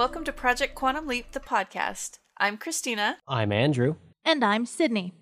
welcome 0.00 0.24
to 0.24 0.32
Project 0.32 0.74
Quantum 0.74 1.06
Leap, 1.06 1.32
the 1.32 1.40
podcast. 1.40 2.20
I'm 2.38 2.56
Christina. 2.56 3.18
I'm 3.28 3.52
Andrew. 3.52 3.96
And 4.24 4.42
I'm 4.42 4.64
Sydnni. 4.64 5.12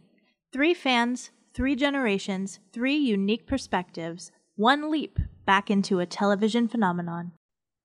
Three 0.52 0.72
fans, 0.72 1.32
three 1.52 1.74
generations, 1.74 2.60
three 2.72 2.94
unique 2.94 3.44
perspectives, 3.44 4.30
one 4.54 4.88
leap 4.88 5.18
back 5.44 5.68
into 5.68 5.98
a 5.98 6.06
television 6.06 6.68
phenomenon. 6.68 7.32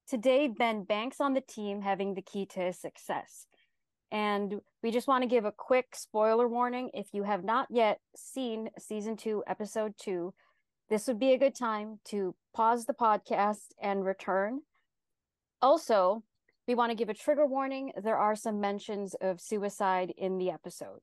Today, 0.08 0.48
Ben 0.48 0.84
banks 0.84 1.20
on 1.20 1.34
the 1.34 1.42
team 1.42 1.82
having 1.82 2.14
the 2.14 2.22
key 2.22 2.46
to 2.54 2.60
his 2.60 2.78
success. 2.78 3.48
And 4.12 4.62
we 4.84 4.92
just 4.92 5.08
want 5.08 5.24
to 5.24 5.28
give 5.28 5.46
a 5.46 5.52
quick 5.52 5.96
spoiler 5.96 6.48
warning. 6.48 6.92
If 6.94 7.08
you 7.12 7.24
have 7.24 7.44
not 7.44 7.70
yet 7.72 8.02
seen 8.16 8.70
season 8.78 9.18
two, 9.18 9.44
episode 9.48 9.96
two, 10.00 10.36
this 10.92 11.08
would 11.08 11.18
be 11.18 11.34
a 11.34 11.40
good 11.40 11.56
time 11.56 12.02
to 12.10 12.36
pause 12.54 12.86
the 12.86 12.94
podcast 12.94 13.70
and 13.82 14.06
return. 14.06 14.60
Also, 15.60 16.22
we 16.68 16.76
want 16.76 16.92
to 16.92 16.96
give 16.96 17.10
a 17.10 17.14
trigger 17.14 17.46
warning. 17.46 17.92
There 18.02 18.18
are 18.18 18.36
some 18.36 18.60
mentions 18.60 19.16
of 19.16 19.42
suicide 19.42 20.14
in 20.18 20.38
the 20.38 20.50
episode. 20.50 21.00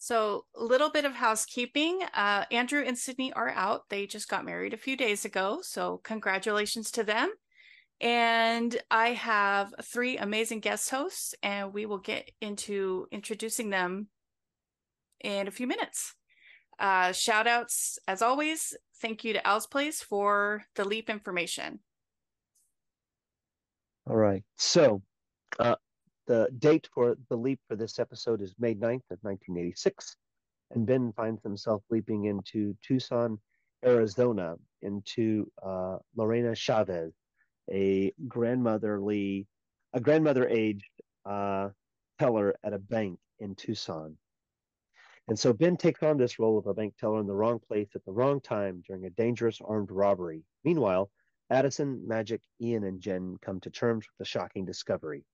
So, 0.00 0.44
a 0.54 0.62
little 0.62 0.90
bit 0.90 1.04
of 1.04 1.14
housekeeping. 1.14 2.02
Uh, 2.14 2.44
Andrew 2.52 2.84
and 2.86 2.96
Sydnni 2.96 3.32
are 3.34 3.50
out. 3.50 3.88
They 3.90 4.06
just 4.06 4.28
got 4.28 4.44
married 4.44 4.72
a 4.72 4.78
few 4.78 4.96
days 4.96 5.24
ago. 5.24 5.58
So, 5.62 6.00
congratulations 6.04 6.92
to 6.92 7.02
them. 7.02 7.32
And 8.00 8.80
I 8.92 9.08
have 9.14 9.74
three 9.82 10.16
amazing 10.16 10.60
guest 10.60 10.88
hosts, 10.90 11.34
and 11.42 11.74
we 11.74 11.84
will 11.84 11.98
get 11.98 12.30
into 12.40 13.08
introducing 13.10 13.70
them 13.70 14.06
in 15.20 15.48
a 15.48 15.50
few 15.50 15.66
minutes. 15.66 16.14
Uh, 16.78 17.10
shout 17.10 17.48
outs, 17.48 17.98
as 18.06 18.22
always. 18.22 18.76
Thank 19.02 19.24
you 19.24 19.32
to 19.32 19.44
Al's 19.44 19.66
Place 19.66 20.00
for 20.00 20.62
the 20.76 20.84
leap 20.84 21.10
information. 21.10 21.80
All 24.08 24.16
right. 24.16 24.42
So, 24.56 25.02
uh, 25.58 25.76
the 26.26 26.48
date 26.58 26.88
for 26.94 27.16
the 27.28 27.36
leap 27.36 27.60
for 27.68 27.76
this 27.76 27.98
episode 27.98 28.40
is 28.40 28.54
May 28.58 28.74
9th 28.74 29.04
of 29.10 29.18
1986. 29.20 30.16
And 30.70 30.86
Ben 30.86 31.12
finds 31.12 31.42
himself 31.42 31.82
leaping 31.90 32.24
into 32.24 32.74
Tucson, 32.82 33.38
Arizona, 33.84 34.56
into 34.80 35.50
uh, 35.62 35.98
Lorena 36.16 36.54
Chavez, 36.54 37.12
a 37.70 38.10
grandmotherly, 38.26 39.46
a 39.92 40.00
grandmother 40.00 40.48
aged 40.48 40.88
uh, 41.26 41.68
teller 42.18 42.54
at 42.64 42.72
a 42.72 42.78
bank 42.78 43.18
in 43.40 43.54
Tucson. 43.56 44.16
And 45.28 45.38
so 45.38 45.52
Ben 45.52 45.76
takes 45.76 46.02
on 46.02 46.16
this 46.16 46.38
role 46.38 46.56
of 46.56 46.66
a 46.66 46.72
bank 46.72 46.94
teller 46.98 47.20
in 47.20 47.26
the 47.26 47.34
wrong 47.34 47.58
place 47.58 47.90
at 47.94 48.06
the 48.06 48.12
wrong 48.12 48.40
time 48.40 48.82
during 48.86 49.04
a 49.04 49.10
dangerous 49.10 49.60
armed 49.62 49.90
robbery. 49.90 50.44
Meanwhile, 50.64 51.10
Addison, 51.50 52.06
Magic, 52.06 52.40
Ian, 52.60 52.84
and 52.84 53.00
Jenn 53.00 53.36
come 53.40 53.60
to 53.60 53.70
terms 53.70 54.06
with 54.06 54.18
the 54.18 54.24
shocking 54.24 54.64
discovery, 54.64 55.24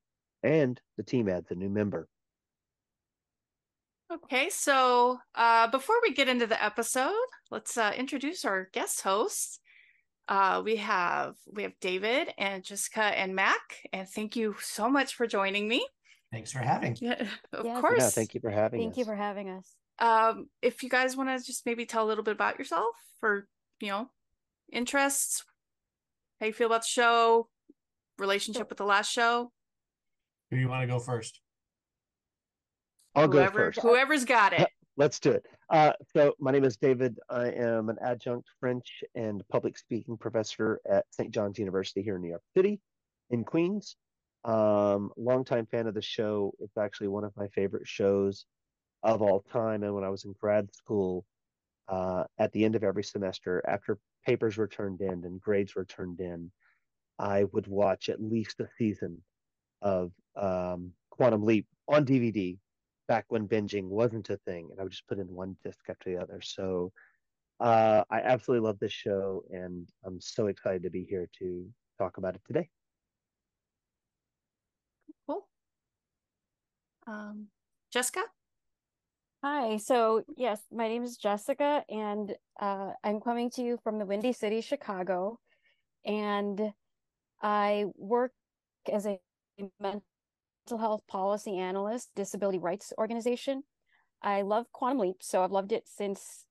and 0.42 0.80
the 0.96 1.02
team 1.02 1.28
adds 1.28 1.50
a 1.50 1.54
new 1.54 1.68
member. 1.70 2.08
Okay, 4.12 4.48
so 4.50 5.18
uh, 5.34 5.66
before 5.68 5.96
we 6.02 6.12
get 6.14 6.28
into 6.28 6.46
the 6.46 6.62
episode, 6.62 7.14
let's 7.50 7.77
uh, 7.77 7.92
introduce 7.96 8.44
our 8.44 8.68
guest 8.72 9.00
hosts. 9.00 9.58
Uh, 10.28 10.62
we 10.64 10.77
have 10.77 11.34
we 11.52 11.62
have 11.64 11.72
David 11.80 12.33
and 12.39 12.62
Jessica 12.64 13.02
and 13.02 13.34
Mac, 13.34 13.83
and 13.92 14.08
thank 14.08 14.36
you 14.36 14.55
so 14.60 14.89
much 14.89 15.14
for 15.14 15.27
joining 15.27 15.68
me. 15.68 15.86
Thanks 16.33 16.52
for 16.52 16.58
having. 16.58 16.96
Yeah, 17.00 17.27
of 17.52 17.64
Yes. 17.64 17.80
course. 17.80 17.98
Yeah, 18.00 18.08
thank 18.10 18.34
you 18.34 18.40
for 18.40 18.50
having 18.50 18.80
Thank 18.80 18.92
us. 18.92 18.98
you 18.98 19.05
for 19.05 19.16
having 19.16 19.50
us. 19.50 19.74
um 19.98 20.48
if 20.62 20.83
you 20.83 20.89
guys 20.89 21.16
want 21.16 21.28
to 21.28 21.44
just 21.44 21.66
maybe 21.66 21.86
tell 21.86 22.05
a 22.05 22.08
little 22.08 22.24
bit 22.24 22.34
about 22.34 22.58
yourself 22.58 22.96
or 23.22 23.46
you 23.80 23.89
know 23.89 24.08
interests 24.72 25.44
how 26.40 26.46
you 26.46 26.52
feel 26.52 26.67
about 26.67 26.83
the 26.83 26.89
show 26.89 27.48
relationship 28.18 28.68
with 28.68 28.78
the 28.78 28.84
last 28.84 29.11
show 29.11 29.50
Who 30.50 30.56
do 30.56 30.62
you 30.62 30.68
want 30.68 30.83
to 30.83 30.86
go 30.86 30.98
first? 30.98 31.40
I'll 33.14 33.28
go 33.28 33.39
whoever 33.39 33.72
first. 33.72 33.80
whoever's 33.80 34.24
got 34.24 34.52
it 34.52 34.68
Let's 34.96 35.18
do 35.18 35.33
it. 35.33 35.45
Uh, 35.70 35.92
so, 36.14 36.34
my 36.39 36.52
name 36.52 36.62
is 36.62 36.77
David. 36.77 37.18
I 37.28 37.48
am 37.48 37.89
an 37.89 37.96
adjunct 38.00 38.46
French 38.61 39.02
and 39.17 39.42
public 39.50 39.77
speaking 39.77 40.17
professor 40.17 40.80
at 40.89 41.05
St. 41.11 41.33
John's 41.33 41.58
University 41.58 42.00
here 42.00 42.14
in 42.14 42.22
New 42.22 42.28
York 42.28 42.45
City, 42.56 42.80
in 43.30 43.42
Queens. 43.42 43.96
Um, 44.45 45.11
longtime 45.16 45.66
fan 45.66 45.89
of 45.89 45.95
the 45.95 46.02
show. 46.02 46.52
It's 46.61 46.77
actually 46.77 47.08
one 47.08 47.24
of 47.24 47.33
my 47.36 47.48
favorite 47.48 47.89
shows 47.89 48.46
of 49.02 49.20
all 49.20 49.45
time. 49.52 49.83
And 49.83 49.95
when 49.95 50.05
I 50.05 50.11
was 50.11 50.27
in 50.27 50.34
grad 50.40 50.72
school, 50.72 51.24
uh, 51.89 52.24
at 52.39 52.52
the 52.52 52.64
end 52.64 52.77
of 52.77 52.84
every 52.84 53.05
semester, 53.05 53.62
after 53.67 53.98
papers 54.27 54.56
were 54.56 54.68
turned 54.68 55.00
in 55.00 55.24
and 55.24 55.40
grades 55.40 55.74
were 55.74 55.84
turned 55.84 56.20
in, 56.20 56.50
I 57.18 57.45
would 57.52 57.67
watch 57.67 58.08
at 58.08 58.22
least 58.22 58.61
a 58.61 58.68
season 58.78 59.22
of 59.83 60.12
um, 60.36 60.92
Quantum 61.11 61.42
Leap 61.45 61.67
on 61.89 62.05
DVD 62.05 62.58
back 63.06 63.27
when 63.28 63.46
binging 63.46 63.84
wasn't 63.84 64.30
a 64.30 64.39
thing, 64.39 64.68
and 64.70 64.80
I 64.80 64.83
would 64.83 64.92
just 64.92 65.06
put 65.06 65.18
in 65.18 65.28
one 65.28 65.56
disc 65.64 65.80
after 65.89 66.11
the 66.11 66.20
other. 66.20 66.40
So 66.42 66.92
uh, 67.61 68.02
I 68.11 68.20
absolutely 68.20 68.66
love 68.66 68.78
this 68.80 68.92
show, 68.92 69.45
and 69.51 69.89
I'm 70.05 70.20
so 70.20 70.46
excited 70.46 70.83
to 70.83 70.90
be 70.90 71.05
here 71.05 71.28
to 71.39 71.68
talk 71.98 72.16
about 72.16 72.34
it 72.34 72.42
today. 72.46 72.68
cool 75.27 75.46
um 77.06 77.46
jessica 77.92 78.20
Hi. 79.44 79.77
So, 79.77 80.22
yes, 80.38 80.62
my 80.72 80.88
name 80.88 81.02
is 81.02 81.18
Jessica, 81.18 81.84
and 81.90 82.34
uh, 82.58 82.92
I'm 83.05 83.20
coming 83.20 83.50
to 83.50 83.62
you 83.62 83.78
from 83.84 83.98
the 83.98 84.06
Windy 84.06 84.32
City, 84.32 84.62
Chicago. 84.62 85.38
And 86.06 86.72
I 87.42 87.84
work 87.94 88.33
as 88.90 89.04
a 89.04 89.20
mental 89.78 90.02
health 90.78 91.02
policy 91.08 91.58
analyst, 91.58 92.08
disability 92.16 92.56
rights 92.56 92.94
organization. 92.96 93.64
I 94.22 94.40
love 94.40 94.64
Quantum 94.72 95.00
Leap, 95.00 95.16
so 95.20 95.44
I've 95.44 95.52
loved 95.52 95.72
it 95.72 95.86
since 95.86 96.46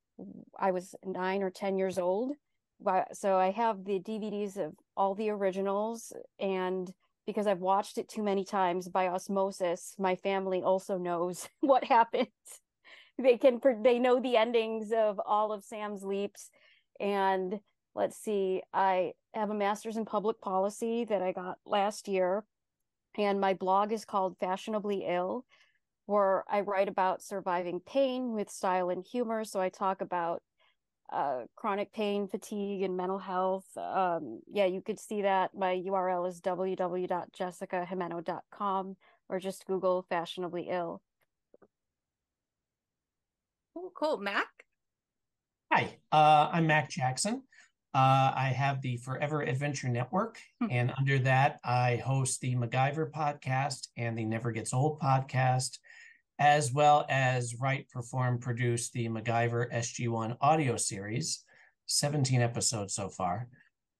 I 0.59 0.69
was 0.69 0.93
nine 1.03 1.41
or 1.41 1.49
10 1.49 1.79
years 1.79 1.97
old. 1.97 2.33
So 3.13 3.37
I 3.37 3.49
have 3.49 3.85
the 3.85 4.01
DVDs 4.01 4.55
of 4.55 4.75
all 4.95 5.15
the 5.15 5.31
originals, 5.31 6.13
and 6.39 6.93
because 7.25 7.47
I've 7.47 7.57
watched 7.57 7.97
it 7.97 8.07
too 8.07 8.21
many 8.21 8.45
times 8.45 8.87
by 8.87 9.07
osmosis, 9.07 9.95
my 9.97 10.15
family 10.15 10.61
also 10.61 10.99
knows 10.99 11.49
what 11.61 11.85
happens 11.85 12.27
they 13.18 13.38
can 13.38 13.59
they 13.81 14.00
know 14.00 14.19
the 14.19 14.38
endings 14.38 14.91
of 14.91 15.19
all 15.25 15.51
of 15.51 15.63
Sam's 15.63 16.03
leaps 16.03 16.50
and 17.00 17.59
let's 17.96 18.18
see 18.18 18.62
I 18.74 19.13
have 19.34 19.50
a 19.50 19.56
master's 19.56 19.97
in 19.97 20.06
public 20.06 20.40
policy 20.41 21.06
that 21.06 21.22
I 21.22 21.31
got 21.31 21.57
last 21.66 22.07
year 22.07 22.44
and 23.18 23.40
my 23.40 23.53
blog 23.53 23.91
is 23.91 24.06
called 24.06 24.38
Fashionably 24.40 25.06
Ill 25.07 25.46
where 26.06 26.44
I 26.50 26.62
write 26.62 26.90
about 26.90 27.22
surviving 27.22 27.79
pain 27.79 28.34
with 28.34 28.50
style 28.50 28.90
and 28.90 29.06
humor 29.06 29.44
so 29.44 29.62
I 29.62 29.69
talk 29.69 30.01
about 30.01 30.41
uh, 31.12 31.41
chronic 31.56 31.94
pain, 31.94 32.28
fatigue, 32.28 32.81
and 32.81 32.97
mental 32.97 33.19
health. 33.19 33.66
Um, 33.78 34.39
yeah, 34.51 34.66
you 34.66 34.81
could 34.81 35.00
see 35.00 35.21
that. 35.21 35.56
My 35.56 35.75
URL 35.75 36.27
is 36.27 36.42
www.jessicagimeno.com 36.42 38.98
or 39.30 39.39
just 39.39 39.68
Google 39.68 40.04
Fashionably 40.09 40.69
Ill. 40.69 41.04
Cool 43.73 43.91
cool 43.95 44.17
mac 44.17 44.47
Hi, 45.71 45.97
uh, 46.11 46.49
I'm 46.51 46.67
Mac 46.67 46.87
Jackson. 46.87 47.41
Uh, 47.95 48.31
I 48.35 48.53
have 48.55 48.79
the 48.83 48.97
Forever 48.97 49.41
Adventure 49.41 49.87
Network, 49.89 50.39
Hmm. 50.61 50.67
and 50.69 50.93
under 50.95 51.17
that, 51.19 51.59
I 51.63 51.95
host 51.95 52.41
the 52.41 52.53
MacGyver 52.55 53.09
podcast 53.09 53.87
and 53.97 54.15
the 54.15 54.23
Never 54.23 54.51
Gets 54.51 54.71
Old 54.71 54.99
podcast, 54.99 55.79
as 56.37 56.71
well 56.71 57.07
as 57.09 57.55
write, 57.59 57.89
perform, 57.89 58.37
produce 58.37 58.91
the 58.91 59.09
MacGyver 59.09 59.73
SG1 59.73 60.37
audio 60.41 60.77
series, 60.77 61.43
17 61.87 62.39
episodes 62.39 62.93
so 62.93 63.09
far. 63.09 63.47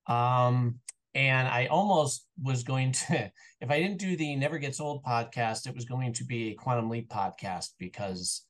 Um, 0.06 0.80
and 1.16 1.48
I 1.48 1.66
almost 1.68 2.28
was 2.40 2.62
going 2.62 2.92
to, 2.92 3.32
if 3.62 3.72
I 3.72 3.80
didn't 3.80 3.98
do 3.98 4.16
the 4.16 4.36
Never 4.36 4.60
Gets 4.60 4.80
Old 4.80 5.04
podcast, 5.04 5.66
it 5.68 5.74
was 5.74 5.86
going 5.86 6.14
to 6.14 6.24
be 6.24 6.52
a 6.52 6.54
Quantum 6.54 6.88
Leap 6.92 7.10
podcast 7.10 7.70
because, 7.80 8.46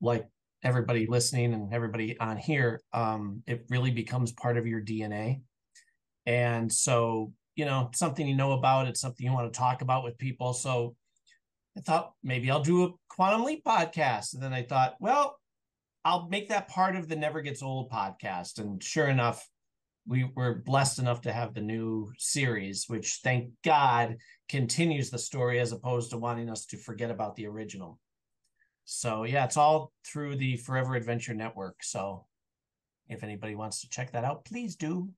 like 0.00 0.26
everybody 0.62 1.06
listening 1.06 1.54
and 1.54 1.72
everybody 1.72 2.18
on 2.18 2.36
here, 2.36 2.80
um, 2.92 3.42
it 3.46 3.66
really 3.68 3.90
becomes 3.90 4.32
part 4.32 4.56
of 4.56 4.66
your 4.66 4.80
DNA. 4.80 5.42
And 6.26 6.72
so, 6.72 7.32
you 7.54 7.64
know, 7.64 7.90
something 7.94 8.26
you 8.26 8.34
know 8.34 8.52
about, 8.52 8.88
it's 8.88 9.00
something 9.00 9.24
you 9.24 9.32
want 9.32 9.52
to 9.52 9.58
talk 9.58 9.82
about 9.82 10.04
with 10.04 10.18
people. 10.18 10.52
So 10.52 10.96
I 11.76 11.80
thought 11.80 12.12
maybe 12.22 12.50
I'll 12.50 12.62
do 12.62 12.84
a 12.84 12.90
Quantum 13.08 13.44
Leap 13.44 13.64
podcast. 13.64 14.34
And 14.34 14.42
then 14.42 14.52
I 14.52 14.62
thought, 14.62 14.96
well, 14.98 15.38
I'll 16.04 16.28
make 16.28 16.48
that 16.48 16.68
part 16.68 16.96
of 16.96 17.08
the 17.08 17.16
Never 17.16 17.42
Gets 17.42 17.62
Old 17.62 17.90
podcast. 17.90 18.58
And 18.58 18.82
sure 18.82 19.08
enough, 19.08 19.46
we 20.06 20.30
were 20.36 20.62
blessed 20.64 20.98
enough 20.98 21.22
to 21.22 21.32
have 21.32 21.52
the 21.52 21.60
new 21.60 22.12
series, 22.16 22.84
which 22.86 23.20
thank 23.24 23.50
God 23.64 24.16
continues 24.48 25.10
the 25.10 25.18
story 25.18 25.58
as 25.58 25.72
opposed 25.72 26.10
to 26.10 26.18
wanting 26.18 26.48
us 26.48 26.64
to 26.66 26.76
forget 26.76 27.10
about 27.10 27.34
the 27.34 27.46
original. 27.46 27.98
So 28.86 29.24
yeah, 29.24 29.44
it's 29.44 29.56
all 29.56 29.92
through 30.04 30.36
the 30.36 30.56
Forever 30.56 30.94
Adventure 30.94 31.34
Network. 31.34 31.82
So 31.82 32.24
if 33.08 33.22
anybody 33.22 33.54
wants 33.54 33.80
to 33.80 33.88
check 33.88 34.12
that 34.12 34.24
out, 34.24 34.44
please 34.44 34.76
do. 34.76 35.10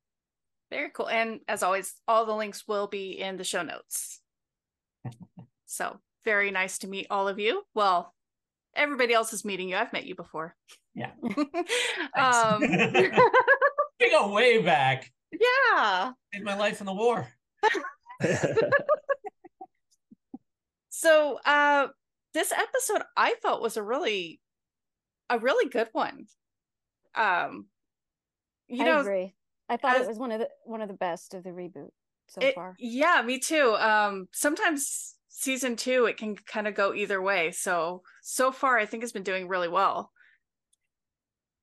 Very 0.70 0.90
cool. 0.90 1.08
And 1.08 1.40
as 1.48 1.62
always, 1.62 1.94
all 2.08 2.26
the 2.26 2.34
links 2.34 2.66
will 2.66 2.86
be 2.86 3.20
in 3.20 3.36
the 3.36 3.44
show 3.44 3.62
notes. 3.62 4.20
so 5.66 6.00
very 6.24 6.50
nice 6.50 6.78
to 6.78 6.88
meet 6.88 7.06
all 7.10 7.28
of 7.28 7.38
you. 7.38 7.62
Well, 7.74 8.14
everybody 8.74 9.12
else 9.12 9.32
is 9.32 9.44
meeting 9.44 9.68
you. 9.68 9.76
I've 9.76 9.92
met 9.92 10.06
you 10.06 10.14
before. 10.14 10.56
Yeah. 10.94 11.12
um, 12.16 12.60
we 14.00 14.10
go 14.10 14.32
way 14.32 14.62
back. 14.62 15.12
yeah. 15.30 16.12
Saved 16.32 16.44
my 16.44 16.56
life 16.56 16.80
in 16.80 16.86
the 16.86 16.94
war. 16.94 17.28
So 20.98 21.38
uh 21.46 21.88
this 22.34 22.52
episode 22.52 23.02
I 23.16 23.34
felt 23.42 23.62
was 23.62 23.76
a 23.76 23.82
really 23.82 24.40
a 25.30 25.38
really 25.38 25.68
good 25.70 25.88
one. 25.92 26.26
Um 27.14 27.66
you 28.68 28.82
I 28.82 28.86
know 28.86 29.00
agree. 29.00 29.34
I 29.68 29.76
thought 29.76 29.96
as- 29.96 30.02
it 30.06 30.08
was 30.08 30.18
one 30.18 30.32
of 30.32 30.40
the 30.40 30.48
one 30.64 30.82
of 30.82 30.88
the 30.88 30.94
best 30.94 31.34
of 31.34 31.42
the 31.44 31.50
reboot 31.50 31.90
so 32.28 32.40
it- 32.40 32.54
far. 32.54 32.74
yeah, 32.78 33.22
me 33.24 33.38
too. 33.38 33.74
Um 33.76 34.28
sometimes 34.32 35.14
season 35.28 35.76
2 35.76 36.06
it 36.06 36.16
can 36.16 36.34
kind 36.36 36.66
of 36.66 36.74
go 36.74 36.92
either 36.94 37.20
way. 37.22 37.50
So 37.52 38.02
so 38.22 38.52
far 38.52 38.76
I 38.78 38.86
think 38.86 39.02
it's 39.02 39.12
been 39.12 39.22
doing 39.22 39.48
really 39.48 39.68
well. 39.68 40.10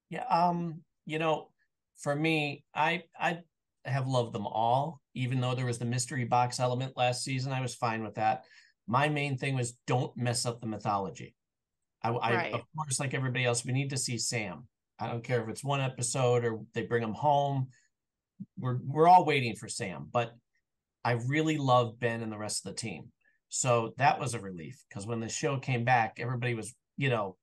Yeah. 0.09 0.23
Um, 0.25 0.81
you 1.05 1.19
know, 1.19 1.49
for 1.97 2.15
me, 2.15 2.63
I 2.73 3.03
I 3.19 3.39
have 3.85 4.07
loved 4.07 4.33
them 4.33 4.47
all, 4.47 5.01
even 5.13 5.39
though 5.41 5.55
there 5.55 5.65
was 5.65 5.77
the 5.79 5.85
mystery 5.85 6.25
box 6.25 6.59
element 6.59 6.95
last 6.95 7.23
season. 7.23 7.51
I 7.51 7.61
was 7.61 7.75
fine 7.75 8.03
with 8.03 8.15
that. 8.15 8.43
My 8.87 9.09
main 9.09 9.37
thing 9.37 9.55
was 9.55 9.77
don't 9.87 10.15
mess 10.15 10.45
up 10.45 10.61
the 10.61 10.67
mythology. 10.67 11.35
I, 12.03 12.09
I 12.09 12.49
of 12.51 12.61
course, 12.77 12.99
like 12.99 13.13
everybody 13.13 13.45
else, 13.45 13.65
we 13.65 13.73
need 13.73 13.89
to 13.89 13.97
see 13.97 14.17
Sam. 14.17 14.67
I 14.99 15.07
don't 15.07 15.23
care 15.23 15.41
if 15.41 15.49
it's 15.49 15.63
one 15.63 15.81
episode 15.81 16.45
or 16.45 16.59
they 16.73 16.83
bring 16.83 17.03
him 17.03 17.13
home. 17.13 17.67
We're 18.59 18.79
we're 18.83 19.07
all 19.07 19.25
waiting 19.25 19.55
for 19.55 19.67
Sam, 19.67 20.07
but 20.11 20.33
I 21.03 21.13
really 21.27 21.57
love 21.57 21.99
Ben 21.99 22.21
and 22.21 22.31
the 22.31 22.37
rest 22.37 22.65
of 22.65 22.71
the 22.71 22.79
team. 22.79 23.11
So 23.49 23.93
that 23.97 24.19
was 24.19 24.33
a 24.33 24.39
relief 24.39 24.83
because 24.89 25.07
when 25.07 25.19
the 25.19 25.29
show 25.29 25.57
came 25.57 25.83
back, 25.83 26.17
everybody 26.19 26.53
was, 26.53 26.75
you 26.97 27.09
know, 27.09 27.37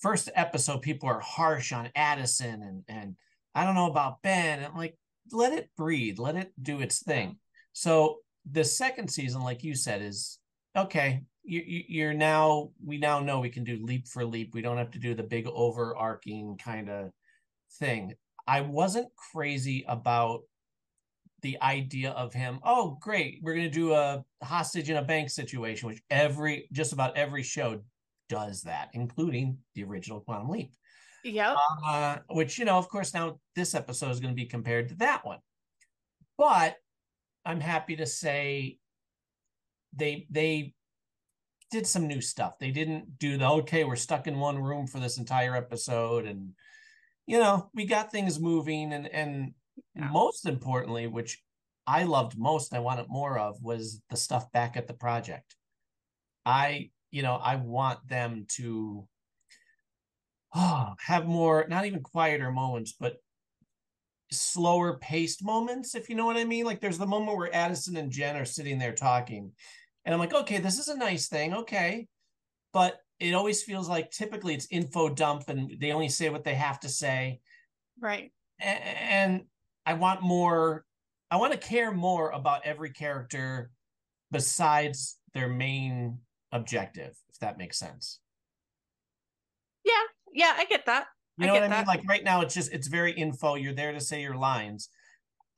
first 0.00 0.30
episode, 0.34 0.82
people 0.82 1.08
are 1.08 1.20
harsh 1.20 1.72
on 1.72 1.90
Addison 1.94 2.62
and 2.62 2.82
and 2.88 3.16
I 3.54 3.64
don't 3.64 3.74
know 3.74 3.90
about 3.90 4.22
Ben. 4.22 4.60
And 4.60 4.74
like, 4.74 4.96
let 5.32 5.52
it 5.52 5.70
breathe, 5.76 6.18
let 6.18 6.36
it 6.36 6.52
do 6.60 6.80
its 6.80 7.02
thing. 7.02 7.38
So 7.72 8.18
the 8.50 8.64
second 8.64 9.08
season, 9.08 9.42
like 9.42 9.64
you 9.64 9.74
said, 9.74 10.02
is 10.02 10.38
okay. 10.76 11.22
You, 11.44 11.62
you 11.64 11.84
you're 11.88 12.14
now 12.14 12.70
we 12.84 12.98
now 12.98 13.20
know 13.20 13.40
we 13.40 13.50
can 13.50 13.64
do 13.64 13.78
leap 13.80 14.08
for 14.08 14.24
leap. 14.24 14.52
We 14.52 14.62
don't 14.62 14.78
have 14.78 14.90
to 14.92 14.98
do 14.98 15.14
the 15.14 15.22
big 15.22 15.46
overarching 15.46 16.58
kind 16.58 16.90
of 16.90 17.10
thing. 17.78 18.14
I 18.46 18.62
wasn't 18.62 19.08
crazy 19.32 19.84
about 19.88 20.42
the 21.42 21.60
idea 21.62 22.10
of 22.10 22.32
him. 22.32 22.58
Oh, 22.64 22.98
great, 23.00 23.38
we're 23.42 23.54
gonna 23.54 23.70
do 23.70 23.92
a 23.92 24.24
hostage 24.42 24.90
in 24.90 24.96
a 24.96 25.02
bank 25.02 25.30
situation, 25.30 25.88
which 25.88 26.02
every 26.10 26.68
just 26.72 26.92
about 26.92 27.16
every 27.16 27.42
show 27.42 27.80
does 28.28 28.62
that, 28.62 28.90
including 28.92 29.58
the 29.74 29.84
original 29.84 30.20
Quantum 30.20 30.48
Leap. 30.48 30.72
Yep. 31.24 31.56
Uh, 31.84 32.16
which 32.30 32.58
you 32.58 32.64
know, 32.64 32.78
of 32.78 32.88
course, 32.88 33.14
now 33.14 33.38
this 33.54 33.74
episode 33.74 34.10
is 34.10 34.20
going 34.20 34.32
to 34.32 34.36
be 34.36 34.46
compared 34.46 34.88
to 34.88 34.94
that 34.96 35.24
one. 35.24 35.38
But 36.38 36.76
I'm 37.44 37.60
happy 37.60 37.96
to 37.96 38.06
say 38.06 38.78
they 39.96 40.26
they 40.30 40.74
did 41.70 41.86
some 41.86 42.06
new 42.06 42.20
stuff. 42.20 42.58
They 42.58 42.70
didn't 42.70 43.18
do 43.18 43.36
the 43.38 43.48
okay, 43.48 43.84
we're 43.84 43.96
stuck 43.96 44.26
in 44.26 44.38
one 44.38 44.58
room 44.58 44.86
for 44.86 45.00
this 45.00 45.18
entire 45.18 45.56
episode, 45.56 46.26
and 46.26 46.52
you 47.26 47.38
know, 47.38 47.70
we 47.74 47.86
got 47.86 48.12
things 48.12 48.38
moving, 48.40 48.92
and 48.92 49.08
and 49.08 49.54
Yeah. 49.94 50.08
most 50.10 50.46
importantly, 50.46 51.06
which 51.06 51.42
I 51.86 52.04
loved 52.04 52.38
most, 52.38 52.74
I 52.74 52.80
wanted 52.80 53.08
more 53.08 53.38
of, 53.38 53.62
was 53.62 54.00
the 54.10 54.16
stuff 54.16 54.50
back 54.52 54.76
at 54.76 54.86
the 54.86 54.94
project. 54.94 55.54
I, 56.44 56.90
you 57.10 57.22
know, 57.22 57.36
I 57.36 57.56
want 57.56 58.06
them 58.08 58.46
to 58.56 59.06
oh, 60.54 60.94
have 61.00 61.26
more, 61.26 61.66
not 61.68 61.86
even 61.86 62.02
quieter 62.02 62.50
moments, 62.50 62.92
but 62.98 63.16
slower 64.32 64.98
paced 64.98 65.44
moments, 65.44 65.94
if 65.94 66.08
you 66.08 66.14
know 66.16 66.26
what 66.26 66.36
I 66.36 66.44
mean. 66.44 66.64
Like 66.64 66.80
there's 66.80 66.98
the 66.98 67.06
moment 67.06 67.36
where 67.36 67.54
Addison 67.54 67.96
and 67.96 68.10
Jenn 68.10 68.36
are 68.36 68.44
sitting 68.44 68.78
there 68.78 68.94
talking, 68.94 69.52
and 70.06 70.14
I'm 70.14 70.20
like, 70.20 70.32
okay, 70.32 70.58
this 70.58 70.78
is 70.78 70.86
a 70.88 70.96
nice 70.96 71.26
thing, 71.26 71.52
okay. 71.52 72.06
But 72.72 73.00
it 73.18 73.34
always 73.34 73.62
feels 73.64 73.88
like 73.88 74.10
typically 74.12 74.54
it's 74.54 74.68
info 74.70 75.08
dump 75.08 75.48
and 75.48 75.72
they 75.80 75.90
only 75.90 76.08
say 76.08 76.30
what 76.30 76.44
they 76.44 76.54
have 76.54 76.78
to 76.80 76.88
say. 76.88 77.40
Right. 78.00 78.32
And 78.60 79.42
I 79.84 79.94
want 79.94 80.22
more, 80.22 80.84
I 81.30 81.36
want 81.36 81.52
to 81.52 81.58
care 81.58 81.90
more 81.90 82.30
about 82.30 82.64
every 82.64 82.90
character 82.90 83.70
besides 84.30 85.18
their 85.34 85.48
main 85.48 86.18
objective, 86.52 87.16
if 87.28 87.38
that 87.40 87.58
makes 87.58 87.78
sense. 87.78 88.20
Yeah. 89.84 89.92
Yeah, 90.32 90.54
I 90.56 90.66
get 90.66 90.86
that. 90.86 91.06
You 91.38 91.44
I 91.44 91.46
know 91.48 91.54
what 91.54 91.62
I 91.64 91.68
get 91.68 91.78
mean? 91.78 91.86
Like 91.86 92.08
right 92.08 92.24
now, 92.24 92.42
it's 92.42 92.54
just 92.54 92.72
it's 92.72 92.86
very 92.86 93.12
info. 93.12 93.56
You're 93.56 93.74
there 93.74 93.92
to 93.92 94.00
say 94.00 94.22
your 94.22 94.36
lines. 94.36 94.88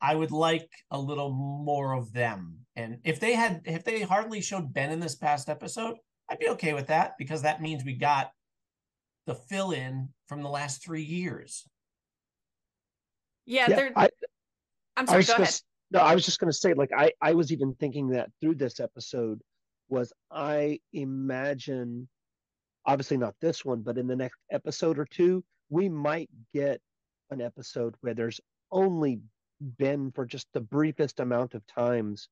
I 0.01 0.15
would 0.15 0.31
like 0.31 0.69
a 0.91 0.99
little 0.99 1.31
more 1.31 1.93
of 1.93 2.13
them. 2.13 2.59
And 2.79 2.99
if 3.03 3.19
they 3.19 3.33
had, 3.33 3.61
if 3.65 3.83
they 3.83 4.01
hardly 4.01 4.39
showed 4.39 4.73
Ben 4.73 4.89
in 4.89 5.01
this 5.01 5.15
past 5.15 5.49
episode, 5.49 5.97
I'd 6.29 6.39
be 6.39 6.47
okay 6.49 6.73
with 6.73 6.87
that 6.87 7.15
because 7.19 7.41
that 7.41 7.61
means 7.61 7.83
we 7.83 7.93
got 7.93 8.31
the 9.27 9.35
fill 9.35 9.71
in 9.71 10.09
from 10.27 10.41
the 10.41 10.49
last 10.49 10.81
three 10.81 11.03
years. 11.03 11.67
Yeah, 13.45 13.65
Yeah, 13.67 13.75
they're 13.75 13.91
I, 13.97 14.09
I'm 14.95 15.07
sorry, 15.07 15.17
was 15.17 15.27
go 15.27 15.33
gonna 15.33 15.43
ahead. 15.43 15.61
No, 15.91 15.99
I 15.99 16.13
was 16.13 16.23
just 16.23 16.39
going 16.39 16.51
to 16.51 16.57
say, 16.57 16.73
like, 16.73 16.91
I, 16.95 17.11
I 17.21 17.33
was 17.33 17.51
even 17.51 17.73
thinking 17.73 18.09
that 18.09 18.29
through 18.39 18.55
this 18.55 18.79
episode 18.79 19.41
was 19.89 20.13
I 20.31 20.79
imagine, 20.93 22.07
obviously 22.85 23.17
not 23.17 23.35
this 23.41 23.65
one, 23.65 23.81
but 23.81 23.97
in 23.97 24.07
the 24.07 24.15
next 24.15 24.39
episode 24.51 24.99
or 24.99 25.05
two, 25.05 25.43
we 25.69 25.89
might 25.89 26.29
get 26.53 26.79
an 27.31 27.41
episode 27.41 27.95
where 28.01 28.13
there's 28.13 28.39
only 28.71 29.19
been 29.77 30.11
for 30.11 30.25
just 30.25 30.47
the 30.53 30.61
briefest 30.61 31.19
amount 31.19 31.55
of 31.55 31.65
times 31.67 32.29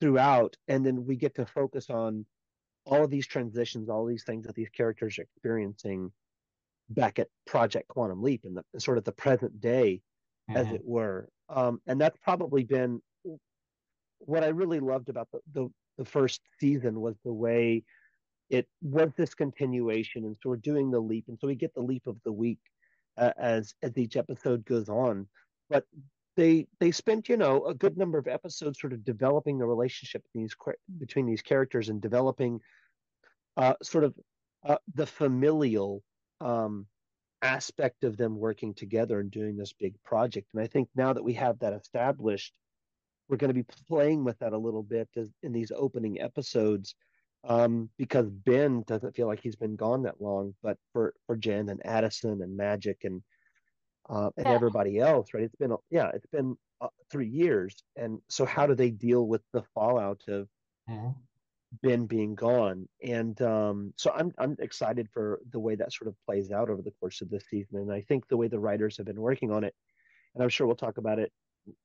throughout, 0.00 0.56
and 0.68 0.84
then 0.84 1.04
we 1.06 1.16
get 1.16 1.34
to 1.36 1.46
focus 1.46 1.90
on 1.90 2.26
all 2.86 3.04
of 3.04 3.10
these 3.10 3.26
transitions, 3.26 3.88
all 3.88 4.06
these 4.06 4.24
things 4.24 4.46
that 4.46 4.54
these 4.54 4.70
characters 4.70 5.18
are 5.18 5.22
experiencing 5.22 6.12
back 6.88 7.18
at 7.18 7.28
Project 7.46 7.88
Quantum 7.88 8.22
Leap 8.22 8.44
in 8.44 8.54
the 8.54 8.80
sort 8.80 8.98
of 8.98 9.04
the 9.04 9.12
present 9.12 9.60
day 9.60 10.02
as 10.48 10.66
Mhm. 10.66 10.74
it 10.76 10.84
were. 10.84 11.28
Um, 11.48 11.80
and 11.86 12.00
that's 12.00 12.16
probably 12.18 12.64
been 12.64 13.02
what 14.18 14.44
I 14.44 14.48
really 14.48 14.80
loved 14.80 15.08
about 15.08 15.28
the, 15.32 15.40
the 15.52 15.68
the 15.96 16.04
first 16.04 16.40
season 16.58 17.00
was 17.00 17.16
the 17.24 17.32
way 17.32 17.84
it 18.48 18.68
was 18.80 19.10
this 19.16 19.34
continuation, 19.34 20.24
and 20.24 20.36
so 20.40 20.48
we're 20.50 20.56
doing 20.56 20.90
the 20.90 21.00
leap, 21.00 21.26
and 21.28 21.38
so 21.38 21.46
we 21.46 21.54
get 21.54 21.74
the 21.74 21.82
leap 21.82 22.06
of 22.06 22.20
the 22.24 22.32
week 22.32 22.60
uh, 23.16 23.32
as 23.36 23.74
as 23.82 23.96
each 23.96 24.16
episode 24.16 24.64
goes 24.64 24.88
on. 24.88 25.28
But 25.68 25.86
they 26.40 26.66
they 26.78 26.90
spent 26.90 27.28
you 27.28 27.36
know 27.36 27.66
a 27.66 27.74
good 27.74 27.98
number 27.98 28.16
of 28.16 28.26
episodes 28.26 28.80
sort 28.80 28.94
of 28.94 29.04
developing 29.04 29.58
the 29.58 29.66
relationship 29.66 30.22
these 30.34 30.56
between 30.98 31.26
these 31.26 31.42
characters 31.42 31.90
and 31.90 32.00
developing 32.00 32.58
uh, 33.58 33.74
sort 33.82 34.04
of 34.04 34.14
uh, 34.64 34.78
the 34.94 35.06
familial 35.06 36.02
um, 36.40 36.86
aspect 37.42 38.04
of 38.04 38.16
them 38.16 38.38
working 38.38 38.72
together 38.72 39.20
and 39.20 39.30
doing 39.30 39.54
this 39.54 39.74
big 39.74 40.02
project. 40.02 40.48
And 40.54 40.62
I 40.62 40.66
think 40.66 40.88
now 40.94 41.12
that 41.12 41.22
we 41.22 41.34
have 41.34 41.58
that 41.58 41.74
established, 41.74 42.54
we're 43.28 43.36
going 43.36 43.54
to 43.54 43.62
be 43.62 43.66
playing 43.86 44.24
with 44.24 44.38
that 44.38 44.54
a 44.54 44.58
little 44.58 44.82
bit 44.82 45.08
in 45.42 45.52
these 45.52 45.72
opening 45.76 46.22
episodes 46.22 46.94
um, 47.44 47.90
because 47.98 48.30
Ben 48.30 48.82
doesn't 48.86 49.14
feel 49.14 49.26
like 49.26 49.40
he's 49.42 49.56
been 49.56 49.76
gone 49.76 50.04
that 50.04 50.22
long. 50.22 50.54
But 50.62 50.78
for 50.94 51.12
for 51.26 51.36
Jenn 51.36 51.68
and 51.68 51.84
Addison 51.84 52.40
and 52.40 52.56
Magic 52.56 53.04
and 53.04 53.22
uh, 54.10 54.30
and 54.38 54.50
Yeah. 54.50 54.52
everybody 54.52 54.98
else, 55.00 55.34
right? 55.34 55.44
It's 55.44 55.56
been 55.56 55.76
yeah, 55.90 56.10
it's 56.14 56.26
been 56.26 56.56
uh, 56.82 56.88
three 57.10 57.28
years, 57.28 57.76
and 57.96 58.20
so 58.30 58.46
how 58.46 58.66
do 58.68 58.76
they 58.76 58.92
deal 58.92 59.28
with 59.28 59.42
the 59.52 59.64
fallout 59.74 60.22
of 60.28 60.50
Mhm. 60.86 61.28
Ben 61.72 62.06
being 62.06 62.34
gone. 62.34 62.88
And 63.02 63.40
um, 63.42 63.94
so 63.96 64.10
I'm 64.12 64.32
I'm 64.38 64.56
excited 64.58 65.08
for 65.12 65.40
the 65.50 65.60
way 65.60 65.76
that 65.76 65.92
sort 65.92 66.08
of 66.08 66.16
plays 66.26 66.50
out 66.50 66.68
over 66.68 66.82
the 66.82 66.90
course 66.92 67.20
of 67.20 67.30
this 67.30 67.46
season. 67.48 67.78
And 67.78 67.92
I 67.92 68.00
think 68.02 68.26
the 68.28 68.36
way 68.36 68.48
the 68.48 68.58
writers 68.58 68.96
have 68.96 69.06
been 69.06 69.20
working 69.20 69.52
on 69.52 69.62
it, 69.64 69.74
and 70.34 70.42
I'm 70.42 70.50
sure 70.50 70.66
we'll 70.66 70.76
talk 70.76 70.98
about 70.98 71.18
it 71.20 71.32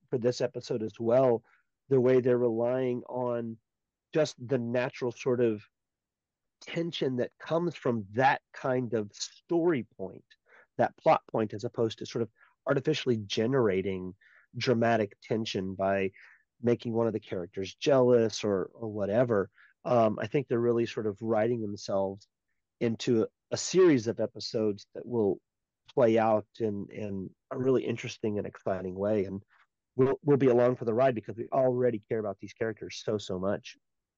for 0.09 0.19
this 0.19 0.41
episode 0.41 0.83
as 0.83 0.99
well, 0.99 1.43
the 1.89 2.01
way 2.01 2.21
they're 2.21 2.37
relying 2.39 3.03
on 3.05 3.59
just 4.13 4.35
the 4.47 4.59
natural 4.59 5.11
sort 5.11 5.41
of 5.41 5.63
tension 6.61 7.17
that 7.17 7.31
comes 7.39 7.75
from 7.75 8.05
that 8.13 8.41
kind 8.53 8.93
of 8.93 9.11
story 9.13 9.83
point, 9.97 10.25
that 10.77 10.97
plot 10.97 11.21
point, 11.31 11.53
as 11.53 11.63
opposed 11.63 11.99
to 11.99 12.05
sort 12.05 12.21
of 12.21 12.29
artificially 12.67 13.17
generating 13.25 14.13
dramatic 14.57 15.17
tension 15.21 15.75
by 15.75 16.11
making 16.61 16.93
one 16.93 17.07
of 17.07 17.13
the 17.13 17.19
characters 17.19 17.75
jealous 17.75 18.43
or 18.43 18.69
or 18.73 18.89
whatever. 18.89 19.49
Um, 19.83 20.17
I 20.19 20.27
think 20.27 20.47
they're 20.47 20.59
really 20.59 20.85
sort 20.85 21.05
of 21.05 21.17
writing 21.21 21.61
themselves 21.61 22.27
into 22.79 23.23
a, 23.23 23.27
a 23.51 23.57
series 23.57 24.07
of 24.07 24.19
episodes 24.19 24.87
that 24.95 25.05
will 25.05 25.39
play 25.93 26.17
out 26.17 26.47
in 26.59 26.87
in 26.91 27.29
a 27.51 27.57
really 27.57 27.85
interesting 27.85 28.37
and 28.37 28.47
exciting 28.47 28.95
way. 28.95 29.25
And 29.25 29.41
we'll 29.95 30.19
we'll 30.23 30.37
be 30.37 30.47
along 30.47 30.77
for 30.77 30.85
the 30.85 30.93
ride 30.93 31.15
because 31.15 31.37
we 31.37 31.47
already 31.51 32.01
care 32.09 32.19
about 32.19 32.37
these 32.39 32.53
characters 32.53 33.01
so 33.03 33.17
so 33.17 33.39
much. 33.39 33.77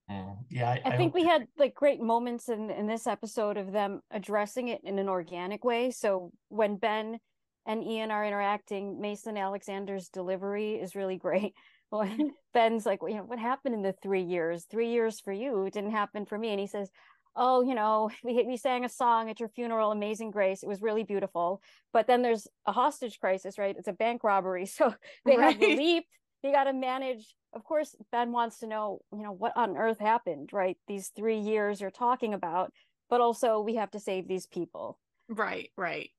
Mm, 0.10 0.38
yeah, 0.50 0.70
I, 0.70 0.82
I, 0.86 0.94
I 0.94 0.98
think 0.98 1.14
we 1.14 1.26
had 1.26 1.48
like 1.58 1.76
great 1.76 2.02
moments 2.02 2.48
in 2.48 2.70
in 2.70 2.88
this 2.88 3.08
episode 3.08 3.58
of 3.58 3.72
them 3.74 4.02
addressing 4.12 4.70
it 4.70 4.82
in 4.84 5.00
an 5.00 5.10
organic 5.10 5.66
way. 5.66 5.92
So 5.92 6.32
when 6.48 6.78
Ben 6.78 7.20
and 7.66 7.84
Ian 7.84 8.12
are 8.12 8.26
interacting, 8.26 9.02
Mason 9.02 9.38
Alexander's 9.38 10.08
delivery 10.08 10.76
is 10.76 10.96
really 10.96 11.18
great. 11.18 11.54
When 11.90 12.32
Ben's 12.54 12.86
like, 12.86 13.00
you 13.02 13.16
know, 13.16 13.24
what 13.24 13.40
happened 13.40 13.74
in 13.74 13.82
the 13.82 13.96
three 14.04 14.24
years? 14.24 14.66
Three 14.70 14.90
years 14.92 15.22
for 15.22 15.32
you 15.32 15.70
didn't 15.72 15.92
happen 15.92 16.26
for 16.26 16.38
me, 16.38 16.50
and 16.50 16.60
he 16.60 16.68
says, 16.68 16.90
"Oh, 17.34 17.62
you 17.62 17.76
know, 17.76 18.12
we 18.26 18.44
we 18.46 18.58
sang 18.58 18.84
a 18.84 18.90
song 18.90 19.30
at 19.30 19.40
your 19.40 19.48
funeral, 19.48 19.94
Amazing 19.94 20.32
Grace. 20.32 20.64
It 20.64 20.68
was 20.68 20.82
really 20.82 21.04
beautiful." 21.04 21.62
But 21.94 22.06
then 22.08 22.24
there's 22.24 22.46
a 22.66 22.74
hostage 22.74 23.22
crisis, 23.22 23.58
right? 23.58 23.74
It's 23.78 23.88
a 23.88 23.94
bank 23.94 24.26
robbery, 24.26 24.66
so 24.78 24.94
they 25.26 25.36
have 25.36 25.60
the 25.62 25.78
leap. 25.78 26.06
They 26.44 26.52
got 26.52 26.66
to 26.66 26.74
manage. 26.74 27.26
Of 27.58 27.64
course, 27.64 27.96
Ben 28.12 28.32
wants 28.32 28.60
to 28.60 28.68
know, 28.68 29.02
you 29.12 29.24
know, 29.24 29.32
what 29.32 29.58
on 29.58 29.78
earth 29.78 29.98
happened, 30.00 30.54
right? 30.54 30.78
These 30.88 31.08
three 31.08 31.40
years 31.40 31.82
you're 31.82 31.90
talking 31.90 32.36
about, 32.36 32.72
but 33.10 33.20
also 33.20 33.62
we 33.62 33.74
have 33.78 33.90
to 33.92 34.00
save 34.00 34.28
these 34.28 34.46
people. 34.46 35.00
Right, 35.28 35.72
right. 35.76 36.12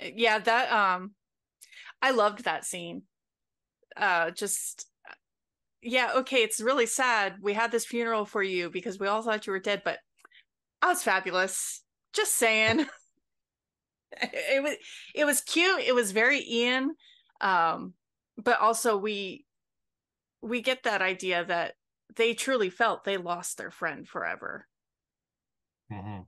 Uh, 0.00 0.10
Yeah, 0.14 0.38
that 0.38 0.70
um 0.70 1.16
I 2.00 2.12
loved 2.12 2.44
that 2.44 2.64
scene. 2.64 3.02
Uh 3.96 4.30
just 4.30 4.86
yeah, 5.82 6.12
okay, 6.18 6.44
it's 6.44 6.60
really 6.60 6.86
sad. 6.86 7.38
We 7.42 7.52
had 7.54 7.72
this 7.72 7.84
funeral 7.84 8.24
for 8.24 8.42
you 8.42 8.70
because 8.70 9.00
we 9.00 9.08
all 9.08 9.22
thought 9.22 9.48
you 9.48 9.52
were 9.52 9.58
dead, 9.58 9.82
but 9.84 9.98
I 10.80 10.86
was 10.86 11.02
fabulous. 11.02 11.82
Just 12.12 12.36
saying. 12.36 12.86
it 14.22 14.62
was 14.62 14.76
it 15.16 15.24
was 15.24 15.40
cute. 15.40 15.80
It 15.80 15.96
was 15.96 16.12
very 16.12 16.44
Ian. 16.48 16.94
Um 17.40 17.94
but 18.38 18.60
also 18.60 18.96
we 18.96 19.46
we 20.42 20.62
get 20.62 20.82
that 20.84 21.02
idea 21.02 21.44
that 21.44 21.76
they 22.16 22.34
truly 22.34 22.70
felt 22.70 23.04
they 23.04 23.16
lost 23.16 23.56
their 23.58 23.70
friend 23.70 24.08
forever. 24.08 24.66
Mhm. 25.90 26.26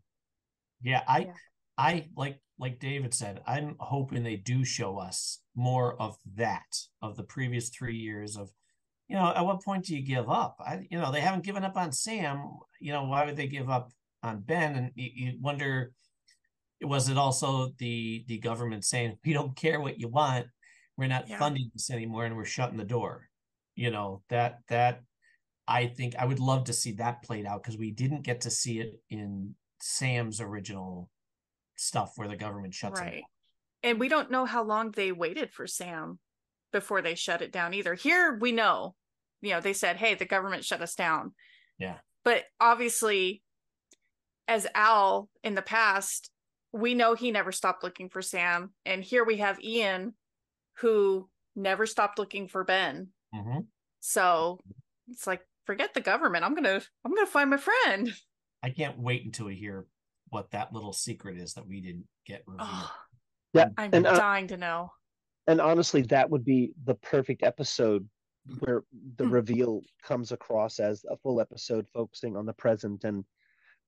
Yeah, 0.83 1.05
I 1.09 1.21
Yeah. 1.27 1.35
I 1.79 2.11
like 2.17 2.41
like 2.59 2.79
David 2.81 3.15
said, 3.15 3.43
I'm 3.47 3.77
hoping 3.81 4.23
they 4.25 4.37
do 4.37 4.65
show 4.65 4.99
us 4.99 5.43
more 5.55 6.01
of 6.01 6.19
that 6.35 6.67
of 7.03 7.17
the 7.17 7.25
previous 7.25 7.71
three 7.71 7.97
years 7.99 8.37
of 8.37 8.53
you 9.09 9.17
know, 9.17 9.35
at 9.35 9.43
what 9.45 9.63
point 9.65 9.87
do 9.87 9.97
you 9.97 10.03
give 10.05 10.31
up? 10.31 10.57
I 10.61 10.87
you 10.91 10.99
know, 11.01 11.13
they 11.13 11.21
haven't 11.23 11.45
given 11.45 11.65
up 11.65 11.77
on 11.77 11.93
Sam. 11.93 12.59
You 12.81 12.93
know, 12.93 13.05
why 13.05 13.25
would 13.27 13.37
they 13.37 13.49
give 13.49 13.71
up 13.71 13.93
on 14.23 14.43
Ben? 14.43 14.77
And 14.77 14.93
you, 14.97 15.11
you 15.33 15.39
wonder 15.41 15.95
was 16.83 17.09
it 17.09 17.19
also 17.19 17.71
the 17.79 18.25
the 18.29 18.39
government 18.41 18.85
saying 18.85 19.19
we 19.25 19.33
don't 19.35 19.57
care 19.57 19.81
what 19.81 19.99
you 20.01 20.09
want, 20.09 20.49
we're 20.99 21.09
not 21.09 21.29
Yeah. 21.29 21.39
funding 21.39 21.71
this 21.75 21.91
anymore 21.91 22.27
and 22.27 22.37
we're 22.37 22.45
shutting 22.47 22.79
the 22.79 22.85
door. 22.85 23.31
You 23.75 23.91
know, 23.91 24.23
that 24.29 24.59
that 24.69 25.03
I 25.67 25.87
think 25.87 26.15
I 26.19 26.27
would 26.27 26.41
love 26.41 26.65
to 26.65 26.73
see 26.73 26.93
that 26.93 27.23
played 27.23 27.47
out 27.47 27.63
because 27.63 27.79
we 27.79 27.91
didn't 27.91 28.23
get 28.23 28.43
to 28.43 28.51
see 28.51 28.81
it 28.81 29.01
in 29.09 29.55
Sam's 29.81 30.41
original 30.41 31.09
stuff 31.77 32.13
where 32.17 32.29
the 32.29 32.37
government 32.37 32.75
shuts 32.75 33.01
it 33.01 33.03
right. 33.03 33.13
down. 33.13 33.23
and 33.83 34.01
we 34.01 34.09
don't 34.09 34.31
know 34.31 34.45
how 34.45 34.63
long 34.63 34.91
they 34.91 35.11
waited 35.13 35.53
for 35.53 35.67
sam 35.67 36.19
before 36.73 37.03
they 37.03 37.15
shut 37.15 37.43
it 37.43 37.53
down 37.53 37.75
either. 37.75 37.95
Here 37.95 38.39
we 38.41 38.53
know 38.53 38.95
you 39.41 39.51
know 39.51 39.61
they 39.61 39.73
said 39.73 39.97
hey 39.97 40.15
the 40.15 40.25
government 40.25 40.65
shut 40.65 40.81
us 40.81 40.95
down. 40.95 41.33
Yeah. 41.79 41.97
but 42.25 42.45
obviously 42.61 43.43
as 44.47 44.67
al 44.75 45.29
in 45.43 45.55
the 45.55 45.63
past 45.63 46.31
we 46.73 46.95
know 46.95 47.15
he 47.15 47.31
never 47.33 47.53
stopped 47.53 47.83
looking 47.83 48.09
for 48.09 48.23
sam. 48.23 48.73
And 48.87 49.03
here 49.03 49.25
we 49.25 49.39
have 49.39 49.63
ian 49.63 50.15
who 50.79 51.29
never 51.57 51.87
stopped 51.87 52.19
looking 52.19 52.49
for 52.49 52.65
ben 52.65 53.09
Mhm. 53.35 53.67
so 54.01 54.59
it's 55.09 55.27
like 55.27 55.43
forget 55.67 55.95
the 55.95 56.01
government. 56.01 56.45
I'm 56.45 56.55
gonna 56.55 56.81
i'm 57.05 57.15
gonna 57.15 57.27
find 57.27 57.51
my 57.51 57.57
friend. 57.57 58.11
I 58.63 58.71
can't 58.71 58.99
wait 58.99 59.25
until 59.25 59.47
we 59.47 59.57
hear 59.57 59.87
what 60.29 60.51
that 60.53 60.73
little 60.73 60.93
secret 60.93 61.37
is 61.37 61.55
that 61.55 61.67
we 61.67 61.81
didn't 61.81 62.07
get 62.27 62.43
revealed. 62.47 62.69
oh, 62.71 62.95
Yeah, 63.55 63.69
i'm 63.77 63.93
and 63.95 64.07
uh, 64.07 64.17
dying 64.17 64.47
to 64.49 64.57
know. 64.57 64.93
and 65.47 65.61
honestly, 65.61 66.03
that 66.03 66.31
would 66.31 66.45
be 66.45 66.73
the 66.85 66.95
perfect 66.97 67.43
episode 67.43 68.09
where 68.61 68.83
the 69.17 69.25
Hmm. 69.25 69.33
reveal 69.33 69.83
comes 70.03 70.33
across 70.33 70.79
as 70.81 71.05
a 71.11 71.17
full 71.17 71.41
episode 71.41 71.89
focusing 71.93 72.37
on 72.37 72.47
the 72.47 72.53
present 72.53 73.05
and 73.05 73.25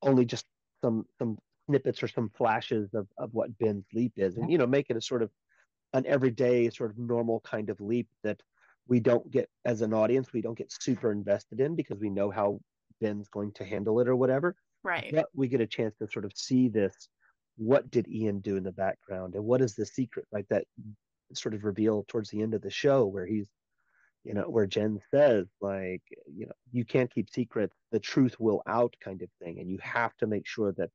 only 0.02 0.24
just 0.24 0.46
some 0.82 1.06
some 1.18 1.38
snippets 1.66 2.02
or 2.02 2.08
some 2.08 2.28
flashes 2.30 2.92
of 2.94 3.08
of 3.18 3.32
what 3.32 3.56
Ben's 3.58 3.86
leap 3.94 4.12
is, 4.16 4.36
and 4.36 4.50
you 4.50 4.58
know, 4.58 4.66
make 4.66 4.90
it 4.90 4.96
a 4.96 5.00
sort 5.00 5.22
of 5.22 5.30
an 5.92 6.04
everyday 6.06 6.68
sort 6.70 6.90
of 6.90 6.98
normal 6.98 7.40
kind 7.40 7.70
of 7.70 7.80
leap 7.80 8.08
that 8.22 8.42
we 8.88 9.00
don't 9.00 9.30
get 9.30 9.48
as 9.64 9.80
an 9.80 9.94
audience, 9.94 10.32
we 10.32 10.42
don't 10.42 10.58
get 10.58 10.72
super 10.72 11.12
invested 11.12 11.60
in 11.60 11.74
because 11.74 11.98
we 11.98 12.10
know 12.10 12.30
how 12.30 12.60
Ben's 13.00 13.28
going 13.28 13.52
to 13.52 13.64
handle 13.64 14.00
it 14.00 14.08
or 14.08 14.16
whatever. 14.16 14.56
right 14.82 15.10
But 15.12 15.26
we 15.34 15.48
get 15.48 15.60
a 15.60 15.66
chance 15.66 15.94
to 15.98 16.08
sort 16.10 16.24
of 16.24 16.32
see 16.34 16.68
this. 16.68 17.08
What 17.56 17.90
did 17.90 18.08
Ian 18.08 18.40
do 18.40 18.56
in 18.56 18.64
the 18.64 18.72
background, 18.72 19.34
and 19.34 19.44
what 19.44 19.60
is 19.60 19.74
the 19.74 19.86
secret? 19.86 20.26
Like 20.32 20.46
that 20.50 20.64
sort 21.32 21.54
of 21.54 21.64
reveal 21.64 22.04
towards 22.08 22.30
the 22.30 22.42
end 22.42 22.54
of 22.54 22.62
the 22.62 22.70
show 22.70 23.06
where 23.06 23.26
he's 23.26 23.48
you 24.24 24.34
know 24.34 24.42
where 24.42 24.66
jenn 24.66 24.98
says 25.10 25.46
like 25.60 26.02
you 26.26 26.46
know 26.46 26.52
you 26.72 26.84
can't 26.84 27.12
keep 27.12 27.28
secrets 27.30 27.76
the 27.92 28.00
truth 28.00 28.34
will 28.38 28.62
out 28.66 28.94
kind 29.02 29.22
of 29.22 29.28
thing 29.42 29.58
and 29.60 29.70
you 29.70 29.78
have 29.82 30.16
to 30.16 30.26
make 30.26 30.46
sure 30.46 30.72
that 30.72 30.90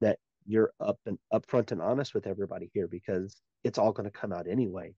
that 0.00 0.18
you're 0.46 0.72
up 0.80 0.98
and 1.06 1.18
upfront 1.32 1.72
and 1.72 1.80
honest 1.80 2.14
with 2.14 2.26
everybody 2.26 2.70
here 2.74 2.88
because 2.88 3.40
it's 3.64 3.78
all 3.78 3.92
going 3.92 4.10
to 4.10 4.18
come 4.18 4.32
out 4.32 4.48
anyway 4.48 4.92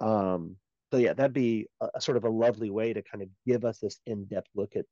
um 0.00 0.56
so 0.94 1.00
yeah 1.00 1.12
that'd 1.12 1.32
be 1.32 1.66
a, 1.80 1.88
a 1.96 2.00
sort 2.00 2.16
of 2.16 2.24
a 2.24 2.30
lovely 2.30 2.70
way 2.70 2.92
to 2.92 3.02
kind 3.02 3.22
of 3.22 3.28
give 3.46 3.64
us 3.64 3.78
this 3.78 3.98
in-depth 4.06 4.48
look 4.54 4.76
at 4.76 4.84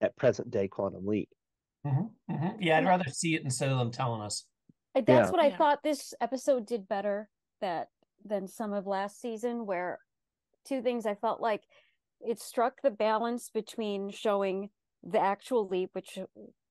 at 0.00 0.16
present 0.16 0.50
day 0.50 0.66
quantum 0.66 1.06
leap 1.06 1.28
Mhm, 1.84 2.10
mhm. 2.30 2.56
Yeah, 2.60 2.78
I'd 2.78 2.86
rather 2.86 3.10
see 3.10 3.34
it 3.34 3.42
instead 3.42 3.68
of 3.68 3.76
them 3.76 3.90
telling 3.90 4.22
us. 4.22 4.46
That's 4.94 5.08
Yeah. 5.08 5.30
what 5.30 5.40
I 5.40 5.48
Yeah. 5.48 5.58
thought 5.58 5.82
this 5.82 6.14
episode 6.20 6.64
did 6.64 6.86
better 6.86 7.28
that 7.60 7.88
than 8.24 8.46
some 8.46 8.72
of 8.72 8.86
last 8.86 9.20
season 9.20 9.66
where 9.66 9.98
two 10.64 10.80
things 10.80 11.06
I 11.06 11.16
felt 11.16 11.40
like 11.40 11.64
it 12.20 12.40
struck 12.40 12.82
the 12.82 12.90
balance 12.92 13.50
between 13.50 14.10
showing 14.10 14.70
the 15.02 15.18
actual 15.18 15.66
leap 15.66 15.90
which 15.92 16.20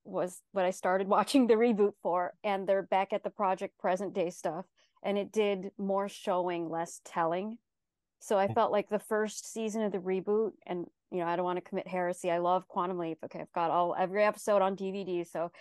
was 0.05 0.41
what 0.53 0.63
I 0.63 0.69
started 0.69 1.07
watching 1.17 1.47
the 1.47 1.55
reboot 1.55 1.95
for 2.01 2.35
and 2.41 2.65
they're 2.69 2.83
back 2.83 3.11
at 3.11 3.23
the 3.23 3.29
project 3.29 3.77
present 3.77 4.13
day 4.13 4.29
stuff 4.29 4.65
and 5.03 5.17
it 5.17 5.29
did 5.29 5.71
more 5.77 6.07
showing 6.07 6.69
less 6.69 7.01
telling 7.03 7.57
so 8.21 8.37
I 8.37 8.47
Mm. 8.47 8.53
felt 8.53 8.71
like 8.71 8.89
the 8.89 8.99
first 8.99 9.51
season 9.51 9.81
of 9.81 9.91
the 9.91 9.97
reboot 9.99 10.51
and 10.65 10.85
you 11.11 11.19
know 11.19 11.25
I 11.25 11.35
don't 11.35 11.45
want 11.45 11.57
to 11.57 11.69
commit 11.69 11.87
heresy 11.87 12.31
I 12.31 12.37
love 12.37 12.67
Quantum 12.67 12.97
Leap 12.97 13.17
okay 13.25 13.41
I've 13.41 13.51
got 13.53 13.71
all 13.71 13.95
every 13.97 14.23
episode 14.23 14.61
on 14.61 14.75
DVD 14.75 15.27
so 15.27 15.51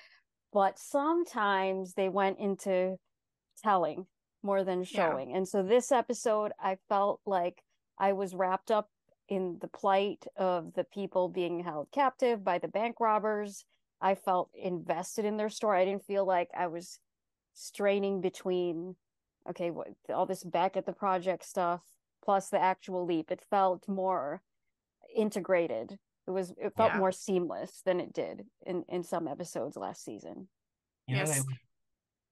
but 0.53 0.79
sometimes 0.79 1.95
they 1.95 2.09
went 2.09 2.39
into 2.39 2.97
telling 3.63 4.07
more 4.43 4.65
than 4.65 4.85
showing. 4.85 5.35
And 5.35 5.47
so 5.47 5.63
this 5.63 5.93
episode, 5.93 6.53
I 6.59 6.79
felt 6.89 7.21
like 7.27 7.63
I 7.99 8.13
was 8.15 8.35
wrapped 8.35 8.71
up 8.71 8.89
in 9.29 9.59
the 9.61 9.69
plight 9.69 10.25
of 10.37 10.73
the 10.75 10.85
people 10.85 11.29
being 11.29 11.63
held 11.63 11.89
captive 11.93 12.43
by 12.43 12.59
the 12.59 12.69
bank 12.69 12.97
robbers. 13.01 13.65
I 14.01 14.15
felt 14.15 14.51
invested 14.55 15.25
in 15.25 15.37
their 15.37 15.51
story. 15.51 15.81
I 15.81 15.85
didn't 15.85 16.07
feel 16.07 16.25
like 16.25 16.49
I 16.57 16.67
was 16.69 16.99
straining 17.55 18.21
between, 18.23 18.97
okay, 19.49 19.71
what, 19.71 19.89
all 20.13 20.27
this 20.27 20.43
back 20.43 20.77
at 20.77 20.87
the 20.87 20.93
project 20.93 21.45
stuff 21.45 21.83
plus 22.25 22.49
the 22.49 22.61
actual 22.61 23.05
leap. 23.05 23.31
It 23.31 23.43
felt 23.51 23.89
more 23.89 24.43
integrated. 25.15 25.99
It 26.27 26.31
was 26.31 26.51
it 26.53 26.75
felt 26.77 26.93
Yeah. 26.93 26.99
more 26.99 27.13
seamless 27.13 27.83
than 27.85 28.01
it 28.01 28.13
did 28.13 28.47
in 28.67 28.85
in 28.89 29.03
some 29.03 29.27
episodes 29.27 29.77
last 29.77 30.05
season. 30.05 30.49
You 31.07 31.17
know, 31.17 31.23
what 31.23 31.29
Yes. 31.37 31.45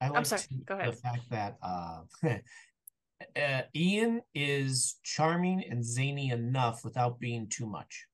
I, 0.00 0.06
I 0.06 0.08
like 0.10 0.26
sorry, 0.26 0.42
to- 0.42 0.54
go 0.64 0.78
the 0.78 0.92
fact 0.92 1.30
that 1.30 1.56
uh, 1.62 2.02
uh, 3.36 3.62
Ian 3.74 4.22
is 4.34 4.96
charming 5.02 5.64
and 5.68 5.84
zany 5.84 6.30
enough 6.30 6.84
without 6.84 7.18
being 7.18 7.48
too 7.48 7.66
much, 7.66 8.06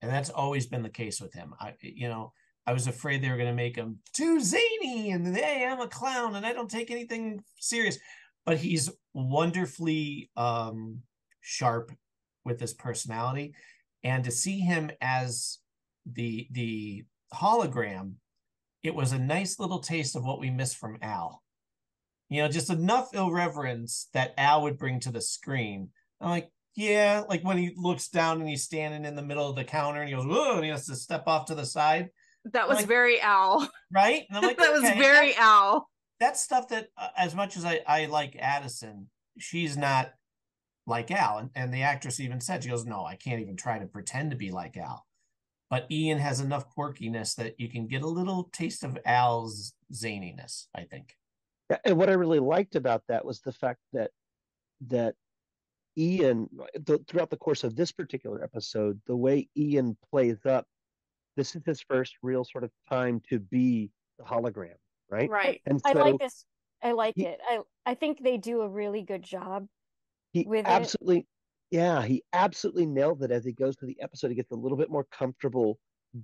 and 0.00 0.10
that's 0.10 0.30
always 0.30 0.66
been 0.66 0.82
the 0.82 0.88
case 0.90 1.20
with 1.20 1.32
him. 1.34 1.54
I, 1.58 1.74
you 1.80 2.08
know, 2.08 2.32
I 2.66 2.72
was 2.72 2.86
afraid 2.86 3.20
they 3.20 3.30
were 3.30 3.36
going 3.36 3.48
to 3.48 3.54
make 3.54 3.74
him 3.76 3.98
too 4.12 4.40
zany 4.40 5.10
and 5.10 5.36
hey, 5.36 5.66
I'm 5.66 5.80
a 5.80 5.88
clown 5.88 6.36
and 6.36 6.46
I 6.46 6.52
don't 6.52 6.70
take 6.70 6.90
anything 6.92 7.42
serious, 7.58 7.98
but 8.46 8.58
he's 8.58 8.90
wonderfully 9.12 10.30
um, 10.36 11.00
sharp 11.46 11.92
with 12.44 12.58
his 12.58 12.72
personality, 12.74 13.54
and 14.02 14.24
to 14.24 14.30
see 14.30 14.60
him 14.60 14.90
as 15.00 15.58
the 16.10 16.48
the 16.50 17.04
hologram 17.34 18.14
it 18.82 18.94
was 18.94 19.12
a 19.12 19.18
nice 19.18 19.58
little 19.58 19.78
taste 19.78 20.14
of 20.14 20.24
what 20.26 20.38
we 20.38 20.50
missed 20.50 20.76
from 20.76 20.98
Al. 21.00 21.42
You 22.28 22.42
know, 22.42 22.48
just 22.48 22.68
enough 22.68 23.14
irreverence 23.14 24.08
that 24.12 24.34
Al 24.36 24.60
would 24.62 24.76
bring 24.76 25.00
to 25.00 25.10
the 25.10 25.22
screen. 25.22 25.88
I'm 26.20 26.28
like, 26.28 26.50
yeah, 26.76 27.22
like 27.26 27.42
when 27.42 27.56
he 27.56 27.72
looks 27.76 28.08
down 28.08 28.40
and 28.40 28.48
he's 28.48 28.62
standing 28.64 29.06
in 29.06 29.14
the 29.16 29.22
middle 29.22 29.48
of 29.48 29.56
the 29.56 29.64
counter 29.64 30.00
and 30.00 30.08
he 30.10 30.14
goes, 30.14 30.26
whoa, 30.26 30.56
and 30.56 30.64
he 30.64 30.70
has 30.70 30.84
to 30.86 30.96
step 30.96 31.24
off 31.26 31.46
to 31.46 31.54
the 31.54 31.64
side, 31.64 32.10
That 32.52 32.68
was 32.68 32.76
Like- 32.78 32.86
very 32.86 33.20
Al. 33.22 33.66
right? 33.90 34.24
And 34.28 34.36
I'm 34.36 34.44
like, 34.46 34.58
that 34.58 34.72
was 34.72 34.82
very 34.82 35.32
that- 35.32 35.40
Al. 35.40 35.88
that's 36.20 36.42
stuff 36.42 36.68
that, 36.68 36.88
uh, 36.98 37.08
as 37.16 37.34
much 37.34 37.56
as 37.56 37.64
I, 37.64 37.80
I 37.86 38.04
like 38.06 38.36
Addison, 38.38 39.08
she's 39.38 39.78
not 39.78 40.10
like 40.86 41.10
Al. 41.10 41.38
And, 41.38 41.50
and 41.54 41.72
the 41.72 41.82
actress 41.82 42.20
even 42.20 42.40
said, 42.40 42.62
she 42.62 42.70
goes, 42.70 42.84
No, 42.84 43.04
I 43.04 43.16
can't 43.16 43.40
even 43.40 43.56
try 43.56 43.78
to 43.78 43.86
pretend 43.86 44.30
to 44.30 44.36
be 44.36 44.50
like 44.50 44.76
Al. 44.76 45.04
But 45.70 45.90
Ian 45.90 46.18
has 46.18 46.40
enough 46.40 46.66
quirkiness 46.76 47.34
that 47.36 47.58
you 47.58 47.68
can 47.68 47.86
get 47.86 48.02
a 48.02 48.06
little 48.08 48.50
taste 48.52 48.84
of 48.84 48.98
Al's 49.04 49.72
zaniness, 49.92 50.66
I 50.74 50.82
think. 50.82 51.16
And 51.84 51.96
what 51.96 52.10
I 52.10 52.12
really 52.12 52.38
liked 52.38 52.76
about 52.76 53.02
that 53.08 53.24
was 53.24 53.40
the 53.40 53.52
fact 53.52 53.80
that 53.92 54.10
that 54.88 55.14
Ian, 55.96 56.48
the, 56.74 56.98
throughout 57.08 57.30
the 57.30 57.36
course 57.36 57.64
of 57.64 57.76
this 57.76 57.92
particular 57.92 58.42
episode, 58.42 59.00
the 59.06 59.16
way 59.16 59.48
Ian 59.56 59.96
plays 60.10 60.44
up, 60.44 60.66
this 61.36 61.56
is 61.56 61.62
his 61.64 61.80
first 61.80 62.14
real 62.22 62.44
sort 62.44 62.64
of 62.64 62.70
time 62.88 63.20
to 63.30 63.38
be 63.38 63.90
the 64.18 64.24
hologram, 64.24 64.74
right? 65.10 65.30
Right. 65.30 65.60
And 65.66 65.80
so 65.80 65.90
I 65.90 65.92
like 65.94 66.18
this. 66.18 66.44
I 66.82 66.92
like 66.92 67.14
he, 67.16 67.26
it. 67.26 67.40
I 67.48 67.60
I 67.86 67.94
think 67.94 68.22
they 68.22 68.36
do 68.36 68.60
a 68.60 68.68
really 68.68 69.02
good 69.02 69.22
job 69.22 69.66
he 70.34 70.46
absolutely, 70.64 71.18
it. 71.18 71.26
yeah, 71.70 72.02
he 72.02 72.22
absolutely 72.32 72.86
nailed 72.86 73.22
it 73.22 73.30
as 73.30 73.44
he 73.44 73.52
goes 73.52 73.76
through 73.76 73.88
the 73.88 74.02
episode. 74.02 74.28
He 74.28 74.34
gets 74.34 74.50
a 74.50 74.56
little 74.56 74.76
bit 74.76 74.90
more 74.90 75.06
comfortable 75.10 75.78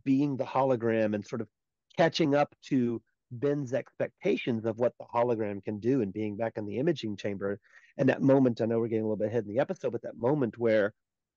being 0.05 0.37
the 0.37 0.45
hologram 0.45 1.15
and 1.15 1.25
sort 1.25 1.41
of 1.41 1.49
catching 1.97 2.35
up 2.35 2.55
to 2.67 3.01
Ben's 3.31 3.73
expectations 3.73 4.65
of 4.65 4.79
what 4.79 4.95
the 4.99 5.07
hologram 5.07 5.63
can 5.63 5.79
do 5.79 6.03
and 6.03 6.13
being 6.13 6.37
back 6.37 6.55
in 6.57 6.67
the 6.67 6.79
imaging 6.79 7.17
chamber. 7.17 7.61
And 7.99 8.09
that 8.09 8.21
moment, 8.21 8.61
I 8.61 8.67
know 8.67 8.81
we're 8.81 8.89
getting 8.89 9.05
a 9.05 9.07
little 9.07 9.17
bit 9.17 9.29
ahead 9.29 9.45
in 9.45 9.55
the 9.55 9.61
episode, 9.61 9.93
but 9.93 10.03
that 10.03 10.17
moment 10.17 10.59
where, 10.59 10.93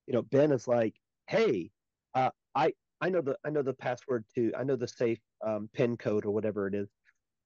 you 0.08 0.14
know, 0.14 0.24
Ben 0.24 0.52
is 0.52 0.68
like, 0.68 0.96
"Hey, 1.28 1.70
uh, 2.16 2.32
I 2.56 2.74
I 3.02 3.10
know 3.10 3.22
the 3.22 3.38
I 3.46 3.52
know 3.52 3.62
the 3.62 3.74
password 3.74 4.26
to 4.36 4.52
I 4.58 4.64
know 4.64 4.76
the 4.76 4.88
safe 4.88 5.20
um, 5.46 5.70
pin 5.74 5.96
code 5.96 6.26
or 6.26 6.32
whatever 6.32 6.68
it 6.68 6.74
is," 6.74 6.90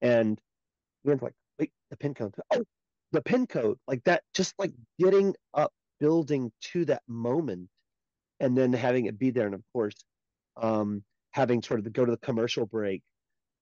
and 0.00 0.40
Ben's 1.04 1.22
like, 1.22 1.34
"Wait, 1.58 1.72
the 1.90 1.96
pin 1.98 2.14
code? 2.14 2.34
Oh, 2.54 2.64
the 3.12 3.22
pin 3.22 3.46
code!" 3.46 3.78
Like 3.86 4.04
that, 4.04 4.22
just 4.34 4.54
like 4.58 4.72
getting 4.98 5.34
up, 5.54 5.72
building 6.00 6.52
to 6.72 6.84
that 6.86 7.02
moment, 7.08 7.68
and 8.40 8.56
then 8.56 8.72
having 8.72 9.06
it 9.06 9.18
be 9.18 9.30
there, 9.30 9.46
and 9.46 9.54
of 9.54 9.62
course, 9.72 9.96
um, 10.56 11.04
having 11.32 11.62
sort 11.62 11.80
of 11.80 11.84
the, 11.84 11.90
go 11.90 12.04
to 12.04 12.12
the 12.12 12.18
commercial 12.18 12.66
break 12.66 13.02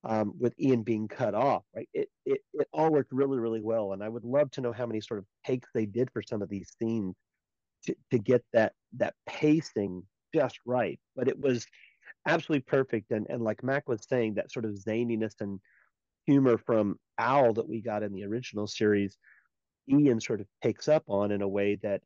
um, 0.03 0.33
with 0.39 0.53
Ian 0.59 0.83
being 0.83 1.07
cut 1.07 1.33
off, 1.35 1.63
right? 1.75 1.89
It, 1.93 2.09
it 2.25 2.41
it 2.53 2.67
all 2.73 2.91
worked 2.91 3.11
really 3.11 3.39
really 3.39 3.61
well, 3.61 3.93
and 3.93 4.03
I 4.03 4.09
would 4.09 4.23
love 4.23 4.51
to 4.51 4.61
know 4.61 4.71
how 4.73 4.85
many 4.85 5.01
sort 5.01 5.19
of 5.19 5.25
takes 5.45 5.69
they 5.73 5.85
did 5.85 6.09
for 6.11 6.21
some 6.21 6.41
of 6.41 6.49
these 6.49 6.73
scenes 6.79 7.15
to 7.85 7.95
to 8.11 8.19
get 8.19 8.43
that 8.53 8.73
that 8.97 9.15
pacing 9.27 10.03
just 10.33 10.59
right. 10.65 10.99
But 11.15 11.27
it 11.27 11.39
was 11.39 11.65
absolutely 12.27 12.63
perfect, 12.63 13.11
and 13.11 13.27
and 13.29 13.43
like 13.43 13.63
Mac 13.63 13.89
was 13.89 14.05
saying, 14.07 14.35
that 14.35 14.51
sort 14.51 14.65
of 14.65 14.73
zaniness 14.73 15.33
and 15.41 15.59
humor 16.25 16.57
from 16.57 16.97
Al 17.17 17.53
that 17.53 17.67
we 17.67 17.81
got 17.81 18.03
in 18.03 18.13
the 18.13 18.25
original 18.25 18.67
series, 18.67 19.17
Ian 19.89 20.19
sort 20.19 20.41
of 20.41 20.47
takes 20.63 20.87
up 20.87 21.03
on 21.07 21.31
in 21.31 21.41
a 21.41 21.47
way 21.47 21.75
that 21.83 22.01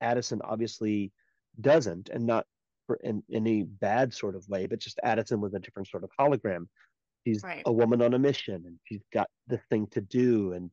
Addison 0.00 0.40
obviously 0.42 1.12
doesn't, 1.60 2.08
and 2.10 2.26
not 2.26 2.46
for 2.86 2.96
in, 2.96 3.22
in 3.28 3.46
any 3.46 3.62
bad 3.62 4.12
sort 4.12 4.36
of 4.36 4.48
way, 4.48 4.66
but 4.66 4.78
just 4.78 5.00
Addison 5.02 5.40
was 5.40 5.54
a 5.54 5.58
different 5.58 5.88
sort 5.88 6.04
of 6.04 6.10
hologram 6.18 6.66
she's 7.26 7.42
right. 7.42 7.62
a 7.66 7.72
woman 7.72 8.02
on 8.02 8.14
a 8.14 8.18
mission 8.18 8.62
and 8.66 8.78
she's 8.84 9.02
got 9.12 9.28
this 9.46 9.60
thing 9.70 9.86
to 9.88 10.00
do 10.00 10.52
and 10.52 10.70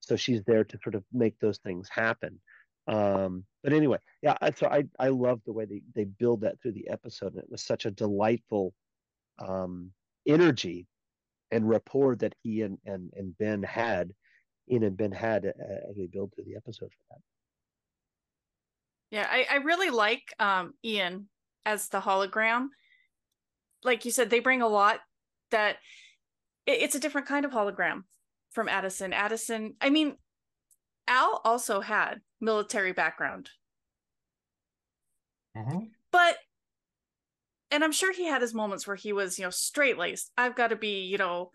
so 0.00 0.16
she's 0.16 0.42
there 0.44 0.64
to 0.64 0.78
sort 0.82 0.94
of 0.94 1.04
make 1.12 1.38
those 1.38 1.58
things 1.58 1.88
happen 1.90 2.40
um 2.88 3.44
but 3.62 3.72
anyway 3.72 3.98
yeah 4.22 4.36
so 4.56 4.66
i 4.66 4.84
i 4.98 5.08
love 5.08 5.40
the 5.46 5.52
way 5.52 5.64
they 5.64 5.82
they 5.94 6.04
build 6.04 6.40
that 6.40 6.60
through 6.60 6.72
the 6.72 6.88
episode 6.88 7.32
and 7.34 7.42
it 7.42 7.50
was 7.50 7.62
such 7.62 7.86
a 7.86 7.90
delightful 7.90 8.74
um 9.38 9.92
energy 10.26 10.86
and 11.52 11.68
rapport 11.68 12.16
that 12.16 12.34
he 12.42 12.62
and 12.62 12.78
and, 12.86 13.12
and 13.14 13.36
ben 13.38 13.62
had 13.62 14.12
Ian 14.70 14.84
and 14.84 14.96
Ben 14.96 15.12
had 15.12 15.44
uh, 15.46 15.90
as 15.90 15.96
we 15.96 16.06
build 16.06 16.32
through 16.34 16.44
the 16.44 16.56
episode 16.56 16.90
for 16.90 17.14
that. 17.14 17.20
Yeah, 19.10 19.26
I, 19.30 19.46
I 19.50 19.56
really 19.56 19.90
like 19.90 20.22
um, 20.38 20.74
Ian 20.84 21.28
as 21.66 21.88
the 21.88 22.00
hologram. 22.00 22.68
Like 23.84 24.04
you 24.04 24.10
said, 24.10 24.30
they 24.30 24.40
bring 24.40 24.62
a 24.62 24.68
lot 24.68 25.00
that 25.50 25.76
it's 26.66 26.94
a 26.94 27.00
different 27.00 27.26
kind 27.26 27.44
of 27.44 27.50
hologram 27.50 28.04
from 28.50 28.68
Addison. 28.68 29.12
Addison, 29.12 29.74
I 29.80 29.90
mean, 29.90 30.16
Al 31.08 31.40
also 31.44 31.80
had 31.80 32.20
military 32.40 32.92
background. 32.92 33.50
Mm-hmm. 35.56 35.86
But 36.10 36.36
and 37.70 37.82
I'm 37.82 37.92
sure 37.92 38.12
he 38.12 38.26
had 38.26 38.42
his 38.42 38.54
moments 38.54 38.86
where 38.86 38.96
he 38.96 39.12
was, 39.12 39.38
you 39.38 39.44
know, 39.44 39.50
straight 39.50 39.98
laced. 39.98 40.30
I've 40.36 40.54
got 40.54 40.68
to 40.68 40.76
be, 40.76 41.04
you 41.04 41.16
know, 41.16 41.50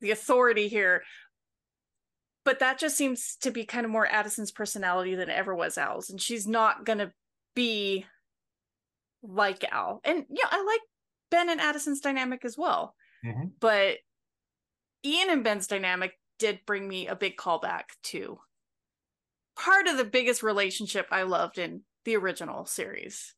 the 0.00 0.10
authority 0.10 0.68
here. 0.68 1.02
But 2.44 2.58
that 2.58 2.78
just 2.78 2.96
seems 2.96 3.36
to 3.40 3.50
be 3.50 3.64
kind 3.64 3.86
of 3.86 3.92
more 3.92 4.06
Addison's 4.06 4.52
personality 4.52 5.14
than 5.14 5.30
ever 5.30 5.54
was 5.54 5.78
Al's. 5.78 6.10
And 6.10 6.20
she's 6.20 6.46
not 6.46 6.84
going 6.84 6.98
to 6.98 7.12
be 7.54 8.04
like 9.22 9.64
Al. 9.72 10.00
And, 10.04 10.24
yeah, 10.28 10.46
I 10.50 10.62
like 10.62 10.80
Ben 11.30 11.48
and 11.48 11.60
Addison's 11.60 12.00
dynamic 12.00 12.44
as 12.44 12.58
well. 12.58 12.94
Mm-hmm. 13.24 13.46
But 13.60 13.96
Ian 15.04 15.30
and 15.30 15.44
Ben's 15.44 15.66
dynamic 15.66 16.12
did 16.38 16.60
bring 16.66 16.86
me 16.86 17.06
a 17.06 17.16
big 17.16 17.36
callback 17.36 17.84
to 18.04 18.38
part 19.56 19.86
of 19.86 19.96
the 19.96 20.04
biggest 20.04 20.42
relationship 20.42 21.06
I 21.10 21.22
loved 21.22 21.58
in 21.58 21.82
the 22.04 22.16
original 22.16 22.66
series. 22.66 23.34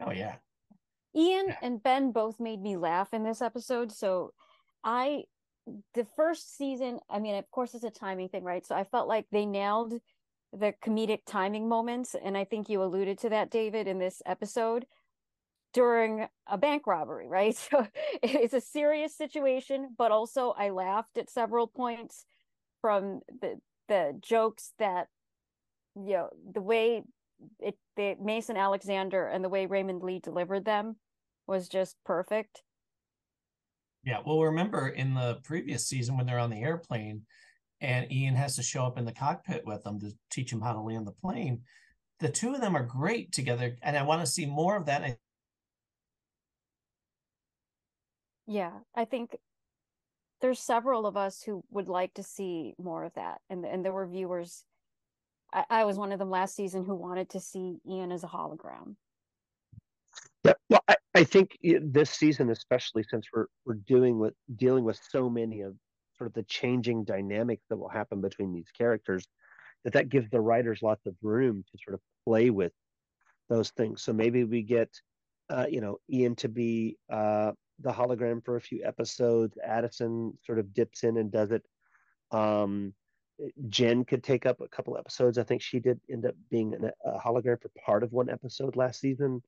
Oh 0.00 0.12
yeah. 0.12 0.36
Ian 1.14 1.54
and 1.62 1.82
Ben 1.82 2.12
both 2.12 2.38
made 2.38 2.60
me 2.60 2.76
laugh 2.76 3.14
in 3.14 3.24
this 3.24 3.40
episode. 3.40 3.90
So 3.90 4.32
I 4.84 5.24
the 5.94 6.06
first 6.16 6.56
season, 6.56 7.00
I 7.10 7.18
mean, 7.18 7.34
of 7.36 7.50
course 7.50 7.74
it's 7.74 7.84
a 7.84 7.90
timing 7.90 8.28
thing, 8.28 8.44
right? 8.44 8.64
So 8.66 8.74
I 8.74 8.84
felt 8.84 9.08
like 9.08 9.26
they 9.30 9.46
nailed 9.46 9.94
the 10.52 10.74
comedic 10.84 11.20
timing 11.26 11.68
moments. 11.68 12.14
And 12.14 12.36
I 12.36 12.44
think 12.44 12.68
you 12.68 12.82
alluded 12.82 13.18
to 13.18 13.28
that, 13.30 13.50
David, 13.50 13.86
in 13.88 13.98
this 13.98 14.22
episode 14.26 14.86
during 15.72 16.26
a 16.46 16.56
bank 16.56 16.86
robbery, 16.86 17.28
right? 17.30 17.56
So 17.56 17.86
it's 18.22 18.54
a 18.54 18.60
serious 18.60 19.14
situation, 19.16 19.94
but 19.96 20.12
also 20.12 20.54
I 20.56 20.70
laughed 20.70 21.18
at 21.18 21.30
several 21.30 21.66
points 21.66 22.24
from 22.80 23.20
the 23.40 23.60
the 23.88 24.18
jokes 24.20 24.72
that 24.78 25.06
you 25.94 26.12
know 26.12 26.30
the 26.52 26.60
way 26.62 27.02
it 27.60 27.76
the 27.96 28.16
Mason 28.20 28.56
Alexander 28.56 29.26
and 29.26 29.44
the 29.44 29.48
way 29.48 29.66
Raymond 29.66 30.02
Lee 30.02 30.18
delivered 30.18 30.64
them 30.64 30.96
was 31.46 31.68
just 31.68 31.96
perfect. 32.04 32.62
Yeah, 34.06 34.20
well, 34.24 34.40
remember 34.40 34.88
in 34.88 35.12
the 35.12 35.40
previous 35.44 35.86
season 35.86 36.16
when 36.16 36.24
they're 36.24 36.38
on 36.38 36.50
the 36.50 36.62
airplane 36.62 37.22
and 37.82 38.10
Ian 38.10 38.36
has 38.36 38.56
to 38.56 38.62
show 38.62 38.86
up 38.86 38.96
in 38.96 39.04
the 39.04 39.12
cockpit 39.12 39.66
with 39.66 39.82
them 39.82 40.00
to 40.00 40.12
teach 40.30 40.50
him 40.50 40.62
how 40.62 40.72
to 40.72 40.80
land 40.80 41.06
the 41.06 41.12
plane. 41.12 41.60
The 42.20 42.30
two 42.30 42.54
of 42.54 42.62
them 42.62 42.74
are 42.74 42.84
great 42.84 43.32
together, 43.32 43.76
and 43.82 43.94
I 43.98 44.02
want 44.02 44.22
to 44.22 44.26
see 44.26 44.46
more 44.46 44.76
of 44.76 44.86
that. 44.86 45.02
I 45.02 45.18
yeah 48.46 48.70
i 48.94 49.04
think 49.04 49.36
there's 50.40 50.60
several 50.60 51.06
of 51.06 51.16
us 51.16 51.42
who 51.42 51.64
would 51.70 51.88
like 51.88 52.14
to 52.14 52.22
see 52.22 52.74
more 52.78 53.04
of 53.04 53.12
that 53.14 53.40
and 53.50 53.64
and 53.64 53.84
there 53.84 53.92
were 53.92 54.06
viewers 54.06 54.64
I, 55.52 55.64
I 55.68 55.84
was 55.84 55.96
one 55.96 56.12
of 56.12 56.18
them 56.18 56.30
last 56.30 56.54
season 56.54 56.84
who 56.84 56.94
wanted 56.94 57.30
to 57.30 57.40
see 57.40 57.78
ian 57.88 58.12
as 58.12 58.24
a 58.24 58.28
hologram 58.28 58.94
yeah 60.44 60.52
well 60.70 60.95
I, 61.16 61.24
think 61.24 61.58
this 61.62 62.10
season 62.10 62.50
especially 62.50 63.04
since 63.08 63.26
we're 63.32 63.46
we're 63.64 63.74
doing 63.74 64.18
with 64.18 64.34
dealing 64.56 64.84
with 64.84 65.00
so 65.10 65.28
many 65.28 65.62
of 65.62 65.74
sort 66.16 66.28
of 66.28 66.34
the 66.34 66.44
changing 66.44 67.04
dynamics 67.04 67.64
that 67.68 67.76
will 67.76 67.88
happen 67.88 68.20
between 68.20 68.52
these 68.52 68.70
characters 68.76 69.26
that 69.84 69.92
that 69.94 70.08
gives 70.08 70.28
the 70.30 70.40
writers 70.40 70.80
lots 70.82 71.06
of 71.06 71.14
room 71.22 71.64
to 71.70 71.78
sort 71.84 71.94
of 71.94 72.00
play 72.26 72.50
with 72.50 72.72
those 73.48 73.70
things 73.70 74.02
so 74.02 74.12
maybe 74.12 74.44
we 74.44 74.62
get 74.62 74.90
uh, 75.50 75.66
you 75.68 75.80
know 75.80 75.98
ian 76.10 76.34
to 76.34 76.48
be 76.48 76.96
uh, 77.10 77.52
the 77.80 77.92
hologram 77.92 78.44
for 78.44 78.56
a 78.56 78.60
few 78.60 78.82
episodes. 78.84 79.56
Addison 79.64 80.36
sort 80.44 80.58
of 80.58 80.72
dips 80.72 81.04
in 81.04 81.16
and 81.18 81.30
does 81.30 81.50
it. 81.50 81.62
Um, 82.30 82.94
Jenn 83.68 84.04
could 84.04 84.24
take 84.24 84.46
up 84.46 84.60
a 84.60 84.68
couple 84.68 84.96
episodes. 84.96 85.36
I 85.36 85.42
think 85.42 85.60
she 85.60 85.78
did 85.78 86.00
end 86.10 86.24
up 86.24 86.34
being 86.50 86.74
a 87.04 87.18
hologram 87.18 87.60
for 87.60 87.70
part 87.84 88.02
of 88.02 88.12
one 88.12 88.30
episode 88.30 88.76
last 88.76 89.00
season, 89.00 89.42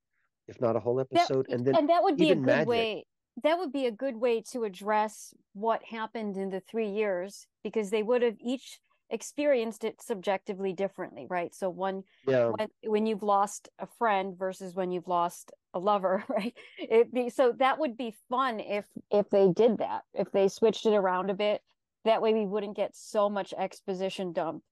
if 0.48 0.60
not 0.60 0.76
a 0.76 0.80
whole 0.80 1.00
episode. 1.00 1.46
That, 1.48 1.54
and 1.54 1.66
then 1.66 1.76
and 1.76 1.88
that 1.88 2.02
would 2.02 2.16
be 2.16 2.30
a 2.30 2.34
good 2.34 2.44
Magic. 2.44 2.68
way. 2.68 3.06
That 3.44 3.58
would 3.58 3.72
be 3.72 3.86
a 3.86 3.92
good 3.92 4.16
way 4.16 4.42
to 4.52 4.64
address 4.64 5.32
what 5.52 5.84
happened 5.84 6.36
in 6.36 6.50
the 6.50 6.60
three 6.60 6.88
years 6.88 7.46
because 7.62 7.90
they 7.90 8.02
would 8.02 8.22
have 8.22 8.36
each 8.40 8.80
experienced 9.10 9.84
it 9.84 10.02
subjectively 10.02 10.72
differently, 10.72 11.26
right? 11.28 11.54
So 11.54 11.70
one, 11.70 12.02
yeah. 12.26 12.50
when, 12.56 12.68
when 12.84 13.06
you've 13.06 13.22
lost 13.22 13.68
a 13.78 13.86
friend 13.98 14.36
versus 14.36 14.74
when 14.74 14.90
you've 14.90 15.08
lost 15.08 15.52
a 15.72 15.78
lover, 15.78 16.24
right? 16.28 16.54
It, 16.78 17.32
so 17.34 17.52
that 17.58 17.78
would 17.78 17.96
be 17.96 18.14
fun 18.28 18.60
if 18.60 18.86
if 19.10 19.30
they 19.30 19.48
did 19.54 19.78
that, 19.78 20.02
if 20.14 20.30
they 20.32 20.48
switched 20.48 20.86
it 20.86 20.94
around 20.94 21.30
a 21.30 21.34
bit. 21.34 21.62
That 22.04 22.22
way, 22.22 22.32
we 22.32 22.46
wouldn't 22.46 22.76
get 22.76 22.96
so 22.96 23.28
much 23.28 23.52
exposition 23.56 24.32
dump 24.32 24.62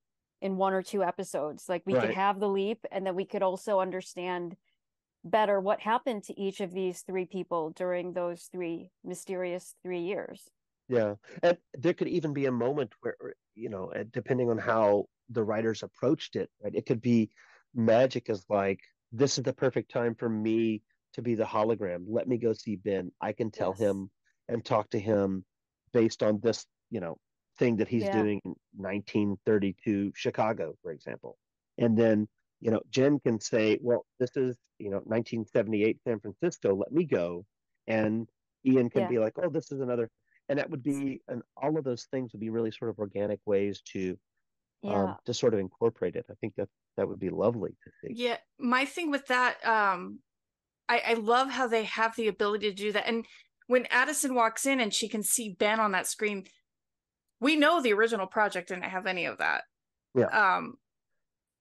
in 0.40 0.56
one 0.56 0.72
or 0.72 0.82
two 0.82 1.02
episodes. 1.02 1.64
Like 1.68 1.82
we 1.84 1.94
right. 1.94 2.06
could 2.06 2.14
have 2.14 2.40
the 2.40 2.48
leap, 2.48 2.78
and 2.90 3.06
then 3.06 3.14
we 3.14 3.24
could 3.24 3.42
also 3.42 3.80
understand 3.80 4.56
better 5.30 5.60
what 5.60 5.80
happened 5.80 6.24
to 6.24 6.38
each 6.40 6.60
of 6.60 6.72
these 6.72 7.02
three 7.02 7.26
people 7.26 7.70
during 7.70 8.12
those 8.12 8.44
three 8.44 8.90
mysterious 9.04 9.74
three 9.82 10.00
years. 10.00 10.50
Yeah, 10.88 11.16
and 11.42 11.58
there 11.74 11.94
could 11.94 12.08
even 12.08 12.32
be 12.32 12.46
a 12.46 12.52
moment 12.52 12.94
where 13.00 13.16
you 13.54 13.68
know, 13.70 13.92
depending 14.12 14.50
on 14.50 14.58
how 14.58 15.06
the 15.30 15.42
writers 15.42 15.82
approached 15.82 16.36
it, 16.36 16.50
right? 16.62 16.74
It 16.74 16.86
could 16.86 17.00
be 17.00 17.30
magic 17.74 18.30
is 18.30 18.44
like 18.48 18.80
this 19.12 19.38
is 19.38 19.44
the 19.44 19.52
perfect 19.52 19.90
time 19.90 20.14
for 20.14 20.28
me 20.28 20.82
to 21.14 21.22
be 21.22 21.34
the 21.34 21.44
hologram. 21.44 22.04
Let 22.08 22.28
me 22.28 22.38
go 22.38 22.52
see 22.52 22.76
Ben. 22.76 23.10
I 23.20 23.32
can 23.32 23.50
tell 23.50 23.72
Yes. 23.72 23.80
him 23.80 24.10
and 24.48 24.64
talk 24.64 24.90
to 24.90 24.98
him 25.00 25.44
based 25.92 26.22
on 26.22 26.40
this, 26.40 26.66
you 26.90 27.00
know, 27.00 27.18
thing 27.58 27.76
that 27.76 27.88
he's 27.88 28.04
Yeah. 28.04 28.12
doing 28.12 28.40
in 28.44 28.54
1932 28.74 30.12
Chicago, 30.14 30.76
for 30.82 30.92
example. 30.92 31.38
And 31.78 31.96
then, 31.98 32.28
you 32.60 32.70
know, 32.70 32.80
Jenn 32.90 33.18
can 33.20 33.40
say, 33.40 33.78
well, 33.80 34.06
this 34.18 34.36
is, 34.36 34.56
you 34.78 34.90
know, 34.90 34.98
1978 35.04 35.98
San 36.06 36.20
Francisco. 36.20 36.74
Let 36.74 36.92
me 36.92 37.04
go. 37.04 37.44
And 37.86 38.28
Ian 38.64 38.90
can 38.90 39.02
Yeah. 39.02 39.08
be 39.08 39.18
like, 39.18 39.34
oh, 39.42 39.48
this 39.48 39.70
is 39.72 39.80
another. 39.80 40.10
And 40.48 40.58
that 40.58 40.70
would 40.70 40.82
be, 40.82 41.22
and 41.28 41.42
all 41.56 41.76
of 41.76 41.84
those 41.84 42.04
things 42.04 42.32
would 42.32 42.40
be 42.40 42.50
really 42.50 42.70
sort 42.70 42.90
of 42.90 42.98
organic 42.98 43.40
ways 43.46 43.82
to, 43.92 44.18
Yeah. 44.82 45.02
um, 45.02 45.16
to 45.24 45.34
sort 45.34 45.54
of 45.54 45.60
incorporate 45.60 46.16
it. 46.16 46.26
I 46.30 46.34
think 46.40 46.54
that 46.56 46.68
that 46.96 47.08
would 47.08 47.18
be 47.18 47.30
lovely 47.30 47.70
to 47.84 47.90
see. 48.00 48.14
Yeah, 48.14 48.38
my 48.58 48.84
thing 48.84 49.10
with 49.10 49.26
that, 49.26 49.64
um, 49.66 50.20
I, 50.88 51.00
I 51.00 51.14
love 51.14 51.50
how 51.50 51.66
they 51.66 51.84
have 51.84 52.14
the 52.16 52.28
ability 52.28 52.70
to 52.70 52.74
do 52.74 52.92
that. 52.92 53.06
And 53.06 53.26
when 53.66 53.86
Addison 53.86 54.34
walks 54.34 54.66
in 54.66 54.80
and 54.80 54.94
she 54.94 55.08
can 55.08 55.22
see 55.22 55.54
Ben 55.58 55.80
on 55.80 55.92
that 55.92 56.06
screen, 56.06 56.46
we 57.40 57.56
know 57.56 57.82
the 57.82 57.92
original 57.92 58.26
project 58.26 58.68
didn't 58.68 58.84
have 58.84 59.06
any 59.06 59.26
of 59.26 59.38
that. 59.38 59.64
Yeah. 60.14 60.26
Um, 60.26 60.78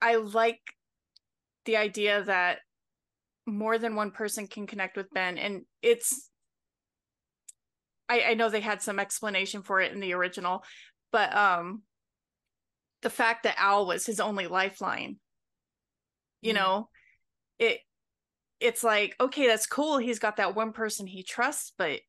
I 0.01 0.15
like 0.15 0.61
the 1.65 1.77
idea 1.77 2.23
that 2.23 2.59
more 3.45 3.77
than 3.77 3.95
one 3.95 4.11
person 4.11 4.47
can 4.47 4.67
connect 4.67 4.97
with 4.97 5.11
Ben, 5.11 5.37
and 5.37 5.63
it's. 5.81 6.29
I, 8.07 8.21
I 8.21 8.33
know 8.35 8.49
they 8.49 8.61
had 8.61 8.83
some 8.83 8.99
explanation 8.99 9.63
for 9.63 9.81
it 9.81 9.91
in 9.91 9.99
the 9.99 10.13
original, 10.13 10.63
but 11.11 11.35
um, 11.35 11.81
the 13.01 13.09
fact 13.09 13.43
that 13.43 13.59
Al 13.59 13.85
was 13.85 14.05
his 14.05 14.19
only 14.19 14.47
lifeline 14.47 15.19
you 16.41 16.53
Mhm. 16.53 16.55
know 16.55 16.89
it 17.59 17.81
it's 18.59 18.83
like 18.83 19.15
okay 19.19 19.47
that's 19.47 19.67
cool 19.67 19.97
he's 19.97 20.19
got 20.19 20.37
that 20.37 20.55
one 20.55 20.71
person 20.71 21.07
he 21.07 21.23
trusts 21.23 21.73
but 21.77 22.01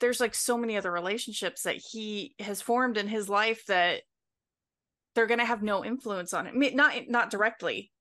there's 0.00 0.20
like 0.20 0.34
so 0.34 0.58
many 0.58 0.76
other 0.76 0.92
relationships 0.92 1.62
that 1.62 1.76
he 1.76 2.34
has 2.38 2.60
formed 2.60 2.98
in 2.98 3.08
his 3.08 3.28
life 3.28 3.64
that 3.66 4.02
they're 5.14 5.26
going 5.26 5.40
to 5.40 5.46
have 5.46 5.62
no 5.62 5.84
influence 5.84 6.34
on 6.34 6.46
it 6.46 6.50
I 6.50 6.56
mean, 6.56 6.76
not 6.76 6.94
not 7.08 7.30
directly 7.30 7.92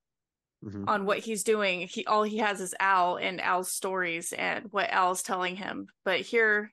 Mhm. 0.66 0.88
on 0.88 1.06
what 1.06 1.20
he's 1.20 1.44
doing. 1.44 1.88
He 1.88 2.06
all 2.06 2.24
he 2.24 2.38
has 2.38 2.60
is 2.60 2.74
al 2.80 3.18
and 3.18 3.40
al's 3.40 3.72
stories 3.72 4.34
and 4.34 4.66
what 4.72 4.90
al's 4.90 5.22
telling 5.22 5.56
him. 5.56 5.88
But 6.04 6.22
here 6.22 6.72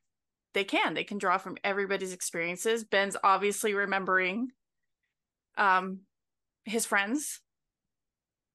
they 0.55 0.65
can. 0.65 0.95
They 0.95 1.05
can 1.05 1.19
draw 1.19 1.39
from 1.39 1.57
everybody's 1.65 2.13
experiences. 2.13 2.85
Ben's 2.85 3.17
obviously 3.23 3.75
remembering 3.75 4.49
um 5.59 6.01
his 6.65 6.87
friends. 6.87 7.41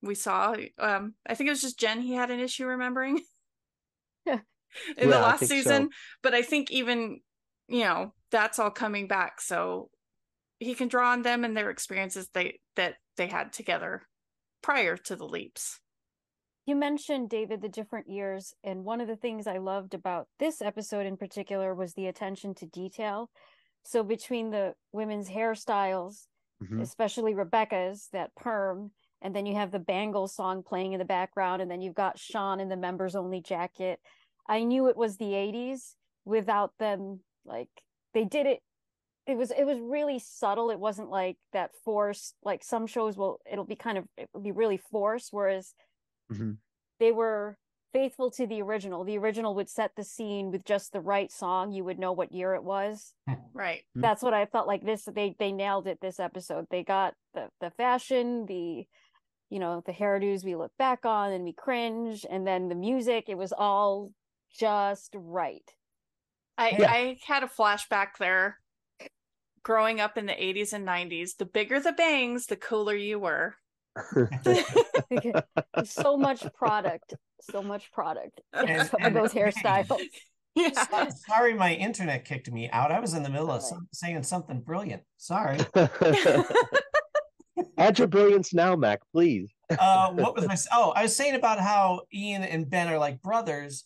We 0.02 0.16
saw 0.16 0.56
um 0.80 1.16
i 1.28 1.34
think 1.36 1.48
it 1.48 1.52
was 1.52 1.62
just 1.62 1.80
jenn 1.80 2.02
he 2.02 2.14
had 2.14 2.30
an 2.32 2.40
issue 2.40 2.66
remembering 2.68 3.20
Yeah. 4.26 4.40
in 4.98 5.10
the 5.10 5.16
Yeah, 5.16 5.20
I 5.20 5.22
last 5.22 5.40
think 5.40 5.50
so. 5.50 5.56
season. 5.58 5.90
But 6.24 6.34
i 6.34 6.42
think 6.42 6.72
even 6.72 7.22
you 7.68 7.84
know 7.84 8.14
that's 8.32 8.60
all 8.60 8.72
coming 8.72 9.08
back. 9.08 9.40
So 9.42 9.90
he 10.60 10.74
can 10.76 10.88
draw 10.88 11.12
on 11.12 11.22
them 11.22 11.44
and 11.46 11.56
their 11.56 11.70
experiences 11.70 12.30
they 12.34 12.60
that 12.76 12.96
they 13.18 13.28
had 13.28 13.54
together 13.54 14.08
prior 14.62 14.98
to 14.98 15.16
the 15.16 15.28
leaps 15.28 15.82
You 16.66 16.76
mentioned, 16.76 17.30
David, 17.30 17.62
the 17.62 17.70
different 17.70 18.10
years. 18.10 18.54
And 18.64 18.84
one 18.84 19.00
of 19.00 19.08
the 19.08 19.16
things 19.16 19.48
I 19.48 19.58
loved 19.58 19.94
about 19.94 20.28
this 20.38 20.62
episode 20.62 21.06
in 21.06 21.18
particular 21.18 21.74
was 21.74 21.94
the 21.94 22.08
attention 22.08 22.54
to 22.56 22.66
detail. 22.66 23.32
So, 23.84 24.04
between 24.04 24.50
the 24.50 24.76
women's 24.92 25.30
hairstyles, 25.30 26.28
Mhm. 26.62 26.82
especially 26.82 27.34
Rebecca's, 27.34 28.10
that 28.12 28.36
perm, 28.36 28.92
and 29.22 29.36
then 29.36 29.46
you 29.46 29.56
have 29.56 29.72
the 29.72 29.80
Bangles 29.80 30.36
song 30.36 30.62
playing 30.64 30.94
in 30.94 31.00
the 31.00 31.06
background, 31.06 31.62
and 31.62 31.72
then 31.72 31.82
you've 31.82 31.96
got 31.96 32.20
Sean 32.20 32.60
in 32.60 32.70
the 32.70 32.78
members 32.78 33.16
only 33.16 33.42
jacket. 33.42 34.02
I 34.48 34.64
knew 34.64 34.88
it 34.90 34.98
was 34.98 35.18
the 35.18 35.34
80s 35.36 35.96
without 36.26 36.78
them, 36.78 37.24
like, 37.46 37.70
they 38.14 38.26
did 38.26 38.46
it. 38.46 38.62
It 39.28 39.38
was 39.38 39.52
it 39.52 39.66
was 39.66 39.80
really 39.80 40.20
subtle. 40.20 40.70
It 40.72 40.80
wasn't 40.80 41.10
like 41.10 41.38
that 41.54 41.72
forced. 41.84 42.36
Like 42.44 42.64
some 42.64 42.88
shows 42.88 43.18
will, 43.18 43.40
it'll 43.52 43.66
be 43.66 43.76
kind 43.76 43.98
of 43.98 44.06
it 44.18 44.30
will 44.34 44.42
be 44.42 44.52
really 44.52 44.78
forced, 44.78 45.34
whereas 45.34 45.74
Mhm. 46.32 46.58
they 47.00 47.12
were 47.12 47.58
faithful 47.94 48.30
to 48.32 48.46
the 48.48 48.62
original. 48.62 49.04
The 49.04 49.18
original 49.18 49.56
would 49.56 49.70
set 49.70 49.96
the 49.96 50.04
scene 50.04 50.52
with 50.52 50.64
just 50.66 50.92
the 50.94 51.02
right 51.02 51.32
song. 51.32 51.72
You 51.72 51.84
would 51.86 52.00
know 52.00 52.12
what 52.14 52.32
year 52.32 52.54
it 52.56 52.64
was. 52.64 53.14
right 53.54 53.84
Mhm. 53.96 54.02
That's 54.02 54.22
what 54.22 54.34
I 54.34 54.46
felt 54.46 54.68
like 54.68 54.84
this 54.84 55.06
they 55.06 55.36
they 55.40 55.52
nailed 55.52 55.88
it 55.88 56.00
this 56.00 56.20
episode. 56.20 56.68
They 56.70 56.84
got 56.84 57.16
the 57.34 57.50
the 57.60 57.72
fashion, 57.72 58.46
the 58.46 58.88
you 59.50 59.60
know, 59.60 59.82
the 59.86 59.94
hairdos 59.94 60.44
we 60.44 60.56
look 60.58 60.76
back 60.78 61.06
on 61.06 61.32
and 61.32 61.44
we 61.46 61.54
cringe 61.54 62.26
and 62.30 62.46
then 62.46 62.68
the 62.68 62.76
music, 62.76 63.26
it 63.30 63.38
was 63.38 63.54
all 63.54 64.12
just 64.52 65.14
right. 65.16 65.70
i 66.58 66.70
Yeah. 66.72 66.92
i 66.92 67.18
had 67.26 67.44
a 67.44 67.48
flashback 67.48 68.18
there 68.20 68.60
growing 69.68 70.00
up 70.00 70.18
in 70.18 70.26
the 70.26 70.32
80s 70.32 70.72
and 70.72 70.88
90s 70.88 71.36
the 71.38 71.46
bigger 71.46 71.78
the 71.82 71.92
bangs 71.92 72.46
the 72.46 72.56
cooler 72.56 72.96
you 72.96 73.20
were 73.20 73.54
so 75.84 76.16
much 76.16 76.46
product, 76.54 77.16
so 77.52 77.62
much 77.62 77.92
product 77.92 78.40
And- 78.54 78.82
of 78.82 78.96
and- 79.02 79.16
those 79.16 79.34
hairstyles. 79.40 80.00
yeah 80.56 81.10
Sorry, 81.28 81.54
my 81.54 81.74
internet 81.74 82.24
kicked 82.24 82.50
me 82.50 82.70
out. 82.72 82.92
I 82.94 83.00
was 83.02 83.14
in 83.14 83.24
the 83.24 83.30
middle 83.30 83.52
of 83.52 83.62
some, 83.62 83.88
saying 83.92 84.24
something 84.24 84.62
brilliant. 84.62 85.02
Sorry. 85.18 85.58
Add 87.78 88.00
your 88.00 88.08
brilliance 88.08 88.54
now, 88.54 88.76
Mac, 88.76 89.00
please. 89.12 89.52
Uh, 89.78 90.12
what 90.12 90.36
was 90.36 90.48
my? 90.48 90.56
Oh, 90.72 90.92
I 90.96 91.02
was 91.04 91.16
saying 91.16 91.36
about 91.36 91.60
how 91.60 92.02
Ian 92.14 92.44
and 92.44 92.70
Ben 92.70 92.88
are 92.88 92.98
like 93.00 93.22
brothers, 93.22 93.84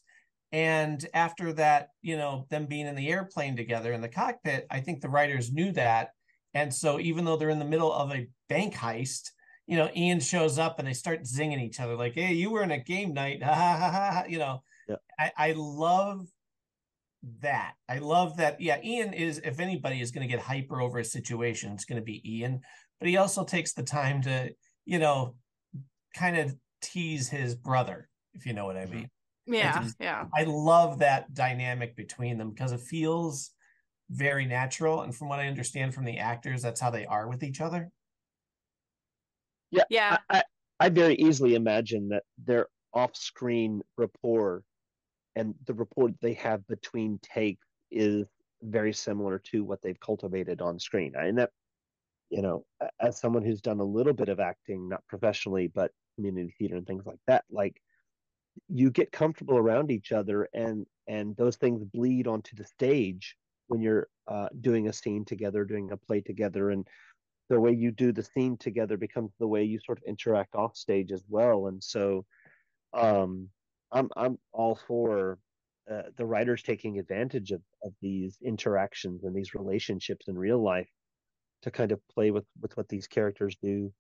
and 0.52 1.06
after 1.14 1.54
that, 1.54 1.90
you 2.02 2.18
know, 2.18 2.46
them 2.50 2.66
being 2.66 2.88
in 2.88 2.96
the 2.96 3.10
airplane 3.10 3.56
together 3.56 3.94
in 3.94 4.02
the 4.02 4.10
cockpit, 4.10 4.68
I 4.70 4.82
think 4.82 5.02
the 5.02 5.10
writers 5.10 5.52
knew 5.52 5.72
that, 5.74 6.10
and 6.54 6.74
so 6.74 7.00
even 7.00 7.26
though 7.26 7.38
they're 7.38 7.50
in 7.50 7.60
the 7.60 7.66
middle 7.66 7.92
of 7.92 8.12
a 8.12 8.28
bank 8.50 8.74
heist, 8.74 9.30
you 9.68 9.78
know, 9.78 9.90
Ian 9.96 10.20
shows 10.20 10.60
up 10.60 10.80
and 10.80 10.88
they 10.88 10.94
start 10.94 11.24
zinging 11.24 11.62
each 11.62 11.80
other 11.80 11.96
like, 11.96 12.14
"Hey, 12.14 12.34
you 12.34 12.52
were 12.52 12.64
in 12.64 12.72
a 12.72 12.80
game 12.80 13.14
night," 13.14 13.42
ha 13.44 13.54
ha 13.54 13.78
ha 13.78 13.92
ha. 13.92 14.12
ha," 14.12 14.24
You 14.28 14.40
know, 14.40 14.64
Yeah. 14.88 14.98
I 15.18 15.32
I 15.38 15.54
love 15.56 16.28
that. 17.42 17.74
I 17.88 18.00
love 18.00 18.38
that. 18.38 18.60
Yeah, 18.60 18.80
Ian 18.84 19.14
is, 19.14 19.40
if 19.44 19.60
anybody 19.60 20.02
is 20.02 20.12
going 20.12 20.28
to 20.28 20.34
get 20.34 20.44
hyper 20.44 20.82
over 20.82 21.00
a 21.00 21.06
situation, 21.06 21.72
it's 21.72 21.86
going 21.86 22.02
to 22.02 22.06
be 22.06 22.22
Ian. 22.26 22.62
But 23.00 23.10
he 23.10 23.18
also 23.18 23.44
takes 23.44 23.74
the 23.74 23.84
time 23.84 24.22
to, 24.24 24.52
you 24.86 25.00
know, 25.00 25.36
kind 26.16 26.38
of 26.38 26.56
tease 26.82 27.30
his 27.30 27.56
brother, 27.56 28.10
if 28.34 28.46
you 28.46 28.54
know 28.54 28.66
what 28.66 28.78
I 28.78 28.86
mm-hmm. 28.86 28.96
mean. 28.96 29.10
Yeah 29.48 29.82
just- 29.82 29.96
yeah 30.00 30.26
I 30.36 30.44
love 30.44 31.00
that 31.00 31.34
dynamic 31.34 31.96
between 31.96 32.38
them 32.38 32.52
because 32.52 32.72
it 32.72 32.82
feels 32.82 33.52
very 34.10 34.46
natural. 34.46 35.02
And 35.02 35.16
from 35.16 35.30
what 35.30 35.40
I 35.40 35.48
understand 35.48 35.94
from 35.94 36.04
the 36.06 36.18
actors, 36.18 36.62
that's 36.62 36.82
how 36.82 36.90
they 36.90 37.06
are 37.06 37.30
with 37.30 37.44
each 37.44 37.62
other. 37.62 37.90
yeah 39.90 40.18
I, 40.30 40.38
I, 40.38 40.44
I 40.80 40.90
very 40.90 41.16
easily 41.16 41.56
imagine 41.56 42.10
that 42.10 42.24
their 42.44 42.68
off-screen 42.94 43.82
rapport 43.98 44.64
and 45.36 45.56
the 45.66 45.74
rapport 45.74 46.10
they 46.22 46.34
have 46.34 46.68
between 46.68 47.20
takes 47.22 47.66
is 47.90 48.26
very 48.62 48.92
similar 48.92 49.40
to 49.52 49.64
what 49.64 49.82
they've 49.82 50.00
cultivated 50.00 50.62
on 50.62 50.78
screen. 50.78 51.14
And 51.16 51.38
that, 51.38 51.52
you 52.30 52.42
know, 52.42 52.66
as 53.00 53.20
someone 53.20 53.44
who's 53.44 53.62
done 53.62 53.80
a 53.80 53.84
little 53.86 54.14
bit 54.14 54.28
of 54.30 54.40
acting, 54.42 54.90
not 54.90 55.08
professionally, 55.08 55.68
but 55.74 55.92
community 56.16 56.54
theater 56.58 56.76
and 56.76 56.86
things 56.86 57.06
like 57.06 57.20
that, 57.28 57.46
like 57.50 57.82
you 58.68 58.92
get 58.92 59.12
comfortable 59.12 59.58
around 59.58 59.92
each 59.92 60.12
other 60.12 60.48
and 60.54 60.86
and 61.08 61.36
those 61.36 61.58
things 61.58 61.84
bleed 61.84 62.28
onto 62.28 62.56
the 62.56 62.64
stage 62.64 63.36
when 63.68 63.82
you're 63.82 64.08
uh, 64.28 64.50
doing 64.60 64.88
a 64.88 64.94
scene 64.94 65.26
together, 65.26 65.66
doing 65.66 65.92
a 65.92 65.98
play 65.98 66.22
together, 66.22 66.72
and 66.72 66.88
the 67.50 67.60
way 67.60 67.72
you 67.72 67.92
do 67.92 68.12
the 68.12 68.24
scene 68.24 68.58
together 68.58 68.98
becomes 68.98 69.32
the 69.40 69.48
way 69.48 69.64
you 69.64 69.80
sort 69.86 69.98
of 69.98 70.04
interact 70.06 70.56
off 70.56 70.76
stage 70.76 71.12
as 71.12 71.24
well. 71.30 71.68
And 71.68 71.84
so, 71.84 72.26
um, 72.94 73.50
I'm 73.92 74.10
I'm 74.16 74.38
all 74.54 74.76
for 74.88 75.38
uh, 75.90 76.04
the 76.18 76.26
writers 76.26 76.64
taking 76.64 77.00
advantage 77.00 77.52
of 77.52 77.62
of 77.84 77.94
these 78.02 78.38
interactions 78.44 79.24
and 79.24 79.36
these 79.36 79.54
relationships 79.54 80.28
in 80.28 80.38
real 80.38 80.62
life 80.62 80.90
to 81.64 81.72
kind 81.72 81.92
of 81.92 82.00
play 82.08 82.32
with 82.32 82.46
with 82.62 82.76
what 82.78 82.90
these 82.90 83.08
characters 83.08 83.56
do 83.62 83.92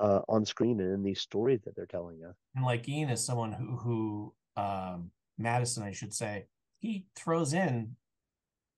uh, 0.00 0.22
on 0.28 0.44
screen 0.44 0.80
and 0.80 0.92
in 0.92 1.02
these 1.02 1.20
stories 1.20 1.60
that 1.64 1.76
they're 1.76 1.86
telling 1.86 2.24
us. 2.24 2.34
And 2.56 2.64
like 2.64 2.88
Ian 2.88 3.10
is 3.10 3.24
someone 3.24 3.52
who, 3.52 3.76
who 3.76 4.34
um, 4.56 5.10
Madison, 5.38 5.82
I 5.82 5.92
should 5.92 6.14
say, 6.14 6.46
he 6.78 7.04
throws 7.14 7.52
in 7.52 7.96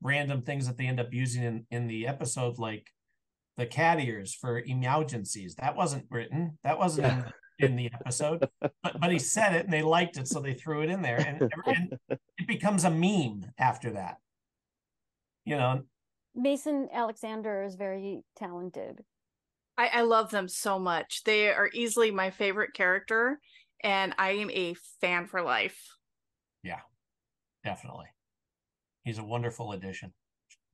random 0.03 0.43
things 0.43 0.67
that 0.67 0.77
they 0.77 0.87
end 0.87 1.01
up 1.01 1.13
using 1.13 1.45
in, 1.45 1.67
in 1.71 1.87
the 1.87 2.07
episode, 2.07 2.59
like 2.59 2.89
the 3.57 3.67
cat 3.67 4.01
ears 4.01 4.35
for 4.35 4.59
emergencies. 4.59 5.55
That 5.55 5.77
wasn't 5.77 6.07
written. 6.11 6.59
That 6.65 6.79
wasn't 6.79 7.07
in, 7.07 7.25
in 7.71 7.77
the 7.77 7.91
episode, 7.93 8.49
but 8.61 8.73
but 8.83 9.13
he 9.13 9.19
said 9.19 9.55
it 9.55 9.65
and 9.65 9.73
they 9.73 9.83
liked 9.83 10.17
it, 10.17 10.27
so 10.27 10.41
they 10.41 10.55
threw 10.55 10.83
it 10.83 10.91
in 10.91 11.03
there, 11.03 11.19
and, 11.19 11.53
and 11.67 11.99
it 12.09 12.47
becomes 12.49 12.85
a 12.85 12.91
meme 12.91 13.45
after 13.59 13.91
that. 13.93 14.17
You 15.45 15.57
know, 15.57 15.83
Mason 16.35 16.89
Alexander 16.93 17.63
is 17.63 17.77
very 17.77 18.25
talented. 18.37 19.05
I, 19.77 19.89
I 19.89 20.01
love 20.03 20.31
them 20.31 20.49
so 20.49 20.79
much. 20.79 21.23
They 21.25 21.49
are 21.53 21.71
easily 21.73 22.11
my 22.11 22.31
favorite 22.31 22.75
character, 22.75 23.41
and 23.83 24.15
I 24.19 24.33
am 24.33 24.51
a 24.51 24.75
fan 25.01 25.27
for 25.27 25.43
life. 25.43 25.79
Yeah, 26.63 26.81
definitely. 27.65 28.07
He's 29.05 29.19
a 29.19 29.25
wonderful 29.25 29.73
addition. 29.73 30.13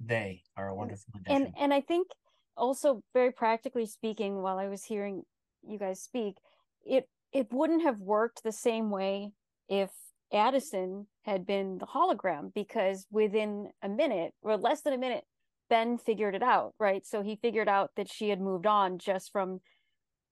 They 0.00 0.42
are 0.56 0.68
a 0.68 0.74
wonderful 0.74 1.12
addition. 1.16 1.46
And 1.46 1.54
and 1.58 1.74
I 1.74 1.80
think 1.80 2.08
also 2.56 3.02
very 3.14 3.32
practically 3.32 3.87
speaking, 3.87 4.42
while 4.42 4.58
I 4.58 4.68
was 4.68 4.84
hearing 4.84 5.22
you 5.66 5.78
guys 5.78 6.02
speak, 6.02 6.37
it 6.84 7.08
it 7.32 7.52
wouldn't 7.52 7.82
have 7.82 8.00
worked 8.00 8.42
the 8.42 8.52
same 8.52 8.90
way 8.90 9.32
if 9.68 9.90
Addison 10.32 11.06
had 11.22 11.46
been 11.46 11.78
the 11.78 11.87
hologram 11.87 12.52
because 12.54 13.06
within 13.11 13.70
a 13.82 13.88
minute 13.88 14.34
or 14.42 14.56
less 14.56 14.82
than 14.82 14.92
a 14.92 14.98
minute, 14.98 15.24
Ben 15.68 15.98
figured 15.98 16.35
it 16.35 16.42
out, 16.42 16.74
right? 16.78 17.07
So 17.07 17.22
he 17.22 17.37
figured 17.37 17.68
out 17.68 17.90
that 17.96 18.11
she 18.11 18.28
had 18.31 18.40
moved 18.40 18.66
on 18.66 18.98
just 18.98 19.33
from 19.33 19.61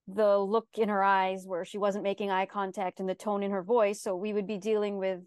the 0.09 0.38
look 0.38 0.68
in 0.77 0.88
her 0.88 1.03
eyes 1.03 1.44
where 1.46 1.64
she 1.64 1.79
wasn't 1.79 2.05
making 2.05 2.31
eye 2.31 2.46
contact 2.46 3.01
and 3.01 3.09
the 3.09 3.14
tone 3.14 3.42
in 3.42 3.51
her 3.51 3.62
voice. 3.62 4.01
So 4.01 4.14
we 4.14 4.33
would 4.33 4.46
be 4.46 4.59
dealing 4.59 4.99
with 4.99 5.20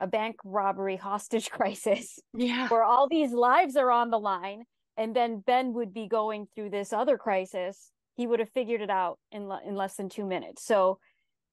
a 0.00 0.06
bank 0.06 0.36
robbery 0.44 0.96
hostage 1.08 1.50
crisis. 1.50 2.18
Yeah. 2.34 2.68
Where 2.68 2.84
all 2.84 3.08
these 3.08 3.32
lives 3.32 3.76
are 3.76 3.90
on 3.90 4.10
the 4.10 4.18
line. 4.18 4.64
And 4.96 5.16
then 5.16 5.42
Ben 5.46 5.72
would 5.74 5.94
be 5.94 6.08
going 6.08 6.46
through 6.54 6.70
this 6.70 6.92
other 6.92 7.16
crisis. 7.16 7.90
He 8.16 8.26
would 8.26 8.40
have 8.40 8.50
figured 8.50 8.82
it 8.82 8.90
out 8.90 9.18
in, 9.32 9.48
le- 9.48 9.62
in 9.66 9.74
less 9.74 9.96
than 9.96 10.10
two 10.10 10.26
minutes. 10.26 10.64
So 10.64 10.98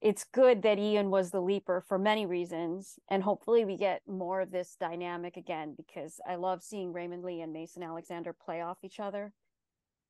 it's 0.01 0.23
good 0.23 0.61
that 0.61 0.79
Ian 0.79 1.09
was 1.09 1.31
the 1.31 1.41
leaper 1.41 1.83
for 1.87 1.97
many 1.97 2.25
reasons. 2.25 2.99
And 3.09 3.23
hopefully 3.23 3.65
we 3.65 3.77
get 3.77 4.01
more 4.07 4.41
of 4.41 4.51
this 4.51 4.75
dynamic 4.79 5.37
again 5.37 5.73
because 5.75 6.19
I 6.27 6.35
love 6.35 6.63
seeing 6.63 6.93
Raymond 6.93 7.23
Lee 7.23 7.41
and 7.41 7.51
Mason 7.51 7.83
Alexander 7.83 8.33
play 8.33 8.61
off 8.61 8.83
each 8.83 8.99
other. 8.99 9.33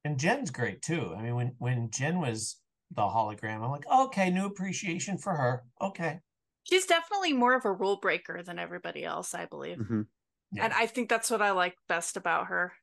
And 0.03 0.19
Jenn's 0.19 0.51
great 0.51 0.81
too. 0.81 1.13
I 1.15 1.21
mean, 1.21 1.35
when 1.35 1.55
when 1.57 1.89
Jenn 1.89 2.19
was 2.19 2.61
the 2.91 3.01
hologram, 3.01 3.63
I'm 3.63 3.71
like, 3.71 3.89
okay, 3.89 4.29
new 4.29 4.45
appreciation 4.45 5.17
for 5.17 5.33
her. 5.33 5.63
Okay. 5.81 6.19
She's 6.63 6.85
definitely 6.85 7.33
more 7.33 7.55
of 7.55 7.65
a 7.65 7.71
rule 7.71 7.97
breaker 7.97 8.43
than 8.43 8.59
everybody 8.59 9.03
else, 9.03 9.33
I 9.33 9.45
believe. 9.45 9.77
Mhm. 9.77 10.07
Yeah. 10.51 10.65
And 10.65 10.73
I 10.73 10.85
think 10.85 11.09
that's 11.09 11.29
what 11.29 11.41
I 11.41 11.51
like 11.51 11.75
best 11.87 12.17
about 12.17 12.47
her. 12.47 12.73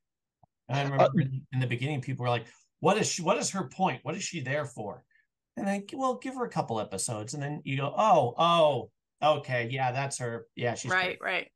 And 0.69 0.77
I 0.77 0.83
remember 0.83 1.21
in, 1.21 1.45
in 1.53 1.59
the 1.59 1.67
beginning, 1.67 2.01
people 2.01 2.23
were 2.23 2.29
like, 2.29 2.47
"What 2.79 2.97
is 2.97 3.07
she? 3.07 3.21
What 3.21 3.37
is 3.37 3.51
her 3.51 3.69
point? 3.69 4.03
What 4.03 4.15
is 4.15 4.23
she 4.23 4.41
there 4.41 4.65
for?" 4.65 5.03
And 5.57 5.67
then, 5.67 5.85
well, 5.93 6.15
give 6.15 6.35
her 6.35 6.45
a 6.45 6.49
couple 6.49 6.79
episodes, 6.79 7.33
and 7.33 7.41
then 7.41 7.61
you 7.63 7.77
go, 7.77 7.93
"Oh, 7.97 8.33
oh, 8.37 9.37
okay, 9.37 9.69
yeah, 9.71 9.91
that's 9.91 10.17
her. 10.17 10.47
Yeah, 10.55 10.75
she's 10.75 10.91
right, 10.91 11.17
great. 11.19 11.21
right. 11.21 11.51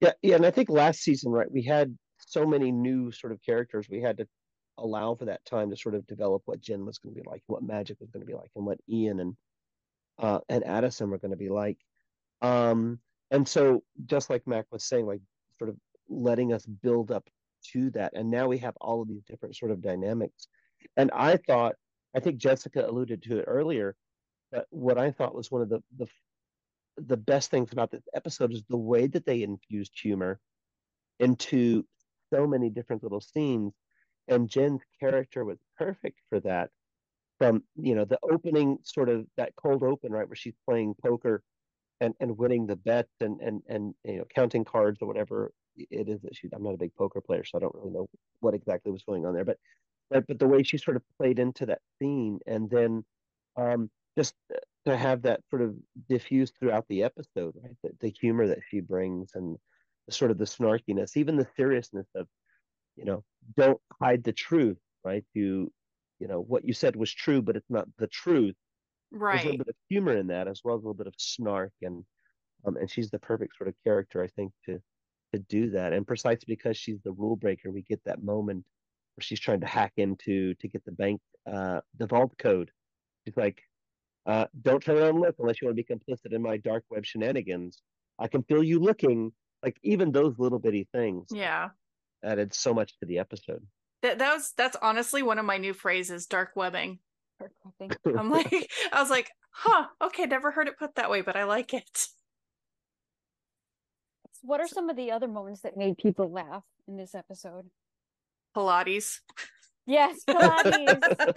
Yeah, 0.00 0.12
yeah, 0.22 0.36
and 0.36 0.46
I 0.46 0.50
think 0.50 0.68
last 0.68 1.00
season, 1.00 1.30
right, 1.32 1.50
we 1.50 1.62
had 1.62 1.96
so 2.26 2.46
many 2.46 2.72
new 2.72 3.12
sort 3.12 3.32
of 3.32 3.42
characters. 3.42 3.88
We 3.90 4.00
had 4.00 4.16
to 4.18 4.26
allow 4.78 5.14
for 5.14 5.26
that 5.26 5.44
time 5.44 5.70
to 5.70 5.76
sort 5.76 5.94
of 5.94 6.06
develop 6.06 6.42
what 6.46 6.60
Jenn 6.60 6.84
was 6.84 6.98
going 6.98 7.14
to 7.14 7.20
be 7.20 7.28
like, 7.28 7.42
what 7.46 7.62
Magic 7.62 7.98
was 8.00 8.10
going 8.10 8.22
to 8.22 8.26
be 8.26 8.34
like, 8.34 8.50
and 8.56 8.64
what 8.64 8.78
Ian 8.88 9.20
and 9.20 9.36
uh, 10.18 10.40
and 10.48 10.64
Addison 10.64 11.10
were 11.10 11.18
going 11.18 11.30
to 11.30 11.36
be 11.36 11.48
like. 11.48 11.78
Um, 12.40 12.98
and 13.30 13.46
so, 13.46 13.82
just 14.06 14.30
like 14.30 14.46
Mac 14.46 14.66
was 14.70 14.84
saying, 14.84 15.06
like 15.06 15.20
sort 15.58 15.70
of 15.70 15.76
letting 16.08 16.52
us 16.52 16.66
build 16.66 17.10
up 17.10 17.28
to 17.72 17.90
that, 17.90 18.12
and 18.14 18.30
now 18.30 18.48
we 18.48 18.58
have 18.58 18.74
all 18.80 19.02
of 19.02 19.08
these 19.08 19.24
different 19.24 19.56
sort 19.56 19.70
of 19.70 19.80
dynamics. 19.82 20.48
And 20.96 21.10
I 21.12 21.36
thought, 21.36 21.76
I 22.14 22.20
think 22.20 22.38
Jessica 22.38 22.86
alluded 22.86 23.22
to 23.24 23.38
it 23.38 23.44
earlier, 23.46 23.96
but 24.50 24.66
what 24.70 24.98
I 24.98 25.10
thought 25.10 25.34
was 25.34 25.50
one 25.50 25.62
of 25.62 25.68
the 25.68 25.82
the 25.96 26.06
the 26.98 27.16
best 27.16 27.50
things 27.50 27.72
about 27.72 27.90
this 27.90 28.06
episode 28.14 28.52
is 28.52 28.62
the 28.68 28.76
way 28.76 29.06
that 29.06 29.24
they 29.24 29.42
infused 29.42 29.92
humor 30.00 30.38
into 31.20 31.84
so 32.32 32.46
many 32.46 32.68
different 32.68 33.02
little 33.02 33.20
scenes. 33.20 33.72
And 34.28 34.48
jenn's 34.48 34.82
character 35.00 35.44
was 35.44 35.58
perfect 35.76 36.20
for 36.28 36.38
that 36.40 36.70
from 37.42 37.64
you 37.74 37.96
know 37.96 38.04
the 38.04 38.18
opening 38.22 38.78
sort 38.84 39.08
of 39.08 39.26
that 39.36 39.52
cold 39.56 39.82
open 39.82 40.12
right 40.12 40.28
where 40.28 40.36
she's 40.36 40.54
playing 40.64 40.94
poker 41.02 41.42
and 42.00 42.14
and 42.20 42.38
winning 42.38 42.66
the 42.68 42.76
bet 42.76 43.08
and 43.20 43.40
and 43.40 43.62
and 43.68 43.94
you 44.04 44.18
know 44.18 44.24
counting 44.32 44.64
cards 44.64 44.98
or 45.02 45.08
whatever 45.08 45.52
it 45.76 46.08
is 46.08 46.20
that 46.22 46.36
she 46.36 46.48
i'm 46.54 46.62
not 46.62 46.74
a 46.74 46.78
big 46.78 46.94
poker 46.94 47.20
player 47.20 47.42
so 47.44 47.58
i 47.58 47.60
don't 47.60 47.74
really 47.74 47.90
know 47.90 48.06
what 48.38 48.54
exactly 48.54 48.92
was 48.92 49.02
going 49.02 49.26
on 49.26 49.34
there 49.34 49.44
but 49.44 49.58
but 50.12 50.26
but 50.28 50.38
the 50.38 50.48
way 50.48 50.62
she 50.62 50.78
sort 50.78 50.96
of 50.96 51.04
played 51.18 51.38
into 51.38 51.66
that 51.66 51.82
scene 52.00 52.40
and 52.46 52.70
then 52.70 53.04
um 53.56 53.90
just 54.18 54.34
to 54.86 54.96
have 54.96 55.22
that 55.22 55.40
sort 55.50 55.62
of 55.62 55.76
diffused 56.08 56.56
throughout 56.58 56.86
the 56.88 57.02
episode, 57.04 57.54
right? 57.62 57.76
The, 57.82 57.92
the 58.00 58.10
humor 58.10 58.48
that 58.48 58.60
she 58.68 58.80
brings 58.80 59.30
and 59.34 59.58
sort 60.10 60.30
of 60.32 60.38
the 60.38 60.44
snarkiness, 60.46 61.16
even 61.16 61.36
the 61.36 61.48
seriousness 61.56 62.08
of, 62.16 62.28
you 62.96 63.04
know, 63.04 63.24
don't 63.56 63.80
hide 64.00 64.24
the 64.24 64.32
truth, 64.32 64.78
right? 65.04 65.24
You, 65.34 65.72
you 66.20 66.28
know, 66.28 66.40
what 66.40 66.64
you 66.64 66.74
said 66.74 66.96
was 66.96 67.12
true, 67.12 67.42
but 67.42 67.56
it's 67.56 67.70
not 67.70 67.88
the 67.98 68.08
truth. 68.08 68.56
There's 69.30 69.44
a 69.44 69.46
Right. 69.46 69.48
little 69.48 69.58
bit 69.58 69.68
of 69.68 69.76
humor 69.88 70.16
in 70.16 70.28
that, 70.28 70.48
as 70.48 70.62
well 70.64 70.76
as 70.76 70.80
a 70.80 70.82
little 70.84 70.94
bit 70.94 71.06
of 71.06 71.14
snark, 71.18 71.72
and 71.82 72.04
um, 72.66 72.76
and 72.76 72.90
she's 72.90 73.10
the 73.10 73.18
perfect 73.20 73.56
sort 73.56 73.68
of 73.68 73.76
character, 73.84 74.22
I 74.22 74.28
think, 74.28 74.52
to 74.66 74.82
to 75.34 75.40
do 75.40 75.70
that. 75.70 75.92
And 75.94 76.06
precisely 76.06 76.44
because 76.48 76.76
she's 76.78 77.00
the 77.02 77.12
rule 77.12 77.36
breaker, 77.36 77.70
we 77.72 77.82
get 77.82 78.04
that 78.04 78.22
moment 78.22 78.66
where 79.14 79.22
she's 79.22 79.40
trying 79.40 79.60
to 79.60 79.66
hack 79.66 79.92
into 79.96 80.54
to 80.54 80.68
get 80.68 80.84
the 80.84 80.92
bank, 80.92 81.20
uh, 81.50 81.80
the 81.98 82.06
vault 82.06 82.32
code. 82.38 82.70
She's 83.26 83.36
like, 83.36 83.62
uh, 84.26 84.46
don't 84.60 84.82
turn 84.82 84.98
around 84.98 85.10
and 85.10 85.20
look 85.20 85.34
unless 85.38 85.60
you 85.60 85.66
want 85.68 85.76
to 85.76 85.82
be 85.82 85.94
complicit 85.94 86.32
in 86.34 86.42
my 86.42 86.56
dark 86.56 86.84
web 86.90 87.04
shenanigans. 87.04 87.82
I 88.18 88.28
can 88.28 88.42
feel 88.44 88.62
you 88.62 88.78
looking. 88.78 89.32
Like 89.62 89.76
even 89.82 90.10
those 90.12 90.38
little 90.38 90.58
bitty 90.58 90.88
things 90.92 91.28
Yeah. 91.30 91.70
added 92.24 92.52
so 92.54 92.74
much 92.74 92.98
to 92.98 93.06
the 93.06 93.18
episode. 93.18 93.64
That 94.02 94.18
that 94.18 94.34
was 94.34 94.52
that's 94.56 94.76
honestly 94.82 95.22
one 95.22 95.38
of 95.38 95.44
my 95.44 95.58
new 95.58 95.72
phrases, 95.72 96.26
dark 96.26 96.52
webbing. 96.56 96.98
I 97.40 97.46
think. 97.78 97.96
I'm 98.18 98.30
like 98.30 98.68
I 98.92 99.00
was 99.00 99.10
like, 99.10 99.30
huh, 99.52 99.86
okay, 100.00 100.26
never 100.26 100.50
heard 100.50 100.66
it 100.68 100.78
put 100.78 100.96
that 100.96 101.10
way, 101.10 101.20
but 101.20 101.36
I 101.36 101.44
like 101.44 101.74
it. 101.74 102.06
What 104.42 104.60
are 104.60 104.66
some 104.66 104.90
of 104.90 104.96
the 104.96 105.12
other 105.12 105.28
moments 105.28 105.60
that 105.60 105.76
made 105.76 105.98
people 105.98 106.30
laugh 106.30 106.64
in 106.88 106.96
this 106.96 107.14
episode? 107.14 107.70
Pilates. 108.54 109.20
Yes, 109.86 110.18
Pilates. 110.28 111.34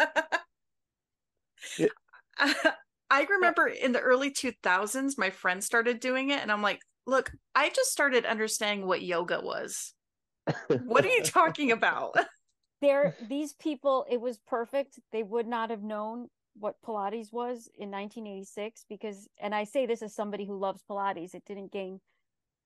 I 3.09 3.23
remember 3.23 3.67
in 3.67 3.91
the 3.91 3.99
early 3.99 4.31
2000s, 4.31 5.17
my 5.17 5.29
friend 5.29 5.63
started 5.63 5.99
doing 5.99 6.31
it, 6.31 6.41
and 6.41 6.51
I'm 6.51 6.61
like, 6.61 6.81
look, 7.05 7.31
I 7.53 7.69
just 7.69 7.91
started 7.91 8.25
understanding 8.25 8.85
what 8.85 9.01
yoga 9.01 9.39
was. 9.41 9.93
What 10.85 11.05
are 11.05 11.09
you 11.09 11.23
talking 11.23 11.71
about? 11.71 12.15
there 12.81 13.15
these 13.29 13.53
people 13.53 14.05
it 14.09 14.19
was 14.19 14.37
perfect 14.47 14.99
they 15.11 15.23
would 15.23 15.47
not 15.47 15.69
have 15.69 15.83
known 15.83 16.27
what 16.57 16.75
pilates 16.85 17.31
was 17.31 17.69
in 17.77 17.89
1986 17.91 18.85
because 18.89 19.27
and 19.41 19.55
i 19.55 19.63
say 19.63 19.85
this 19.85 20.01
as 20.01 20.13
somebody 20.13 20.45
who 20.45 20.57
loves 20.57 20.83
pilates 20.89 21.33
it 21.33 21.43
didn't 21.45 21.71
gain 21.71 21.99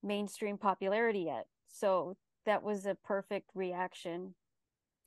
mainstream 0.04 0.58
popularity 0.58 1.22
yet 1.22 1.46
so 1.68 2.16
that 2.46 2.64
was 2.64 2.86
a 2.86 2.96
perfect 2.96 3.50
reaction 3.54 4.34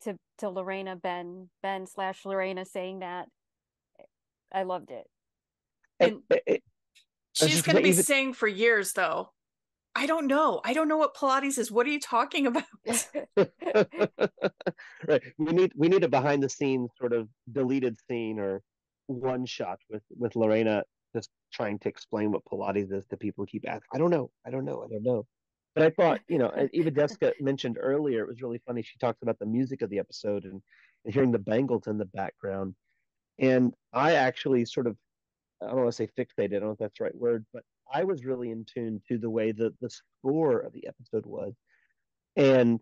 to 0.04 0.16
to 0.38 0.48
lorena 0.48 0.96
ben 0.96 1.48
ben 1.62 1.86
slash 1.86 2.24
lorena 2.24 2.64
saying 2.64 3.00
that 3.00 3.28
i 4.52 4.62
loved 4.62 4.90
it 4.90 5.06
And 6.00 6.22
it- 6.30 6.42
it- 6.46 6.62
I 7.40 7.46
She's 7.46 7.62
going 7.62 7.76
to 7.76 7.80
gonna 7.80 7.82
be 7.84 7.88
even- 7.90 8.04
saying 8.04 8.34
for 8.34 8.46
years, 8.46 8.92
though. 8.92 9.30
I 9.94 10.04
don't 10.04 10.26
know. 10.26 10.60
I 10.64 10.74
don't 10.74 10.86
know 10.86 10.98
what 10.98 11.14
Pilates 11.14 11.56
is. 11.58 11.70
What 11.72 11.86
are 11.86 11.90
you 11.90 11.98
talking 11.98 12.46
about? 12.46 12.64
right. 15.08 15.22
We 15.38 15.52
need 15.52 15.72
we 15.74 15.88
need 15.88 16.04
a 16.04 16.08
behind 16.08 16.42
the 16.42 16.48
scenes 16.50 16.90
sort 16.98 17.12
of 17.14 17.28
deleted 17.50 17.96
scene 18.08 18.38
or 18.38 18.62
one 19.06 19.46
shot 19.46 19.78
with 19.88 20.02
with 20.10 20.36
Lorena 20.36 20.84
just 21.16 21.30
trying 21.52 21.78
to 21.80 21.88
explain 21.88 22.32
what 22.32 22.44
Pilates 22.44 22.92
is 22.92 23.06
to 23.06 23.16
people 23.16 23.42
who 23.42 23.46
keep 23.46 23.64
asking. 23.68 23.88
I 23.94 23.98
don't 23.98 24.10
know. 24.10 24.30
I 24.46 24.50
don't 24.50 24.64
know. 24.66 24.82
I 24.84 24.88
don't 24.92 25.02
know. 25.02 25.26
But 25.74 25.84
I 25.84 25.90
thought, 25.90 26.20
you 26.28 26.38
know, 26.38 26.52
Eva 26.72 26.90
Jessica 26.90 27.32
mentioned 27.40 27.78
earlier, 27.80 28.22
it 28.22 28.28
was 28.28 28.42
really 28.42 28.60
funny. 28.66 28.82
She 28.82 28.98
talked 28.98 29.22
about 29.22 29.38
the 29.38 29.46
music 29.46 29.82
of 29.82 29.90
the 29.90 29.98
episode 29.98 30.44
and, 30.44 30.62
and 31.04 31.14
hearing 31.14 31.32
the 31.32 31.38
bangles 31.38 31.86
in 31.86 31.98
the 31.98 32.06
background. 32.06 32.74
And 33.38 33.74
I 33.92 34.14
actually 34.14 34.64
sort 34.66 34.86
of, 34.86 34.96
I 35.62 35.66
don't 35.66 35.76
want 35.76 35.88
to 35.88 35.92
say 35.92 36.08
fixated, 36.18 36.56
I 36.56 36.58
don't 36.58 36.64
know 36.64 36.70
if 36.72 36.78
that's 36.78 36.98
the 36.98 37.04
right 37.04 37.14
word, 37.14 37.46
but 37.52 37.62
I 37.92 38.04
was 38.04 38.24
really 38.24 38.50
in 38.50 38.64
tune 38.64 39.02
to 39.08 39.18
the 39.18 39.30
way 39.30 39.52
that 39.52 39.78
the 39.80 39.90
score 39.90 40.58
of 40.58 40.72
the 40.72 40.86
episode 40.86 41.26
was. 41.26 41.54
And 42.36 42.80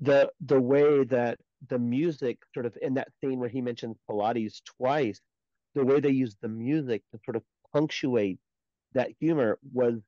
the 0.00 0.30
the 0.40 0.60
way 0.60 1.04
that 1.04 1.38
the 1.68 1.78
music 1.78 2.38
sort 2.54 2.66
of 2.66 2.76
in 2.80 2.94
that 2.94 3.08
scene 3.20 3.38
where 3.38 3.48
he 3.48 3.60
mentions 3.60 3.96
Pilates 4.08 4.62
twice, 4.78 5.20
the 5.74 5.84
way 5.84 6.00
they 6.00 6.10
used 6.10 6.38
the 6.40 6.48
music 6.48 7.02
to 7.12 7.20
sort 7.24 7.36
of 7.36 7.42
punctuate 7.72 8.38
that 8.94 9.10
humor 9.20 9.58
was 9.72 10.00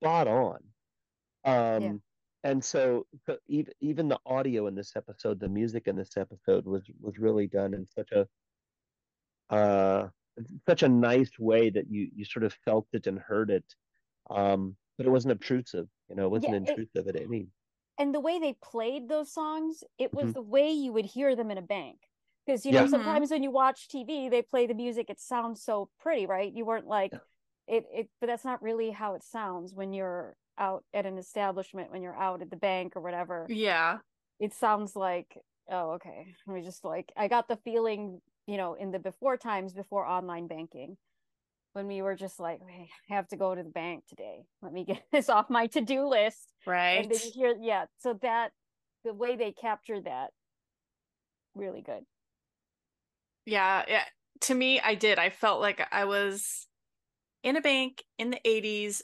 spot 0.00 0.28
on. 0.28 0.58
Um, 1.44 1.82
Yeah. 1.84 1.98
And 2.44 2.64
so, 2.64 3.06
so 3.26 3.38
even 3.48 3.72
even 3.80 4.08
the 4.08 4.20
audio 4.26 4.66
in 4.68 4.74
this 4.74 4.96
episode, 4.96 5.40
the 5.40 5.48
music 5.48 5.88
in 5.88 5.96
this 5.96 6.16
episode 6.16 6.66
was 6.66 6.84
was 7.00 7.18
really 7.18 7.48
done 7.48 7.74
in 7.74 7.86
such 7.88 8.12
a 8.12 8.28
uh 9.50 10.08
such 10.68 10.82
a 10.82 10.88
nice 10.88 11.38
way 11.38 11.70
that 11.70 11.90
you 11.90 12.10
you 12.14 12.24
sort 12.24 12.44
of 12.44 12.52
felt 12.64 12.86
it 12.92 13.06
and 13.06 13.18
heard 13.18 13.50
it, 13.50 13.64
um, 14.30 14.76
but 14.96 15.06
it 15.06 15.10
wasn't 15.10 15.32
obtrusive. 15.32 15.88
You 16.08 16.16
know, 16.16 16.26
it 16.26 16.30
wasn't 16.30 16.54
Yeah, 16.54 16.60
it- 16.64 16.68
intrusive 16.70 17.08
at 17.08 17.16
any 17.20 17.48
and 17.98 18.14
the 18.14 18.20
way 18.20 18.38
they 18.38 18.52
played 18.54 19.08
those 19.08 19.32
songs, 19.32 19.82
it 19.98 20.14
was 20.14 20.28
Mhm. 20.28 20.34
the 20.34 20.42
way 20.42 20.70
you 20.70 20.92
would 20.92 21.04
hear 21.06 21.34
them 21.34 21.50
in 21.50 21.58
a 21.58 21.62
bank. 21.62 22.08
Because 22.46 22.64
you 22.64 22.72
Yeah. 22.72 22.80
know, 22.80 22.86
Mhm. 22.86 22.90
sometimes 22.90 23.30
when 23.30 23.42
you 23.42 23.50
watch 23.50 23.88
TV, 23.88 24.28
they 24.30 24.42
play 24.42 24.66
the 24.66 24.74
music, 24.74 25.10
it 25.10 25.20
sounds 25.20 25.62
so 25.62 25.90
pretty, 25.98 26.24
right? 26.26 26.52
You 26.52 26.64
weren't 26.64 26.86
like 26.86 27.12
Yeah. 27.12 27.18
It 27.68 27.84
it 27.92 28.08
but 28.20 28.26
that's 28.28 28.44
not 28.44 28.62
really 28.62 28.90
how 28.90 29.14
it 29.14 29.22
sounds 29.22 29.74
when 29.74 29.92
you're 29.92 30.36
out 30.58 30.84
at 30.92 31.06
an 31.06 31.18
establishment, 31.18 31.92
when 31.92 32.02
you're 32.02 32.16
out 32.16 32.42
at 32.42 32.50
the 32.50 32.56
bank 32.56 32.94
or 32.96 33.02
whatever. 33.02 33.46
Yeah. 33.48 33.98
It 34.40 34.54
sounds 34.54 34.96
like, 34.96 35.38
oh, 35.70 35.92
okay. 35.92 36.34
We 36.46 36.62
just 36.62 36.84
like 36.84 37.12
I 37.16 37.28
got 37.28 37.48
the 37.48 37.56
feeling, 37.64 38.20
you 38.46 38.56
know, 38.56 38.74
in 38.74 38.90
the 38.90 38.98
before 38.98 39.36
times 39.36 39.72
before 39.74 40.06
online 40.06 40.46
banking 40.48 40.96
when 41.74 41.86
we 41.86 42.02
were 42.02 42.16
just 42.16 42.40
like, 42.40 42.60
hey, 42.66 42.88
I 43.10 43.14
have 43.14 43.28
to 43.28 43.36
go 43.36 43.54
to 43.54 43.62
the 43.62 43.70
bank 43.70 44.04
today. 44.08 44.42
Let 44.62 44.72
me 44.72 44.84
get 44.84 45.02
this 45.12 45.28
off 45.28 45.50
my 45.50 45.66
to-do 45.68 46.06
list 46.08 46.52
Right. 46.66 47.02
and 47.04 47.10
then 47.10 47.20
you 47.24 47.30
hear 47.34 47.56
yeah 47.60 47.84
so 47.98 48.14
that 48.22 48.50
the 49.04 49.14
way 49.14 49.36
they 49.36 49.52
capture 49.52 50.00
that 50.00 50.30
really 51.54 51.82
good 51.82 52.04
Yeah, 53.46 53.84
yeah. 53.88 54.04
To 54.42 54.54
me, 54.54 54.80
I 54.80 54.94
did. 54.94 55.18
I 55.18 55.30
felt 55.30 55.60
like 55.60 55.80
I 55.90 56.04
was 56.04 56.66
in 57.42 57.56
a 57.56 57.60
bank 57.60 58.04
in 58.18 58.30
the 58.30 58.40
80s, 58.44 59.02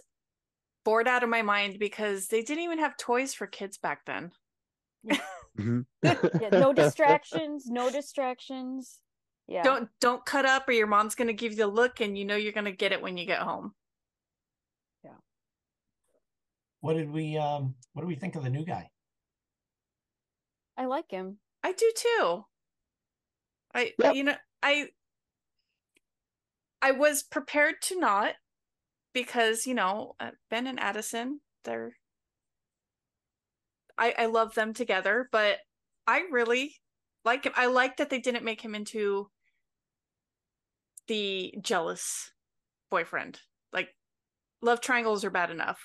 bored 0.84 1.08
out 1.08 1.22
of 1.22 1.28
my 1.28 1.42
mind 1.42 1.78
because 1.78 2.28
they 2.28 2.42
didn't 2.42 2.64
even 2.64 2.78
have 2.78 2.96
toys 2.96 3.34
for 3.34 3.46
kids 3.46 3.78
back 3.78 4.04
then. 4.04 4.32
Yeah 5.02 5.18
no 6.52 6.72
distractions 6.72 7.66
no 7.66 7.90
distractions 7.92 9.00
yeah 9.46 9.62
Don't 9.62 9.88
don't 10.00 10.24
cut 10.24 10.46
up 10.46 10.68
or 10.68 10.72
your 10.72 10.86
mom's 10.86 11.14
going 11.14 11.28
to 11.28 11.34
give 11.34 11.52
you 11.52 11.58
the 11.58 11.66
look 11.66 12.00
and 12.00 12.18
you 12.18 12.24
know 12.24 12.36
you're 12.36 12.52
going 12.52 12.64
to 12.64 12.72
get 12.72 12.92
it 12.92 13.02
when 13.02 13.16
you 13.16 13.26
get 13.26 13.40
home. 13.40 13.74
Yeah. 15.04 15.16
What 16.80 16.94
did 16.94 17.10
we 17.10 17.36
um 17.36 17.74
what 17.92 18.02
do 18.02 18.08
we 18.08 18.14
think 18.14 18.36
of 18.36 18.42
the 18.42 18.50
new 18.50 18.64
guy? 18.64 18.88
i 20.76 20.86
like 20.86 21.10
him 21.10 21.38
I 21.62 21.72
do 21.72 21.92
too. 21.96 22.44
I 23.74 23.92
Yep. 23.98 24.14
you 24.14 24.24
know, 24.24 24.36
I 24.62 24.88
I 26.84 26.90
was 26.90 27.22
prepared 27.22 27.76
to 27.84 27.98
not 27.98 28.34
because, 29.14 29.66
you 29.66 29.72
know, 29.72 30.16
uh, 30.20 30.32
Ben 30.50 30.66
and 30.66 30.78
Addison, 30.78 31.40
they're 31.64 31.96
I 33.96 34.14
I 34.18 34.26
love 34.26 34.54
them 34.54 34.74
together, 34.74 35.30
but 35.32 35.60
I 36.06 36.24
really 36.30 36.76
like 37.24 37.44
him. 37.44 37.54
I 37.56 37.66
like 37.66 37.96
that 37.96 38.10
they 38.10 38.18
didn't 38.18 38.44
make 38.44 38.60
him 38.60 38.74
into 38.74 39.30
the 41.08 41.54
jealous 41.62 42.30
boyfriend. 42.90 43.40
Like 43.72 43.88
love 44.60 44.82
triangles 44.82 45.24
are 45.24 45.30
bad 45.30 45.50
enough. 45.50 45.80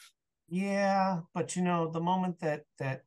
Yeah, 0.50 1.22
but 1.34 1.56
you 1.56 1.62
know, 1.62 1.90
the 1.90 2.02
moment 2.02 2.42
that 2.42 2.64
that 2.78 3.04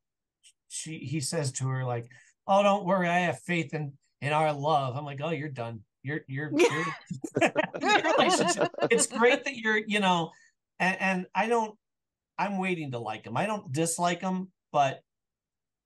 she 0.68 0.96
he 1.00 1.20
says 1.20 1.52
to 1.52 1.68
her 1.68 1.84
like, 1.84 2.06
"Oh, 2.46 2.62
don't 2.62 2.86
worry, 2.86 3.06
I 3.06 3.18
have 3.18 3.42
faith 3.42 3.74
in 3.74 3.92
in 4.22 4.32
our 4.32 4.54
love." 4.54 4.96
I'm 4.96 5.04
like, 5.04 5.20
"Oh, 5.22 5.28
you're 5.28 5.50
done. 5.50 5.82
You're 6.02 6.20
you're, 6.26 6.50
you're 6.56 6.84
your 7.80 8.16
relationship. 8.18 8.68
It's 8.90 9.06
great 9.06 9.44
that 9.44 9.56
you're, 9.56 9.78
you 9.78 10.00
know, 10.00 10.32
and 10.80 11.00
and 11.00 11.26
I 11.34 11.48
don't 11.48 11.76
I'm 12.38 12.58
waiting 12.58 12.90
to 12.92 12.98
like 12.98 13.24
him. 13.24 13.36
I 13.36 13.46
don't 13.46 13.70
dislike 13.72 14.20
him, 14.20 14.48
but 14.72 15.02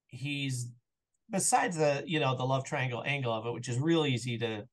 he's 0.09 0.70
besides 1.31 1.76
the, 1.76 2.02
you 2.07 2.20
know, 2.20 2.37
the 2.37 2.44
love 2.44 2.64
triangle 2.64 3.02
angle 3.05 3.33
of 3.33 3.46
it, 3.46 3.52
which 3.52 3.68
is 3.68 3.79
real 3.79 4.07
easy 4.07 4.38
to 4.38 4.66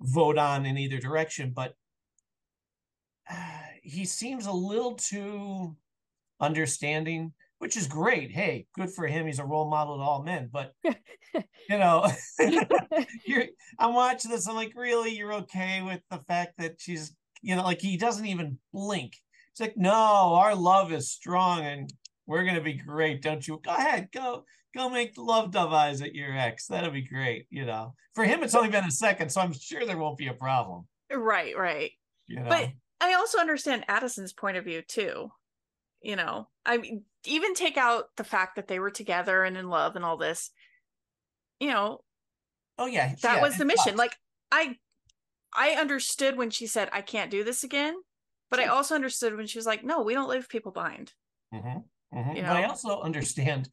vote 0.00 0.38
on 0.38 0.66
in 0.66 0.76
either 0.76 0.98
direction, 0.98 1.52
but 1.54 1.74
uh, 3.30 3.60
he 3.82 4.04
seems 4.04 4.46
a 4.46 4.52
little 4.52 4.94
too 4.94 5.76
understanding, 6.40 7.32
which 7.62 7.76
is 7.76 7.86
great. 7.86 8.32
Hey, 8.32 8.66
good 8.74 8.92
for 8.92 9.06
him. 9.06 9.24
He's 9.24 9.38
a 9.38 9.44
role 9.44 9.70
model 9.70 9.96
to 9.96 10.02
all 10.02 10.24
men. 10.24 10.50
But 10.52 10.72
you 10.84 11.78
know, 11.78 12.10
you're 13.24 13.44
I'm 13.78 13.94
watching 13.94 14.32
this. 14.32 14.48
I'm 14.48 14.56
like, 14.56 14.72
really? 14.74 15.14
You're 15.14 15.32
okay 15.34 15.80
with 15.80 16.00
the 16.10 16.18
fact 16.26 16.54
that 16.58 16.80
she's, 16.80 17.14
you 17.40 17.54
know, 17.54 17.62
like 17.62 17.80
he 17.80 17.96
doesn't 17.96 18.26
even 18.26 18.58
blink. 18.72 19.12
It's 19.52 19.60
like, 19.60 19.76
no, 19.76 19.92
our 19.92 20.56
love 20.56 20.92
is 20.92 21.12
strong 21.12 21.64
and 21.64 21.92
we're 22.26 22.44
gonna 22.44 22.60
be 22.60 22.72
great. 22.72 23.22
Don't 23.22 23.46
you? 23.46 23.60
Go 23.64 23.70
ahead, 23.70 24.08
go 24.12 24.42
go 24.74 24.88
make 24.88 25.12
love 25.16 25.52
dove 25.52 25.72
eyes 25.72 26.02
at 26.02 26.16
your 26.16 26.36
ex. 26.36 26.66
That'll 26.66 26.90
be 26.90 27.06
great. 27.06 27.46
You 27.48 27.64
know, 27.64 27.94
for 28.16 28.24
him, 28.24 28.42
it's 28.42 28.56
only 28.56 28.70
been 28.70 28.86
a 28.86 28.90
second, 28.90 29.30
so 29.30 29.40
I'm 29.40 29.52
sure 29.52 29.86
there 29.86 29.98
won't 29.98 30.18
be 30.18 30.26
a 30.26 30.34
problem. 30.34 30.88
Right, 31.12 31.56
right. 31.56 31.92
You 32.26 32.40
know, 32.40 32.48
But 32.48 32.70
I 33.00 33.14
also 33.14 33.38
understand 33.38 33.84
Addison's 33.86 34.32
point 34.32 34.56
of 34.56 34.64
view 34.64 34.82
too. 34.82 35.30
You 36.02 36.16
know, 36.16 36.48
I 36.66 36.78
mean, 36.78 37.04
even 37.24 37.54
take 37.54 37.76
out 37.76 38.06
the 38.16 38.24
fact 38.24 38.56
that 38.56 38.68
they 38.68 38.78
were 38.78 38.90
together 38.90 39.44
and 39.44 39.56
in 39.56 39.68
love 39.68 39.96
and 39.96 40.04
all 40.04 40.16
this. 40.16 40.50
You 41.60 41.68
know, 41.68 42.00
oh 42.78 42.86
yeah, 42.86 43.14
that 43.22 43.36
yeah, 43.36 43.42
was 43.42 43.56
the 43.56 43.64
mission. 43.64 43.96
sucks. 43.96 43.98
Like 43.98 44.16
I 44.50 44.76
I 45.54 45.70
understood 45.72 46.36
when 46.36 46.50
she 46.50 46.66
said 46.66 46.88
I 46.92 47.02
can't 47.02 47.30
do 47.30 47.44
this 47.44 47.62
again, 47.64 47.94
but 48.50 48.60
I 48.60 48.66
also 48.66 48.94
understood 48.94 49.36
when 49.36 49.46
she 49.46 49.58
was 49.58 49.66
like, 49.66 49.84
"No, 49.84 50.02
we 50.02 50.14
don't 50.14 50.28
leave 50.28 50.48
people 50.48 50.72
behind." 50.72 51.12
Mhm, 51.54 51.84
mhm. 52.12 52.36
You 52.36 52.42
But 52.42 52.56
I 52.56 52.64
also 52.64 53.00
understand, 53.00 53.68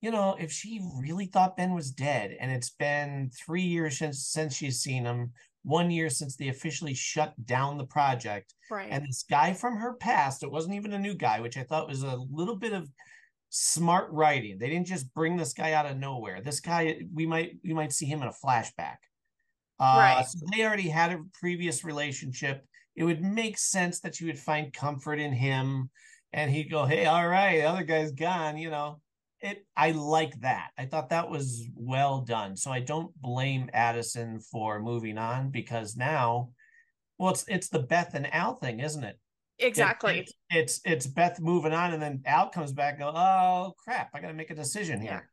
you 0.00 0.10
know, 0.10 0.36
if 0.38 0.52
she 0.52 0.80
really 0.98 1.26
thought 1.26 1.56
Ben 1.56 1.74
was 1.74 1.90
dead, 1.90 2.36
and 2.38 2.50
it's 2.50 2.70
been 2.70 3.30
three 3.30 3.62
years 3.62 3.98
since 3.98 4.26
since 4.26 4.54
she's 4.54 4.80
seen 4.80 5.04
him, 5.04 5.32
one 5.64 5.90
year 5.90 6.08
since 6.10 6.36
they 6.36 6.48
officially 6.48 6.94
shut 6.94 7.34
down 7.44 7.78
the 7.78 7.86
project, 7.86 8.54
Right. 8.70 8.88
and 8.90 9.04
this 9.04 9.24
guy 9.28 9.52
from 9.54 9.76
her 9.78 9.94
past, 9.94 10.42
it 10.42 10.50
wasn't 10.50 10.74
even 10.74 10.92
a 10.92 10.98
new 10.98 11.14
guy, 11.14 11.40
which 11.40 11.56
I 11.56 11.64
thought 11.64 11.88
was 11.88 12.02
a 12.02 12.16
little 12.16 12.56
bit 12.56 12.72
of 12.72 12.88
smart 13.50 14.10
writing. 14.12 14.58
They 14.58 14.68
didn't 14.68 14.86
just 14.86 15.12
bring 15.14 15.36
this 15.36 15.52
guy 15.54 15.72
out 15.72 15.86
of 15.86 15.96
nowhere. 15.96 16.40
This 16.42 16.60
guy, 16.60 17.00
we 17.12 17.26
might 17.26 17.58
we 17.64 17.72
might 17.74 17.92
see 17.92 18.06
him 18.06 18.22
in 18.22 18.28
a 18.28 18.32
flashback. 18.32 18.98
Uh, 19.78 19.96
Right. 19.98 20.26
So 20.26 20.38
they 20.52 20.64
already 20.64 20.88
had 20.88 21.12
a 21.12 21.24
previous 21.40 21.82
relationship. 21.84 22.64
It 22.96 23.04
would 23.04 23.22
make 23.22 23.58
sense 23.58 24.00
that 24.00 24.20
you 24.20 24.26
would 24.28 24.38
find 24.38 24.72
comfort 24.72 25.18
in 25.18 25.32
him, 25.32 25.90
and 26.32 26.50
he'd 26.50 26.70
go, 26.70 26.84
"Hey, 26.86 27.06
all 27.06 27.26
right, 27.26 27.56
the 27.60 27.64
other 27.64 27.84
guy's 27.84 28.12
gone." 28.12 28.56
You 28.58 28.70
know, 28.70 29.00
it. 29.44 29.66
I 29.76 29.92
like 29.92 30.40
that. 30.40 30.70
I 30.78 30.86
thought 30.86 31.10
that 31.10 31.30
was 31.30 31.68
well 31.74 32.20
done. 32.22 32.56
So 32.56 32.70
I 32.70 32.80
don't 32.80 33.14
blame 33.20 33.70
Addison 33.72 34.40
for 34.40 34.80
moving 34.80 35.18
on 35.18 35.50
because 35.50 35.96
now, 35.96 36.50
well, 37.18 37.32
it's 37.32 37.44
it's 37.48 37.68
the 37.68 37.80
Beth 37.80 38.14
and 38.14 38.32
Al 38.34 38.54
thing, 38.56 38.80
isn't 38.80 39.04
it? 39.04 39.18
It- 39.58 39.66
exactly. 39.66 40.26
it's, 40.50 40.80
it's 40.84 41.06
Beth 41.06 41.38
moving 41.40 41.72
on, 41.72 41.92
and 41.92 42.02
then 42.02 42.22
Al 42.26 42.48
comes 42.48 42.72
back. 42.72 42.94
And 42.94 43.02
go, 43.02 43.12
oh 43.14 43.74
crap! 43.84 44.10
I 44.14 44.20
got 44.20 44.28
to 44.28 44.34
make 44.34 44.50
a 44.50 44.54
decision 44.54 45.00
Yeah. 45.02 45.10
here. 45.10 45.30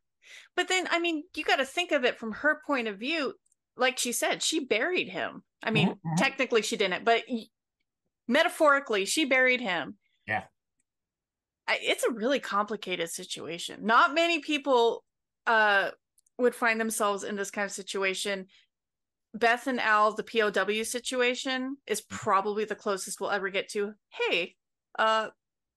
But 0.54 0.68
then, 0.68 0.86
I 0.90 1.00
mean, 1.00 1.24
you 1.34 1.42
got 1.42 1.56
to 1.56 1.64
think 1.64 1.90
of 1.90 2.04
it 2.04 2.18
from 2.18 2.30
her 2.32 2.60
point 2.66 2.86
of 2.86 2.98
view. 2.98 3.34
Like 3.76 3.98
she 3.98 4.12
said, 4.12 4.42
she 4.42 4.64
buried 4.64 5.08
him. 5.08 5.42
I 5.64 5.70
mean, 5.70 5.88
Mhm, 5.88 5.98
mhm. 6.06 6.16
technically 6.18 6.62
she 6.62 6.76
didn't, 6.76 7.04
but 7.04 7.24
metaphorically, 8.28 9.04
she 9.04 9.24
buried 9.24 9.60
him. 9.60 9.96
Yeah. 11.72 11.78
I, 11.88 11.92
it's 11.92 12.04
a 12.04 12.10
really 12.10 12.40
complicated 12.40 13.10
situation. 13.10 13.80
Not 13.84 14.14
many 14.14 14.40
people 14.40 15.04
uh 15.46 15.90
would 16.38 16.54
find 16.54 16.80
themselves 16.80 17.24
in 17.24 17.36
this 17.36 17.50
kind 17.50 17.64
of 17.64 17.72
situation. 17.72 18.46
Beth 19.34 19.66
and 19.66 19.80
Al, 19.80 20.14
the 20.14 20.22
POW 20.24 20.82
situation, 20.82 21.76
is 21.86 22.00
probably 22.02 22.64
the 22.64 22.74
closest 22.74 23.20
we'll 23.20 23.30
ever 23.30 23.48
get 23.48 23.68
to. 23.70 23.92
Hey, 24.10 24.56
uh, 24.98 25.28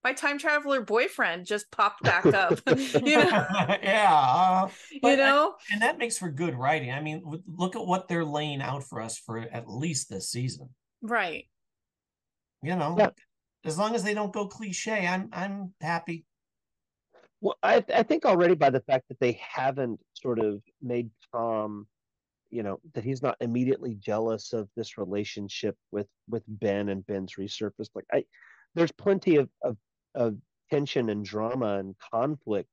my 0.03 0.11
time 0.13 0.37
traveler 0.37 0.81
boyfriend 0.81 1.45
just 1.45 1.71
popped 1.71 2.03
back 2.03 2.25
up. 2.25 2.59
you 2.67 3.15
know, 3.17 3.45
yeah, 3.81 4.13
uh, 4.13 4.67
you 4.91 4.99
but 5.01 5.13
I- 5.19 5.29
know. 5.29 5.55
and 5.71 5.81
that 5.81 5.97
makes 5.97 6.17
for 6.17 6.29
good 6.29 6.55
writing. 6.55 6.91
I 6.91 6.99
mean, 7.01 7.21
look 7.47 7.75
at 7.75 7.85
what 7.85 8.07
they're 8.07 8.25
laying 8.25 8.61
out 8.61 8.83
for 8.83 9.01
us 9.01 9.17
for 9.17 9.37
at 9.39 9.69
least 9.69 10.09
this 10.09 10.29
season. 10.29 10.69
right. 11.01 11.47
You 12.61 12.75
know, 12.75 12.95
Yeah. 12.97 13.09
As 13.65 13.77
long 13.77 13.95
as 13.95 14.03
they 14.03 14.13
don't 14.13 14.31
go 14.31 14.47
cliche, 14.47 15.07
I'm 15.07 15.29
I'm 15.33 15.73
happy. 15.81 16.25
Well, 17.41 17.57
I 17.63 17.83
I 17.93 18.03
think 18.03 18.25
already 18.25 18.55
by 18.55 18.69
the 18.69 18.81
fact 18.81 19.05
that 19.09 19.19
they 19.19 19.39
haven't 19.41 19.99
sort 20.13 20.39
of 20.39 20.61
made 20.81 21.09
Tom, 21.33 21.87
you 22.51 22.63
know, 22.63 22.79
that 22.93 23.03
he's 23.03 23.21
not 23.21 23.37
immediately 23.41 23.95
jealous 23.95 24.53
of 24.53 24.69
this 24.75 24.97
relationship 24.97 25.75
with 25.91 26.07
with 26.29 26.43
Ben 26.47 26.89
and 26.89 27.05
Ben's 27.05 27.33
resurfaced. 27.33 27.89
Like 27.95 28.05
I, 28.13 28.23
there's 28.75 28.91
plenty 28.91 29.37
of 29.37 29.49
of, 29.63 29.77
of 30.13 30.37
tension 30.71 31.09
and 31.09 31.25
drama 31.25 31.79
and 31.79 31.95
conflict 32.11 32.69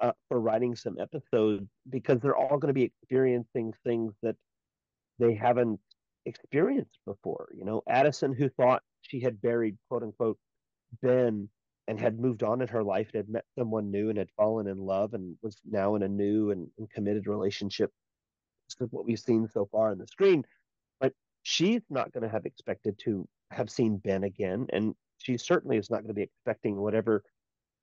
uh, 0.00 0.12
for 0.28 0.40
writing 0.40 0.74
some 0.74 0.96
episodes 0.98 1.66
because 1.90 2.20
they're 2.20 2.36
all 2.36 2.58
going 2.58 2.68
to 2.68 2.72
be 2.72 2.82
experiencing 2.82 3.72
things 3.84 4.12
that 4.22 4.36
they 5.18 5.34
haven't 5.34 5.80
experienced 6.26 6.98
before. 7.06 7.48
You 7.54 7.64
know, 7.64 7.82
Addison, 7.88 8.32
who 8.32 8.48
thought 8.48 8.82
she 9.02 9.20
had 9.20 9.40
buried 9.40 9.76
quote 9.88 10.02
unquote 10.02 10.38
Ben 11.02 11.48
and 11.86 12.00
had 12.00 12.18
moved 12.18 12.42
on 12.42 12.62
in 12.62 12.68
her 12.68 12.82
life 12.82 13.08
and 13.12 13.16
had 13.16 13.28
met 13.28 13.44
someone 13.58 13.90
new 13.90 14.08
and 14.08 14.18
had 14.18 14.30
fallen 14.36 14.66
in 14.66 14.78
love 14.78 15.14
and 15.14 15.36
was 15.42 15.56
now 15.64 15.94
in 15.96 16.02
a 16.02 16.08
new 16.08 16.50
and, 16.50 16.68
and 16.78 16.90
committed 16.90 17.26
relationship. 17.26 17.90
Is 18.80 18.88
what 18.90 19.04
we've 19.04 19.18
seen 19.18 19.46
so 19.52 19.68
far 19.70 19.90
on 19.90 19.98
the 19.98 20.06
screen. 20.06 20.44
But 20.98 21.12
she's 21.42 21.82
not 21.90 22.12
going 22.12 22.22
to 22.22 22.30
have 22.30 22.46
expected 22.46 22.98
to 23.00 23.28
have 23.50 23.70
seen 23.70 23.98
Ben 23.98 24.24
again. 24.24 24.66
And 24.72 24.94
she 25.18 25.36
certainly 25.36 25.76
is 25.76 25.90
not 25.90 25.98
going 25.98 26.08
to 26.08 26.14
be 26.14 26.22
expecting 26.22 26.76
whatever 26.76 27.22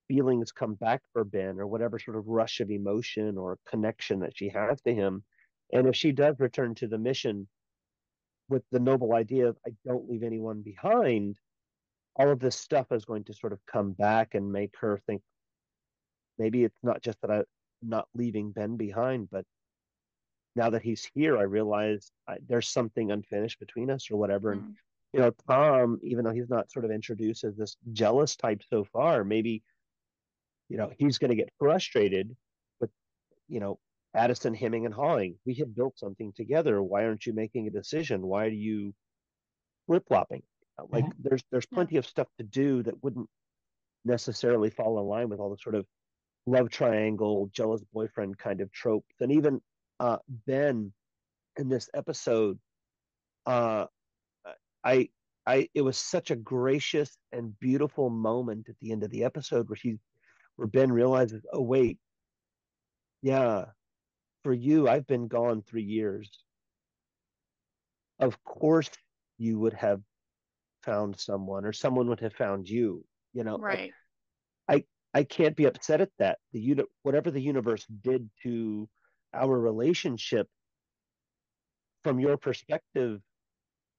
feelings 0.07 0.51
come 0.51 0.73
back 0.73 1.01
for 1.13 1.23
Ben 1.23 1.59
or 1.59 1.67
whatever 1.67 1.99
sort 1.99 2.17
of 2.17 2.27
rush 2.27 2.59
of 2.59 2.71
emotion 2.71 3.37
or 3.37 3.59
connection 3.67 4.19
that 4.19 4.35
she 4.35 4.49
has 4.49 4.81
to 4.81 4.93
him. 4.93 5.23
And 5.71 5.87
if 5.87 5.95
she 5.95 6.11
does 6.11 6.39
return 6.39 6.75
to 6.75 6.87
the 6.87 6.97
mission 6.97 7.47
with 8.51 8.63
the 8.71 8.79
noble 8.79 9.15
idea 9.15 9.47
of 9.47 9.57
I 9.65 9.71
don't 9.85 10.09
leave 10.09 10.23
anyone 10.23 10.61
behind, 10.61 11.37
all 12.15 12.29
of 12.29 12.39
this 12.39 12.57
stuff 12.57 12.91
is 12.91 13.05
going 13.05 13.23
to 13.23 13.33
sort 13.33 13.53
of 13.53 13.59
come 13.65 13.93
back 13.93 14.35
and 14.35 14.51
make 14.51 14.73
her 14.81 15.01
think 15.07 15.21
maybe 16.37 16.63
it's 16.63 16.83
not 16.83 17.01
just 17.01 17.19
that 17.21 17.31
I'm 17.31 17.45
not 17.81 18.07
leaving 18.13 18.51
Ben 18.51 18.75
behind, 18.75 19.29
but 19.31 19.45
now 20.55 20.69
that 20.71 20.81
he's 20.81 21.09
here, 21.15 21.37
I 21.37 21.43
realize 21.43 22.11
I, 22.27 22.37
there's 22.47 22.67
something 22.67 23.11
unfinished 23.11 23.59
between 23.59 23.89
us 23.89 24.11
or 24.11 24.17
whatever. 24.17 24.53
Mm. 24.53 24.59
And, 24.59 24.75
you 25.13 25.19
know, 25.21 25.31
Tom, 25.49 25.99
even 26.03 26.25
though 26.25 26.33
he's 26.33 26.49
not 26.49 26.69
sort 26.71 26.83
of 26.83 26.91
introduced 26.91 27.45
as 27.45 27.55
this 27.55 27.77
jealous 27.93 28.35
type 28.35 28.61
so 28.69 28.83
far, 28.83 29.23
maybe, 29.23 29.63
you 30.67 30.77
know, 30.77 30.91
he's 30.97 31.17
going 31.17 31.29
to 31.29 31.35
get 31.35 31.49
frustrated 31.57 32.35
with, 32.81 32.89
you 33.47 33.61
know, 33.61 33.79
Addison 34.13 34.53
hemming 34.53 34.85
and 34.85 34.93
hawing. 34.93 35.35
We 35.45 35.55
have 35.55 35.75
built 35.75 35.97
something 35.97 36.33
together. 36.35 36.81
Why 36.81 37.05
aren't 37.05 37.25
you 37.25 37.33
making 37.33 37.67
a 37.67 37.71
decision? 37.71 38.21
Why 38.21 38.45
are 38.45 38.49
you 38.49 38.93
flip 39.87 40.03
flopping? 40.07 40.43
Like 40.89 41.05
mm-hmm. 41.05 41.21
there's 41.23 41.43
there's 41.51 41.65
plenty 41.65 41.95
yeah. 41.95 41.99
of 41.99 42.05
stuff 42.05 42.27
to 42.37 42.43
do 42.43 42.83
that 42.83 43.03
wouldn't 43.03 43.29
necessarily 44.05 44.69
fall 44.69 44.99
in 44.99 45.05
line 45.05 45.29
with 45.29 45.39
all 45.39 45.49
the 45.49 45.57
sort 45.57 45.75
of 45.75 45.85
love 46.45 46.69
triangle, 46.69 47.49
jealous 47.53 47.81
boyfriend 47.93 48.37
kind 48.37 48.61
of 48.61 48.71
tropes. 48.71 49.15
And 49.19 49.31
even 49.31 49.61
uh, 49.99 50.17
Ben 50.47 50.91
in 51.57 51.69
this 51.69 51.89
episode, 51.93 52.57
uh, 53.45 53.85
I 54.83 55.09
I 55.45 55.69
it 55.73 55.81
was 55.81 55.97
such 55.97 56.31
a 56.31 56.35
gracious 56.35 57.17
and 57.31 57.57
beautiful 57.59 58.09
moment 58.09 58.67
at 58.69 58.75
the 58.81 58.91
end 58.91 59.03
of 59.03 59.11
the 59.11 59.23
episode 59.23 59.69
where 59.69 59.77
he 59.81 59.97
where 60.55 60.67
Ben 60.67 60.91
realizes, 60.91 61.43
oh 61.53 61.61
wait, 61.61 61.97
yeah, 63.21 63.65
for 64.43 64.53
you, 64.53 64.87
I've 64.87 65.07
been 65.07 65.27
gone 65.27 65.61
three 65.61 65.83
years. 65.83 66.29
Of 68.19 68.41
course, 68.43 68.89
you 69.37 69.59
would 69.59 69.73
have 69.73 70.01
found 70.83 71.19
someone, 71.19 71.65
or 71.65 71.73
someone 71.73 72.07
would 72.07 72.19
have 72.19 72.33
found 72.33 72.69
you. 72.69 73.05
You 73.33 73.43
know, 73.43 73.57
right? 73.57 73.91
I 74.67 74.83
I 75.13 75.23
can't 75.23 75.55
be 75.55 75.65
upset 75.65 76.01
at 76.01 76.11
that. 76.19 76.39
The 76.53 76.61
uni- 76.61 76.83
whatever 77.03 77.31
the 77.31 77.41
universe 77.41 77.85
did 77.85 78.29
to 78.43 78.87
our 79.33 79.57
relationship, 79.57 80.47
from 82.03 82.19
your 82.19 82.37
perspective, 82.37 83.21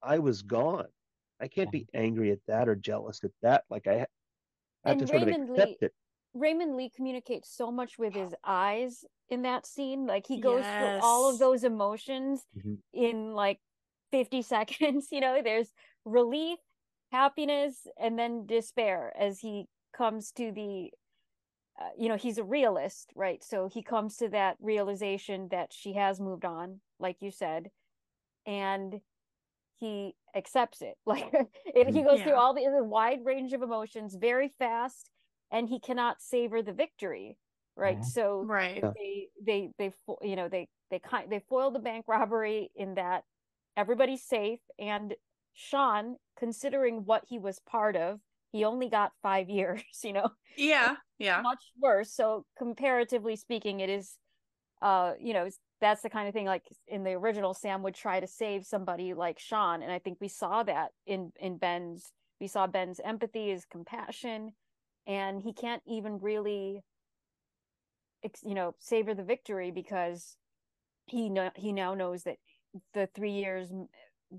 I 0.01 0.19
was 0.19 0.41
gone. 0.41 0.87
I 1.39 1.47
can't 1.47 1.71
be 1.71 1.87
angry 1.93 2.31
at 2.31 2.39
that 2.47 2.69
or 2.69 2.75
jealous 2.75 3.23
at 3.23 3.31
that. 3.41 3.63
Like 3.69 3.87
I, 3.87 3.91
I 3.91 3.95
have 3.95 4.07
and 4.85 4.99
to 4.99 5.07
sort 5.07 5.23
of 5.23 5.27
accept 5.29 5.49
Lee, 5.49 5.77
it. 5.81 5.93
Raymond 6.33 6.75
Lee 6.75 6.89
communicates 6.95 7.55
so 7.55 7.71
much 7.71 7.97
with 7.97 8.13
his 8.13 8.33
eyes 8.43 9.05
in 9.29 9.43
that 9.43 9.65
scene. 9.65 10.05
Like 10.05 10.25
he 10.27 10.39
goes 10.39 10.61
yes. 10.61 10.79
through 10.79 11.07
all 11.07 11.29
of 11.29 11.39
those 11.39 11.63
emotions 11.63 12.43
mm-hmm. 12.57 12.75
in 12.93 13.33
like 13.33 13.59
50 14.11 14.41
seconds. 14.41 15.07
You 15.11 15.21
know, 15.21 15.41
there's 15.43 15.69
relief, 16.05 16.59
happiness, 17.11 17.87
and 17.99 18.17
then 18.17 18.45
despair 18.45 19.13
as 19.19 19.39
he 19.39 19.65
comes 19.95 20.31
to 20.31 20.51
the 20.51 20.89
uh, 21.79 21.89
you 21.97 22.07
know 22.07 22.15
he's 22.15 22.37
a 22.37 22.43
realist 22.43 23.11
right 23.15 23.43
so 23.43 23.67
he 23.71 23.81
comes 23.81 24.17
to 24.17 24.29
that 24.29 24.55
realization 24.61 25.47
that 25.49 25.71
she 25.71 25.93
has 25.93 26.19
moved 26.19 26.45
on 26.45 26.79
like 26.99 27.17
you 27.19 27.31
said 27.31 27.69
and 28.45 28.99
he 29.79 30.13
accepts 30.35 30.81
it 30.81 30.95
like 31.05 31.31
it, 31.65 31.87
he 31.87 32.03
goes 32.03 32.19
yeah. 32.19 32.25
through 32.25 32.35
all 32.35 32.53
the, 32.53 32.61
the 32.75 32.83
wide 32.83 33.19
range 33.23 33.53
of 33.53 33.63
emotions 33.63 34.15
very 34.19 34.51
fast 34.59 35.09
and 35.53 35.69
he 35.69 35.79
cannot 35.79 36.21
savor 36.21 36.61
the 36.61 36.73
victory 36.73 37.37
right? 37.75 37.99
Mm-hmm. 37.99 38.07
so 38.07 38.43
right. 38.45 38.83
They 38.95 39.27
they 39.45 39.69
they 39.77 39.91
you 40.21 40.35
know 40.35 40.47
they 40.47 40.67
they 40.91 40.99
kind 40.99 41.31
they 41.31 41.41
foil 41.49 41.71
the 41.71 41.79
bank 41.79 42.05
robbery 42.07 42.69
in 42.75 42.95
that 42.95 43.23
everybody's 43.75 44.23
safe 44.23 44.59
and 44.77 45.15
sean 45.53 46.15
considering 46.37 47.05
what 47.05 47.23
he 47.27 47.39
was 47.39 47.59
part 47.67 47.95
of 47.95 48.19
he 48.51 48.63
only 48.63 48.89
got 48.89 49.11
five 49.21 49.49
years 49.57 49.83
you 50.03 50.13
know? 50.13 50.29
Yeah 50.57 50.95
yeah. 51.19 51.41
much 51.41 51.63
worse. 51.79 52.11
So 52.13 52.45
comparatively 52.57 53.35
speaking 53.35 53.79
it 53.79 53.89
is 53.89 54.17
uh 54.81 55.13
you 55.19 55.33
know 55.33 55.49
that's 55.79 56.01
the 56.01 56.09
kind 56.09 56.27
of 56.27 56.33
thing 56.33 56.45
like 56.45 56.63
in 56.87 57.03
the 57.03 57.11
original 57.11 57.53
sam 57.53 57.83
would 57.83 57.95
try 57.95 58.19
to 58.19 58.27
save 58.27 58.65
somebody 58.65 59.13
like 59.13 59.39
sean 59.39 59.81
and 59.81 59.91
i 59.91 59.99
think 59.99 60.17
we 60.19 60.27
saw 60.27 60.63
that 60.63 60.89
in 61.05 61.31
in 61.39 61.57
ben's 61.57 62.11
we 62.41 62.47
saw 62.47 62.67
ben's 62.67 62.99
empathy 63.03 63.49
his 63.49 63.65
compassion 63.65 64.51
and 65.07 65.41
he 65.41 65.53
can't 65.53 65.81
even 65.85 66.17
really 66.19 66.83
you 68.41 68.53
know 68.53 68.73
savor 68.79 69.13
the 69.13 69.23
victory 69.23 69.71
because 69.71 70.37
he 71.05 71.29
know 71.29 71.49
he 71.55 71.73
now 71.73 71.93
knows 71.93 72.23
that 72.23 72.37
the 72.93 73.07
3 73.13 73.31
years 73.31 73.71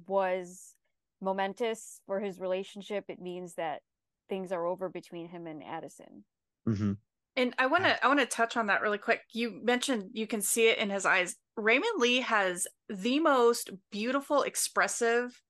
was 0.07 0.75
momentous 1.21 2.01
for 2.07 2.21
his 2.21 2.41
relationship 2.41 3.05
it 3.09 3.21
means 3.21 3.55
that 3.55 3.81
things 4.29 4.53
are 4.53 4.67
over 4.67 4.89
between 4.89 5.29
him 5.29 5.47
and 5.47 5.63
Addison 5.63 6.25
mm-hmm. 6.67 6.93
and 7.37 7.55
I 7.59 7.67
want 7.67 7.85
to 7.85 8.03
I 8.05 8.09
want 8.09 8.21
to 8.21 8.27
touch 8.27 8.57
on 8.57 8.67
that 8.69 8.81
really 8.81 8.99
quick. 8.99 9.21
You 9.33 9.61
mentioned 9.63 10.11
you 10.13 10.27
can 10.27 10.41
see 10.41 10.69
it 10.69 10.79
in 10.79 10.91
his 10.91 11.05
eyes. 11.05 11.37
Raymond 11.57 11.99
Lee 11.99 12.21
has 12.21 12.67
the 12.89 13.21
most 13.21 13.71
beautiful, 13.93 14.43
expressive 14.43 15.41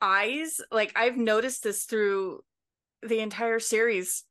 eyes. 0.00 0.60
Like 0.70 0.92
I've 0.94 1.16
noticed 1.16 1.62
this 1.62 1.84
through 1.84 2.40
the 3.06 3.20
entire 3.20 3.58
series 3.58 4.24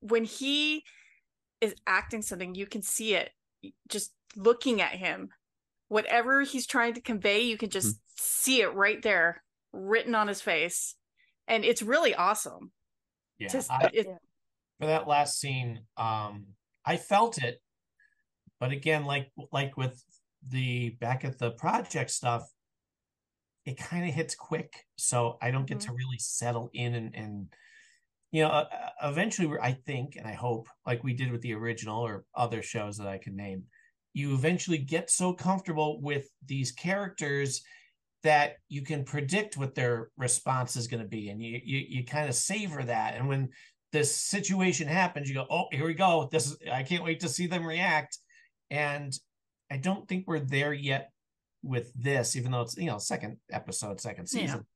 when 0.00 0.24
he 0.24 0.84
is 1.60 1.74
acting 1.86 2.22
something 2.22 2.54
you 2.54 2.66
can 2.66 2.82
see 2.82 3.14
it 3.14 3.30
just 3.88 4.12
looking 4.36 4.80
at 4.80 4.92
him. 4.92 5.30
Whatever 5.88 6.42
he's 6.42 6.66
trying 6.66 6.94
to 6.94 7.00
convey 7.00 7.42
you 7.42 7.56
can 7.56 7.70
just 7.70 7.88
mm-hmm. 7.88 7.98
see 8.18 8.60
it 8.60 8.74
right 8.74 9.00
there 9.02 9.42
written 9.72 10.14
on 10.14 10.28
his 10.28 10.40
face. 10.40 10.94
And 11.48 11.64
it's 11.64 11.82
really 11.82 12.14
awesome. 12.14 12.72
Yeah 13.38 13.48
just, 13.48 13.70
I, 13.70 13.90
it, 13.92 14.06
for 14.78 14.86
that 14.86 15.08
last 15.08 15.40
scene 15.40 15.80
um 15.96 16.46
i 16.86 16.96
felt 16.96 17.42
it. 17.42 17.60
But 18.60 18.72
again 18.72 19.04
like 19.04 19.30
like 19.52 19.76
with 19.76 20.02
the 20.46 20.90
back 21.00 21.24
at 21.24 21.38
the 21.38 21.52
project 21.52 22.10
stuff 22.10 22.44
it 23.64 23.78
kind 23.78 24.06
of 24.06 24.14
hits 24.14 24.34
quick. 24.34 24.84
So 24.96 25.38
i 25.40 25.50
don't 25.50 25.66
get 25.66 25.78
mm-hmm. 25.78 25.92
to 25.92 25.96
really 25.96 26.18
settle 26.18 26.70
in 26.74 26.94
and 26.94 27.14
and 27.14 27.46
you 28.34 28.42
know, 28.42 28.48
uh, 28.48 28.66
uh, 28.72 29.10
eventually, 29.10 29.56
I 29.62 29.70
think 29.70 30.16
and 30.16 30.26
I 30.26 30.32
hope, 30.32 30.68
like 30.84 31.04
we 31.04 31.14
did 31.14 31.30
with 31.30 31.40
the 31.42 31.54
original 31.54 32.00
or 32.04 32.24
other 32.34 32.64
shows 32.64 32.98
that 32.98 33.06
I 33.06 33.16
can 33.16 33.36
name, 33.36 33.62
you 34.12 34.34
eventually 34.34 34.78
get 34.78 35.08
so 35.08 35.32
comfortable 35.32 36.02
with 36.02 36.28
these 36.44 36.72
characters 36.72 37.62
that 38.24 38.56
you 38.68 38.82
can 38.82 39.04
predict 39.04 39.56
what 39.56 39.76
their 39.76 40.10
response 40.16 40.74
is 40.74 40.88
going 40.88 41.00
to 41.04 41.08
be, 41.08 41.28
and 41.28 41.40
you 41.40 41.60
you 41.64 41.84
you 41.88 42.04
kind 42.04 42.28
of 42.28 42.34
savor 42.34 42.82
that. 42.82 43.14
And 43.14 43.28
when 43.28 43.50
this 43.92 44.16
situation 44.16 44.88
happens, 44.88 45.28
you 45.28 45.36
go, 45.36 45.46
"Oh, 45.48 45.66
here 45.70 45.86
we 45.86 45.94
go! 45.94 46.28
This 46.32 46.48
is 46.48 46.56
I 46.72 46.82
can't 46.82 47.04
wait 47.04 47.20
to 47.20 47.28
see 47.28 47.46
them 47.46 47.64
react." 47.64 48.18
And 48.68 49.16
I 49.70 49.76
don't 49.76 50.08
think 50.08 50.24
we're 50.26 50.40
there 50.40 50.72
yet 50.72 51.12
with 51.62 51.92
this, 51.94 52.34
even 52.34 52.50
though 52.50 52.62
it's 52.62 52.76
you 52.76 52.86
know 52.86 52.98
second 52.98 53.36
episode, 53.52 54.00
second 54.00 54.26
season. 54.26 54.56
Yeah 54.56 54.73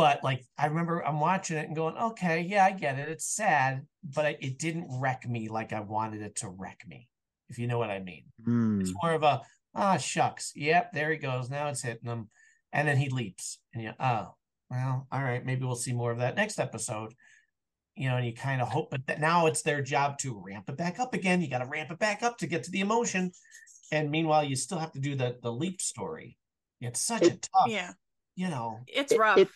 but 0.00 0.24
like 0.24 0.46
I 0.56 0.66
remember 0.66 1.06
I'm 1.06 1.20
watching 1.20 1.58
it 1.58 1.66
and 1.66 1.76
going, 1.76 1.94
okay, 1.94 2.40
yeah, 2.40 2.64
I 2.64 2.70
get 2.70 2.98
it. 2.98 3.10
It's 3.10 3.26
sad, 3.26 3.86
but 4.02 4.24
I, 4.24 4.38
it 4.40 4.58
didn't 4.58 4.88
wreck 4.88 5.28
me 5.28 5.50
like 5.50 5.74
I 5.74 5.80
wanted 5.80 6.22
it 6.22 6.36
to 6.36 6.48
wreck 6.48 6.80
me, 6.88 7.06
if 7.50 7.58
you 7.58 7.66
know 7.66 7.78
what 7.78 7.90
I 7.90 7.98
mean. 7.98 8.24
Mm. 8.48 8.80
It's 8.80 8.94
more 9.02 9.12
of 9.12 9.22
a 9.22 9.42
ah 9.74 9.98
shucks, 9.98 10.52
yep, 10.56 10.92
there 10.92 11.10
he 11.10 11.18
goes. 11.18 11.50
Now 11.50 11.68
it's 11.68 11.82
hitting 11.82 12.08
him, 12.08 12.30
and 12.72 12.88
then 12.88 12.96
he 12.96 13.10
leaps, 13.10 13.58
and 13.74 13.82
you 13.82 13.92
oh 14.00 14.34
well, 14.70 15.06
all 15.12 15.22
right, 15.22 15.44
maybe 15.44 15.66
we'll 15.66 15.76
see 15.76 15.92
more 15.92 16.12
of 16.12 16.18
that 16.18 16.36
next 16.36 16.58
episode. 16.58 17.12
You 17.94 18.08
know, 18.08 18.16
and 18.16 18.24
you 18.24 18.32
kind 18.32 18.62
of 18.62 18.68
hope, 18.68 18.90
but 18.90 19.06
that 19.06 19.20
now 19.20 19.48
it's 19.48 19.60
their 19.60 19.82
job 19.82 20.16
to 20.20 20.42
ramp 20.42 20.70
it 20.70 20.78
back 20.78 20.98
up 20.98 21.12
again. 21.12 21.42
You 21.42 21.50
got 21.50 21.58
to 21.58 21.66
ramp 21.66 21.90
it 21.90 21.98
back 21.98 22.22
up 22.22 22.38
to 22.38 22.46
get 22.46 22.64
to 22.64 22.70
the 22.70 22.80
emotion, 22.80 23.32
and 23.92 24.10
meanwhile, 24.10 24.44
you 24.44 24.56
still 24.56 24.78
have 24.78 24.92
to 24.92 25.00
do 25.00 25.14
the 25.14 25.36
the 25.42 25.52
leap 25.52 25.82
story. 25.82 26.38
It's 26.80 27.02
such 27.02 27.20
it, 27.20 27.32
a 27.34 27.36
tough, 27.40 27.68
yeah, 27.68 27.92
you 28.34 28.48
know, 28.48 28.78
it's 28.86 29.14
rough. 29.14 29.36
It, 29.36 29.48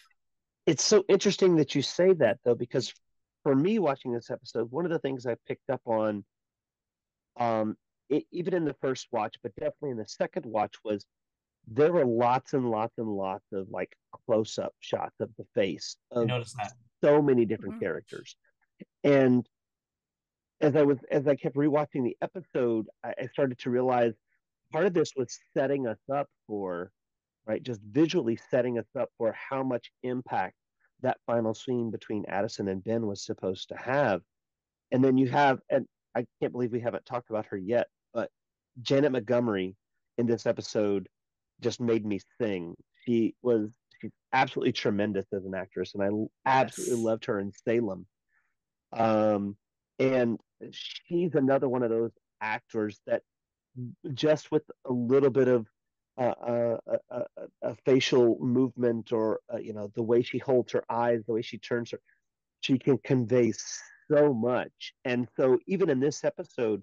it's 0.67 0.85
so 0.85 1.05
interesting 1.09 1.57
that 1.57 1.75
you 1.75 1.83
say 1.83 2.13
that 2.15 2.39
though 2.45 2.55
because 2.55 2.93
for 3.43 3.55
me 3.55 3.79
watching 3.79 4.13
this 4.13 4.31
episode 4.31 4.71
one 4.71 4.85
of 4.85 4.91
the 4.91 4.99
things 4.99 5.27
i 5.27 5.37
picked 5.47 5.71
up 5.71 5.81
on 5.87 6.25
um 7.39 7.77
it, 8.09 8.25
even 8.33 8.55
in 8.55 8.65
the 8.65 8.75
first 8.75 9.09
watch 9.13 9.37
but 9.43 9.55
definitely 9.57 9.91
in 9.91 9.97
the 9.97 10.07
second 10.07 10.45
watch 10.47 10.75
was 10.85 11.05
there 11.67 11.93
were 11.93 12.05
lots 12.05 12.53
and 12.53 12.71
lots 12.71 12.95
and 12.99 13.09
lots 13.09 13.45
of 13.53 13.69
like 13.71 13.97
close-up 14.27 14.75
shots 14.81 15.15
of 15.21 15.31
the 15.39 15.47
face 15.55 15.97
of 16.11 16.29
so 17.03 17.23
many 17.23 17.45
different 17.45 17.75
mm-hmm. 17.75 17.85
characters 17.85 18.37
and 19.03 19.47
as 20.61 20.77
i 20.77 20.83
was 20.83 20.99
as 21.11 21.27
i 21.27 21.35
kept 21.35 21.57
rewatching 21.57 22.05
the 22.05 22.17
episode 22.23 22.87
I, 23.03 23.15
I 23.23 23.27
started 23.33 23.59
to 23.61 23.71
realize 23.71 24.13
part 24.73 24.87
of 24.87 24.95
this 24.95 25.13
was 25.17 25.39
setting 25.57 25.87
us 25.87 25.99
up 26.13 26.29
for 26.47 26.91
right? 27.47 27.63
Just 27.63 27.81
visually 27.83 28.37
setting 28.37 28.79
us 28.79 28.87
up 28.99 29.11
for 29.19 29.33
how 29.33 29.63
much 29.63 29.91
impact 30.03 30.57
that 31.01 31.19
final 31.27 31.55
scene 31.55 31.91
between 31.91 32.25
Addison 32.27 32.69
and 32.69 32.83
Ben 32.83 33.07
was 33.07 33.25
supposed 33.25 33.69
to 33.69 33.77
have. 33.77 34.23
and 34.93 35.05
then 35.05 35.19
you 35.19 35.29
have, 35.29 35.59
and 35.71 35.87
I 36.15 36.27
can't 36.41 36.53
believe 36.53 36.73
we 36.73 36.81
haven't 36.81 37.05
talked 37.05 37.31
about 37.31 37.47
her 37.47 37.57
yet, 37.57 37.89
but 38.13 38.31
Janet 38.81 39.13
Montgomery 39.13 39.77
in 40.19 40.27
this 40.27 40.47
episode 40.47 41.09
just 41.61 41.81
made 41.81 42.05
me 42.07 42.21
sing. 42.41 42.77
She 43.05 43.35
was 43.43 43.71
she's 44.01 44.13
absolutely 44.33 44.73
tremendous 44.73 45.27
as 45.33 45.45
an 45.45 45.55
actress, 45.55 45.95
and 45.95 46.03
I 46.03 46.09
absolutely 46.49 46.97
Yes. 46.97 47.05
loved 47.05 47.25
her 47.27 47.41
in 47.41 47.53
Salem. 47.53 48.07
Um, 48.93 49.57
and 49.99 50.39
she's 50.71 51.35
another 51.35 51.69
one 51.69 51.83
of 51.83 51.91
those 51.91 52.13
actors 52.41 53.01
that 53.07 53.23
just 54.13 54.51
with 54.53 54.63
a 54.85 54.93
little 54.93 55.31
bit 55.31 55.49
of 55.49 55.67
a, 56.17 56.79
a, 57.11 57.23
a 57.63 57.75
facial 57.85 58.39
movement 58.41 59.13
or 59.13 59.41
uh, 59.53 59.59
you 59.59 59.73
know 59.73 59.91
the 59.95 60.03
way 60.03 60.23
she 60.23 60.39
holds 60.39 60.73
her 60.73 60.85
eyes, 60.89 61.23
the 61.27 61.33
way 61.33 61.43
she 61.43 61.59
turns 61.59 61.91
her, 61.91 62.01
she 62.61 62.79
can 62.79 62.99
convey 62.99 63.53
so 64.11 64.33
much. 64.33 64.95
And 65.05 65.29
so 65.37 65.59
even 65.67 65.91
in 65.91 66.01
this 66.01 66.25
episode, 66.25 66.83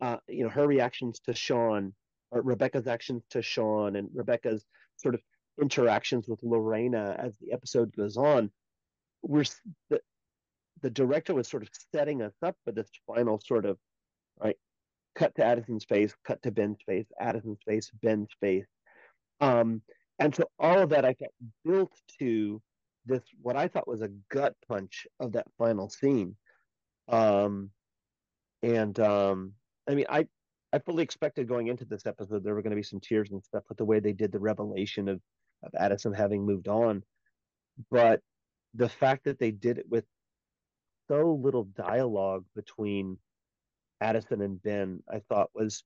uh, 0.00 0.18
you 0.28 0.44
know 0.44 0.50
her 0.50 0.66
reactions 0.66 1.20
to 1.26 1.34
Sean, 1.34 1.94
or 2.30 2.42
Rebecca's 2.42 2.86
actions 2.86 3.24
to 3.30 3.42
Sean, 3.42 3.96
and 3.96 4.08
Rebecca's 4.14 4.64
sort 4.96 5.14
of 5.14 5.20
interactions 5.60 6.28
with 6.28 6.42
Lorena 6.42 7.16
as 7.18 7.36
the 7.40 7.52
episode 7.52 7.94
goes 7.96 8.16
on, 8.16 8.50
we're 9.22 9.44
the 9.90 10.00
the 10.80 10.90
director 10.90 11.34
was 11.34 11.48
sort 11.48 11.62
of 11.62 11.68
setting 11.92 12.22
us 12.22 12.34
up 12.42 12.56
for 12.64 12.72
this 12.72 12.88
final 13.06 13.40
sort 13.44 13.66
of 13.66 13.76
right 14.40 14.56
cut 15.14 15.34
to 15.36 15.44
Addison's 15.44 15.84
face, 15.84 16.14
cut 16.26 16.42
to 16.42 16.50
Ben's 16.50 16.78
face, 16.86 17.06
Addison's 17.20 17.60
face, 17.66 17.90
Ben's 18.02 18.30
face. 18.40 18.66
Um, 19.40 19.82
and 20.18 20.34
so 20.34 20.44
all 20.58 20.78
of 20.80 20.90
that 20.90 21.04
I 21.04 21.14
got 21.14 21.30
built 21.64 21.92
to 22.18 22.60
this 23.06 23.22
what 23.40 23.56
I 23.56 23.68
thought 23.68 23.88
was 23.88 24.02
a 24.02 24.10
gut 24.30 24.54
punch 24.68 25.06
of 25.20 25.32
that 25.32 25.46
final 25.56 25.88
scene. 25.88 26.36
Um, 27.08 27.70
and 28.62 28.98
um, 29.00 29.52
I 29.88 29.94
mean, 29.94 30.06
I 30.08 30.26
I 30.72 30.78
fully 30.80 31.02
expected 31.02 31.48
going 31.48 31.68
into 31.68 31.84
this 31.84 32.06
episode 32.06 32.44
there 32.44 32.54
were 32.54 32.62
going 32.62 32.72
to 32.72 32.76
be 32.76 32.82
some 32.82 33.00
tears 33.00 33.30
and 33.30 33.42
stuff 33.42 33.62
but 33.68 33.78
the 33.78 33.84
way 33.84 34.00
they 34.00 34.12
did 34.12 34.32
the 34.32 34.38
revelation 34.38 35.08
of 35.08 35.20
of 35.62 35.74
Addison 35.74 36.12
having 36.12 36.44
moved 36.44 36.68
on, 36.68 37.02
but 37.90 38.20
the 38.74 38.88
fact 38.88 39.24
that 39.24 39.38
they 39.38 39.50
did 39.50 39.78
it 39.78 39.88
with 39.88 40.04
so 41.08 41.40
little 41.42 41.64
dialogue 41.64 42.44
between 42.54 43.18
Addison 44.00 44.40
and 44.42 44.62
Ben, 44.62 45.02
I 45.10 45.20
thought 45.20 45.50
was 45.54 45.84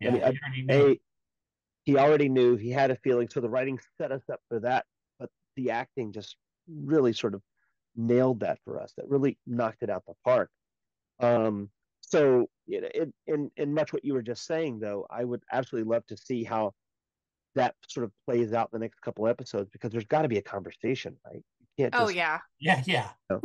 Yeah, 0.00 0.10
mean, 0.12 0.20
you 0.20 0.26
I- 0.26 0.28
already 0.70 0.94
a 0.94 1.00
he 1.84 1.96
already 1.96 2.28
knew 2.28 2.56
he 2.56 2.70
had 2.70 2.90
a 2.90 2.96
feeling, 2.96 3.28
so 3.30 3.40
the 3.40 3.48
writing 3.48 3.78
set 3.96 4.12
us 4.12 4.28
up 4.30 4.40
for 4.48 4.60
that, 4.60 4.84
but 5.18 5.30
the 5.56 5.70
acting 5.70 6.12
just 6.12 6.36
really 6.68 7.14
sort 7.14 7.34
of 7.34 7.42
nailed 7.96 8.40
that 8.40 8.58
for 8.62 8.78
us. 8.78 8.92
That 8.96 9.08
really 9.08 9.38
knocked 9.46 9.82
it 9.82 9.88
out 9.88 10.04
the 10.06 10.14
park. 10.22 10.50
Um, 11.18 11.70
so 12.02 12.50
you 12.66 12.82
know, 12.82 12.88
in 12.88 13.14
in 13.26 13.50
in 13.56 13.72
much 13.74 13.92
what 13.92 14.04
you 14.04 14.12
were 14.12 14.22
just 14.22 14.44
saying, 14.44 14.80
though, 14.80 15.06
I 15.08 15.24
would 15.24 15.42
absolutely 15.50 15.90
love 15.90 16.04
to 16.06 16.16
see 16.16 16.44
how 16.44 16.74
that 17.54 17.74
sort 17.88 18.04
of 18.04 18.12
plays 18.26 18.52
out 18.52 18.70
the 18.70 18.78
next 18.78 19.00
couple 19.00 19.26
episodes 19.26 19.70
because 19.70 19.90
there's 19.90 20.04
got 20.04 20.22
to 20.22 20.28
be 20.28 20.38
a 20.38 20.42
conversation, 20.42 21.18
right? 21.24 21.42
You 21.60 21.66
can't 21.78 21.94
Oh 21.94 22.04
just 22.04 22.16
yeah. 22.16 22.40
yeah, 22.60 22.82
yeah. 22.86 23.10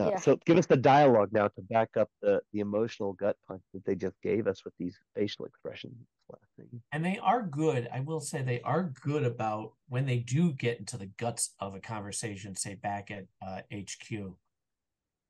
uh, 0.00 0.10
Yeah. 0.10 0.18
So 0.18 0.38
give 0.44 0.58
us 0.58 0.66
the 0.66 0.76
dialogue 0.76 1.30
now 1.32 1.48
to 1.48 1.62
back 1.62 1.96
up 1.96 2.08
the 2.20 2.40
the 2.52 2.60
emotional 2.60 3.12
gut 3.12 3.36
punch 3.46 3.62
that 3.72 3.84
they 3.84 3.94
just 3.94 4.20
gave 4.22 4.46
us 4.46 4.64
with 4.64 4.74
these 4.78 4.98
facial 5.14 5.44
expressions. 5.44 5.94
last 6.30 6.44
thing. 6.56 6.82
And 6.92 7.04
they 7.04 7.18
are 7.18 7.42
good. 7.42 7.88
I 7.92 8.00
will 8.00 8.20
say 8.20 8.42
they 8.42 8.60
are 8.62 8.92
good 9.02 9.24
about 9.24 9.72
when 9.88 10.06
they 10.06 10.18
do 10.18 10.52
get 10.52 10.78
into 10.78 10.96
the 10.96 11.10
guts 11.18 11.54
of 11.60 11.74
a 11.74 11.80
conversation, 11.80 12.56
say 12.56 12.74
back 12.74 13.10
at 13.10 13.26
uh, 13.46 13.60
HQ. 13.72 14.34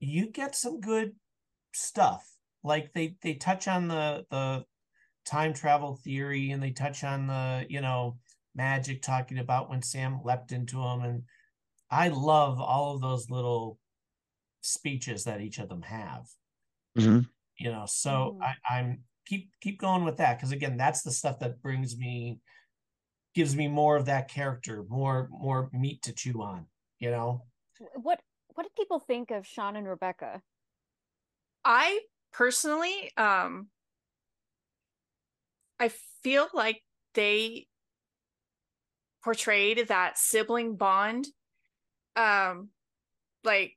You 0.01 0.31
get 0.31 0.57
some 0.57 0.81
good 0.81 1.13
stuff. 1.75 2.27
Like 2.63 2.93
they 2.95 3.17
they 3.23 3.35
touch 3.35 3.69
on 3.69 3.89
the 3.89 4.25
the 4.31 4.65
time 5.27 5.53
travel 5.53 5.97
theory 5.97 6.51
and 6.51 6.63
they 6.63 6.71
touch 6.71 7.05
on 7.05 7.27
the, 7.27 7.67
you 7.69 7.81
know, 7.81 8.19
magic 8.55 9.03
talking 9.03 9.39
about 9.39 9.69
when 9.69 9.83
Sam 9.83 10.21
leapt 10.25 10.53
into 10.53 10.81
him 10.81 11.03
and 11.03 11.23
I 11.91 12.09
love 12.09 12.61
all 12.61 12.95
of 12.95 13.01
those 13.01 13.31
little 13.31 13.79
speeches 14.65 15.25
that 15.25 15.41
each 15.41 15.59
of 15.59 15.69
them 15.69 15.83
have 15.83 16.27
you 17.59 17.71
know 17.71 17.85
so 17.87 18.37
Mhm. 18.39 18.43
I, 18.43 18.75
i'm 18.75 19.05
keep 19.27 19.51
keep 19.61 19.79
going 19.79 20.05
with 20.05 20.17
that 20.19 20.39
because 20.39 20.53
again 20.53 20.77
that's 20.77 21.03
the 21.03 21.11
stuff 21.11 21.39
that 21.41 21.63
brings 21.63 21.97
me 21.97 22.41
gives 23.35 23.57
me 23.57 23.69
more 23.69 23.97
of 23.97 24.07
that 24.07 24.29
character 24.29 24.85
more 24.89 25.29
more 25.31 25.71
meat 25.73 26.03
to 26.03 26.13
chew 26.13 26.43
on 26.43 26.67
you 26.99 27.11
know 27.11 27.45
What 27.95 28.21
what 28.55 28.63
did 28.65 28.75
people 28.77 29.01
think 29.01 29.31
of 29.31 29.47
Sean 29.47 29.77
and 29.77 29.87
Rebecca? 29.87 30.43
I 31.65 32.01
personally, 32.33 33.11
um, 33.17 33.69
I 35.81 35.89
feel 36.23 36.49
like 36.53 36.83
they 37.15 37.67
portrayed 39.23 39.89
that 39.89 40.19
sibling 40.19 40.77
bond. 40.77 41.27
Um, 42.17 42.69
like, 43.43 43.77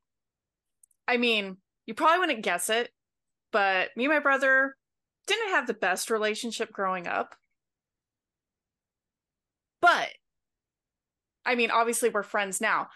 I 1.07 1.17
mean, 1.17 1.57
you 1.85 1.93
probably 1.93 2.19
wouldn't 2.19 2.43
guess 2.43 2.69
it, 2.69 2.91
but 3.51 3.89
me 3.95 4.05
and 4.05 4.13
my 4.13 4.19
brother 4.19 4.75
didn't 5.25 5.49
have 5.49 5.67
the 5.67 5.73
best 5.73 6.09
relationship 6.09 6.71
growing 6.71 7.07
up. 7.07 7.35
But, 9.81 10.09
I 11.45 11.55
mean, 11.55 11.71
obviously 11.71 12.09
we're 12.09 12.23
friends 12.23 12.59
now. 12.59 12.89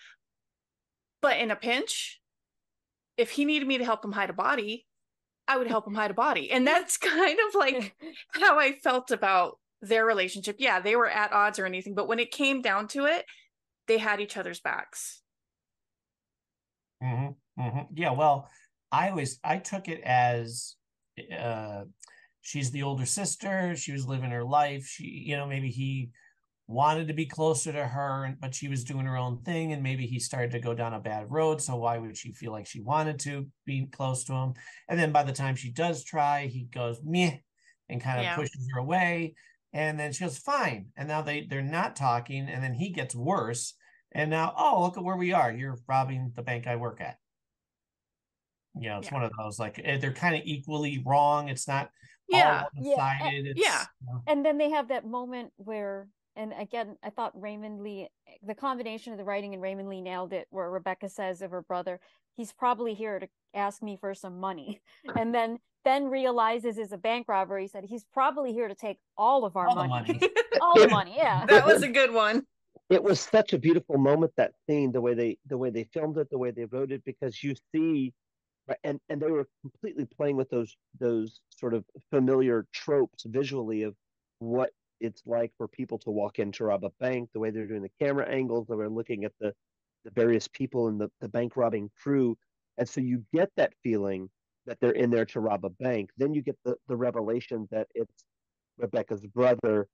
But 1.21 1.37
in 1.37 1.51
a 1.51 1.55
pinch, 1.55 2.19
if 3.17 3.31
he 3.31 3.45
needed 3.45 3.67
me 3.67 3.77
to 3.77 3.85
help 3.85 4.03
him 4.03 4.11
hide 4.11 4.29
a 4.29 4.33
body, 4.33 4.85
I 5.47 5.57
would 5.57 5.67
help 5.67 5.87
him 5.87 5.93
hide 5.93 6.11
a 6.11 6.15
body. 6.15 6.51
And 6.51 6.65
that's 6.65 6.97
kind 6.97 7.37
of 7.47 7.55
like 7.55 7.95
how 8.33 8.59
I 8.59 8.73
felt 8.73 9.11
about 9.11 9.59
their 9.81 10.05
relationship. 10.05 10.57
Yeah, 10.59 10.79
they 10.79 10.95
were 10.95 11.09
at 11.09 11.33
odds 11.33 11.59
or 11.59 11.65
anything, 11.65 11.95
but 11.95 12.07
when 12.07 12.19
it 12.19 12.31
came 12.31 12.61
down 12.61 12.87
to 12.89 13.05
it, 13.05 13.25
they 13.87 13.97
had 13.97 14.21
each 14.21 14.37
other's 14.37 14.59
backs. 14.59 15.21
hmm 17.01 17.40
hmm 17.57 17.79
yeah 17.93 18.11
well 18.11 18.49
i 18.91 19.09
always 19.09 19.39
i 19.43 19.57
took 19.57 19.87
it 19.87 20.01
as 20.01 20.75
uh 21.37 21.83
she's 22.41 22.71
the 22.71 22.83
older 22.83 23.05
sister 23.05 23.75
she 23.75 23.91
was 23.91 24.07
living 24.07 24.31
her 24.31 24.43
life 24.43 24.85
she 24.85 25.03
you 25.05 25.35
know 25.35 25.45
maybe 25.45 25.69
he 25.69 26.09
wanted 26.67 27.07
to 27.07 27.13
be 27.13 27.25
closer 27.25 27.71
to 27.73 27.85
her 27.85 28.35
but 28.39 28.55
she 28.55 28.69
was 28.69 28.83
doing 28.85 29.05
her 29.05 29.17
own 29.17 29.41
thing 29.43 29.73
and 29.73 29.83
maybe 29.83 30.05
he 30.07 30.19
started 30.19 30.51
to 30.51 30.59
go 30.59 30.73
down 30.73 30.93
a 30.93 30.99
bad 30.99 31.29
road 31.29 31.61
so 31.61 31.75
why 31.75 31.97
would 31.97 32.15
she 32.15 32.31
feel 32.31 32.51
like 32.51 32.65
she 32.65 32.79
wanted 32.79 33.19
to 33.19 33.45
be 33.65 33.87
close 33.87 34.23
to 34.23 34.33
him? 34.33 34.53
And 34.87 34.97
then 34.97 35.11
by 35.11 35.23
the 35.23 35.33
time 35.33 35.55
she 35.55 35.71
does 35.71 36.03
try 36.03 36.47
he 36.47 36.63
goes 36.63 37.01
meh 37.03 37.37
and 37.89 38.01
kind 38.01 38.19
of 38.19 38.25
Yeah. 38.25 38.35
pushes 38.35 38.69
her 38.73 38.79
away 38.79 39.35
and 39.73 39.99
then 39.99 40.13
she 40.13 40.23
goes 40.23 40.37
fine. 40.37 40.87
And 40.95 41.07
now 41.09 41.21
they 41.21 41.45
they're 41.49 41.61
not 41.61 41.95
talking 41.97 42.47
and 42.47 42.63
then 42.63 42.73
he 42.73 42.89
gets 42.91 43.15
worse 43.15 43.73
and 44.13 44.29
now 44.29 44.53
oh 44.57 44.81
look 44.81 44.97
at 44.97 45.03
where 45.03 45.17
we 45.17 45.33
are. 45.33 45.51
You're 45.51 45.79
robbing 45.87 46.31
the 46.35 46.41
bank 46.41 46.67
i 46.67 46.75
work 46.77 47.01
at 47.01 47.17
you 48.79 48.89
know 48.89 48.97
it's 48.99 49.07
Yeah. 49.07 49.13
one 49.15 49.23
of 49.23 49.31
those 49.37 49.59
like 49.59 49.79
eh, 49.83 49.97
they're 49.97 50.13
kind 50.13 50.35
of 50.35 50.41
equally 50.45 51.01
wrong 51.05 51.49
it's 51.49 51.67
not 51.67 51.89
Yeah. 52.27 52.63
all 52.63 52.81
Yeah, 52.83 52.95
one-sided 52.95 53.47
it's, 53.47 53.59
yeah. 53.61 53.85
you 54.01 54.13
know, 54.13 54.21
And 54.27 54.45
then 54.45 54.57
they 54.57 54.69
have 54.69 54.87
that 54.89 55.05
moment 55.05 55.51
where, 55.57 56.07
and 56.37 56.53
again, 56.57 56.95
I 57.03 57.09
thought 57.09 57.39
Raymond 57.39 57.81
Lee, 57.81 58.07
the 58.41 58.55
combination 58.55 59.11
of 59.11 59.17
the 59.17 59.25
writing 59.25 59.53
and 59.53 59.61
Raymond 59.61 59.89
Lee 59.89 59.99
nailed 60.01 60.31
it, 60.31 60.47
where 60.49 60.69
Rebecca 60.69 61.09
says 61.09 61.41
of 61.41 61.51
her 61.51 61.61
brother, 61.61 61.99
he's 62.37 62.53
probably 62.53 62.93
here 62.93 63.19
to 63.19 63.27
ask 63.53 63.83
me 63.83 63.97
for 63.99 64.13
some 64.13 64.39
money. 64.39 64.79
And 65.17 65.33
then 65.35 65.59
then 65.83 66.05
realizes 66.09 66.77
it's 66.77 66.91
a 66.93 66.97
bank 66.97 67.27
robbery. 67.27 67.63
He 67.63 67.67
said 67.67 67.83
he's 67.83 68.05
probably 68.13 68.53
here 68.53 68.67
to 68.67 68.75
take 68.75 68.99
all 69.17 69.43
of 69.45 69.57
our 69.57 69.67
all 69.67 69.75
the 69.75 69.87
money. 69.87 70.13
money 70.13 70.29
all 70.61 70.79
the 70.79 70.87
money, 70.87 71.15
yeah. 71.17 71.43
that 71.47 71.65
was 71.65 71.81
a 71.83 71.89
good 71.89 72.13
one. 72.13 72.43
it 72.89 73.03
was 73.03 73.19
such 73.19 73.51
a 73.53 73.57
beautiful 73.57 73.97
moment 73.97 74.31
that 74.37 74.51
scene 74.69 74.91
the 74.91 75.01
way 75.01 75.13
they 75.15 75.37
the 75.47 75.57
way 75.57 75.69
they 75.71 75.83
filmed 75.85 76.17
it 76.17 76.29
the 76.29 76.37
way 76.37 76.51
they 76.51 76.65
wrote 76.65 76.91
it 76.91 77.03
because 77.03 77.43
you 77.43 77.55
see 77.73 78.13
right, 78.71 78.79
and 78.83 78.99
and 79.09 79.21
they 79.21 79.31
were 79.31 79.47
completely 79.61 80.05
playing 80.05 80.35
with 80.35 80.49
those 80.49 80.75
those 80.99 81.41
sort 81.49 81.73
of 81.73 81.85
familiar 82.09 82.65
tropes 82.73 83.23
visually 83.25 83.83
of 83.83 83.95
what 84.39 84.71
it's 84.99 85.23
like 85.25 85.51
for 85.57 85.67
people 85.67 85.97
to 85.97 86.11
walk 86.11 86.39
in 86.39 86.51
to 86.51 86.65
rob 86.65 86.83
a 86.83 86.91
bank 86.99 87.29
the 87.33 87.39
way 87.39 87.49
they're 87.49 87.67
doing 87.67 87.81
the 87.81 88.05
camera 88.05 88.27
angles 88.27 88.67
they 88.67 88.75
were 88.75 88.89
looking 88.89 89.23
at 89.25 89.31
the 89.39 89.53
the 90.03 90.11
various 90.11 90.47
people 90.47 90.87
in 90.87 90.97
the, 90.97 91.09
the 91.21 91.29
bank 91.29 91.55
robbing 91.55 91.89
crew. 92.01 92.37
And 92.77 92.87
so 92.87 93.01
you 93.01 93.23
get 93.33 93.49
that 93.57 93.73
feeling 93.83 94.29
that 94.65 94.79
they're 94.79 94.91
in 94.91 95.09
there 95.09 95.25
to 95.25 95.39
rob 95.39 95.65
a 95.65 95.69
bank. 95.69 96.09
Then 96.17 96.33
you 96.33 96.41
get 96.41 96.57
the 96.65 96.75
the 96.87 96.95
revelation 96.95 97.67
that 97.71 97.87
it's 97.95 98.23
rebecca's 98.77 99.25
brother. 99.27 99.87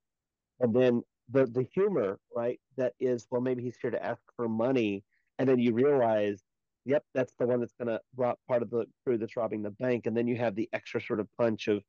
And 0.60 0.74
then 0.74 1.02
the 1.30 1.46
the 1.46 1.66
humor 1.74 2.18
right 2.34 2.60
that 2.76 2.94
is 3.00 3.26
well 3.30 3.40
maybe 3.40 3.62
he's 3.62 3.76
here 3.80 3.90
to 3.90 4.04
ask 4.04 4.22
for 4.36 4.48
money. 4.48 5.04
And 5.38 5.48
then 5.48 5.58
you 5.58 5.72
realize 5.72 6.42
yep 6.88 7.04
that's 7.14 7.34
the 7.38 7.46
one 7.46 7.60
that's 7.60 7.74
going 7.74 7.88
to 7.88 8.00
rob 8.16 8.36
part 8.48 8.62
of 8.62 8.70
the 8.70 8.86
crew 9.04 9.18
that's 9.18 9.36
robbing 9.36 9.62
the 9.62 9.70
bank 9.70 10.06
and 10.06 10.16
then 10.16 10.28
you 10.28 10.36
have 10.36 10.56
the 10.56 10.68
extra 10.72 11.00
sort 11.00 11.20
of 11.20 11.28
punch 11.38 11.68
of 11.68 11.84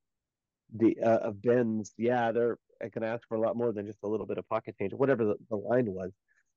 the 0.76 0.98
uh, 1.02 1.20
of 1.20 1.42
ben's 1.42 1.94
yeah 1.98 2.32
they're 2.32 2.58
going 2.82 3.02
to 3.02 3.08
ask 3.08 3.28
for 3.28 3.36
a 3.36 3.42
lot 3.42 3.58
more 3.58 3.74
than 3.74 3.88
just 3.88 4.00
a 4.04 4.08
little 4.08 4.28
bit 4.28 4.38
of 4.38 4.48
pocket 4.50 4.76
change 4.80 4.94
whatever 4.94 5.26
the, 5.26 5.38
the 5.50 5.58
line 5.58 5.88
was 5.92 6.12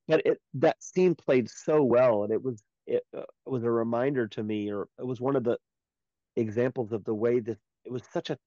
but 0.08 0.26
it 0.26 0.40
that 0.54 0.82
scene 0.82 1.14
played 1.14 1.48
so 1.50 1.82
well 1.82 2.24
and 2.24 2.32
it 2.32 2.42
was 2.42 2.62
it 2.86 3.04
uh, 3.16 3.24
was 3.46 3.64
a 3.64 3.70
reminder 3.70 4.28
to 4.28 4.42
me 4.42 4.70
or 4.72 4.88
it 4.98 5.06
was 5.06 5.20
one 5.20 5.36
of 5.36 5.44
the 5.44 5.58
examples 6.36 6.92
of 6.92 7.04
the 7.04 7.14
way 7.14 7.40
that 7.40 7.58
it 7.84 7.92
was 7.92 8.04
such 8.12 8.30
a 8.30 8.38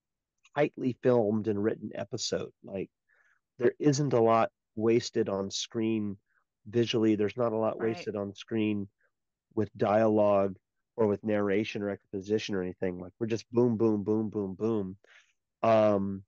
tightly 0.56 0.96
filmed 1.02 1.48
and 1.48 1.62
written 1.62 1.90
episode. 1.94 2.52
Like 2.64 2.90
there 3.58 3.74
isn't 3.78 4.12
a 4.12 4.22
lot 4.22 4.52
wasted 4.76 5.28
on 5.28 5.50
screen 5.50 6.18
visually. 6.66 7.16
There's 7.16 7.36
not 7.36 7.52
a 7.52 7.58
lot 7.58 7.80
Right. 7.80 7.86
wasted 7.86 8.16
on 8.16 8.34
screen 8.34 8.88
with 9.56 9.70
dialogue 9.76 10.56
or 10.96 11.06
with 11.08 11.24
narration 11.24 11.82
or 11.82 11.90
exposition 11.90 12.54
or 12.54 12.62
anything. 12.62 12.98
Like 13.00 13.12
we're 13.18 13.26
just 13.26 13.50
boom, 13.50 13.76
boom, 13.76 14.04
boom, 14.04 14.28
boom, 14.30 14.54
boom. 14.54 14.96
Um, 15.62 16.22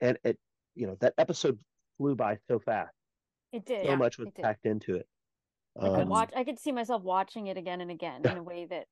and 0.00 0.18
it, 0.24 0.38
you 0.74 0.86
know, 0.86 0.96
that 1.00 1.14
episode 1.16 1.58
flew 1.96 2.14
by 2.14 2.38
so 2.48 2.58
fast. 2.58 2.92
It 3.52 3.64
did. 3.64 3.86
So 3.86 3.96
much 3.96 4.18
was 4.18 4.28
packed 4.40 4.66
into 4.66 4.96
it. 4.96 5.06
Like 5.76 5.92
I 5.92 6.02
Um, 6.02 6.08
watch, 6.08 6.30
I 6.36 6.44
could 6.44 6.58
see 6.58 6.72
myself 6.72 7.02
watching 7.02 7.46
it 7.46 7.56
again 7.56 7.80
and 7.80 7.90
again 7.90 8.22
Yeah. 8.24 8.32
in 8.32 8.38
a 8.38 8.42
way 8.42 8.66
that 8.66 8.86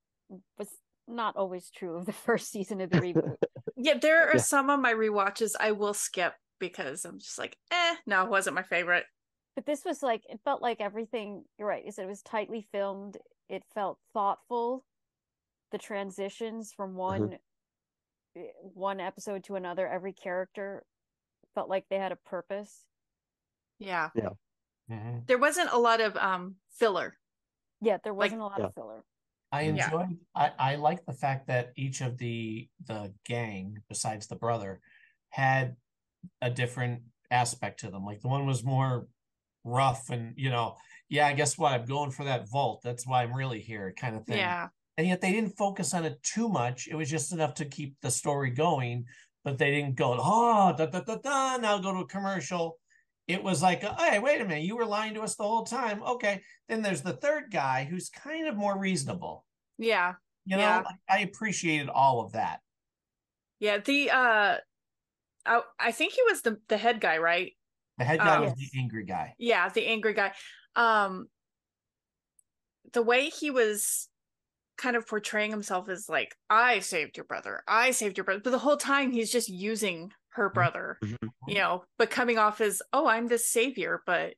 was 0.57 0.71
not 1.07 1.37
always 1.37 1.71
true 1.71 1.97
of 1.97 2.07
the 2.07 2.13
first 2.27 2.51
season 2.51 2.81
of 2.81 2.91
the 2.91 2.97
reboot. 3.01 3.37
Yeah, 3.77 3.99
there 3.99 4.29
are 4.29 4.35
Yeah. 4.37 4.41
some 4.43 4.71
of 4.71 4.81
my 4.81 4.95
rewatches 4.95 5.53
I 5.59 5.73
will 5.73 5.95
skip 5.95 6.35
because 6.59 7.05
I'm 7.05 7.19
just 7.19 7.39
like, 7.39 7.57
eh, 7.71 7.97
no, 8.07 8.25
it 8.25 8.31
wasn't 8.31 8.57
my 8.57 8.63
favorite. 8.63 9.05
but 9.57 9.67
this 9.67 9.85
was 9.85 10.03
like 10.03 10.23
it 10.29 10.41
felt 10.45 10.63
like 10.63 10.81
everything. 10.81 11.45
You're 11.59 11.69
right. 11.69 11.85
You 11.85 11.93
said 11.93 12.05
it 12.05 12.09
was 12.09 12.23
tightly 12.23 12.67
filmed. 12.73 13.19
It 13.51 13.65
felt 13.75 13.99
thoughtful. 14.15 14.85
The 15.73 15.79
transitions 15.79 16.73
from 16.73 16.95
one 16.95 17.39
eh, 18.37 18.47
one 18.63 19.01
episode 19.01 19.45
to 19.45 19.57
another, 19.57 19.89
every 19.89 20.13
character 20.13 20.85
felt 21.55 21.69
like 21.69 21.87
they 21.91 21.99
had 21.99 22.13
a 22.13 22.17
purpose. 22.17 22.85
Yeah. 23.81 24.11
Mhm. 24.89 25.27
There 25.27 25.39
wasn't 25.39 25.71
a 25.73 25.79
lot 25.79 26.01
of 26.01 26.17
um 26.17 26.57
filler. 26.71 27.19
Yeah, 27.81 27.99
there 28.05 28.15
wasn't 28.15 28.41
a 28.41 28.45
lot 28.45 28.61
Yeah. 28.61 28.67
of 28.67 28.75
filler. 28.75 29.05
I 29.51 29.63
Yeah. 29.63 29.85
enjoyed. 29.87 30.21
I 30.33 30.53
I 30.59 30.75
like 30.77 31.05
the 31.05 31.13
fact 31.13 31.49
that 31.49 31.73
each 31.75 32.03
of 32.03 32.19
the 32.19 32.71
the 32.85 33.13
gang, 33.25 33.83
besides 33.89 34.29
the 34.29 34.37
brother, 34.37 34.81
had 35.31 35.77
a 36.41 36.51
different 36.51 37.03
aspect 37.33 37.81
to 37.81 37.91
them. 37.91 38.05
Like 38.05 38.21
the 38.21 38.29
one 38.29 38.47
was 38.47 38.63
more 38.63 39.09
rough 39.65 40.09
and 40.11 40.39
you 40.39 40.51
know, 40.51 40.77
yeah, 41.11 41.27
I 41.27 41.35
guess 41.35 41.59
what? 41.59 41.73
I'm 41.73 41.85
going 41.85 42.11
for 42.13 42.25
that 42.25 42.49
vault. 42.49 42.81
That's 42.83 43.07
why 43.07 43.23
I'm 43.23 43.35
really 43.35 43.61
here, 43.61 43.93
kind 43.99 44.17
of 44.17 44.25
thing. 44.25 44.39
Yeah. 44.39 44.69
And 44.97 45.07
yet 45.07 45.21
they 45.21 45.33
didn't 45.33 45.57
focus 45.57 45.93
on 45.93 46.05
it 46.05 46.23
too 46.23 46.49
much. 46.49 46.89
It 46.89 46.95
was 46.95 47.11
just 47.11 47.33
enough 47.33 47.55
to 47.55 47.65
keep 47.65 47.97
the 48.01 48.11
story 48.11 48.51
going, 48.51 49.05
but 49.45 49.59
they 49.59 49.71
didn't 49.71 49.97
go, 49.97 50.17
oh, 50.19 50.73
da 50.77 50.87
da 50.87 51.01
da 51.01 51.17
da. 51.17 51.57
Now 51.57 51.79
go 51.79 51.93
to 51.93 52.01
a 52.01 52.07
commercial. 52.07 52.79
It 53.27 53.43
was 53.43 53.63
like, 53.63 53.83
hey, 53.83 54.19
wait 54.19 54.41
a 54.41 54.45
minute, 54.45 54.63
you 54.65 54.77
were 54.77 54.85
lying 54.87 55.15
to 55.15 55.23
us 55.23 55.37
the 55.37 55.43
whole 55.45 55.65
time. 55.65 56.03
Okay. 56.03 56.41
Then 56.69 56.83
there's 56.83 57.03
the 57.03 57.13
third 57.13 57.45
guy 57.51 57.85
who's 57.91 58.09
kind 58.09 58.47
of 58.49 58.57
more 58.57 58.79
reasonable. 58.79 59.45
Yeah. 59.79 60.15
You 60.47 60.57
know, 60.57 60.63
Yeah. 60.63 60.83
I 61.09 61.21
appreciated 61.21 61.89
all 61.89 62.25
of 62.25 62.33
that. 62.33 62.61
Yeah. 63.59 63.79
The 63.79 64.11
uh 64.11 64.57
I, 65.47 65.61
I 65.79 65.93
think 65.93 66.13
he 66.13 66.23
was 66.29 66.43
the 66.43 66.59
the 66.69 66.77
head 66.77 67.01
guy, 67.01 67.19
right? 67.19 67.53
The 67.99 68.05
head 68.05 68.19
guy 68.19 68.39
Oh. 68.39 68.43
was 68.43 68.55
the 68.55 68.69
angry 68.79 69.05
guy. 69.05 69.35
Yeah, 69.39 69.69
the 69.69 69.87
angry 69.87 70.15
guy. 70.15 70.33
Um 70.77 71.29
the 72.93 73.03
way 73.03 73.29
he 73.29 73.51
was 73.51 74.09
kind 74.77 74.97
of 74.97 75.07
portraying 75.07 75.51
himself 75.51 75.89
as 75.89 76.09
like, 76.09 76.35
I 76.49 76.81
saved 76.81 77.17
your 77.17 77.25
brother. 77.25 77.63
I 77.69 77.91
saved 77.91 78.17
your 78.17 78.25
brother. 78.25 78.41
But 78.43 78.51
the 78.51 78.59
whole 78.59 78.77
time 78.79 79.13
he's 79.13 79.31
just 79.31 79.49
using 79.49 80.13
her 80.31 80.49
brother, 80.49 80.99
Mhm. 81.03 81.29
you 81.47 81.55
know, 81.57 81.85
but 81.99 82.11
coming 82.11 82.39
off 82.39 82.61
as, 82.61 82.81
oh, 82.93 83.07
I'm 83.07 83.29
this 83.29 83.49
savior, 83.49 84.03
but 84.07 84.35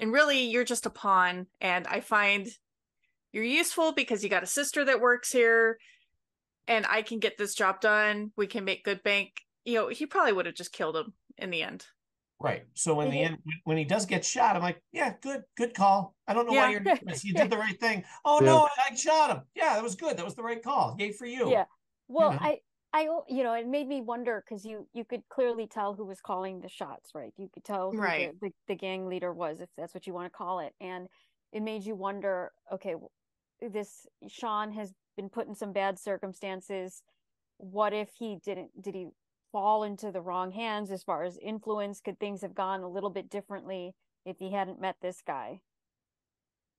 and 0.00 0.12
really 0.12 0.40
you're 0.40 0.64
just 0.64 0.86
a 0.86 0.90
pawn. 0.90 1.46
And 1.60 1.86
I 1.86 2.00
find 2.00 2.48
you're 3.32 3.44
useful 3.44 3.92
because 3.92 4.24
you 4.24 4.30
got 4.30 4.42
a 4.42 4.46
sister 4.46 4.84
that 4.86 5.00
works 5.00 5.30
here 5.32 5.78
and 6.66 6.86
I 6.86 7.02
can 7.02 7.18
get 7.18 7.36
this 7.36 7.54
job 7.54 7.80
done. 7.80 8.32
We 8.36 8.46
can 8.46 8.64
make 8.64 8.84
good 8.84 9.02
bank. 9.02 9.42
You 9.64 9.74
know, 9.74 9.88
he 9.88 10.06
probably 10.06 10.32
would 10.32 10.46
have 10.46 10.54
just 10.54 10.72
killed 10.72 10.96
him 10.96 11.14
in 11.36 11.50
the 11.50 11.62
end. 11.62 11.86
Right. 12.44 12.64
So 12.74 13.00
in 13.00 13.08
They 13.08 13.16
the 13.16 13.22
mm-hmm. 13.22 13.34
end, 13.34 13.42
when- 13.44 13.60
when 13.64 13.76
he 13.78 13.84
does 13.84 14.04
get 14.06 14.24
shot, 14.24 14.54
I'm 14.54 14.62
like, 14.62 14.82
yeah, 14.92 15.14
good, 15.22 15.44
good 15.56 15.74
call. 15.74 16.14
I 16.28 16.34
don't 16.34 16.46
know 16.46 16.52
Yeah. 16.52 16.66
why 16.66 16.70
you're 16.72 16.80
doing 16.80 17.00
this. 17.06 17.24
You 17.24 17.32
Yeah. 17.34 17.42
did 17.42 17.50
the 17.52 17.58
right 17.58 17.80
thing. 17.80 18.04
Oh 18.24 18.40
Yeah. 18.40 18.46
no, 18.46 18.68
I 18.90 18.94
shot 18.94 19.30
him. 19.30 19.42
Yeah, 19.54 19.74
that 19.74 19.82
was 19.82 19.94
good. 19.94 20.16
That 20.16 20.24
was 20.24 20.34
the 20.34 20.42
right 20.42 20.62
call. 20.62 20.94
Yay 20.98 21.12
for 21.12 21.26
you. 21.26 21.50
Yeah. 21.50 21.64
Well, 22.08 22.32
know? 22.32 22.38
I 22.42 22.60
you 23.28 23.42
know, 23.42 23.54
it 23.54 23.66
made 23.66 23.88
me 23.88 24.00
wonder 24.02 24.44
because 24.46 24.64
you 24.64 24.86
you 24.92 25.04
could 25.04 25.22
clearly 25.28 25.66
tell 25.66 25.94
who 25.94 26.04
was 26.04 26.20
calling 26.20 26.60
the 26.60 26.68
shots, 26.68 27.10
right? 27.12 27.32
You 27.36 27.48
could 27.52 27.64
tell 27.64 27.90
who 27.90 27.98
Right. 27.98 28.32
the, 28.40 28.48
the, 28.48 28.54
the 28.68 28.74
gang 28.76 29.08
leader 29.08 29.32
was, 29.32 29.60
if 29.60 29.68
that's 29.76 29.94
what 29.94 30.06
you 30.06 30.14
want 30.14 30.32
to 30.32 30.36
call 30.36 30.60
it. 30.60 30.74
And 30.80 31.08
it 31.52 31.62
made 31.62 31.84
you 31.84 31.96
wonder, 31.96 32.52
okay, 32.72 32.94
this 33.60 34.06
Sean 34.28 34.70
has 34.72 34.92
been 35.16 35.28
put 35.28 35.48
in 35.48 35.54
some 35.56 35.72
bad 35.72 35.98
circumstances. 35.98 37.02
What 37.58 37.92
if 37.92 38.10
he 38.16 38.36
didn't 38.44 38.70
did 38.80 38.94
he 38.94 39.08
fall 39.54 39.84
into 39.84 40.10
the 40.10 40.20
wrong 40.20 40.50
hands 40.50 40.90
as 40.90 41.04
far 41.04 41.22
as 41.22 41.38
influence? 41.38 42.00
Could 42.00 42.18
things 42.18 42.42
have 42.42 42.56
gone 42.56 42.82
a 42.82 42.88
little 42.90 43.10
bit 43.10 43.30
differently 43.30 43.94
if 44.26 44.40
he 44.40 44.50
hadn't 44.50 44.80
met 44.80 44.96
this 45.00 45.22
guy? 45.24 45.60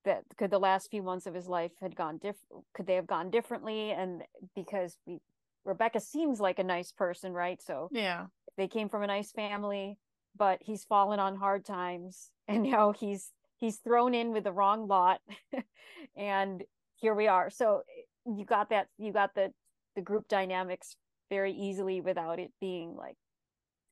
that 0.04 0.22
could 0.38 0.50
the 0.52 0.58
last 0.60 0.88
few 0.90 1.02
months 1.02 1.26
of 1.26 1.34
his 1.34 1.48
life 1.48 1.72
had 1.80 1.96
gone 1.96 2.16
diff 2.18 2.36
could 2.74 2.86
they 2.86 2.94
have 2.94 3.08
gone 3.08 3.28
differently 3.28 3.90
and 3.90 4.22
because 4.54 4.98
we 5.04 5.18
rebecca 5.64 5.98
seems 6.00 6.38
like 6.38 6.60
a 6.60 6.64
nice 6.64 6.92
person 6.92 7.32
right 7.32 7.60
so 7.60 7.88
Yeah. 7.92 8.26
they 8.56 8.68
came 8.68 8.88
from 8.88 9.02
a 9.02 9.06
nice 9.08 9.32
family 9.32 9.98
but 10.36 10.60
he's 10.62 10.84
fallen 10.84 11.18
on 11.18 11.34
hard 11.36 11.64
times 11.64 12.30
and 12.48 12.62
now 12.62 12.92
he's 12.92 13.32
he's 13.58 13.78
thrown 13.78 14.14
in 14.14 14.32
with 14.32 14.44
the 14.44 14.52
wrong 14.52 14.86
lot 14.86 15.20
and 16.16 16.62
here 16.94 17.14
we 17.14 17.26
are 17.26 17.50
so 17.50 17.82
eh, 17.98 18.02
you 18.36 18.44
got 18.44 18.70
that 18.70 18.86
you 18.98 19.12
got 19.12 19.34
the 19.34 19.52
the 19.96 20.02
group 20.02 20.28
dynamics 20.28 20.94
very 21.30 21.52
easily 21.52 22.00
without 22.00 22.38
it 22.38 22.52
being 22.60 22.94
like 22.96 23.16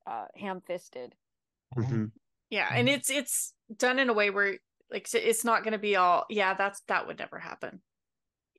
uh 0.07 0.27
ham-fisted 0.37 1.15
Mhm. 1.77 2.13
Yeah, 2.51 2.69
and 2.73 2.89
it's 2.89 3.11
it's 3.11 3.53
done 3.77 3.99
in 3.99 4.09
a 4.09 4.13
way 4.13 4.31
where 4.31 4.59
like 4.91 5.09
it's 5.13 5.45
not 5.45 5.65
going 5.65 5.73
to 5.73 5.79
be 5.79 5.97
all 5.97 6.25
yeah, 6.31 6.55
that's 6.55 6.81
that 6.89 7.07
would 7.09 7.19
never 7.19 7.39
happen. 7.39 7.81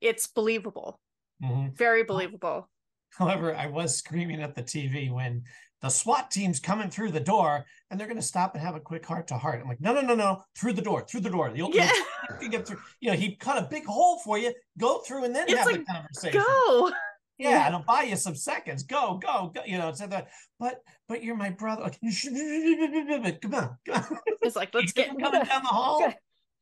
It's 0.02 0.28
believable. 0.28 1.00
Mhm. 1.42 1.74
Very 1.78 2.04
believable. 2.04 2.70
However, 3.18 3.56
I 3.56 3.68
was 3.68 3.96
screaming 3.96 4.42
at 4.42 4.54
the 4.56 4.64
TV 4.64 5.10
when 5.14 5.44
the 5.82 5.88
SWAT 5.90 6.30
team's 6.32 6.60
coming 6.60 6.90
through 6.90 7.12
the 7.12 7.20
door 7.22 7.66
and 7.90 7.98
they're 7.98 8.08
going 8.08 8.18
to 8.20 8.24
stop 8.24 8.56
and 8.56 8.64
have 8.64 8.76
a 8.76 8.80
quick 8.82 9.06
heart 9.06 9.28
to 9.28 9.38
heart. 9.38 9.62
I'm 9.62 9.68
like, 9.70 9.80
no, 9.80 9.94
no, 9.94 10.02
no, 10.02 10.16
no, 10.16 10.44
through 10.58 10.74
the 10.74 10.82
door, 10.82 11.06
through 11.08 11.22
the 11.22 11.30
door. 11.30 11.52
You'll, 11.56 11.74
Yeah. 11.74 11.86
you'll- 11.94 12.06
you 12.32 12.36
can 12.40 12.50
get 12.50 12.68
through. 12.68 12.80
You 13.00 13.12
know, 13.12 13.16
he 13.18 13.36
cut 13.38 13.58
a 13.64 13.68
big 13.68 13.86
hole 13.86 14.20
for 14.20 14.38
you. 14.38 14.54
Go 14.78 15.00
through 15.00 15.24
and 15.26 15.34
then 15.36 15.46
It's 15.48 15.58
have 15.58 15.68
the 15.72 15.86
conversation. 15.86 16.42
Go. 16.42 16.92
Yeah, 17.38 17.66
and 17.66 17.76
I'll 17.76 17.84
buy 17.84 18.04
you 18.04 18.16
some 18.16 18.36
seconds. 18.36 18.84
Go, 18.84 19.20
go, 19.22 19.52
go. 19.54 19.62
You 19.66 19.78
know, 19.78 19.90
it's 19.90 20.00
that. 20.00 20.30
But, 20.60 20.82
but 21.10 21.22
you're 21.22 21.36
my 21.36 21.50
brother. 21.50 21.92
Come 23.42 23.54
on, 23.54 23.78
come 23.86 23.94
on. 23.94 24.18
It's 24.42 24.56
like 24.56 24.74
let's 24.74 24.94
get 24.94 25.10
coming 25.10 25.22
down 25.32 25.64
the 25.64 25.68
hall. 25.68 26.14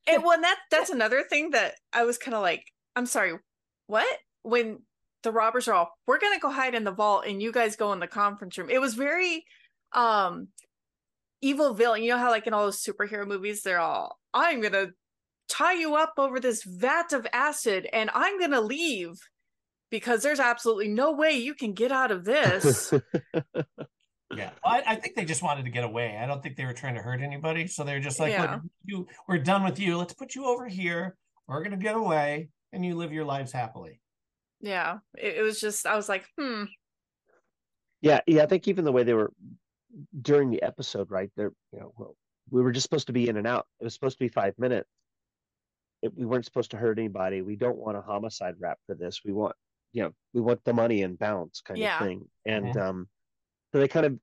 And 0.07 0.23
well, 0.23 0.39
that 0.41 0.57
that's 0.71 0.89
another 0.89 1.23
thing 1.23 1.51
that 1.51 1.75
I 1.91 2.03
was 2.03 2.17
kind 2.17 2.33
of 2.33 2.41
like, 2.41 2.65
I'm 2.95 3.05
sorry, 3.05 3.33
what? 3.87 4.17
When 4.41 4.79
the 5.21 5.31
robbers 5.31 5.67
are 5.67 5.73
all, 5.73 5.91
we're 6.07 6.19
gonna 6.19 6.39
go 6.39 6.49
hide 6.49 6.75
in 6.75 6.83
the 6.83 6.91
vault, 6.91 7.25
and 7.27 7.41
you 7.41 7.51
guys 7.51 7.75
go 7.75 7.93
in 7.93 7.99
the 7.99 8.07
conference 8.07 8.57
room. 8.57 8.69
It 8.69 8.81
was 8.81 8.95
very, 8.95 9.45
um, 9.93 10.47
evil 11.41 11.73
villain. 11.73 12.01
You 12.03 12.11
know 12.11 12.17
how 12.17 12.31
like 12.31 12.47
in 12.47 12.53
all 12.53 12.65
those 12.65 12.83
superhero 12.83 13.27
movies, 13.27 13.61
they're 13.61 13.79
all, 13.79 14.17
I'm 14.33 14.59
gonna 14.59 14.87
tie 15.47 15.73
you 15.73 15.95
up 15.95 16.13
over 16.17 16.39
this 16.39 16.63
vat 16.63 17.13
of 17.13 17.27
acid, 17.31 17.87
and 17.93 18.09
I'm 18.13 18.39
gonna 18.39 18.61
leave 18.61 19.19
because 19.93 20.23
there's 20.23 20.39
absolutely 20.39 20.87
no 20.87 21.11
way 21.11 21.33
you 21.33 21.53
can 21.53 21.73
get 21.73 21.91
out 21.91 22.09
of 22.09 22.25
this. 22.25 22.91
Yeah, 24.35 24.49
well, 24.65 24.73
I, 24.73 24.93
I 24.93 24.95
think 24.95 25.15
they 25.15 25.25
just 25.25 25.43
wanted 25.43 25.65
to 25.65 25.69
get 25.69 25.83
away. 25.83 26.17
I 26.17 26.25
don't 26.25 26.41
think 26.41 26.55
they 26.55 26.65
were 26.65 26.73
trying 26.73 26.95
to 26.95 27.03
hurt 27.03 27.21
anybody. 27.21 27.67
So 27.67 27.83
they're 27.83 27.99
just 27.99 28.19
like, 28.19 28.31
Yeah. 28.31 28.61
You, 28.83 29.05
we're 29.27 29.37
done 29.37 29.63
with 29.63 29.79
you. 29.79 29.95
Let's 29.95 30.15
put 30.15 30.33
you 30.33 30.45
over 30.45 30.67
here. 30.67 31.15
We're 31.47 31.61
gonna 31.61 31.77
get 31.77 31.95
away, 31.95 32.49
and 32.71 32.83
you 32.83 32.95
live 32.95 33.13
your 33.13 33.25
lives 33.25 33.51
happily. 33.51 34.01
yeah, 34.59 34.97
it, 35.15 35.35
it 35.37 35.41
was 35.43 35.61
just 35.61 35.85
I 35.85 35.95
was 35.95 36.09
like, 36.09 36.25
hmm, 36.35 36.63
Yeah, 38.01 38.21
yeah. 38.25 38.41
I 38.41 38.47
think 38.47 38.67
even 38.67 38.85
the 38.85 38.91
way 38.91 39.03
they 39.03 39.13
were 39.13 39.31
during 40.19 40.49
the 40.49 40.63
episode, 40.63 41.11
right? 41.11 41.29
They're 41.37 41.53
you 41.71 41.79
know, 41.81 41.93
well, 41.95 42.15
we 42.49 42.63
were 42.63 42.71
just 42.71 42.85
supposed 42.85 43.05
to 43.05 43.13
be 43.13 43.29
in 43.29 43.37
and 43.37 43.45
out. 43.45 43.67
It 43.79 43.83
was 43.83 43.93
supposed 43.93 44.17
to 44.17 44.23
be 44.25 44.29
five 44.29 44.57
minutes. 44.57 44.89
It, 46.01 46.11
we 46.17 46.25
weren't 46.25 46.45
supposed 46.45 46.71
to 46.71 46.77
hurt 46.77 46.97
anybody. 46.97 47.43
We 47.43 47.55
don't 47.55 47.77
want 47.77 47.97
a 47.97 48.01
homicide 48.01 48.55
rap 48.57 48.79
for 48.87 48.95
this. 48.95 49.21
We 49.23 49.31
want, 49.31 49.55
you 49.93 50.03
know, 50.03 50.13
we 50.33 50.41
want 50.41 50.63
the 50.65 50.73
money 50.73 51.03
and 51.03 51.17
bounce 51.17 51.61
kind 51.61 51.79
Yeah. 51.79 52.01
of 52.01 52.07
thing. 52.07 52.29
And 52.45 52.75
Mhm. 52.75 52.81
um, 52.81 53.09
so 53.71 53.79
they 53.79 53.87
kind 53.87 54.05
of 54.05 54.19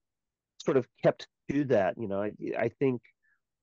sort 0.59 0.77
of 0.77 0.87
kept 1.03 1.29
to 1.51 1.65
that. 1.65 1.97
You 1.97 2.09
know, 2.09 2.23
I 2.23 2.33
I 2.59 2.69
think 2.69 3.03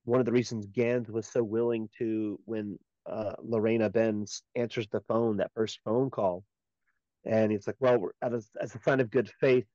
one 0.06 0.20
of 0.20 0.26
the 0.26 0.32
reasons 0.32 0.66
Gans 0.68 1.10
was 1.10 1.28
so 1.28 1.44
willing 1.44 1.90
to 2.00 2.40
when 2.46 2.80
uh, 3.06 3.36
Lorena 3.40 3.90
Benz 3.90 4.44
answers 4.56 4.88
the 4.90 5.02
phone, 5.02 5.38
that 5.38 5.52
first 5.54 5.80
phone 5.84 6.10
call, 6.10 6.44
and 7.24 7.52
he's 7.52 7.68
like, 7.68 7.78
"Well, 7.80 7.98
we're, 8.00 8.12
as, 8.22 8.50
as 8.60 8.76
a 8.76 8.82
sign 8.82 9.00
of 9.00 9.10
good 9.10 9.30
faith, 9.30 9.68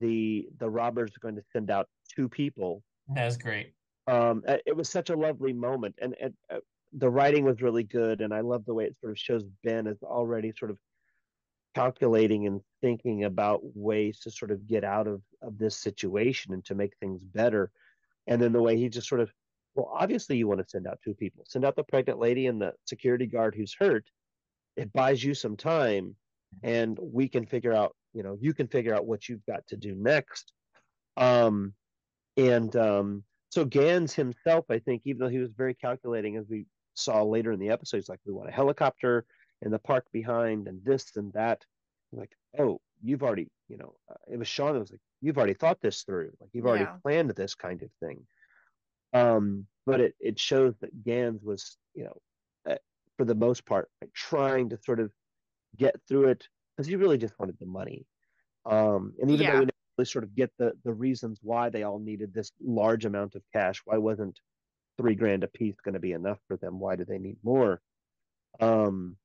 the 0.00 0.48
the 0.58 0.68
robbers 0.68 1.16
are 1.16 1.20
going 1.20 1.36
to 1.36 1.44
send 1.52 1.70
out 1.70 1.88
two 2.08 2.28
people." 2.28 2.82
That's 3.08 3.36
great. 3.36 3.74
Um, 4.06 4.44
it 4.46 4.76
was 4.76 4.88
such 4.88 5.10
a 5.10 5.16
lovely 5.16 5.52
moment, 5.52 5.96
and, 6.00 6.14
and 6.20 6.36
uh, 6.48 6.60
the 6.92 7.10
writing 7.10 7.44
was 7.44 7.60
really 7.60 7.82
good, 7.84 8.20
and 8.20 8.32
I 8.32 8.40
love 8.40 8.64
the 8.64 8.74
way 8.74 8.84
it 8.84 8.96
sort 9.00 9.12
of 9.12 9.18
shows 9.18 9.44
Ben 9.64 9.86
as 9.86 9.96
already 10.02 10.52
sort 10.56 10.70
of 10.70 10.78
calculating 11.76 12.46
and 12.46 12.62
thinking 12.80 13.24
about 13.24 13.60
ways 13.62 14.18
to 14.20 14.30
sort 14.30 14.50
of 14.50 14.66
get 14.66 14.82
out 14.82 15.06
of, 15.06 15.20
of 15.42 15.58
this 15.58 15.76
situation 15.76 16.54
and 16.54 16.64
to 16.64 16.74
make 16.74 16.96
things 16.96 17.22
better. 17.22 17.70
And 18.26 18.40
then 18.40 18.54
the 18.54 18.62
way 18.62 18.78
he 18.78 18.88
just 18.88 19.06
sort 19.06 19.20
of, 19.20 19.30
well, 19.74 19.92
obviously 19.94 20.38
you 20.38 20.48
want 20.48 20.60
to 20.60 20.68
send 20.68 20.86
out 20.86 21.00
two 21.04 21.12
people, 21.12 21.44
send 21.46 21.66
out 21.66 21.76
the 21.76 21.84
pregnant 21.84 22.18
lady 22.18 22.46
and 22.46 22.58
the 22.62 22.72
security 22.86 23.26
guard 23.26 23.54
who's 23.54 23.76
hurt. 23.78 24.06
It 24.78 24.90
buys 24.94 25.22
you 25.22 25.34
some 25.34 25.54
time 25.54 26.16
and 26.62 26.98
we 26.98 27.28
can 27.28 27.44
figure 27.44 27.74
out, 27.74 27.94
you 28.14 28.22
know, 28.22 28.38
you 28.40 28.54
can 28.54 28.68
figure 28.68 28.94
out 28.94 29.04
what 29.04 29.28
you've 29.28 29.44
got 29.44 29.66
to 29.66 29.76
do 29.76 29.94
next. 29.94 30.54
Um, 31.18 31.74
and 32.38 32.74
um, 32.74 33.22
so 33.50 33.66
Gans 33.66 34.14
himself, 34.14 34.64
I 34.70 34.78
think, 34.78 35.02
even 35.04 35.20
though 35.20 35.28
he 35.28 35.40
was 35.40 35.52
very 35.52 35.74
calculating, 35.74 36.38
as 36.38 36.46
we 36.48 36.64
saw 36.94 37.22
later 37.22 37.52
in 37.52 37.60
the 37.60 37.68
episode, 37.68 37.98
he's 37.98 38.08
like, 38.08 38.20
we 38.24 38.32
want 38.32 38.48
a 38.48 38.52
helicopter 38.52 39.26
in 39.62 39.70
the 39.70 39.78
park 39.78 40.06
behind 40.12 40.68
and 40.68 40.84
this 40.84 41.16
and 41.16 41.32
that. 41.32 41.64
I'm 42.12 42.18
like, 42.18 42.36
oh, 42.58 42.80
you've 43.02 43.22
already, 43.22 43.48
you 43.68 43.76
know, 43.76 43.96
uh, 44.10 44.14
it 44.30 44.38
was 44.38 44.48
Sean 44.48 44.74
that 44.74 44.80
was 44.80 44.90
like, 44.90 45.00
you've 45.20 45.38
already 45.38 45.54
thought 45.54 45.80
this 45.80 46.02
through. 46.02 46.32
Like 46.40 46.50
you've 46.52 46.66
already 46.66 46.84
Yeah. 46.84 46.96
planned 47.02 47.30
this 47.30 47.54
kind 47.54 47.82
of 47.82 47.90
thing. 48.00 48.26
Um, 49.12 49.66
but 49.86 50.00
it, 50.00 50.14
it 50.20 50.38
shows 50.38 50.74
that 50.80 51.04
Gans 51.04 51.42
was, 51.42 51.78
you 51.94 52.04
know, 52.04 52.16
uh, 52.68 52.78
for 53.16 53.24
the 53.24 53.34
most 53.34 53.64
part, 53.64 53.88
like, 54.00 54.12
trying 54.12 54.68
to 54.70 54.78
sort 54.82 55.00
of 55.00 55.12
get 55.76 55.96
through 56.08 56.28
it 56.28 56.48
because 56.76 56.88
he 56.88 56.96
really 56.96 57.18
just 57.18 57.38
wanted 57.38 57.58
the 57.58 57.66
money. 57.66 58.06
Um, 58.64 59.14
and 59.20 59.30
even 59.30 59.46
though 59.46 59.52
Yeah. 59.52 59.60
we 59.60 59.66
didn't 59.66 59.74
really 59.96 60.06
sort 60.06 60.24
of 60.24 60.34
get 60.34 60.52
the 60.58 60.76
the 60.84 60.92
reasons 60.92 61.38
why 61.42 61.70
they 61.70 61.84
all 61.84 61.98
needed 61.98 62.34
this 62.34 62.52
large 62.60 63.04
amount 63.04 63.34
of 63.34 63.42
cash, 63.52 63.80
why 63.84 63.96
wasn't 63.96 64.40
three 64.98 65.14
grand 65.14 65.44
a 65.44 65.48
piece 65.48 65.76
going 65.76 65.94
to 65.94 66.00
be 66.00 66.12
enough 66.12 66.40
for 66.48 66.56
them? 66.56 66.78
Why 66.80 66.96
do 66.96 67.04
they 67.04 67.18
need 67.18 67.38
more? 67.42 67.80
Um, 68.60 69.16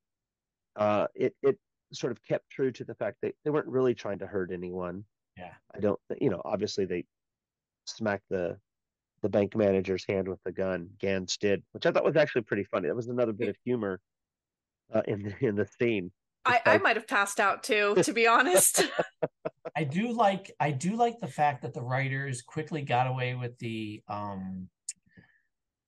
uh, 0.76 1.08
it 1.16 1.36
it 1.42 1.58
sort 1.94 2.12
of 2.12 2.24
kept 2.24 2.50
true 2.50 2.72
to 2.72 2.84
the 2.84 2.96
fact 2.96 3.18
that 3.22 3.36
they 3.44 3.52
weren't 3.52 3.68
really 3.68 3.94
trying 3.94 4.20
to 4.20 4.28
hurt 4.28 4.52
anyone. 4.52 5.04
Yeah. 5.38 5.54
I 5.76 5.80
don't, 5.80 6.00
you 6.20 6.30
know, 6.30 6.42
obviously 6.46 6.86
they 6.86 7.06
smacked 7.86 8.26
the 8.30 8.58
the 9.22 9.30
bank 9.30 9.56
manager's 9.56 10.04
hand 10.08 10.28
with 10.28 10.40
the 10.44 10.52
gun. 10.52 10.90
Gans 11.00 11.38
did, 11.38 11.62
which 11.74 11.86
I 11.86 11.92
thought 11.92 12.04
was 12.04 12.16
actually 12.16 12.42
pretty 12.42 12.64
funny. 12.64 12.88
That 12.88 12.96
was 12.96 13.08
another 13.08 13.34
bit 13.34 13.50
of 13.50 13.56
humor 13.64 14.00
uh, 14.94 15.02
in 15.08 15.24
the, 15.24 15.46
in 15.46 15.56
the 15.56 15.68
scene. 15.80 16.12
I, 16.44 16.60
I 16.66 16.78
might 16.80 16.96
have 16.96 17.08
passed 17.08 17.40
out 17.40 17.62
too, 17.64 17.96
to 18.02 18.14
be 18.14 18.26
honest. 18.28 18.84
I 19.76 19.84
do 19.84 20.12
like 20.12 20.52
I 20.60 20.72
do 20.72 20.96
like 20.96 21.20
the 21.20 21.28
fact 21.28 21.62
that 21.62 21.74
the 21.74 21.82
writers 21.82 22.42
quickly 22.42 22.82
got 22.82 23.08
away 23.08 23.36
with 23.36 23.58
the 23.60 24.02
um 24.08 24.68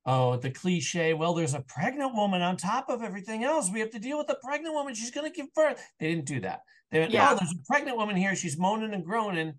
oh 0.06 0.36
the 0.38 0.49
cliche 0.51 1.14
well 1.14 1.34
there's 1.34 1.54
a 1.54 1.62
pregnant 1.62 2.14
woman 2.14 2.41
on 2.41 2.58
top 2.58 2.89
of 2.89 3.01
everything 3.01 3.43
else 3.43 3.70
we 3.72 3.80
have 3.80 3.89
to 3.91 3.99
deal 3.99 4.18
with 4.18 4.28
the 4.28 4.38
pregnant 4.43 4.74
woman 4.74 4.93
she's 4.93 5.12
going 5.12 5.30
to 5.30 5.36
give 5.36 5.54
birth 5.54 5.82
they 5.99 6.10
didn't 6.10 6.26
do 6.26 6.39
that 6.39 6.62
they 6.91 6.99
went 6.99 7.12
Yeah. 7.12 7.32
oh 7.32 7.36
there's 7.36 7.51
a 7.54 7.64
pregnant 7.68 7.97
woman 7.97 8.16
here 8.16 8.36
she's 8.36 8.58
moaning 8.58 8.93
and 8.93 9.06
groaning 9.06 9.54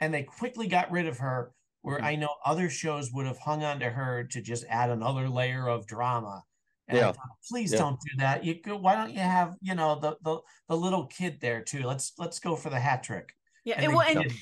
and 0.00 0.12
they 0.12 0.22
quickly 0.24 0.66
got 0.66 0.90
rid 0.90 1.06
of 1.06 1.18
her 1.18 1.52
where 1.82 1.98
Mhm. 2.00 2.04
I 2.04 2.16
know 2.16 2.30
other 2.44 2.70
shows 2.70 3.12
would 3.12 3.26
have 3.26 3.38
hung 3.38 3.62
on 3.62 3.78
to 3.80 3.90
her 3.90 4.24
to 4.24 4.40
just 4.40 4.64
add 4.68 4.90
another 4.90 5.28
layer 5.28 5.68
of 5.68 5.86
drama 5.86 6.42
and 6.88 6.98
Yeah. 6.98 7.12
thought, 7.12 7.36
please 7.48 7.72
Yeah. 7.72 7.78
don't 7.78 8.00
do 8.00 8.16
that 8.18 8.44
you 8.44 8.60
go 8.60 8.76
why 8.76 8.94
don't 8.96 9.12
you 9.12 9.20
have 9.20 9.54
you 9.60 9.74
know 9.74 9.94
the 10.00 10.16
the 10.22 10.40
the 10.68 10.76
little 10.76 11.06
kid 11.06 11.38
there 11.40 11.62
too 11.62 11.82
let's 11.84 12.12
let's 12.18 12.40
go 12.40 12.56
for 12.56 12.70
the 12.70 12.80
hat 12.80 13.02
trick 13.04 13.32
yeah, 13.64 13.76
And 13.76 13.84
and, 13.86 13.94
well, 13.94 14.18
and. 14.18 14.32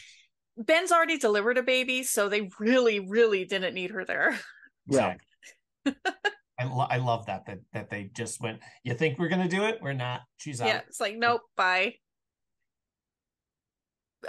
Ben's 0.58 0.92
already 0.92 1.16
delivered 1.16 1.56
a 1.56 1.62
baby, 1.62 2.02
so 2.02 2.28
they 2.28 2.50
really, 2.60 3.00
really 3.00 3.44
didn't 3.46 3.72
need 3.72 3.90
her 3.90 4.04
there. 4.04 4.32
Yeah. 4.86 4.98
Exactly. 5.12 5.26
I, 5.86 6.64
lo- 6.64 6.86
I 6.88 6.98
love 6.98 7.26
that, 7.26 7.46
that 7.46 7.58
that 7.72 7.90
they 7.90 8.10
just 8.14 8.40
went. 8.40 8.60
You 8.84 8.94
think 8.94 9.18
we're 9.18 9.28
gonna 9.28 9.48
do 9.48 9.64
it? 9.64 9.78
We're 9.82 9.92
not. 9.94 10.20
She's 10.36 10.60
out. 10.60 10.68
Yeah, 10.68 10.80
it's 10.86 11.00
like, 11.00 11.16
nope, 11.16 11.40
bye. 11.56 11.94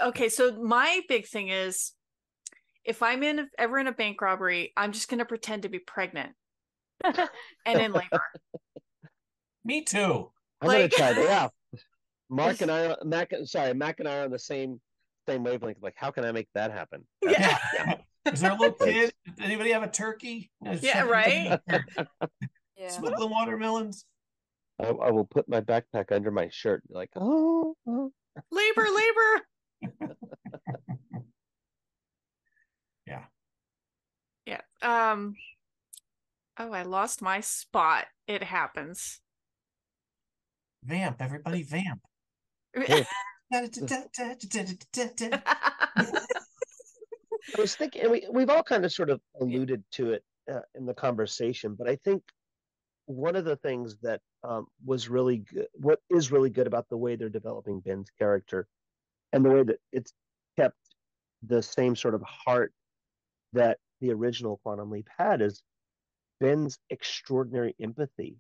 Okay, 0.02 0.30
so 0.30 0.52
my 0.62 1.02
big 1.08 1.28
thing 1.28 1.50
is 1.50 1.92
if 2.84 3.04
I'm 3.04 3.22
in 3.24 3.48
ever 3.58 3.78
in 3.78 3.88
a 3.88 3.92
bank 3.92 4.20
robbery, 4.22 4.74
I'm 4.76 4.92
just 4.92 5.10
gonna 5.10 5.26
pretend 5.26 5.64
to 5.64 5.70
be 5.70 5.80
pregnant 5.80 6.32
and 7.04 7.80
in 7.80 7.92
labor. 7.94 8.22
Me 9.64 9.84
too. 9.84 10.32
I'm 10.62 10.68
Like- 10.68 10.92
gonna 10.92 11.14
try 11.14 11.14
that. 11.14 11.24
Yeah. 11.24 11.80
Mark 12.30 12.62
and 12.62 12.72
I, 12.72 12.96
Mac, 13.04 13.32
sorry, 13.44 13.74
Mac 13.76 14.00
and 14.00 14.08
I 14.10 14.20
are 14.20 14.24
on 14.24 14.32
the 14.32 14.40
same 14.40 14.82
same 15.30 15.44
wavelength. 15.44 15.78
Like, 15.82 15.94
how 15.96 16.10
can 16.10 16.26
I 16.26 16.32
make 16.32 16.48
that 16.56 16.72
happen? 16.72 17.06
Yeah. 17.22 17.60
Is 18.32 18.42
there 18.42 18.52
a 18.52 18.56
little 18.56 18.74
kid? 18.74 19.14
Anybody 19.42 19.72
have 19.72 19.84
a 19.84 19.90
turkey? 19.90 20.52
Yeah, 20.82 21.04
right? 21.04 21.60
Yeah. 22.76 22.90
Smuggling 22.90 23.30
watermelons. 23.30 24.04
I, 24.82 24.88
I 24.88 25.12
will 25.12 25.26
put 25.26 25.48
my 25.48 25.62
backpack 25.62 26.12
under 26.12 26.32
my 26.32 26.50
shirt. 26.52 26.82
and 26.84 26.90
be 26.90 26.96
Like, 26.96 27.12
oh, 27.16 27.76
oh. 27.88 28.12
labor, 28.52 28.88
labor. 28.90 30.16
Yeah. 33.06 33.24
Yeah. 34.46 34.62
Um 34.82 35.36
oh, 36.58 36.72
I 36.72 36.84
lost 36.84 37.22
my 37.22 37.42
spot. 37.42 38.06
It 38.28 38.44
happens. 38.44 39.20
Vamp, 40.84 41.22
everybody, 41.22 41.64
vamp. 41.64 42.02
I 47.58 47.62
was 47.62 47.76
thinking, 47.76 48.04
and 48.04 48.12
we 48.12 48.26
we've 48.32 48.50
all 48.50 48.64
kind 48.64 48.86
of 48.86 48.92
sort 48.92 49.10
of 49.10 49.22
alluded 49.40 49.84
to 49.94 50.14
it 50.14 50.24
uh, 50.52 50.62
in 50.76 50.86
the 50.86 50.94
conversation, 50.94 51.76
but 51.76 51.88
I 51.88 51.96
think 51.98 52.24
one 53.06 53.36
of 53.36 53.46
the 53.46 53.58
things 53.58 53.98
that 54.02 54.22
um, 54.44 54.68
was 54.86 55.10
really 55.10 55.38
good, 55.38 55.68
what 55.74 56.00
is 56.10 56.32
really 56.32 56.50
good 56.50 56.68
about 56.68 56.88
the 56.90 56.98
way 56.98 57.16
they're 57.16 57.30
developing 57.30 57.80
Ben's 57.80 58.10
character, 58.18 58.68
and 59.32 59.44
the 59.44 59.50
way 59.50 59.64
that 59.64 59.80
it's 59.92 60.14
kept 60.58 60.78
the 61.46 61.62
same 61.62 61.96
sort 61.96 62.16
of 62.16 62.24
heart 62.24 62.74
that 63.54 63.78
the 64.02 64.12
original 64.12 64.60
Quantum 64.64 64.92
Leap 64.92 65.08
had, 65.18 65.42
is 65.42 65.62
Ben's 66.40 66.78
extraordinary 66.90 67.76
empathy. 67.82 68.38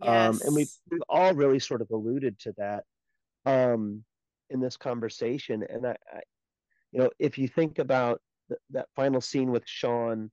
Um, 0.00 0.40
and 0.44 0.54
we've 0.54 0.72
we've 0.90 1.02
all 1.08 1.34
really 1.34 1.60
sort 1.60 1.80
of 1.80 1.90
alluded 1.90 2.38
to 2.40 2.54
that 2.58 2.84
um, 3.46 4.04
in 4.50 4.60
this 4.60 4.76
conversation. 4.76 5.64
And 5.68 5.86
I, 5.86 5.96
I, 6.12 6.20
you 6.94 7.00
know, 7.00 7.10
if 7.18 7.36
you 7.38 7.48
think 7.48 7.80
about 7.80 8.22
th- 8.48 8.60
that 8.70 8.86
final 8.94 9.20
scene 9.20 9.50
with 9.50 9.64
Sean, 9.66 10.30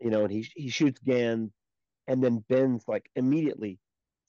you 0.00 0.10
know, 0.10 0.22
and 0.22 0.30
he 0.30 0.48
he 0.54 0.68
shoots 0.68 1.00
Gans, 1.04 1.50
and 2.06 2.22
then 2.22 2.44
Ben's 2.48 2.84
like 2.86 3.10
immediately 3.16 3.80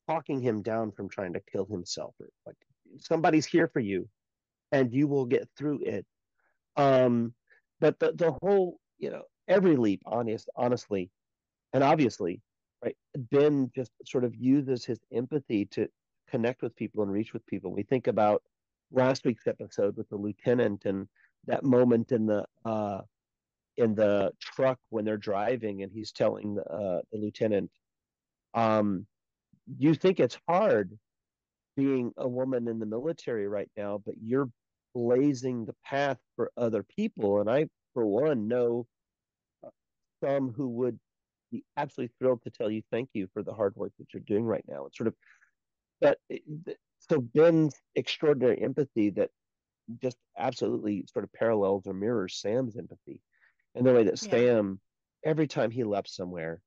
talking 0.07 0.41
him 0.41 0.63
down 0.63 0.91
from 0.91 1.09
trying 1.09 1.33
to 1.33 1.41
kill 1.51 1.67
himself. 1.67 2.15
Or 2.19 2.27
like 2.47 2.55
somebody's 2.97 3.45
here 3.45 3.67
for 3.67 3.81
you, 3.81 4.09
and 4.71 4.91
you 4.91 5.07
will 5.07 5.27
get 5.27 5.47
through 5.55 5.81
it. 5.83 6.07
Um, 6.75 7.35
but 7.79 7.99
the 7.99 8.13
the 8.13 8.31
whole, 8.41 8.79
you 8.97 9.11
know, 9.11 9.23
every 9.47 9.75
leap, 9.75 10.01
honest, 10.07 10.49
honestly, 10.55 11.11
and 11.71 11.83
obviously, 11.83 12.41
right? 12.83 12.97
Ben 13.15 13.69
just 13.75 13.91
sort 14.07 14.23
of 14.23 14.35
uses 14.35 14.85
his 14.85 14.99
empathy 15.13 15.65
to 15.65 15.87
connect 16.31 16.63
with 16.63 16.75
people 16.75 17.03
and 17.03 17.11
reach 17.11 17.31
with 17.31 17.45
people. 17.45 17.71
We 17.71 17.83
think 17.83 18.07
about 18.07 18.41
last 18.91 19.23
week's 19.23 19.45
episode 19.45 19.95
with 19.97 20.09
the 20.09 20.15
lieutenant 20.15 20.85
and 20.85 21.07
that 21.49 21.65
moment 21.65 22.11
in 22.13 22.27
the 22.27 22.45
uh 22.65 23.01
in 23.77 23.95
the 23.95 24.31
truck 24.41 24.79
when 24.89 25.05
they're 25.05 25.17
driving 25.17 25.83
and 25.83 25.91
he's 25.93 26.11
telling 26.11 26.55
the, 26.55 26.63
uh, 26.65 27.01
the 27.11 27.19
lieutenant 27.19 27.71
um 28.55 29.07
you 29.77 29.93
think 29.95 30.19
it's 30.19 30.37
hard 30.47 30.97
being 31.77 32.11
a 32.17 32.27
woman 32.27 32.67
in 32.67 32.79
the 32.79 32.85
military 32.85 33.47
right 33.47 33.71
now 33.77 34.01
but 34.05 34.15
you're 34.21 34.49
blazing 34.95 35.65
the 35.65 35.75
path 35.85 36.17
for 36.35 36.51
other 36.57 36.83
people 36.83 37.41
and 37.41 37.49
i 37.49 37.65
for 37.93 38.05
one 38.05 38.47
know 38.47 38.87
uh, 39.65 39.69
some 40.23 40.53
who 40.53 40.69
would 40.69 40.99
be 41.51 41.63
absolutely 41.77 42.13
thrilled 42.19 42.41
to 42.43 42.49
tell 42.51 42.69
you 42.69 42.81
thank 42.91 43.09
you 43.13 43.27
for 43.33 43.43
the 43.43 43.53
hard 43.53 43.75
work 43.75 43.91
that 43.99 44.07
you're 44.13 44.23
doing 44.27 44.45
right 44.45 44.65
now. 44.67 44.85
It's 44.85 44.97
sort 44.97 45.07
of, 45.07 45.15
but 46.01 46.19
so 46.99 47.19
Ben's 47.19 47.75
extraordinary 47.95 48.61
empathy 48.61 49.09
that 49.11 49.31
just 49.97 50.17
absolutely 50.37 51.05
sort 51.11 51.25
of 51.25 51.33
parallels 51.33 51.87
or 51.87 51.93
mirrors 51.93 52.35
Sam's 52.37 52.77
empathy, 52.77 53.21
and 53.75 53.85
the 53.85 53.93
way 53.93 54.03
that 54.03 54.19
Yeah. 54.21 54.29
Sam, 54.29 54.81
every 55.23 55.47
time 55.47 55.71
he 55.71 55.83
left 55.83 56.09
somewhere, 56.09 56.61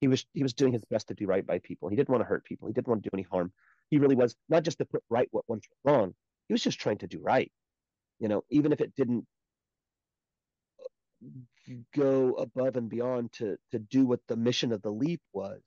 he 0.00 0.08
was 0.08 0.26
he 0.32 0.42
was 0.42 0.54
doing 0.54 0.72
his 0.72 0.84
best 0.84 1.08
to 1.08 1.14
do 1.14 1.26
right 1.26 1.46
by 1.46 1.58
people. 1.58 1.88
He 1.88 1.96
didn't 1.96 2.10
want 2.10 2.22
to 2.22 2.28
hurt 2.28 2.44
people. 2.44 2.68
He 2.68 2.74
didn't 2.74 2.88
want 2.88 3.02
to 3.02 3.10
do 3.10 3.14
any 3.16 3.24
harm. 3.24 3.52
He 3.90 3.98
really 3.98 4.16
was 4.16 4.36
not 4.48 4.62
just 4.64 4.78
to 4.78 4.84
put 4.84 5.02
right 5.08 5.28
what 5.32 5.48
once 5.48 5.66
was 5.70 5.78
wrong. 5.84 6.14
He 6.48 6.54
was 6.54 6.62
just 6.62 6.80
trying 6.80 6.98
to 6.98 7.06
do 7.08 7.20
right. 7.20 7.52
You 8.20 8.28
know, 8.28 8.44
even 8.50 8.72
if 8.72 8.80
it 8.80 8.94
didn't 8.94 9.26
go 11.94 12.34
above 12.34 12.76
and 12.76 12.88
beyond 12.88 13.32
to 13.32 13.58
to 13.70 13.78
do 13.78 14.06
what 14.06 14.20
the 14.28 14.36
mission 14.36 14.72
of 14.72 14.82
the 14.82 14.92
leap 14.92 15.20
was. 15.32 15.62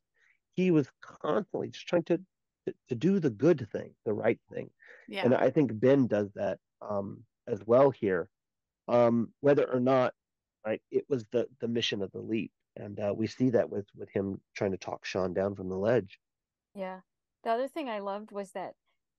He 0.53 0.71
was 0.71 0.89
constantly 1.01 1.69
just 1.69 1.87
trying 1.87 2.03
to 2.05 2.21
to, 2.67 2.73
to 2.89 2.95
do 2.95 3.19
the 3.19 3.29
good 3.29 3.67
thing, 3.71 3.93
the 4.05 4.13
right 4.13 4.39
thing. 4.51 4.69
Yeah. 5.07 5.25
And 5.25 5.35
I 5.35 5.49
think 5.49 5.79
Ben 5.79 6.07
does 6.07 6.31
that 6.35 6.59
um, 6.81 7.23
as 7.47 7.61
well 7.65 7.89
here. 7.89 8.29
Um, 8.87 9.29
whether 9.41 9.71
or 9.71 9.79
not, 9.79 10.13
right, 10.65 10.81
it 10.91 11.05
was 11.09 11.25
the 11.31 11.47
the 11.59 11.67
mission 11.67 12.01
of 12.01 12.11
the 12.11 12.19
leap, 12.19 12.51
and 12.75 12.99
uh, 12.99 13.13
we 13.15 13.27
see 13.27 13.49
that 13.51 13.69
with 13.69 13.85
with 13.95 14.09
him 14.09 14.41
trying 14.55 14.71
to 14.71 14.77
talk 14.77 15.05
Sean 15.05 15.33
down 15.33 15.55
from 15.55 15.69
the 15.69 15.77
ledge. 15.77 16.19
Yeah. 16.73 17.01
the 17.43 17.51
other 17.51 17.67
thing 17.67 17.89
I 17.89 17.99
loved 17.99 18.31
was 18.31 18.51
that 18.51 18.73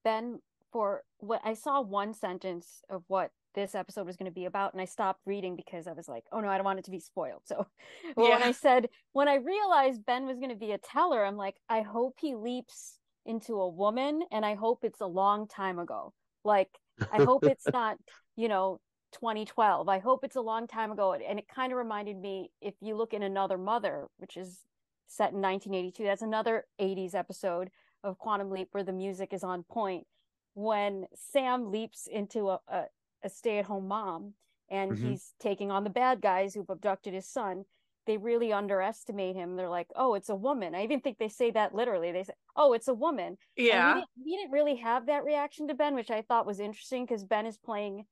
Ben 0.04 0.40
for 0.72 1.02
what 1.18 1.40
I 1.44 1.54
saw 1.54 1.82
one 1.82 2.14
sentence 2.14 2.82
of 2.88 3.04
what 3.08 3.30
this 3.54 3.74
episode 3.74 4.06
was 4.06 4.16
going 4.16 4.30
to 4.30 4.34
be 4.34 4.46
about 4.46 4.72
and 4.72 4.80
I 4.80 4.86
stopped 4.86 5.20
reading 5.26 5.56
because 5.56 5.86
I 5.86 5.92
was 5.92 6.08
like, 6.08 6.24
oh 6.32 6.40
no, 6.40 6.48
I 6.48 6.56
don't 6.56 6.64
want 6.64 6.78
it 6.78 6.86
to 6.86 6.90
be 6.90 6.98
spoiled. 6.98 7.42
So 7.44 7.66
well, 8.16 8.28
yeah. 8.28 8.36
when 8.36 8.42
I 8.42 8.52
said 8.52 8.88
when 9.12 9.28
I 9.28 9.34
realized 9.34 10.06
Ben 10.06 10.26
was 10.26 10.38
going 10.38 10.50
to 10.50 10.56
be 10.56 10.72
a 10.72 10.78
teller, 10.78 11.24
I'm 11.24 11.36
like, 11.36 11.56
I 11.68 11.82
hope 11.82 12.16
he 12.20 12.34
leaps 12.34 12.98
into 13.26 13.60
a 13.60 13.68
woman 13.68 14.22
and 14.30 14.44
I 14.44 14.54
hope 14.54 14.80
it's 14.82 15.00
a 15.00 15.06
long 15.06 15.46
time 15.48 15.78
ago. 15.78 16.12
Like 16.44 16.70
I 17.12 17.22
hope 17.22 17.44
it's 17.44 17.66
not, 17.72 17.96
you 18.36 18.48
know, 18.48 18.80
2012. 19.12 19.88
I 19.88 19.98
hope 19.98 20.24
it's 20.24 20.36
a 20.36 20.40
long 20.40 20.66
time 20.66 20.90
ago. 20.90 21.14
And 21.14 21.38
it 21.38 21.46
kind 21.48 21.72
of 21.72 21.78
reminded 21.78 22.16
me 22.16 22.50
if 22.60 22.74
you 22.80 22.96
look 22.96 23.14
in 23.14 23.22
Another 23.22 23.58
Mother, 23.58 24.06
which 24.18 24.36
is 24.36 24.60
set 25.06 25.32
in 25.32 25.42
1982, 25.42 26.04
that's 26.04 26.22
another 26.22 26.64
80s 26.80 27.14
episode 27.14 27.70
of 28.02 28.18
Quantum 28.18 28.50
Leap 28.50 28.68
where 28.72 28.84
the 28.84 28.92
music 28.92 29.32
is 29.32 29.44
on 29.44 29.62
point. 29.64 30.06
When 30.54 31.06
Sam 31.14 31.70
leaps 31.70 32.06
into 32.10 32.50
a, 32.50 32.60
a, 32.68 32.84
a 33.22 33.28
stay 33.30 33.58
at 33.58 33.64
home 33.64 33.88
mom 33.88 34.34
and 34.70 34.92
mm-hmm. 34.92 35.10
he's 35.10 35.34
taking 35.40 35.70
on 35.70 35.84
the 35.84 35.90
bad 35.90 36.20
guys 36.20 36.54
who've 36.54 36.68
abducted 36.68 37.14
his 37.14 37.28
son, 37.28 37.64
they 38.06 38.16
really 38.16 38.52
underestimate 38.52 39.36
him. 39.36 39.56
They're 39.56 39.68
like, 39.68 39.88
oh, 39.94 40.14
it's 40.14 40.28
a 40.28 40.34
woman. 40.34 40.74
I 40.74 40.84
even 40.84 41.00
think 41.00 41.18
they 41.18 41.28
say 41.28 41.50
that 41.52 41.74
literally. 41.74 42.12
They 42.12 42.24
say, 42.24 42.32
oh, 42.56 42.72
it's 42.72 42.88
a 42.88 42.94
woman. 42.94 43.38
Yeah. 43.56 43.94
We 43.94 44.00
didn't, 44.00 44.10
we 44.24 44.36
didn't 44.36 44.52
really 44.52 44.76
have 44.76 45.06
that 45.06 45.24
reaction 45.24 45.68
to 45.68 45.74
Ben, 45.74 45.94
which 45.94 46.10
I 46.10 46.22
thought 46.22 46.46
was 46.46 46.60
interesting 46.60 47.04
because 47.04 47.24
Ben 47.24 47.46
is 47.46 47.56
playing 47.56 48.04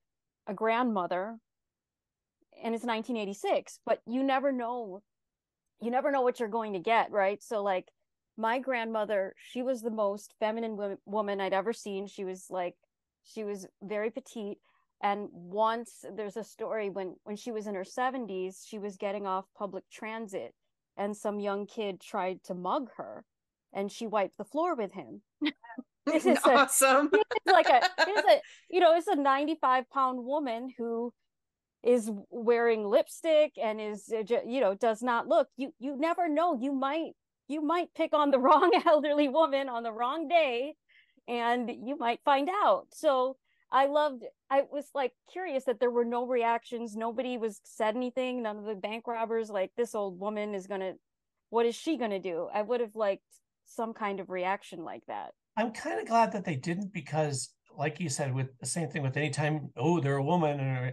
a 0.46 0.54
grandmother 0.54 1.36
and 2.62 2.74
it's 2.74 2.84
1986, 2.84 3.80
but 3.84 4.00
you 4.06 4.22
never 4.22 4.52
know. 4.52 5.02
You 5.80 5.90
never 5.90 6.10
know 6.12 6.22
what 6.22 6.38
you're 6.38 6.48
going 6.48 6.74
to 6.74 6.78
get, 6.78 7.10
right? 7.10 7.42
So, 7.42 7.62
like, 7.62 7.88
my 8.36 8.58
grandmother, 8.58 9.34
she 9.38 9.62
was 9.62 9.80
the 9.80 9.90
most 9.90 10.34
feminine 10.38 10.98
woman 11.06 11.40
I'd 11.40 11.54
ever 11.54 11.72
seen. 11.72 12.06
She 12.06 12.24
was 12.24 12.46
like, 12.50 12.74
she 13.24 13.44
was 13.44 13.66
very 13.82 14.10
petite 14.10 14.58
and 15.02 15.28
once 15.32 16.04
there's 16.16 16.36
a 16.36 16.44
story 16.44 16.90
when 16.90 17.16
when 17.24 17.36
she 17.36 17.52
was 17.52 17.66
in 17.66 17.74
her 17.74 17.84
70s 17.84 18.66
she 18.66 18.78
was 18.78 18.96
getting 18.96 19.26
off 19.26 19.46
public 19.56 19.84
transit 19.90 20.54
and 20.96 21.16
some 21.16 21.40
young 21.40 21.66
kid 21.66 22.00
tried 22.00 22.42
to 22.44 22.54
mug 22.54 22.90
her 22.96 23.24
and 23.72 23.90
she 23.90 24.06
wiped 24.06 24.36
the 24.36 24.44
floor 24.44 24.74
with 24.74 24.92
him. 24.92 25.22
This 26.06 26.26
is 26.26 26.38
awesome. 26.44 27.10
a, 27.12 27.18
it's 27.18 27.52
like 27.52 27.68
a 27.68 27.82
a 27.98 28.40
you 28.70 28.80
know 28.80 28.96
it's 28.96 29.06
a 29.06 29.16
95 29.16 29.88
pound 29.90 30.24
woman 30.24 30.70
who 30.76 31.12
is 31.82 32.10
wearing 32.30 32.84
lipstick 32.84 33.52
and 33.62 33.80
is 33.80 34.12
uh, 34.12 34.22
you 34.46 34.60
know 34.60 34.74
does 34.74 35.02
not 35.02 35.28
look. 35.28 35.48
You 35.56 35.72
you 35.78 35.96
never 35.96 36.28
know. 36.28 36.58
You 36.60 36.72
might 36.72 37.12
you 37.48 37.62
might 37.62 37.94
pick 37.94 38.12
on 38.12 38.30
the 38.30 38.38
wrong 38.46 38.72
elderly 38.86 39.28
woman 39.28 39.68
on 39.68 39.82
the 39.82 39.92
wrong 39.92 40.26
day 40.26 40.74
and 41.28 41.70
you 41.70 41.96
might 41.96 42.20
find 42.24 42.48
out. 42.48 42.86
So 42.92 43.36
I 43.72 43.86
loved 43.86 44.24
I 44.50 44.62
was 44.70 44.86
like 44.94 45.12
curious 45.32 45.64
that 45.64 45.80
there 45.80 45.90
were 45.90 46.04
no 46.04 46.26
reactions. 46.26 46.96
Nobody 46.96 47.38
was 47.38 47.60
said 47.64 47.96
anything. 47.96 48.42
None 48.42 48.58
of 48.58 48.64
the 48.64 48.74
bank 48.74 49.06
robbers 49.06 49.50
like 49.50 49.70
this 49.76 49.94
old 49.94 50.18
woman 50.18 50.54
is 50.54 50.66
gonna 50.66 50.94
what 51.50 51.66
is 51.66 51.74
she 51.74 51.96
gonna 51.96 52.18
do? 52.18 52.48
I 52.52 52.62
would 52.62 52.80
have 52.80 52.96
liked 52.96 53.22
some 53.64 53.92
kind 53.92 54.20
of 54.20 54.30
reaction 54.30 54.84
like 54.84 55.02
that. 55.06 55.32
I'm 55.56 55.72
kind 55.72 56.00
of 56.00 56.06
glad 56.06 56.32
that 56.32 56.44
they 56.44 56.56
didn't 56.56 56.92
because 56.92 57.50
like 57.76 58.00
you 58.00 58.08
said 58.08 58.34
with 58.34 58.48
the 58.58 58.66
same 58.66 58.88
thing 58.88 59.02
with 59.02 59.16
any 59.16 59.30
time 59.30 59.70
oh 59.76 60.00
they're 60.00 60.16
a 60.16 60.22
woman 60.22 60.60
or 60.60 60.86
uh, 60.88 60.90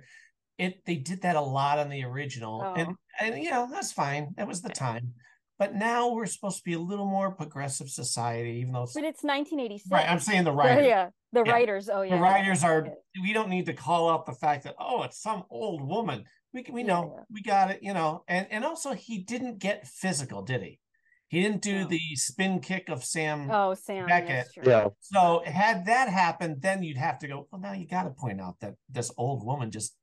it 0.57 0.85
they 0.85 0.95
did 0.95 1.21
that 1.21 1.35
a 1.35 1.41
lot 1.41 1.79
on 1.79 1.89
the 1.89 2.03
original 2.03 2.61
oh. 2.63 2.73
and 2.75 2.95
and 3.19 3.43
you 3.43 3.49
know 3.49 3.67
that's 3.71 3.91
fine 3.91 4.29
that 4.37 4.47
was 4.47 4.61
the 4.61 4.69
eh. 4.69 4.73
time 4.73 5.13
but 5.59 5.75
now 5.75 6.11
we're 6.11 6.25
supposed 6.25 6.57
to 6.57 6.63
be 6.63 6.73
a 6.73 6.79
little 6.79 7.05
more 7.05 7.31
progressive 7.31 7.89
society 7.89 8.59
even 8.59 8.73
though 8.73 8.83
it's, 8.83 8.93
but 8.93 9.03
it's 9.03 9.23
1986 9.23 9.89
right 9.91 10.09
i'm 10.09 10.19
saying 10.19 10.43
the 10.43 10.51
right 10.51 10.83
yeah 10.83 11.09
the 11.33 11.43
yeah. 11.45 11.51
writers, 11.51 11.89
oh 11.89 12.01
yeah. 12.01 12.15
The 12.15 12.21
writers 12.21 12.63
are 12.63 12.87
we 13.21 13.33
don't 13.33 13.49
need 13.49 13.65
to 13.65 13.73
call 13.73 14.09
out 14.09 14.25
the 14.25 14.33
fact 14.33 14.63
that 14.63 14.75
oh 14.79 15.03
it's 15.03 15.21
some 15.21 15.43
old 15.49 15.85
woman. 15.85 16.23
We 16.53 16.65
we 16.71 16.83
know 16.83 17.15
yeah. 17.17 17.23
we 17.29 17.41
got 17.41 17.71
it, 17.71 17.79
you 17.81 17.93
know. 17.93 18.23
And 18.27 18.47
and 18.49 18.63
also 18.63 18.93
he 18.93 19.19
didn't 19.19 19.59
get 19.59 19.87
physical, 19.87 20.41
did 20.41 20.61
he? 20.61 20.79
He 21.27 21.41
didn't 21.41 21.61
do 21.61 21.85
the 21.85 21.99
spin 22.13 22.61
kick 22.61 22.87
of 22.87 23.03
Sam 23.03 23.51
Oh 23.51 23.73
Sam 23.73 24.07
Beckett. 24.07 24.47
Yeah. 24.63 24.87
So 25.01 25.43
had 25.45 25.85
that 25.87 26.07
happened, 26.07 26.61
then 26.61 26.81
you'd 26.81 26.97
have 26.97 27.19
to 27.19 27.27
go, 27.27 27.47
well 27.51 27.59
now 27.59 27.73
you 27.73 27.85
gotta 27.85 28.11
point 28.11 28.39
out 28.39 28.55
that 28.61 28.75
this 28.89 29.11
old 29.17 29.45
woman 29.45 29.69
just 29.69 29.95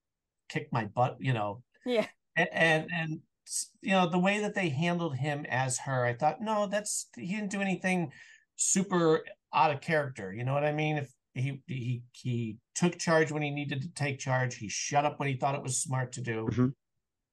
kicked 0.50 0.72
my 0.72 0.84
butt, 0.84 1.16
you 1.20 1.32
know. 1.32 1.62
Yeah. 1.86 2.07
And 2.36 2.48
and, 2.52 2.90
and 2.92 3.20
you 3.80 3.90
know, 3.90 4.09
the 4.09 4.18
way 4.18 4.40
that 4.40 4.55
they 4.55 4.68
handled 4.68 5.16
him 5.16 5.47
as 5.49 5.78
her, 5.80 6.05
I 6.05 6.14
thought, 6.14 6.40
no, 6.40 6.66
that's 6.66 7.09
he 7.16 7.34
didn't 7.34 7.51
do 7.51 7.61
anything 7.61 8.12
super 8.57 9.24
out 9.53 9.70
of 9.70 9.80
character. 9.80 10.32
You 10.32 10.45
know 10.45 10.55
what 10.55 10.64
I 10.64 10.72
mean? 10.72 10.97
If 10.97 11.12
he 11.34 11.62
he 11.66 12.03
he 12.12 12.59
took 12.74 12.99
charge 12.99 13.32
when 13.32 13.42
he 13.42 13.51
needed 13.51 13.82
to 13.82 13.88
take 13.88 14.18
charge, 14.18 14.57
he 14.57 14.68
shut 14.68 15.05
up 15.05 15.18
when 15.18 15.28
he 15.28 15.36
thought 15.36 15.55
it 15.55 15.62
was 15.62 15.80
smart 15.80 16.12
to 16.12 16.20
do. 16.20 16.49
Mm-hmm. 16.51 16.68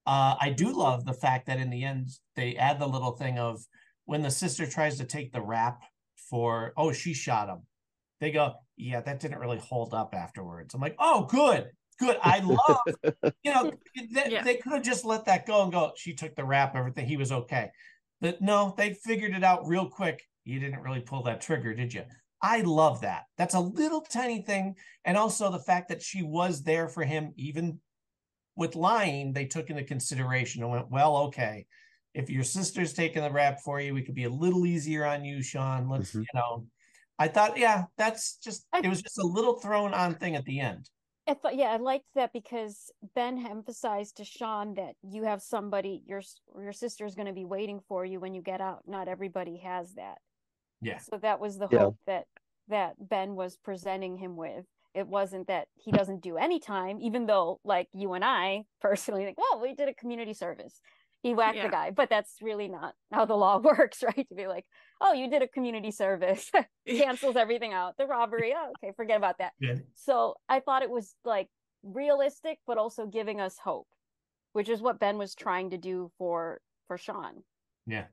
Uh, 0.06 0.36
I 0.40 0.50
do 0.50 0.76
love 0.76 1.06
the 1.06 1.14
fact 1.14 1.46
that 1.48 1.60
in 1.60 1.70
the 1.70 1.84
end 1.84 2.10
they 2.36 2.56
add 2.56 2.80
the 2.80 2.88
little 2.88 3.12
thing 3.12 3.38
of 3.38 3.62
when 4.06 4.24
the 4.24 4.32
sister 4.32 4.66
tries 4.66 4.98
to 4.98 5.06
take 5.06 5.32
the 5.32 5.42
rap 5.42 5.84
for 6.30 6.74
oh 6.76 6.92
she 6.92 7.14
shot 7.14 7.50
him, 7.50 7.62
they 8.20 8.32
go 8.32 8.54
yeah 8.78 9.02
that 9.02 9.20
didn't 9.20 9.40
really 9.40 9.60
hold 9.60 9.94
up 9.94 10.14
afterwards. 10.14 10.74
I'm 10.74 10.82
like 10.82 10.96
oh 11.00 11.26
good 11.26 11.70
good 12.02 12.18
I 12.22 12.40
love 12.40 13.34
you 13.44 13.54
know 13.54 13.72
they, 14.12 14.32
yeah. 14.32 14.44
they 14.44 14.56
could 14.56 14.74
have 14.74 14.84
just 14.84 15.06
let 15.06 15.26
that 15.26 15.46
go 15.46 15.64
and 15.64 15.72
go 15.72 15.92
she 15.96 16.14
took 16.14 16.36
the 16.36 16.44
rap 16.44 16.76
everything 16.76 17.06
he 17.06 17.18
was 17.18 17.32
okay, 17.32 17.70
but 18.20 18.42
no 18.42 18.74
they 18.78 18.94
figured 18.94 19.34
it 19.34 19.44
out 19.44 19.68
real 19.68 19.88
quick. 19.88 20.22
You 20.44 20.60
didn't 20.60 20.82
really 20.82 21.02
pull 21.02 21.24
that 21.24 21.42
trigger, 21.42 21.74
did 21.74 21.94
you? 21.94 22.04
I 22.42 22.62
love 22.62 23.02
that. 23.02 23.26
That's 23.38 23.54
a 23.54 23.60
little 23.60 24.02
tiny 24.02 24.42
thing. 24.42 24.76
And 25.06 25.16
also 25.16 25.52
the 25.52 25.60
fact 25.60 25.90
that 25.90 26.02
she 26.02 26.24
was 26.24 26.64
there 26.64 26.88
for 26.88 27.04
him, 27.04 27.34
even 27.38 27.80
with 28.56 28.76
lying, 28.76 29.32
they 29.32 29.46
took 29.46 29.70
into 29.70 29.84
consideration 29.84 30.64
and 30.64 30.72
went, 30.72 30.90
well, 30.90 31.18
okay, 31.18 31.68
if 32.14 32.30
your 32.30 32.44
sister's 32.44 32.94
taking 32.94 33.22
the 33.22 33.32
rap 33.32 33.60
for 33.62 33.80
you, 33.80 33.94
we 33.94 34.02
could 34.02 34.16
be 34.16 34.26
a 34.26 34.30
little 34.30 34.66
easier 34.66 35.06
on 35.06 35.24
you, 35.24 35.42
Sean. 35.42 35.88
Let's, 35.88 36.10
mm-hmm. 36.10 36.22
you 36.22 36.26
know. 36.34 36.66
I 37.20 37.28
thought, 37.28 37.58
yeah, 37.58 37.84
that's 37.98 38.38
just 38.38 38.66
it 38.84 38.90
was 38.90 39.04
just 39.04 39.20
a 39.20 39.26
little 39.26 39.60
thrown 39.60 39.94
on 39.94 40.16
thing 40.16 40.36
at 40.36 40.44
the 40.46 40.60
end. 40.60 40.90
I 41.32 41.34
thought, 41.34 41.56
yeah, 41.56 41.68
I 41.68 41.78
liked 41.78 42.08
that 42.16 42.34
because 42.34 42.92
Ben 43.16 43.46
emphasized 43.46 44.18
to 44.18 44.26
Sean 44.26 44.74
that 44.74 44.96
you 45.02 45.24
have 45.24 45.42
somebody 45.42 46.04
your 46.06 46.22
your 46.62 46.74
sister 46.74 47.06
is 47.06 47.16
going 47.16 47.28
to 47.28 47.34
be 47.34 47.46
waiting 47.46 47.80
for 47.88 48.04
you 48.04 48.20
when 48.20 48.34
you 48.34 48.42
get 48.42 48.60
out. 48.60 48.82
Not 48.86 49.08
everybody 49.08 49.58
has 49.60 49.94
that. 49.94 50.18
Yeah. 50.82 50.98
So 50.98 51.18
that 51.22 51.40
was 51.40 51.58
the 51.58 51.70
yeah. 51.72 51.80
hope 51.80 51.98
that 52.06 52.26
that 52.68 52.96
Ben 53.00 53.36
was 53.36 53.56
presenting 53.56 54.18
him 54.18 54.36
with. 54.36 54.66
It 54.94 55.08
wasn't 55.08 55.48
that 55.48 55.70
he 55.76 55.94
doesn't 55.94 56.22
do 56.22 56.36
any 56.36 56.60
time, 56.60 57.00
even 57.00 57.28
though 57.28 57.62
like 57.64 57.88
you 57.94 58.12
and 58.12 58.26
I 58.26 58.66
personally 58.82 59.24
think, 59.24 59.38
well, 59.38 59.62
we 59.62 59.74
did 59.74 59.88
a 59.88 59.94
community 59.94 60.34
service. 60.34 60.82
He 61.22 61.36
whacked 61.36 61.58
yeah. 61.58 61.68
the 61.68 61.70
guy, 61.70 61.92
but 61.92 62.10
that's 62.10 62.34
really 62.42 62.68
not 62.68 62.94
how 63.12 63.26
the 63.26 63.36
law 63.36 63.60
works, 63.64 64.04
right? 64.04 64.28
To 64.30 64.36
be 64.36 64.48
like, 64.48 64.66
oh, 65.00 65.14
you 65.14 65.30
did 65.30 65.42
a 65.42 65.48
community 65.48 65.92
service, 65.92 66.50
cancels 66.88 67.36
everything 67.36 67.74
out. 67.74 67.96
The 67.98 68.08
robbery, 68.08 68.54
oh, 68.56 68.72
okay, 68.84 68.94
forget 68.96 69.18
about 69.18 69.38
that. 69.38 69.52
Yeah. 69.60 69.76
So 69.96 70.36
I 70.50 70.62
thought 70.62 70.82
it 70.82 70.90
was 70.90 71.16
like 71.24 71.48
realistic, 71.84 72.60
but 72.66 72.78
also 72.78 73.06
giving 73.06 73.40
us 73.40 73.58
hope, 73.64 73.88
which 74.54 74.70
is 74.70 74.82
what 74.82 75.00
Ben 75.00 75.18
was 75.18 75.36
trying 75.36 75.72
to 75.72 75.78
do 75.78 76.12
for 76.18 76.60
for 76.88 76.98
Sean. 76.98 77.44
Yeah. 77.86 78.06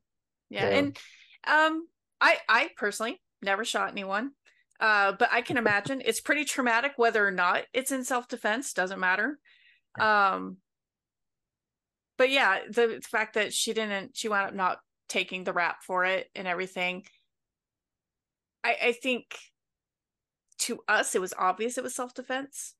Yeah. 0.50 0.68
yeah. 0.68 0.76
And 0.76 0.98
um 1.46 1.88
I 2.20 2.38
I 2.48 2.70
personally 2.76 3.20
never 3.42 3.64
shot 3.64 3.90
anyone. 3.90 4.32
Uh, 4.80 5.10
but 5.10 5.28
I 5.32 5.42
can 5.42 5.56
imagine 5.56 6.00
it's 6.04 6.20
pretty 6.20 6.44
traumatic 6.44 6.92
whether 6.94 7.26
or 7.26 7.32
not 7.32 7.64
it's 7.72 7.90
in 7.90 8.04
self-defense, 8.04 8.72
doesn't 8.74 9.00
matter. 9.00 9.38
Um 9.98 10.58
but 12.18 12.30
yeah, 12.30 12.58
the 12.68 13.00
fact 13.08 13.34
that 13.34 13.54
she 13.54 13.72
didn't 13.72 14.16
she 14.16 14.28
wound 14.28 14.48
up 14.48 14.54
not 14.54 14.78
taking 15.08 15.44
the 15.44 15.52
rap 15.52 15.82
for 15.82 16.04
it 16.04 16.28
and 16.34 16.46
everything. 16.46 17.04
I, 18.62 18.76
I 18.86 18.92
think 18.92 19.38
to 20.58 20.80
us 20.88 21.14
it 21.14 21.20
was 21.20 21.32
obvious 21.38 21.78
it 21.78 21.84
was 21.84 21.94
self-defense. 21.94 22.74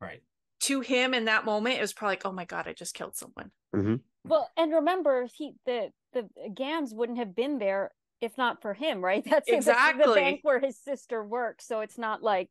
Right. 0.00 0.22
To 0.62 0.80
him 0.80 1.14
in 1.14 1.24
that 1.24 1.44
moment, 1.44 1.78
it 1.78 1.80
was 1.80 1.92
probably 1.92 2.12
like, 2.12 2.26
oh 2.26 2.32
my 2.32 2.44
god, 2.44 2.68
I 2.68 2.74
just 2.74 2.94
killed 2.94 3.16
someone. 3.16 3.50
Mm-hmm. 3.74 3.96
Well, 4.24 4.50
and 4.56 4.72
remember, 4.72 5.26
he 5.34 5.54
the 5.64 5.90
the 6.12 6.28
Gans 6.54 6.94
wouldn't 6.94 7.18
have 7.18 7.34
been 7.34 7.58
there 7.58 7.90
if 8.20 8.36
not 8.36 8.60
for 8.60 8.74
him, 8.74 9.02
right? 9.04 9.24
That's 9.30 9.48
exactly 9.48 10.04
the, 10.04 10.10
the 10.10 10.14
bank 10.14 10.40
where 10.42 10.60
his 10.60 10.78
sister 10.78 11.24
works. 11.24 11.66
So 11.66 11.80
it's 11.80 11.98
not 11.98 12.22
like 12.22 12.50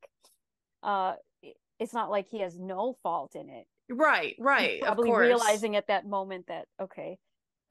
uh 0.84 1.14
it's 1.80 1.94
not 1.94 2.10
like 2.10 2.28
he 2.28 2.40
has 2.40 2.58
no 2.58 2.98
fault 3.04 3.36
in 3.36 3.50
it. 3.50 3.68
Right, 3.90 4.36
right. 4.40 4.72
He's 4.72 4.82
probably 4.82 5.12
realizing 5.12 5.76
at 5.76 5.88
that 5.88 6.06
moment 6.06 6.48
that 6.48 6.66
okay, 6.82 7.18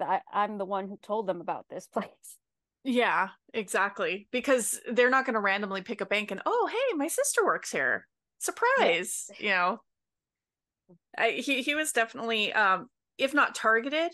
I, 0.00 0.20
I'm 0.32 0.58
the 0.58 0.64
one 0.64 0.88
who 0.88 0.98
told 1.02 1.26
them 1.26 1.40
about 1.40 1.66
this 1.68 1.86
place. 1.92 2.38
Yeah, 2.84 3.30
exactly. 3.52 4.28
Because 4.30 4.80
they're 4.90 5.10
not 5.10 5.26
going 5.26 5.34
to 5.34 5.40
randomly 5.40 5.82
pick 5.82 6.00
a 6.00 6.06
bank 6.06 6.30
and 6.30 6.40
oh, 6.46 6.70
hey, 6.70 6.96
my 6.96 7.08
sister 7.08 7.44
works 7.44 7.70
here. 7.70 8.06
Surprise, 8.38 9.26
yes. 9.30 9.40
you 9.40 9.48
know. 9.50 9.80
I, 11.18 11.30
he 11.32 11.62
he 11.62 11.74
was 11.74 11.92
definitely 11.92 12.52
um 12.52 12.86
if 13.18 13.34
not 13.34 13.54
targeted 13.54 14.12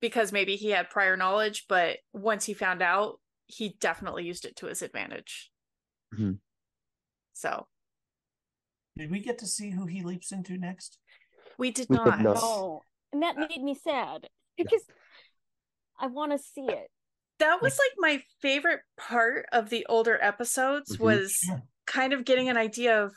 because 0.00 0.32
maybe 0.32 0.56
he 0.56 0.70
had 0.70 0.90
prior 0.90 1.16
knowledge, 1.16 1.64
but 1.68 1.96
once 2.12 2.44
he 2.44 2.52
found 2.52 2.82
out, 2.82 3.20
he 3.46 3.74
definitely 3.80 4.24
used 4.24 4.44
it 4.44 4.54
to 4.56 4.66
his 4.66 4.82
advantage. 4.82 5.50
Mhm. 6.14 6.38
So 7.32 7.66
Did 8.96 9.10
we 9.10 9.20
get 9.20 9.38
to 9.38 9.46
see 9.46 9.70
who 9.70 9.86
he 9.86 10.02
leaps 10.02 10.32
into 10.32 10.56
next? 10.56 10.98
we 11.56 11.70
did 11.70 11.86
We 11.88 11.96
not. 11.96 12.20
not. 12.20 12.34
No. 12.36 12.82
And 13.12 13.22
that 13.22 13.36
made 13.36 13.62
me 13.62 13.74
sad 13.76 14.26
because 14.56 14.82
I 16.00 16.08
want 16.08 16.32
to 16.32 16.38
see 16.38 16.62
it. 16.66 16.88
That 17.38 17.62
was 17.62 17.78
like 17.78 17.92
my 17.98 18.22
favorite 18.42 18.80
part 18.96 19.46
of 19.52 19.70
the 19.70 19.86
older 19.88 20.18
episodes 20.20 20.96
Mhm. 20.96 21.00
was 21.00 21.32
Sure. 21.34 21.62
kind 21.86 22.12
of 22.12 22.24
getting 22.24 22.48
an 22.48 22.56
idea 22.56 23.04
of 23.04 23.14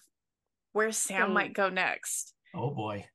where 0.74 0.92
Sam 0.92 1.28
Same. 1.28 1.34
might 1.34 1.54
go 1.54 1.70
next. 1.70 2.34
Oh 2.54 2.70
boy. 2.72 3.08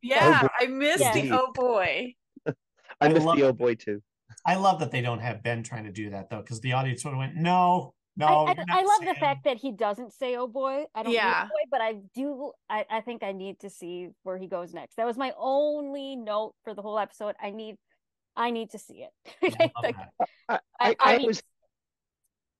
Yeah, 0.00 0.42
boy. 0.42 0.48
I 0.60 0.66
missed 0.66 1.00
Yes. 1.00 1.14
the 1.14 1.30
oh 1.32 1.52
boy. 1.52 2.14
I 2.46 2.52
I 3.00 3.08
love- 3.08 3.36
the 3.36 3.42
old 3.46 3.58
boy 3.58 3.74
too. 3.74 4.02
I 4.46 4.54
love 4.56 4.80
that 4.80 4.90
they 4.90 5.02
don't 5.02 5.20
have 5.20 5.42
Ben 5.42 5.62
trying 5.62 5.84
to 5.84 5.92
do 5.92 6.10
that 6.10 6.30
though, 6.30 6.40
because 6.40 6.60
the 6.60 6.72
audience 6.72 7.02
sort 7.02 7.12
of 7.14 7.18
went, 7.18 7.36
"No, 7.36 7.94
no." 8.18 8.26
I, 8.26 8.50
I, 8.50 8.54
you're 8.56 8.66
not 8.66 8.66
I 8.70 8.82
love 8.82 9.14
the 9.14 9.20
fact 9.20 9.44
that 9.44 9.56
he 9.56 9.72
doesn't 9.72 10.12
say 10.12 10.36
"oh 10.36 10.46
boy." 10.46 10.84
I 10.94 11.02
don't 11.02 11.12
Yeah. 11.12 11.28
yeah. 11.28 11.44
boy, 11.44 11.64
but 11.70 11.80
I 11.80 11.94
do. 12.14 12.52
I, 12.68 12.84
I 12.90 13.00
think 13.00 13.22
I 13.22 13.32
need 13.32 13.60
to 13.60 13.70
see 13.70 14.08
where 14.24 14.36
he 14.38 14.46
goes 14.46 14.74
next. 14.74 14.96
That 14.96 15.06
was 15.06 15.16
my 15.16 15.32
only 15.38 16.16
note 16.16 16.54
for 16.64 16.74
the 16.74 16.82
whole 16.82 16.98
episode. 16.98 17.34
I 17.42 17.50
need, 17.50 17.76
I 18.36 18.50
need 18.50 18.70
to 18.70 18.78
see 18.78 19.04
it. 19.06 19.56
I 19.60 19.64
love 19.74 19.82
Like. 19.82 19.96
I, 20.48 20.54
I- 20.54 20.58
I, 20.80 20.88
I 20.88 20.96
I 21.00 21.12
mean- 21.12 21.20
always, 21.22 21.42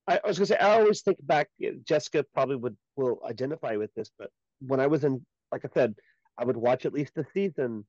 I, 0.07 0.21
I 0.25 0.27
was 0.29 0.39
gonna 0.39 0.47
say, 0.47 0.57
I 0.57 0.79
always 0.81 1.03
think 1.03 1.19
back. 1.27 1.49
Jessica 1.85 2.25
probably 2.35 2.57
would 2.57 2.77
will 2.97 3.21
identify 3.29 3.77
with 3.77 3.93
this, 3.95 4.11
but 4.19 4.31
when 4.61 4.81
I 4.81 4.87
was 4.87 5.05
in, 5.05 5.25
like 5.53 5.65
I 5.65 5.69
said, 5.75 5.95
I 6.39 6.45
would 6.45 6.57
watch 6.57 6.87
at 6.87 6.93
least 6.93 7.13
a 7.19 7.25
season 7.35 7.85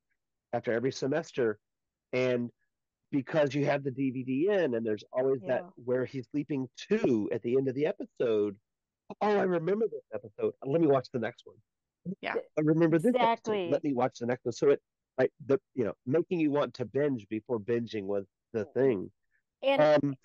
after 0.53 0.72
every 0.74 0.91
semester, 0.91 1.59
and 2.13 2.49
because 3.12 3.53
you 3.55 3.66
have 3.66 3.84
the 3.84 3.91
DVD 3.91 4.49
in, 4.64 4.76
and 4.76 4.86
there's 4.86 5.03
always 5.12 5.41
that 5.47 5.64
where 5.84 6.05
he's 6.05 6.28
leaping 6.34 6.68
to 6.89 7.30
at 7.32 7.41
the 7.41 7.55
end 7.57 7.68
of 7.68 7.76
the 7.76 7.86
episode. 7.88 8.55
Oh, 9.22 9.38
I 9.38 9.41
remember 9.43 9.88
this 9.88 10.03
episode. 10.14 10.53
Let 10.66 10.82
me 10.82 10.88
watch 10.88 11.07
the 11.12 11.20
next 11.20 11.43
one. 11.45 11.55
Yeah. 12.22 12.36
I 12.57 12.62
remember 12.62 12.97
this 12.99 13.10
Exactly. 13.16 13.62
episode. 13.64 13.72
Let 13.72 13.84
me 13.84 13.93
watch 13.93 14.20
the 14.20 14.28
next 14.28 14.45
one. 14.45 14.53
So 14.53 14.70
it, 14.70 14.82
like 15.18 15.32
the, 15.45 15.60
you 15.76 15.84
know, 15.84 15.93
making 16.05 16.39
you 16.39 16.51
want 16.51 16.76
to 16.76 16.86
binge 16.86 17.28
before 17.30 17.60
binging 17.60 18.03
was 18.03 18.26
the 18.53 18.66
thing. 18.66 19.12
and 19.64 19.82
Um, 19.82 20.16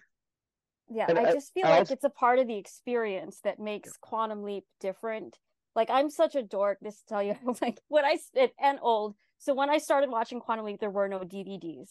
yeah, 0.90 1.06
and 1.08 1.18
I 1.18 1.24
I- 1.30 1.32
just 1.32 1.52
feel 1.54 1.64
I 1.66 1.70
like 1.70 1.78
also- 1.80 1.94
it's 1.94 2.04
a 2.04 2.10
part 2.10 2.38
of 2.38 2.46
the 2.46 2.56
experience 2.56 3.40
that 3.44 3.58
makes 3.58 3.96
Quantum 3.96 4.42
Leap 4.42 4.64
different. 4.80 5.38
Like 5.74 5.88
I'm 5.90 6.10
such 6.10 6.34
a 6.36 6.42
dork. 6.42 6.78
This 6.82 6.98
to 7.00 7.06
tell 7.06 7.22
you, 7.22 7.34
like 7.62 7.80
when 7.88 8.04
I 8.04 8.18
and 8.60 8.78
old. 8.82 9.16
So 9.38 9.54
when 9.54 9.68
I 9.70 9.78
started 9.78 10.08
watching 10.10 10.40
Quantum 10.40 10.64
Leap, 10.66 10.78
there 10.80 10.90
were 10.90 11.08
no 11.08 11.20
DVDs. 11.20 11.90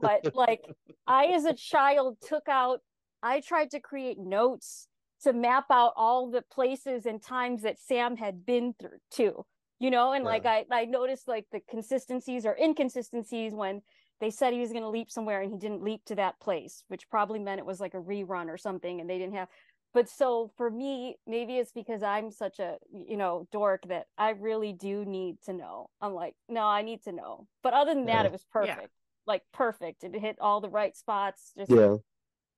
But 0.00 0.34
like 0.34 0.64
I, 1.06 1.26
as 1.26 1.44
a 1.44 1.54
child, 1.54 2.18
took 2.20 2.48
out. 2.48 2.80
I 3.22 3.40
tried 3.40 3.70
to 3.70 3.80
create 3.80 4.18
notes 4.18 4.88
to 5.22 5.32
map 5.32 5.64
out 5.70 5.92
all 5.96 6.30
the 6.30 6.42
places 6.42 7.06
and 7.06 7.22
times 7.22 7.62
that 7.62 7.78
Sam 7.80 8.16
had 8.16 8.44
been 8.46 8.74
through 8.78 8.98
too. 9.10 9.44
You 9.78 9.90
know, 9.90 10.12
and 10.12 10.24
like 10.24 10.46
I, 10.46 10.64
I 10.70 10.86
noticed 10.86 11.28
like 11.28 11.44
the 11.52 11.60
consistencies 11.68 12.46
or 12.46 12.56
inconsistencies 12.56 13.52
when 13.52 13.82
they 14.20 14.30
said 14.30 14.54
he 14.54 14.60
was 14.60 14.70
going 14.70 14.82
to 14.82 14.88
leap 14.88 15.10
somewhere 15.10 15.42
and 15.42 15.52
he 15.52 15.58
didn't 15.58 15.82
leap 15.82 16.02
to 16.06 16.14
that 16.14 16.40
place, 16.40 16.82
which 16.88 17.10
probably 17.10 17.38
meant 17.38 17.58
it 17.58 17.66
was 17.66 17.78
like 17.78 17.92
a 17.92 17.98
rerun 17.98 18.48
or 18.48 18.56
something 18.56 19.00
and 19.00 19.10
they 19.10 19.18
didn't 19.18 19.34
have. 19.34 19.48
But 19.92 20.08
so 20.08 20.50
for 20.56 20.70
me, 20.70 21.16
maybe 21.26 21.56
it's 21.56 21.72
because 21.72 22.02
I'm 22.02 22.30
such 22.30 22.58
a, 22.58 22.76
you 22.90 23.16
know, 23.18 23.46
dork 23.52 23.86
that 23.88 24.06
I 24.16 24.30
really 24.30 24.72
do 24.72 25.04
need 25.04 25.42
to 25.44 25.52
know. 25.52 25.90
I'm 26.00 26.14
like, 26.14 26.34
no, 26.48 26.62
I 26.62 26.80
need 26.82 27.02
to 27.04 27.12
know. 27.12 27.46
But 27.62 27.74
other 27.74 27.94
than 27.94 28.06
that, 28.06 28.22
Yeah. 28.22 28.26
it 28.26 28.32
was 28.32 28.46
perfect. 28.50 28.88
Like 29.26 29.42
perfect. 29.52 30.04
It 30.04 30.14
hit 30.14 30.36
all 30.40 30.60
the 30.60 30.68
right 30.70 30.96
spots. 30.96 31.52
Just, 31.58 31.70
yeah. 31.70 31.96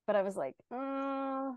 but 0.06 0.16
I 0.16 0.22
was 0.22 0.36
like, 0.36 0.54
uh, 0.72 0.76
I 0.76 1.56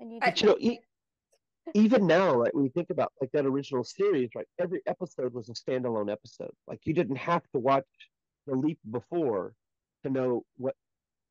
need 0.00 0.20
to 0.22 0.26
But 0.26 0.40
you 0.40 0.46
know, 0.48 0.56
e- 0.60 0.80
even 1.74 2.06
now, 2.06 2.34
like 2.34 2.54
when 2.54 2.64
you 2.64 2.70
think 2.70 2.90
about 2.90 3.12
like 3.20 3.30
that 3.32 3.44
original 3.46 3.84
series, 3.84 4.30
right? 4.34 4.46
Every 4.58 4.80
episode 4.86 5.34
was 5.34 5.48
a 5.48 5.52
standalone 5.52 6.10
episode. 6.10 6.52
Like 6.66 6.80
you 6.84 6.94
didn't 6.94 7.16
have 7.16 7.42
to 7.52 7.58
watch 7.58 7.84
the 8.46 8.54
leap 8.54 8.78
before 8.90 9.54
to 10.04 10.10
know 10.10 10.44
what 10.56 10.74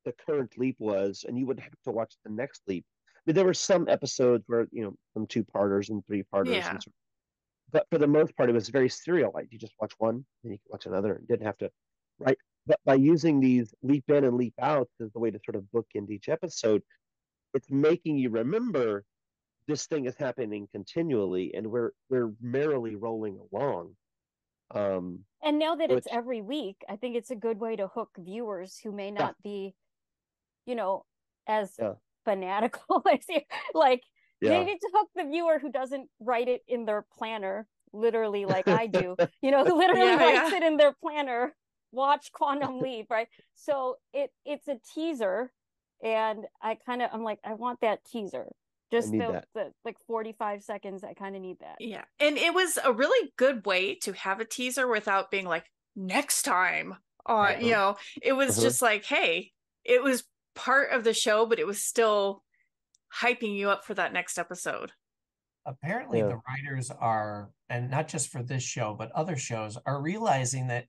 the 0.04 0.14
current 0.28 0.58
leap 0.58 0.76
was, 0.80 1.26
and 1.28 1.38
you 1.40 1.46
wouldn't 1.48 1.64
have 1.64 1.74
to 1.86 1.92
watch 1.92 2.14
the 2.24 2.30
next 2.32 2.62
leap. 2.68 2.86
I 3.16 3.22
mean, 3.26 3.36
there 3.36 3.46
were 3.46 3.54
some 3.56 3.88
episodes 3.90 4.44
where 4.48 4.68
you 4.72 4.84
know 4.84 4.94
some 5.14 5.26
two 5.26 5.44
parters 5.44 5.90
and 5.90 6.06
three 6.06 6.24
parters, 6.24 6.54
Yeah. 6.56 6.70
and 6.72 6.84
so, 6.84 6.92
but 7.72 7.88
for 7.90 7.98
the 7.98 8.06
most 8.08 8.36
part, 8.38 8.50
it 8.50 8.54
was 8.54 8.70
very 8.70 8.90
serialized. 8.90 9.48
You 9.52 9.58
just 9.58 9.74
watch 9.80 9.94
one, 9.98 10.26
then 10.44 10.52
you 10.52 10.58
could 10.60 10.72
watch 10.72 10.86
another, 10.86 11.14
and 11.16 11.28
didn't 11.28 11.46
have 11.48 11.58
to, 11.60 11.72
right? 12.20 12.38
But 12.68 12.80
by 12.86 12.96
using 12.96 13.40
these 13.40 13.74
leap 13.84 14.06
in 14.10 14.24
and 14.24 14.38
leap 14.38 14.56
outs 14.60 14.94
as 15.02 15.12
the 15.14 15.20
way 15.20 15.32
to 15.32 15.40
sort 15.46 15.56
of 15.56 15.66
bookend 15.74 16.10
each 16.10 16.30
episode, 16.30 16.84
it's 17.54 17.72
making 17.72 18.18
you 18.18 18.30
remember 18.30 19.06
this 19.68 19.88
thing 19.88 20.06
is 20.06 20.16
happening 20.18 20.68
continually 20.72 21.54
and 21.56 21.68
we're 21.72 21.92
we're 22.10 22.34
merrily 22.42 22.96
rolling 22.96 23.40
along 23.52 23.96
um 24.72 25.26
and 25.42 25.60
now 25.60 25.76
that 25.76 25.92
it's 25.92 26.08
every 26.10 26.42
week, 26.42 26.84
I 26.90 26.96
think 26.96 27.16
it's 27.16 27.30
a 27.32 27.36
good 27.36 27.60
way 27.60 27.76
to 27.76 27.88
hook 27.88 28.12
viewers 28.18 28.80
who 28.80 28.92
may 28.92 29.12
not 29.12 29.36
be, 29.44 29.76
you 30.66 30.76
know, 30.76 31.06
as 31.48 31.80
Yeah. 31.80 31.96
fanatical 32.26 33.04
as 33.12 33.26
you. 33.30 33.42
Like 33.74 34.04
yeah 34.42 34.50
maybe 34.50 34.78
to 34.78 34.90
hook 34.94 35.10
the 35.16 35.26
viewer 35.26 35.60
who 35.60 35.72
doesn't 35.72 36.10
write 36.20 36.48
it 36.48 36.64
in 36.68 36.86
their 36.86 37.02
planner, 37.14 37.68
literally 37.94 38.46
like 38.46 38.70
I 38.70 38.88
do. 38.88 39.18
You 39.42 39.52
know, 39.52 39.66
who 39.66 39.78
literally 39.78 40.16
Yeah, 40.16 40.18
writes 40.18 40.52
yeah. 40.52 40.52
it 40.52 40.64
in 40.64 40.78
their 40.78 40.94
planner. 40.94 41.56
Watch 41.96 42.32
Quantum 42.32 42.80
Leap, 42.82 43.08
right? 43.10 43.28
So 43.56 43.96
it 44.14 44.32
it's 44.46 44.68
a 44.68 44.78
teaser, 44.94 45.52
and 46.04 46.46
I 46.62 46.76
kind 46.86 47.02
of 47.02 47.10
I'm 47.14 47.24
like 47.24 47.40
I 47.44 47.54
want 47.54 47.82
that 47.82 48.04
teaser. 48.06 48.48
Just 48.92 49.12
the, 49.12 49.44
the 49.56 49.74
like 49.84 49.98
45 50.08 50.64
seconds. 50.64 51.04
I 51.04 51.16
kind 51.16 51.36
of 51.36 51.42
need 51.42 51.58
that. 51.60 51.78
Yeah. 51.80 52.04
And 52.20 52.38
it 52.38 52.54
was 52.54 52.78
a 52.82 52.94
really 52.94 53.34
good 53.36 53.66
way 53.66 53.96
to 54.04 54.14
have 54.14 54.40
a 54.40 54.46
teaser 54.46 54.88
without 54.88 55.32
being 55.32 55.46
like, 55.48 55.66
next 55.96 56.44
time. 56.44 56.96
Uh, 57.26 57.56
you 57.60 57.74
Uh-huh. 57.74 57.94
know, 57.94 57.98
it 58.22 58.34
was 58.34 58.52
Uh-huh. 58.52 58.62
just 58.68 58.82
like, 58.84 59.04
hey, 59.04 59.52
it 59.84 60.04
was 60.04 60.24
part 60.54 60.92
of 60.92 61.04
the 61.04 61.16
show, 61.16 61.48
but 61.48 61.58
it 61.60 61.66
was 61.66 61.82
still 61.84 62.44
hyping 63.22 63.56
you 63.58 63.72
up 63.72 63.84
for 63.86 63.96
that 63.96 64.14
next 64.14 64.38
episode. 64.38 64.92
apparently 65.66 66.20
Yeah. 66.20 66.28
the 66.28 66.42
writers 66.48 66.92
are 66.92 67.50
and 67.70 67.90
not 67.90 68.08
just 68.08 68.30
for 68.30 68.44
this 68.44 68.62
show 68.64 68.94
but 68.94 69.12
other 69.14 69.36
shows 69.36 69.78
are 69.86 70.00
realizing 70.02 70.68
that 70.68 70.86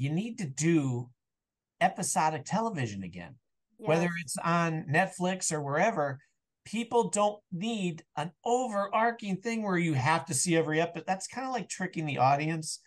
you 0.00 0.10
need 0.10 0.38
to 0.38 0.46
do 0.46 1.10
episodic 1.80 2.44
television 2.44 3.02
again. 3.02 3.34
Whether 3.76 4.08
it's 4.22 4.36
on 4.44 4.84
netflix 4.92 5.52
or 5.52 5.62
wherever 5.62 6.20
people 6.66 7.08
don't 7.08 7.40
need 7.50 8.02
an 8.16 8.30
overarching 8.44 9.36
thing 9.38 9.62
where 9.62 9.78
you 9.78 9.94
have 9.94 10.26
to 10.26 10.34
see 10.34 10.56
every 10.56 10.80
episode 10.80 11.06
that's 11.06 11.26
kind 11.26 11.46
of 11.46 11.52
like 11.52 11.68
tricking 11.68 12.04
the 12.04 12.18
audience. 12.18 12.80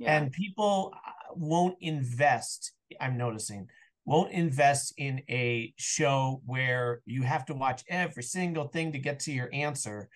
And 0.00 0.32
people 0.32 0.94
uh, 0.94 1.34
won't 1.34 1.76
invest 1.80 2.72
i'm 3.00 3.18
noticing 3.18 3.68
won't 4.04 4.32
invest 4.32 4.94
in 4.96 5.20
a 5.28 5.72
show 5.76 6.40
where 6.46 7.02
you 7.04 7.22
have 7.22 7.44
to 7.44 7.54
watch 7.54 7.84
every 7.88 8.22
single 8.22 8.68
thing 8.68 8.92
to 8.92 8.98
get 8.98 9.20
to 9.20 9.32
your 9.32 9.50
answer 9.52 10.08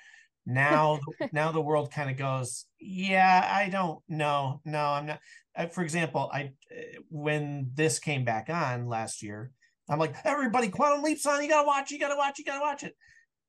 now 0.46 0.98
now 1.32 1.52
the 1.52 1.60
world 1.60 1.92
kind 1.92 2.10
of 2.10 2.16
goes 2.16 2.66
yeah 2.80 3.48
i 3.52 3.68
don't 3.68 4.00
know. 4.08 4.60
No 4.64 4.84
i'm 4.84 5.06
not 5.06 5.20
uh, 5.56 5.66
for 5.66 5.82
example 5.82 6.30
i 6.32 6.52
uh, 6.70 7.00
when 7.10 7.70
this 7.74 7.98
came 7.98 8.24
back 8.24 8.48
on 8.50 8.86
last 8.86 9.22
year 9.22 9.50
i'm 9.88 9.98
like 9.98 10.14
everybody 10.24 10.68
quantum 10.68 11.02
leaps 11.02 11.26
on. 11.26 11.42
You 11.42 11.48
gotta 11.48 11.66
watch 11.66 11.90
you 11.90 11.98
gotta 11.98 12.16
watch 12.16 12.38
you 12.38 12.44
gotta 12.44 12.60
watch 12.60 12.82
it. 12.82 12.94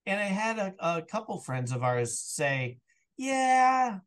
And 0.05 0.19
i 0.19 0.25
had 0.25 0.57
a, 0.59 0.73
a 0.79 1.01
couple 1.01 1.39
friends 1.39 1.71
of 1.71 1.83
ours 1.83 2.19
say 2.19 2.79
yeah 3.17 3.99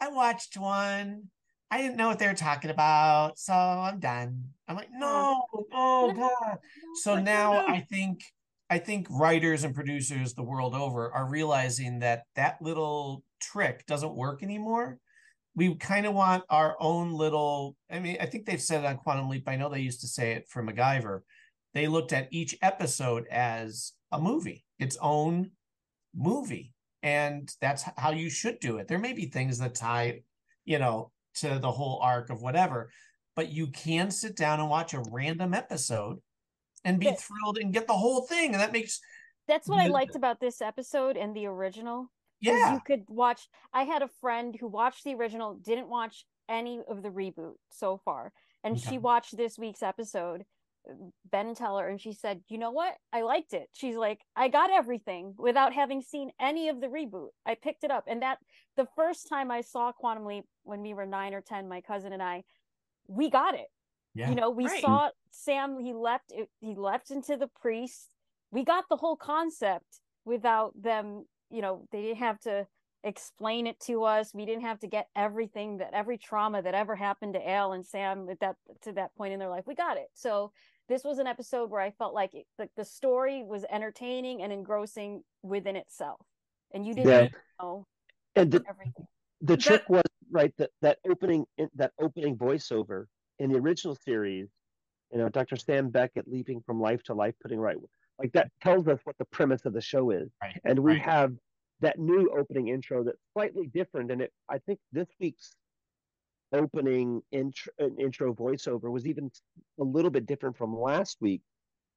i 0.00 0.08
watched 0.08 0.56
one. 0.56 1.30
I 1.70 1.82
didn't 1.82 1.96
know 1.96 2.06
what 2.06 2.20
they 2.20 2.28
were 2.28 2.34
talking 2.34 2.70
about, 2.70 3.36
so 3.36 3.52
I'm 3.52 3.98
done. 3.98 4.44
I'm 4.68 4.76
like, 4.76 4.90
no, 4.92 5.42
oh 5.72 6.12
god. 6.16 6.58
So 7.02 7.18
now 7.18 7.66
I 7.66 7.80
think 7.80 8.22
I 8.74 8.78
think 8.78 9.06
writers 9.08 9.62
and 9.62 9.72
producers 9.72 10.34
the 10.34 10.42
world 10.42 10.74
over 10.74 11.12
are 11.12 11.30
realizing 11.30 12.00
that 12.00 12.24
that 12.34 12.60
little 12.60 13.22
trick 13.40 13.86
doesn't 13.86 14.16
work 14.16 14.42
anymore. 14.42 14.98
We 15.54 15.76
kind 15.76 16.06
of 16.06 16.14
want 16.14 16.42
our 16.50 16.74
own 16.80 17.12
little. 17.12 17.76
I 17.88 18.00
mean, 18.00 18.16
I 18.20 18.26
think 18.26 18.46
they've 18.46 18.60
said 18.60 18.82
it 18.82 18.86
on 18.88 18.96
Quantum 18.96 19.28
Leap. 19.28 19.48
I 19.48 19.54
know 19.54 19.68
they 19.68 19.78
used 19.78 20.00
to 20.00 20.08
say 20.08 20.32
it 20.32 20.48
for 20.48 20.60
MacGyver. 20.60 21.20
They 21.72 21.86
looked 21.86 22.12
at 22.12 22.26
each 22.32 22.58
episode 22.62 23.28
as 23.30 23.92
a 24.10 24.20
movie, 24.20 24.64
its 24.80 24.98
own 25.00 25.52
movie, 26.12 26.72
and 27.00 27.48
that's 27.60 27.84
how 27.96 28.10
you 28.10 28.28
should 28.28 28.58
do 28.58 28.78
it. 28.78 28.88
There 28.88 28.98
may 28.98 29.12
be 29.12 29.26
things 29.26 29.58
that 29.58 29.76
tie, 29.76 30.22
you 30.64 30.80
know, 30.80 31.12
to 31.36 31.60
the 31.60 31.70
whole 31.70 32.00
arc 32.02 32.28
of 32.28 32.42
whatever, 32.42 32.90
but 33.36 33.52
you 33.52 33.68
can 33.68 34.10
sit 34.10 34.34
down 34.34 34.58
and 34.58 34.68
watch 34.68 34.94
a 34.94 35.04
random 35.12 35.54
episode 35.54 36.18
and 36.84 37.00
be 37.00 37.12
thrilled 37.12 37.58
and 37.58 37.72
get 37.72 37.86
the 37.86 37.92
whole 37.94 38.22
thing. 38.22 38.52
And 38.52 38.60
that 38.60 38.72
makes 38.72 39.00
That's 39.48 39.68
what 39.68 39.80
I 39.80 39.88
liked 39.88 40.16
about 40.16 40.40
this 40.40 40.60
episode 40.62 41.16
and 41.16 41.34
the 41.34 41.46
original. 41.46 42.10
yeah. 42.40 42.74
you 42.74 42.80
could 42.86 43.04
watch 43.08 43.48
i 43.72 43.84
had 43.84 44.02
a 44.02 44.08
friend 44.20 44.56
who 44.60 44.66
watched 44.68 45.04
the 45.04 45.14
original 45.14 45.54
didn't 45.54 45.88
watch 45.88 46.26
any 46.48 46.80
of 46.88 47.02
the 47.02 47.08
reboot 47.08 47.54
so 47.70 47.96
far 48.04 48.32
and 48.64 48.76
Okay. 48.76 48.90
she 48.90 48.98
watched 48.98 49.36
this 49.36 49.58
week's 49.58 49.82
episode 49.82 50.44
Ben 51.32 51.54
Teller 51.54 51.88
and 51.88 51.98
she 51.98 52.12
said, 52.12 52.42
"You 52.48 52.58
know 52.58 52.70
what? 52.70 52.94
I 53.10 53.22
liked 53.22 53.54
it." 53.54 53.68
She's 53.72 53.96
like, 53.96 54.20
"I 54.36 54.48
got 54.48 54.70
everything 54.70 55.32
without 55.38 55.72
having 55.72 56.02
seen 56.02 56.30
any 56.38 56.68
of 56.68 56.78
the 56.82 56.88
reboot. 56.88 57.28
I 57.46 57.54
picked 57.54 57.84
it 57.84 57.90
up." 57.90 58.04
And 58.06 58.20
that 58.20 58.36
the 58.76 58.86
first 58.94 59.26
time 59.26 59.50
I 59.50 59.62
saw 59.62 59.92
Quantum 59.92 60.26
Leap 60.26 60.44
when 60.62 60.82
we 60.82 60.92
were 60.92 61.06
9 61.06 61.32
or 61.32 61.40
10, 61.40 61.70
my 61.70 61.80
cousin 61.80 62.12
and 62.12 62.22
I, 62.22 62.44
we 63.08 63.30
got 63.30 63.54
it. 63.54 63.68
Yeah. 64.14 64.28
You 64.30 64.36
know, 64.36 64.50
we 64.50 64.66
Right. 64.66 64.80
saw 64.80 65.10
Sam 65.30 65.78
he 65.80 65.92
left 65.92 66.32
he 66.60 66.74
left 66.74 67.10
into 67.10 67.36
the 67.36 67.48
priest. 67.48 68.14
We 68.50 68.64
got 68.64 68.84
the 68.88 68.96
whole 68.96 69.16
concept 69.16 70.00
without 70.24 70.80
them, 70.80 71.26
you 71.50 71.60
know, 71.62 71.86
they 71.90 72.02
didn't 72.02 72.18
have 72.18 72.38
to 72.40 72.66
explain 73.02 73.66
it 73.66 73.78
to 73.80 74.04
us. 74.04 74.32
We 74.32 74.46
didn't 74.46 74.62
have 74.62 74.78
to 74.80 74.86
get 74.86 75.08
everything 75.14 75.78
that 75.78 75.92
every 75.92 76.16
trauma 76.16 76.62
that 76.62 76.74
ever 76.74 76.94
happened 76.96 77.34
to 77.34 77.48
Al 77.48 77.72
and 77.72 77.84
Sam 77.84 78.28
at 78.30 78.40
that 78.40 78.56
to 78.82 78.92
that 78.92 79.14
point 79.16 79.32
in 79.32 79.38
their 79.38 79.50
life. 79.50 79.64
We 79.66 79.74
got 79.74 79.96
it. 79.96 80.08
So 80.14 80.52
this 80.88 81.02
was 81.04 81.18
an 81.18 81.26
episode 81.26 81.70
where 81.70 81.80
I 81.80 81.90
felt 81.90 82.14
like 82.14 82.34
it, 82.34 82.46
the, 82.58 82.68
the 82.76 82.84
story 82.84 83.42
was 83.42 83.64
entertaining 83.70 84.42
and 84.42 84.52
engrossing 84.52 85.22
within 85.42 85.76
itself. 85.76 86.20
And 86.72 86.86
you 86.86 86.94
didn't 86.94 87.10
Yeah. 87.10 87.28
know 87.60 87.86
And 88.36 88.50
the, 88.52 88.62
everything. 88.68 89.06
the 89.40 89.56
That- 89.56 89.60
trick 89.60 89.88
was 89.88 90.02
right 90.30 90.54
that 90.56 90.70
that 90.80 90.98
opening 91.08 91.46
that 91.74 91.92
opening 92.00 92.36
voiceover 92.38 93.06
in 93.38 93.50
the 93.52 93.58
original 93.58 93.94
series 93.94 94.48
you 95.12 95.18
know 95.18 95.28
dr 95.28 95.56
sam 95.56 95.90
beckett 95.90 96.26
leaping 96.28 96.60
from 96.62 96.80
life 96.80 97.02
to 97.02 97.14
life 97.14 97.34
putting 97.42 97.58
right 97.58 97.76
like 98.18 98.32
that 98.32 98.50
tells 98.62 98.86
us 98.88 99.00
what 99.04 99.16
the 99.18 99.24
premise 99.26 99.64
of 99.64 99.72
the 99.72 99.80
show 99.80 100.10
is 100.10 100.30
Right. 100.42 100.60
and 100.64 100.78
we 100.78 100.92
right. 100.92 101.02
have 101.02 101.34
that 101.80 101.98
new 101.98 102.30
opening 102.38 102.68
intro 102.68 103.02
that's 103.04 103.18
slightly 103.32 103.66
different 103.66 104.10
and 104.10 104.22
it 104.22 104.32
i 104.48 104.58
think 104.58 104.78
this 104.92 105.08
week's 105.20 105.54
opening 106.52 107.20
intro, 107.32 107.72
uh, 107.80 107.88
intro 107.98 108.32
voiceover 108.32 108.90
was 108.90 109.06
even 109.06 109.30
a 109.80 109.84
little 109.84 110.10
bit 110.10 110.24
different 110.26 110.56
from 110.56 110.78
last 110.78 111.18
week 111.20 111.42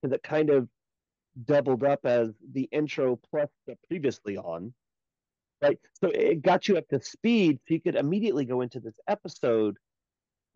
because 0.02 0.14
it 0.16 0.24
kind 0.24 0.50
of 0.50 0.68
doubled 1.46 1.84
up 1.84 2.00
as 2.06 2.30
the 2.54 2.64
intro 2.72 3.16
plus 3.16 3.50
the 3.68 3.78
previously 3.88 4.36
on 4.38 4.74
right 5.62 5.80
so 6.02 6.10
it 6.10 6.42
got 6.42 6.68
you 6.68 6.78
up 6.78 6.88
to 6.88 7.00
speed 7.00 7.60
so 7.68 7.74
you 7.76 7.82
could 7.82 7.96
immediately 7.96 8.46
go 8.46 8.62
into 8.62 8.80
this 8.80 8.96
episode 9.08 9.78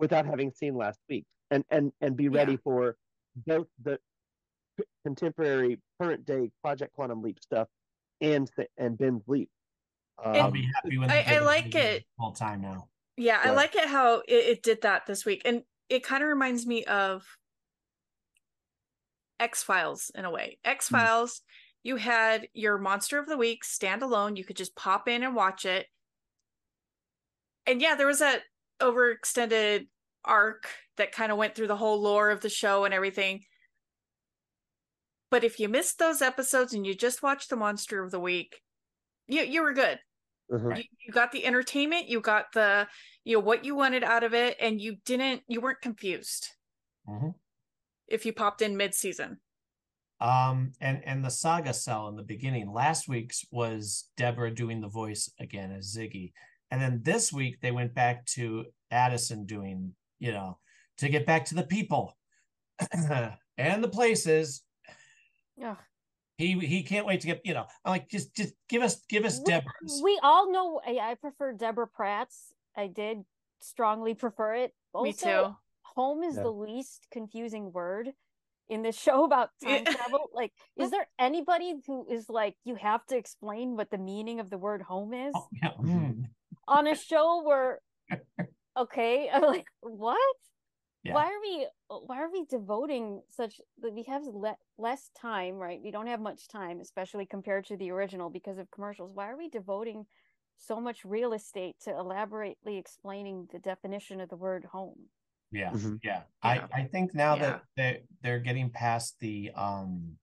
without 0.01 0.25
having 0.25 0.51
seen 0.51 0.75
last 0.75 0.99
week 1.07 1.23
and 1.51 1.63
and 1.69 1.93
and 2.01 2.17
be 2.17 2.27
ready 2.27 2.53
Yeah. 2.53 2.57
for 2.65 2.97
both 3.47 3.67
the 3.81 3.97
contemporary 5.05 5.79
current 6.01 6.25
day 6.25 6.49
project 6.61 6.93
quantum 6.93 7.21
leap 7.21 7.39
stuff 7.39 7.67
and 8.19 8.49
s- 8.57 8.67
and 8.77 8.97
ben's 8.97 9.21
leap 9.27 9.49
I'll 10.17 10.47
um, 10.47 10.51
be 10.53 10.67
happy 10.75 10.97
when 10.97 11.09
I- 11.09 11.23
I 11.35 11.39
like 11.39 11.73
it. 11.75 12.03
full 12.19 12.31
time 12.33 12.61
now. 12.61 12.89
Yeah, 13.17 13.39
I 13.43 13.51
like 13.51 13.75
it 13.75 13.87
how 13.87 14.19
it, 14.27 14.33
it 14.33 14.63
did 14.63 14.81
that 14.81 15.05
this 15.07 15.25
week. 15.25 15.41
And 15.45 15.63
it 15.89 16.03
kind 16.03 16.21
of 16.23 16.29
reminds 16.29 16.65
me 16.67 16.83
of 16.85 17.25
X 19.39 19.63
Files 19.63 20.11
in 20.15 20.25
a 20.25 20.31
way. 20.31 20.59
X 20.63 20.89
Files, 20.89 21.41
you 21.83 21.95
had 21.95 22.47
your 22.53 22.77
monster 22.77 23.17
of 23.17 23.27
the 23.27 23.37
week 23.37 23.63
standalone. 23.63 24.37
You 24.37 24.43
could 24.43 24.55
just 24.57 24.75
pop 24.75 25.07
in 25.07 25.23
and 25.23 25.35
watch 25.35 25.65
it. 25.65 25.87
And 27.65 27.81
yeah, 27.81 27.95
there 27.95 28.07
was 28.07 28.19
that 28.19 28.43
overextended 28.81 29.87
arc 30.25 30.67
that 30.97 31.11
kind 31.11 31.31
of 31.31 31.37
went 31.37 31.55
through 31.55 31.67
the 31.67 31.75
whole 31.77 32.01
lore 32.01 32.29
of 32.29 32.41
the 32.41 32.49
show 32.49 32.85
and 32.85 32.93
everything. 32.93 33.43
But 35.29 35.43
if 35.43 35.59
you 35.59 35.69
missed 35.69 35.97
those 35.97 36.21
episodes 36.21 36.73
and 36.73 36.85
you 36.85 36.93
just 36.93 37.23
watched 37.23 37.49
the 37.49 37.55
monster 37.55 38.03
of 38.03 38.11
the 38.11 38.19
week, 38.19 38.61
you 39.27 39.43
you 39.43 39.61
were 39.63 39.73
good 39.73 39.99
mhm. 40.51 40.77
you, 40.77 40.83
you 41.05 41.13
got 41.13 41.31
the 41.31 41.45
entertainment 41.45 42.09
you 42.09 42.19
got 42.19 42.51
the 42.53 42.87
you 43.23 43.37
know 43.37 43.39
what 43.39 43.63
you 43.63 43.75
wanted 43.75 44.03
out 44.03 44.23
of 44.23 44.33
it 44.33 44.57
and 44.59 44.81
you 44.81 44.97
didn't 45.05 45.41
you 45.47 45.61
weren't 45.61 45.79
confused 45.79 46.49
Mhm. 47.07 47.33
if 48.07 48.25
you 48.25 48.33
popped 48.33 48.61
in 48.61 48.75
mid-season 48.75 49.39
Um, 50.19 50.73
and 50.81 51.01
and 51.05 51.23
the 51.23 51.29
saga 51.31 51.73
cell 51.73 52.09
in 52.09 52.15
the 52.15 52.23
beginning. 52.23 52.71
Last 52.73 53.07
week's 53.07 53.45
was 53.51 54.09
Deborah 54.17 54.53
doing 54.53 54.81
the 54.81 54.89
voice 54.89 55.31
again 55.39 55.71
as 55.71 55.95
Ziggy, 55.95 56.33
and 56.71 56.81
then 56.81 57.01
this 57.03 57.31
week 57.31 57.59
they 57.61 57.71
went 57.71 57.93
back 57.93 58.25
to 58.37 58.65
Addison 58.89 59.45
doing, 59.45 59.93
you 60.19 60.31
know, 60.31 60.57
to 60.97 61.09
get 61.09 61.25
back 61.25 61.45
to 61.45 61.55
the 61.55 61.63
people 61.63 62.17
and 63.57 63.83
the 63.83 63.89
places. 63.89 64.63
Yeah. 65.57 65.75
He 66.37 66.57
he 66.59 66.81
can't 66.83 67.05
wait 67.05 67.21
to 67.21 67.27
get, 67.27 67.41
you 67.45 67.53
know. 67.53 67.65
I'm 67.85 67.91
like, 67.91 68.09
just 68.09 68.35
just 68.35 68.53
give 68.69 68.81
us 68.81 69.01
give 69.09 69.25
us 69.25 69.37
We- 69.39 69.45
Deborah's. 69.51 70.01
We 70.03 70.19
all 70.23 70.51
know 70.51 70.81
I, 70.85 71.11
I 71.11 71.15
prefer 71.15 71.53
Deborah 71.53 71.87
Pratt's. 71.87 72.53
I 72.75 72.87
did 72.87 73.19
strongly 73.59 74.15
prefer 74.15 74.55
it. 74.55 74.73
Also, 74.93 75.05
me 75.05 75.13
too 75.13 75.55
home 75.83 76.23
is 76.23 76.35
Yeah. 76.37 76.43
the 76.43 76.51
least 76.51 77.05
confusing 77.11 77.71
word 77.73 78.11
in 78.69 78.81
this 78.81 78.97
show 78.97 79.25
about 79.25 79.49
time 79.63 79.83
travel. 79.85 80.29
Like, 80.33 80.53
is 80.77 80.89
there 80.89 81.07
anybody 81.19 81.75
who 81.85 82.07
is 82.09 82.29
like, 82.29 82.55
you 82.63 82.75
have 82.75 83.05
to 83.07 83.17
explain 83.17 83.75
what 83.75 83.91
the 83.91 83.97
meaning 83.97 84.39
of 84.39 84.49
the 84.49 84.57
word 84.57 84.81
home 84.81 85.13
is 85.13 85.33
Oh, 85.35 85.47
yeah, 85.61 85.71
mm, 85.79 86.23
on 86.71 86.87
a 86.87 86.95
show 86.95 87.43
where, 87.43 87.79
okay, 88.77 89.29
I'm 89.33 89.41
like, 89.43 89.67
what? 89.81 90.19
Yeah. 91.03 91.15
Why 91.15 91.25
are 91.25 91.41
we 91.41 91.67
why 91.87 92.21
are 92.21 92.31
we 92.31 92.45
devoting 92.45 93.21
such 93.31 93.59
like, 93.81 93.93
we 93.93 94.03
have 94.03 94.21
le- 94.23 94.55
less 94.77 95.09
time 95.19 95.55
right 95.55 95.79
we 95.83 95.89
don't 95.89 96.05
have 96.05 96.21
much 96.21 96.47
time 96.47 96.79
especially 96.79 97.25
compared 97.25 97.65
to 97.65 97.75
the 97.75 97.89
original 97.89 98.29
because 98.29 98.59
of 98.59 98.69
commercials 98.69 99.11
why 99.11 99.27
are 99.31 99.35
we 99.35 99.49
devoting 99.49 100.05
so 100.59 100.79
much 100.79 101.03
real 101.03 101.33
estate 101.33 101.75
to 101.85 101.89
elaborately 101.89 102.77
explaining 102.77 103.47
the 103.51 103.57
definition 103.57 104.21
of 104.21 104.29
the 104.29 104.35
word 104.37 104.63
home 104.71 105.09
yeah, 105.51 105.71
Mhm. 105.71 105.97
yeah. 106.03 106.21
Yeah. 106.45 106.67
I 106.71 106.81
I 106.81 106.87
think 106.87 107.15
now 107.15 107.33
Yeah. 107.35 107.41
that 107.41 107.63
they 107.75 108.03
they're 108.21 108.39
getting 108.39 108.69
past 108.69 109.19
the 109.19 109.49
um 109.55 110.19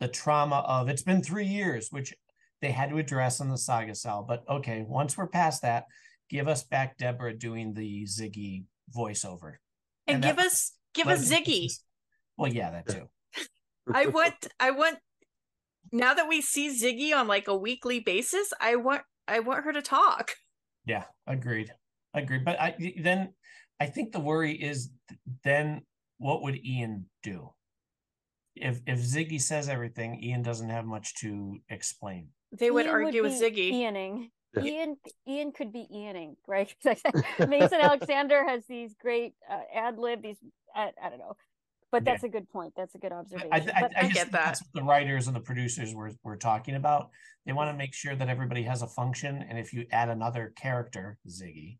the 0.00 0.08
trauma 0.08 0.64
of 0.66 0.88
it's 0.88 1.02
been 1.04 1.22
three 1.22 1.46
years, 1.46 1.90
which 1.92 2.12
they 2.60 2.70
had 2.72 2.90
to 2.90 2.98
address 2.98 3.40
in 3.40 3.48
the 3.48 3.58
saga 3.58 3.94
cell. 3.94 4.24
But 4.26 4.44
okay, 4.48 4.84
once 4.86 5.16
we're 5.16 5.28
past 5.28 5.62
that, 5.62 5.84
give 6.28 6.48
us 6.48 6.64
back 6.64 6.96
Deborah 6.98 7.36
doing 7.36 7.72
the 7.74 8.04
Ziggy 8.04 8.64
voiceover. 8.96 9.54
and, 10.06 10.16
And 10.16 10.22
give 10.24 10.36
that- 10.36 10.46
us 10.46 10.72
give 10.94 11.04
But 11.06 11.18
us 11.18 11.30
ziggy 11.30 11.68
Well, 12.36 12.52
yeah, 12.52 12.70
that 12.70 12.88
too. 12.88 13.08
i 13.94 14.06
want 14.06 14.34
i 14.58 14.70
want 14.70 14.98
now 15.92 16.12
that 16.14 16.28
we 16.28 16.40
see 16.40 16.68
ziggy 16.68 17.14
on 17.18 17.26
like 17.28 17.46
a 17.48 17.56
weekly 17.56 18.00
basis 18.00 18.52
i 18.60 18.76
want 18.76 19.02
i 19.28 19.38
want 19.40 19.64
her 19.64 19.72
to 19.72 19.82
talk 19.82 20.32
Yeah, 20.86 21.04
agreed. 21.26 21.72
Agreed. 22.14 22.44
But 22.44 22.58
I 22.60 22.74
then 23.02 23.34
I 23.78 23.86
think 23.86 24.12
the 24.12 24.20
worry 24.20 24.54
is 24.54 24.90
then 25.44 25.82
what 26.16 26.42
would 26.42 26.56
Ian 26.64 27.06
do? 27.22 27.52
If 28.56 28.80
if 28.86 28.98
Ziggy 28.98 29.40
says 29.40 29.68
everything, 29.68 30.20
Ian 30.22 30.42
doesn't 30.42 30.70
have 30.70 30.84
much 30.86 31.14
to 31.20 31.58
explain. 31.68 32.28
They 32.52 32.70
would 32.70 32.86
Ian 32.86 32.94
argue 32.94 33.22
with 33.22 33.38
be 33.40 33.50
ziggy 33.50 33.72
Ianing. 33.72 34.30
Yeah. 34.56 34.62
Ian 34.62 34.96
Ian 35.26 35.52
could 35.52 35.72
be 35.72 35.86
Ianing, 35.92 36.36
right? 36.46 36.72
'Cause 36.82 37.00
I- 37.38 37.46
Mason 37.46 37.80
Alexander 37.80 38.44
has 38.46 38.64
these 38.66 38.94
great 39.00 39.34
uh, 39.50 39.60
ad 39.74 39.98
lib. 39.98 40.22
These 40.22 40.38
I, 40.74 40.92
I 41.02 41.10
don't 41.10 41.18
know, 41.18 41.36
but 41.92 42.02
Yeah. 42.04 42.12
that's 42.12 42.24
a 42.24 42.28
good 42.28 42.48
point. 42.48 42.72
That's 42.76 42.94
a 42.94 42.98
good 42.98 43.12
observation. 43.12 43.52
I, 43.52 43.56
I, 43.56 43.60
I, 43.60 43.60
I 43.60 43.62
just 43.62 43.92
get 43.92 44.00
think 44.02 44.14
that. 44.14 44.32
that's 44.32 44.60
what 44.62 44.72
the 44.74 44.82
writers 44.84 45.26
and 45.26 45.36
the 45.36 45.40
producers 45.40 45.94
were 45.94 46.12
were 46.22 46.36
talking 46.36 46.74
about. 46.76 47.10
They 47.46 47.52
want 47.52 47.70
to 47.70 47.76
make 47.76 47.94
sure 47.94 48.14
that 48.16 48.28
everybody 48.28 48.62
has 48.64 48.82
a 48.82 48.86
function, 48.86 49.44
and 49.48 49.58
if 49.58 49.72
you 49.72 49.86
add 49.92 50.08
another 50.08 50.52
character, 50.56 51.18
Ziggy. 51.28 51.78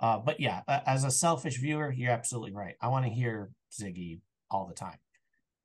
Uh, 0.00 0.18
but 0.18 0.40
yeah, 0.40 0.62
as 0.68 1.04
a 1.04 1.10
selfish 1.12 1.58
viewer, 1.60 1.92
you're 1.92 2.10
absolutely 2.10 2.52
right. 2.52 2.74
I 2.80 2.88
want 2.88 3.04
to 3.04 3.10
hear 3.10 3.50
Ziggy 3.72 4.18
all 4.50 4.66
the 4.66 4.74
time. 4.74 4.98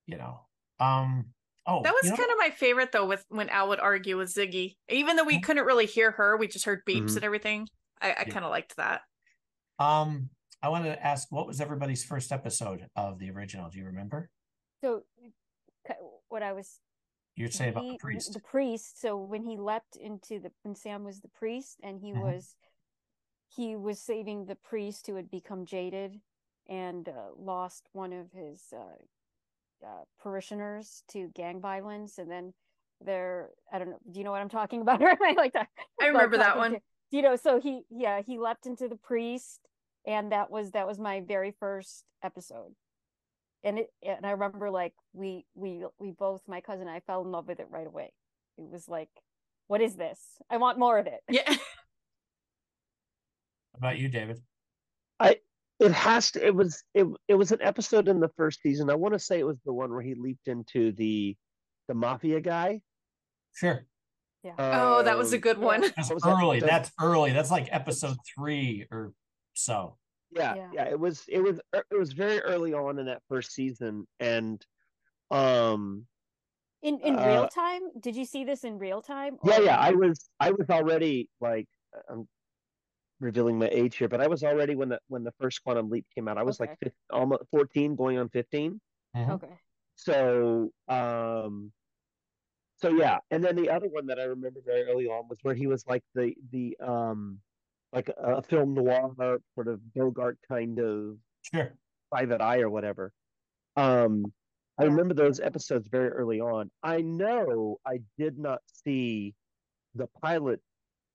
You 0.05 0.17
know. 0.17 0.41
Um. 0.79 1.27
Oh, 1.67 1.83
that 1.83 1.93
was 1.93 2.05
you 2.05 2.11
know 2.11 2.17
kind 2.17 2.31
of 2.31 2.37
my 2.39 2.49
favorite 2.49 2.91
though 2.93 3.05
with 3.05 3.25
when 3.29 3.49
al 3.49 3.67
would 3.69 3.79
argue 3.81 4.17
with 4.17 4.29
ziggy 4.33 4.77
even 4.89 5.17
though 5.17 5.25
we 5.25 5.37
Mhm. 5.39 5.43
couldn't 5.43 5.65
really 5.65 5.85
hear 5.85 6.11
her 6.11 6.37
we 6.37 6.47
just 6.47 6.65
heard 6.65 6.85
beeps 6.85 7.11
Mhm. 7.11 7.15
and 7.17 7.25
everything 7.25 7.67
i, 8.01 8.11
I 8.13 8.23
Yeah. 8.25 8.33
kind 8.33 8.45
of 8.45 8.51
liked 8.51 8.77
that 8.77 9.01
Um, 9.79 10.29
I 10.63 10.69
wanted 10.69 10.95
to 10.95 11.05
ask, 11.05 11.31
what 11.31 11.45
was 11.45 11.61
everybody's 11.61 12.03
first 12.03 12.31
episode 12.31 12.87
of 12.95 13.19
the 13.19 13.29
original? 13.29 13.69
Do 13.69 13.77
you 13.77 13.85
remember? 13.85 14.31
so 14.83 15.03
what 16.29 16.41
I 16.43 16.53
was 16.53 16.79
You'd 17.35 17.53
say 17.53 17.69
about 17.69 17.83
the 17.83 17.97
priest. 17.99 18.33
The 18.33 18.39
priest. 18.39 18.99
So 18.99 19.15
when 19.17 19.43
he 19.43 19.57
leapt 19.57 19.95
into 19.95 20.39
the 20.39 20.51
when 20.63 20.73
Sam 20.75 21.03
was 21.03 21.21
the 21.21 21.27
priest 21.29 21.79
and 21.83 21.99
he 22.01 22.11
Mhm. 22.11 22.21
was 22.21 22.55
he 23.49 23.75
was 23.75 24.01
saving 24.01 24.45
the 24.45 24.55
priest 24.55 25.05
who 25.07 25.15
had 25.15 25.29
become 25.29 25.65
jaded 25.65 26.21
and 26.67 27.07
uh, 27.07 27.29
lost 27.35 27.87
one 27.93 28.13
of 28.13 28.31
his 28.31 28.73
uh, 28.73 28.97
uh, 29.85 30.03
parishioners 30.21 31.03
to 31.11 31.29
gang 31.35 31.61
violence 31.61 32.17
and 32.17 32.29
then 32.29 32.53
they're 33.01 33.49
I 33.71 33.77
don't 33.79 33.89
know 33.89 33.99
do 34.11 34.19
you 34.19 34.23
know 34.25 34.31
what 34.31 34.41
I'm 34.41 34.49
talking 34.49 34.81
about 34.81 35.01
or 35.03 35.09
am 35.09 35.17
I 35.23 35.33
like 35.33 35.53
that 35.53 35.67
I 36.01 36.07
remember 36.07 36.37
that 36.37 36.57
one. 36.57 36.71
to- 36.73 36.81
you 37.11 37.21
know 37.21 37.35
so 37.35 37.59
he 37.59 37.83
yeah 37.89 38.21
he 38.25 38.37
leapt 38.37 38.65
into 38.65 38.87
the 38.87 38.95
priest 38.95 39.61
and 40.05 40.31
that 40.31 40.49
was 40.51 40.71
that 40.71 40.87
was 40.87 40.97
my 40.99 41.21
very 41.21 41.51
first 41.59 42.03
episode 42.23 42.73
and 43.63 43.79
it 43.79 43.89
and 44.05 44.25
I 44.25 44.31
remember 44.31 44.69
like 44.69 44.93
we 45.13 45.45
we 45.55 45.83
we 45.99 46.11
both 46.11 46.41
my 46.47 46.61
cousin 46.61 46.81
and 46.87 46.89
I 46.89 46.99
fell 47.01 47.21
in 47.21 47.31
love 47.31 47.47
with 47.47 47.59
it 47.59 47.67
right 47.69 47.87
away. 47.87 48.11
It 48.57 48.65
was 48.69 48.87
like, 48.87 49.09
what 49.67 49.81
is 49.81 49.95
this? 49.95 50.19
I 50.49 50.57
want 50.57 50.79
more 50.79 50.97
of 50.97 51.07
it. 51.07 51.21
yeah 51.29 51.43
What 51.47 51.57
about 53.77 53.97
you, 53.99 54.09
David? 54.09 54.41
It 55.79 55.91
has 55.91 56.31
to. 56.31 56.45
It 56.45 56.55
was. 56.55 56.83
It. 56.93 57.05
It 57.27 57.35
was 57.35 57.51
an 57.51 57.59
episode 57.61 58.07
in 58.07 58.19
the 58.19 58.29
first 58.35 58.61
season. 58.61 58.89
I 58.89 58.95
want 58.95 59.13
to 59.13 59.19
say 59.19 59.39
it 59.39 59.45
was 59.45 59.59
the 59.65 59.73
one 59.73 59.91
where 59.91 60.01
he 60.01 60.15
leaped 60.15 60.47
into 60.47 60.91
the, 60.93 61.35
the 61.87 61.93
mafia 61.93 62.41
guy. 62.41 62.81
Sure. 63.53 63.85
Yeah. 64.43 64.53
oh, 64.57 65.03
that 65.03 65.17
was 65.17 65.33
a 65.33 65.35
Um, 65.37 65.41
good 65.41 65.57
one. 65.57 65.81
That's 65.81 66.09
What 66.09 66.23
that? 66.23 66.29
early. 66.41 66.59
The- 66.61 66.65
That's 66.67 66.91
early. 67.01 67.31
That's 67.31 67.51
like 67.51 67.67
episode 67.71 68.17
three 68.35 68.87
or 68.91 69.11
so. 69.53 69.97
yeah, 70.31 70.55
Yeah. 70.55 70.69
yeah. 70.73 70.83
It 70.89 70.99
was. 70.99 71.23
It 71.27 71.41
was. 71.41 71.59
It 71.73 71.97
was 71.97 72.13
very 72.13 72.39
early 72.41 72.73
on 72.73 72.97
in 72.99 73.05
that 73.07 73.21
first 73.29 73.51
season, 73.53 74.07
and 74.19 74.63
um, 75.31 76.05
In 76.81 76.99
in 77.01 77.17
Uh, 77.19 77.25
real 77.27 77.47
time? 77.49 77.81
Did 77.99 78.15
you 78.15 78.25
see 78.25 78.43
this 78.45 78.63
in 78.63 78.77
real 78.77 79.01
time? 79.01 79.37
yeah, 79.43 79.59
yeah. 79.59 79.77
I 79.77 79.91
was. 79.91 80.29
I 80.39 80.51
was 80.51 80.69
already 80.69 81.29
like. 81.41 81.67
I'm 82.09 82.27
revealing 83.19 83.57
my 83.57 83.67
age 83.69 83.97
here, 83.97 84.07
but 84.07 84.21
I 84.21 84.27
was 84.27 84.43
already 84.43 84.75
when 84.75 84.89
the 84.89 84.99
when 85.07 85.23
the 85.23 85.33
first 85.39 85.63
Quantum 85.63 85.89
Leap 85.89 86.05
came 86.13 86.27
out. 86.27 86.37
I 86.37 86.43
was 86.43 86.59
like 86.59 86.77
15, 86.79 86.93
almost 87.11 87.43
14, 87.51 87.95
going 87.95 88.17
on 88.17 88.29
15. 88.29 88.79
Mhm. 89.15 89.29
Okay. 89.31 89.59
So, 89.95 90.71
um, 90.87 91.71
so 92.75 92.89
yeah, 92.89 93.19
and 93.31 93.43
then 93.43 93.55
the 93.55 93.69
other 93.71 93.87
one 93.87 94.05
that 94.07 94.19
I 94.19 94.23
remember 94.25 94.61
very 94.63 94.83
early 94.83 95.07
on 95.07 95.27
was 95.27 95.39
where 95.41 95.55
he 95.55 95.65
was 95.67 95.85
like 95.87 96.03
the 96.13 96.35
the 96.51 96.77
um, 96.79 97.41
like 97.91 98.09
a, 98.09 98.35
a 98.35 98.41
film 98.43 98.75
noir 98.75 99.13
sort 99.55 99.67
of 99.67 99.93
Bogart 99.93 100.37
kind 100.47 100.79
of 100.79 101.17
Sure. 101.41 101.73
Private 102.11 102.41
Eye 102.41 102.59
or 102.59 102.69
whatever. 102.69 103.11
Um, 103.75 104.33
I 104.77 104.83
remember 104.83 105.13
those 105.15 105.39
episodes 105.39 105.87
very 105.87 106.09
early 106.09 106.39
on. 106.39 106.69
I 106.83 107.01
know 107.01 107.79
I 107.85 108.01
did 108.17 108.37
not 108.37 108.61
see 108.67 109.33
the 109.95 110.07
pilot 110.21 110.61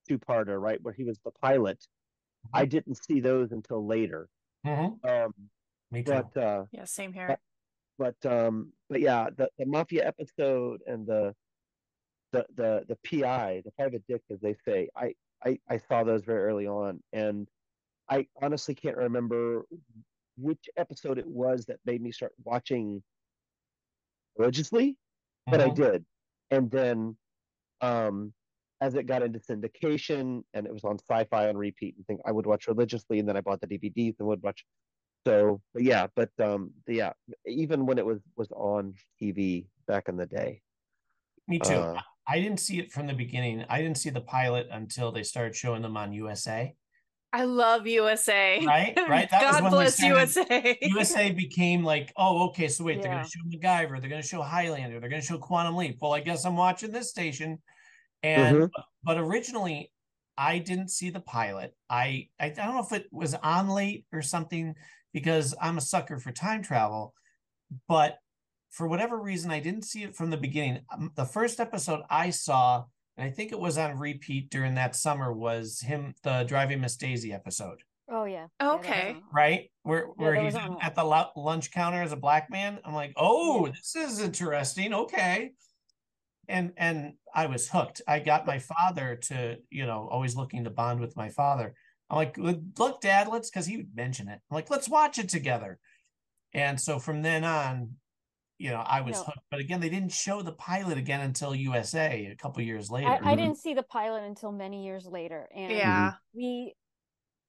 two-parter, 0.09 0.59
right, 0.59 0.81
where 0.81 0.93
he 0.93 1.05
was 1.05 1.19
the 1.23 1.31
pilot. 1.31 1.85
I 2.51 2.65
didn't 2.65 2.95
see 2.95 3.19
those 3.19 3.51
until 3.51 3.85
later. 3.85 4.27
Mhm. 4.65 4.99
Um, 5.07 5.49
Me 5.91 6.03
too. 6.03 6.11
but 6.11 6.37
uh, 6.37 6.65
Yeah, 6.71 6.85
same 6.85 7.13
here. 7.13 7.37
but 7.99 8.25
um 8.25 8.73
but 8.89 8.99
yeah 9.01 9.29
the 9.37 9.47
the 9.59 9.65
mafia 9.67 10.05
episode 10.07 10.81
and 10.87 11.05
the 11.05 11.35
the 12.31 12.43
the 12.55 12.83
the 12.87 12.97
pi 13.21 13.61
the 13.63 13.71
private 13.71 14.03
dick 14.07 14.23
as 14.31 14.39
they 14.41 14.55
say 14.65 14.89
i 14.95 15.13
i 15.45 15.59
i 15.69 15.77
saw 15.77 16.03
those 16.03 16.23
very 16.23 16.41
early 16.43 16.65
on 16.65 16.99
and 17.13 17.47
i 18.09 18.27
honestly 18.41 18.73
can't 18.73 18.97
remember 18.97 19.63
which 20.37 20.67
episode 20.75 21.19
it 21.19 21.27
was 21.27 21.65
that 21.67 21.79
made 21.85 22.01
me 22.01 22.11
start 22.11 22.33
watching 22.43 23.03
religiously 24.37 24.97
but 25.45 25.61
i 25.61 25.69
Mhm. 25.69 25.75
did 25.75 26.05
and 26.49 26.71
then 26.71 27.15
um 27.81 28.33
as 28.83 28.91
it 28.95 29.05
got 29.11 29.21
into 29.27 29.39
syndication 29.39 30.43
and 30.53 30.65
it 30.67 30.73
was 30.77 30.83
on 30.83 30.97
sci-fi 30.99 31.43
on 31.49 31.55
repeat 31.67 31.93
and 31.97 32.05
thing 32.07 32.19
i 32.25 32.31
would 32.35 32.45
watch 32.51 32.67
religiously 32.67 33.17
and 33.19 33.27
then 33.27 33.37
i 33.37 33.41
bought 33.47 33.61
the 33.61 33.67
dvds 33.73 34.15
and 34.19 34.27
would 34.27 34.43
watch 34.47 34.59
so 35.25 35.61
but 35.73 35.83
yeah 35.91 36.05
but 36.19 36.29
um 36.47 36.61
yeah 36.87 37.13
even 37.47 37.85
when 37.87 37.97
it 37.97 38.05
was 38.11 38.19
was 38.35 38.51
on 38.51 38.93
tv 39.21 39.65
back 39.87 40.05
in 40.09 40.15
the 40.17 40.25
day 40.39 40.51
Me 41.47 41.59
too. 41.59 41.73
uh, 41.73 41.99
I 42.27 42.39
didn't 42.39 42.61
see 42.65 42.77
it 42.79 42.89
from 42.95 43.05
the 43.11 43.13
beginning. 43.13 43.65
I 43.69 43.81
didn't 43.81 43.97
see 44.03 44.09
the 44.09 44.21
pilot 44.37 44.67
until 44.71 45.11
they 45.11 45.23
started 45.23 45.53
showing 45.61 45.81
them 45.81 45.97
on 45.97 46.13
USA. 46.13 46.73
I 47.33 47.43
love 47.43 47.85
USA. 47.85 48.63
Right, 48.65 48.97
right. 49.09 49.29
That 49.29 49.43
was 49.43 49.51
God 49.55 49.63
when 49.63 49.71
bless 49.73 49.95
started- 49.97 50.15
USA. 50.15 50.77
USA 50.83 51.31
became 51.45 51.83
like, 51.83 52.13
oh, 52.15 52.45
okay, 52.47 52.69
so 52.69 52.85
wait, 52.85 53.01
they're 53.01 53.11
gonna 53.11 53.27
show 53.27 53.41
MacGyver, 53.51 53.99
they're 53.99 54.09
gonna 54.15 54.21
show 54.33 54.41
Highlander, 54.41 55.01
they're 55.01 55.09
gonna 55.09 55.21
show 55.31 55.37
Quantum 55.37 55.75
Leap. 55.75 55.97
Well, 56.01 56.13
I 56.13 56.21
guess 56.21 56.45
I'm 56.45 56.55
watching 56.55 56.91
this 56.93 57.09
station. 57.09 57.49
And 58.23 58.55
Mhm. 58.55 58.71
but 59.03 59.17
originally 59.17 59.91
I 60.37 60.59
didn't 60.59 60.89
see 60.89 61.09
the 61.11 61.19
pilot. 61.21 61.75
I, 61.89 62.29
I 62.39 62.47
I 62.47 62.49
don't 62.49 62.75
know 62.75 62.81
if 62.83 62.91
it 62.93 63.07
was 63.11 63.35
on 63.35 63.69
late 63.69 64.07
or 64.13 64.21
something 64.21 64.75
because 65.13 65.53
I'm 65.61 65.77
a 65.77 65.81
sucker 65.81 66.19
for 66.19 66.31
time 66.31 66.63
travel, 66.63 67.13
but 67.87 68.19
for 68.71 68.87
whatever 68.87 69.19
reason 69.21 69.51
I 69.51 69.59
didn't 69.59 69.83
see 69.83 70.03
it 70.03 70.15
from 70.15 70.29
the 70.31 70.37
beginning. 70.37 70.85
Um, 70.91 71.11
The 71.15 71.25
first 71.25 71.59
episode 71.59 72.03
I 72.09 72.31
saw, 72.31 72.85
and 73.17 73.27
I 73.27 73.31
think 73.31 73.51
it 73.51 73.59
was 73.59 73.77
on 73.77 73.97
repeat 73.99 74.49
during 74.49 74.75
that 74.75 74.95
summer, 74.95 75.31
was 75.33 75.81
him 75.81 76.15
the 76.23 76.43
Driving 76.43 76.81
Miss 76.81 76.97
Daisy 76.97 77.33
episode 77.33 77.83
Oh 78.09 78.25
yeah. 78.25 78.47
Yeah, 78.59 78.69
that 78.69 78.77
was 78.77 78.85
Okay. 78.85 79.21
right? 79.33 79.71
Where 79.83 80.07
where 80.07 80.35
that 80.35 80.43
he's 80.43 80.55
at 80.55 80.95
the 80.95 81.03
lunch 81.37 81.71
counter 81.71 82.01
as 82.01 82.11
a 82.11 82.17
black 82.17 82.49
man. 82.49 82.79
I'm 82.83 82.93
like, 82.93 83.13
oh, 83.17 83.67
this 83.67 83.95
is 83.95 84.19
interesting. 84.19 84.93
Okay, 84.93 85.51
and 86.47 86.73
and 86.77 87.13
I 87.33 87.47
was 87.47 87.67
hooked. 87.69 88.01
I 88.07 88.19
got 88.19 88.45
my 88.45 88.59
father 88.59 89.15
to, 89.23 89.57
you 89.69 89.85
know, 89.85 90.07
always 90.11 90.35
looking 90.35 90.63
to 90.65 90.69
bond 90.69 90.99
with 90.99 91.15
my 91.15 91.29
father. 91.29 91.73
I'm 92.09 92.17
like, 92.17 92.37
look, 92.37 93.01
Dad, 93.01 93.27
let's 93.27 93.49
because 93.49 93.65
he 93.65 93.77
would 93.77 93.95
mention 93.95 94.27
it. 94.27 94.39
I'm 94.49 94.55
like, 94.55 94.69
let's 94.69 94.87
watch 94.87 95.17
it 95.17 95.29
together. 95.29 95.79
And 96.53 96.79
so 96.79 96.99
from 96.99 97.21
then 97.23 97.43
on, 97.43 97.95
you 98.59 98.69
know, 98.69 98.83
I 98.85 99.01
was 99.01 99.17
No. 99.17 99.23
hooked. 99.23 99.39
But 99.49 99.59
again, 99.59 99.79
they 99.79 99.89
didn't 99.89 100.11
show 100.11 100.41
the 100.41 100.51
pilot 100.51 100.97
again 100.97 101.21
until 101.21 101.55
USA 101.55 102.27
a 102.27 102.35
couple 102.35 102.61
years 102.61 102.91
later. 102.91 103.09
I, 103.09 103.15
I 103.15 103.33
Mhm. 103.33 103.37
didn't 103.37 103.57
see 103.57 103.73
the 103.73 103.83
pilot 103.83 104.23
until 104.23 104.51
many 104.51 104.85
years 104.85 105.05
later. 105.07 105.49
And 105.53 105.71
yeah. 105.71 106.13
we 106.33 106.75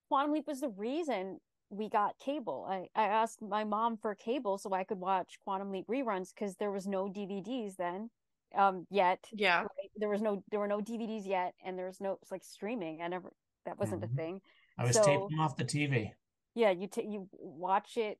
Quantum 0.09 0.32
Leap 0.32 0.47
was 0.47 0.61
the 0.61 0.69
reason 0.70 1.40
we 1.70 1.89
got 1.89 2.19
cable. 2.19 2.66
I, 2.69 2.89
I 2.94 3.09
asked 3.09 3.43
my 3.43 3.65
mom 3.65 3.97
for 3.97 4.15
cable 4.15 4.59
so 4.59 4.73
I 4.73 4.85
could 4.85 5.01
watch 5.01 5.39
Quantum 5.44 5.73
Leap 5.73 5.86
reruns 5.89 6.32
because 6.35 6.56
there 6.56 6.70
was 6.70 6.86
no 6.86 7.09
DVDs 7.09 7.77
then 7.77 8.11
um 8.56 8.86
yet. 8.90 9.24
Yeah. 9.32 9.60
right? 9.62 9.90
There 9.97 10.09
was 10.09 10.22
no 10.22 10.43
there 10.51 10.60
were 10.60 10.68
no 10.68 10.81
DVDs 10.81 11.26
yet 11.26 11.55
and 11.64 11.78
there 11.78 11.86
was 11.86 12.01
no 12.01 12.18
it's 12.22 12.31
like 12.31 12.44
streaming. 12.44 13.02
I 13.02 13.09
never 13.09 13.32
that 13.66 13.78
wasn't 13.78 14.02
Mhm. 14.02 14.12
a 14.12 14.16
thing. 14.16 14.40
I 14.78 14.85
was 14.85 14.97
so- 14.97 15.05
taping 15.05 15.39
off 15.39 15.56
the 15.56 15.64
TV. 15.64 16.12
Yeah, 16.55 16.70
you 16.70 16.86
t- 16.86 17.06
you 17.09 17.28
watch 17.32 17.97
it 17.97 18.18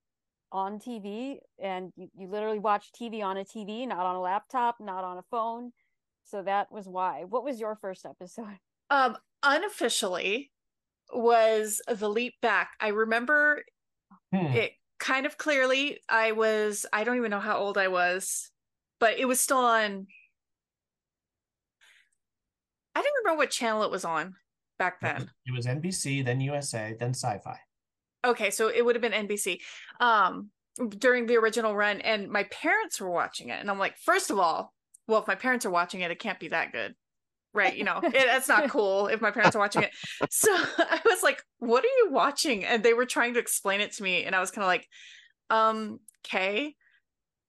on 0.53 0.79
TV 0.79 1.39
and 1.59 1.93
you, 1.97 2.09
you 2.17 2.29
literally 2.29 2.59
watch 2.59 2.91
TV 2.93 3.23
on 3.23 3.37
a 3.37 3.45
TV, 3.45 3.87
not 3.87 4.07
on 4.07 4.17
a 4.17 4.21
laptop, 4.21 4.81
not 4.81 5.05
on 5.05 5.19
a 5.19 5.23
phone. 5.31 5.73
So 6.25 6.43
that 6.43 6.71
was 6.73 6.89
why. 6.89 7.25
What 7.25 7.45
was 7.45 7.61
your 7.61 7.77
first 7.77 8.07
episode? 8.07 8.59
Um, 8.91 9.17
unofficially 9.43 10.51
was 11.13 11.81
the 11.87 12.09
leap 12.09 12.41
back. 12.41 12.71
I 12.81 12.89
remember 12.89 13.63
Hmm. 14.33 14.47
it 14.47 14.73
kind 14.99 15.27
of 15.27 15.37
clearly. 15.39 16.01
I 16.09 16.33
was, 16.33 16.87
I 16.93 17.05
don't 17.05 17.17
even 17.17 17.31
know 17.31 17.41
how 17.41 17.59
old 17.59 17.77
I 17.79 17.89
was, 17.89 18.51
but 19.01 19.19
it 19.19 19.27
was 19.27 19.41
still 19.41 19.59
on. 19.59 20.07
I 22.95 23.03
don't 23.03 23.13
remember 23.25 23.39
what 23.39 23.51
channel 23.51 23.83
it 23.83 23.91
was 23.91 24.05
on 24.05 24.35
back 24.79 25.01
then. 25.01 25.31
It 25.47 25.53
was 25.55 25.67
NBC, 25.67 26.25
then 26.25 26.41
USA, 26.41 26.95
then 26.99 27.11
Sci-Fi. 27.11 27.59
Okay, 28.25 28.51
so 28.51 28.69
it 28.69 28.85
would 28.85 28.95
have 28.95 29.03
been 29.03 29.27
NBC 29.27 29.61
um 30.01 30.51
during 30.99 31.27
the 31.27 31.37
original 31.37 31.77
run 31.77 32.01
and 32.01 32.29
my 32.29 32.45
parents 32.45 33.01
were 33.01 33.11
watching 33.11 33.49
it 33.49 33.61
and 33.61 33.71
I'm 33.71 33.79
like, 33.79 33.97
first 33.99 34.31
of 34.31 34.39
all, 34.39 34.73
well 35.07 35.21
if 35.21 35.29
my 35.29 35.35
parents 35.35 35.65
are 35.67 35.71
watching 35.71 36.01
it, 36.01 36.11
it 36.11 36.19
can't 36.19 36.41
be 36.41 36.49
that 36.49 36.73
good. 36.73 36.95
Right, 37.53 37.77
you 37.77 37.85
know, 37.85 38.01
it, 38.03 38.13
that's 38.13 38.49
not 38.49 38.71
cool 38.71 39.07
if 39.07 39.21
my 39.21 39.31
parents 39.31 39.55
are 39.55 39.61
watching 39.61 39.83
it. 39.83 39.91
So 40.31 40.49
I 40.79 41.01
was 41.05 41.23
like, 41.23 41.43
what 41.59 41.85
are 41.85 41.97
you 41.99 42.09
watching? 42.11 42.65
And 42.65 42.83
they 42.83 42.95
were 42.95 43.07
trying 43.07 43.35
to 43.35 43.41
explain 43.41 43.81
it 43.81 43.93
to 43.93 44.03
me 44.03 44.25
and 44.25 44.35
I 44.35 44.41
was 44.41 44.51
kind 44.51 44.65
of 44.65 44.69
like, 44.69 44.89
um, 45.51 46.01
okay. 46.27 46.75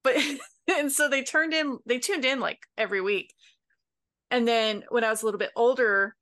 But 0.03 0.17
and 0.77 0.91
so 0.91 1.09
they 1.09 1.23
turned 1.23 1.53
in 1.53 1.79
they 1.85 1.99
tuned 1.99 2.25
in 2.25 2.39
like 2.39 2.59
every 2.77 3.01
week. 3.01 3.33
And 4.31 4.47
then 4.47 4.83
when 4.89 5.03
I 5.03 5.09
was 5.09 5.21
a 5.21 5.25
little 5.25 5.39
bit 5.39 5.51
older, 5.55 6.15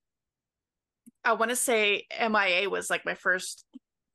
I 1.23 1.33
want 1.33 1.49
to 1.51 1.55
say 1.55 2.05
MIA 2.19 2.69
was 2.69 2.89
like 2.89 3.05
my 3.05 3.13
first 3.13 3.65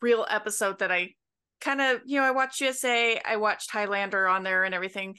real 0.03 0.27
episode 0.29 0.81
that 0.81 0.93
I 0.93 1.15
kind 1.61 1.81
of, 1.81 2.01
you 2.05 2.21
know, 2.21 2.27
I 2.27 2.31
watched 2.31 2.61
USA, 2.61 3.21
I 3.25 3.37
watched 3.37 3.71
Highlander 3.71 4.29
on 4.29 4.43
there 4.43 4.65
and 4.65 4.75
everything. 4.75 5.17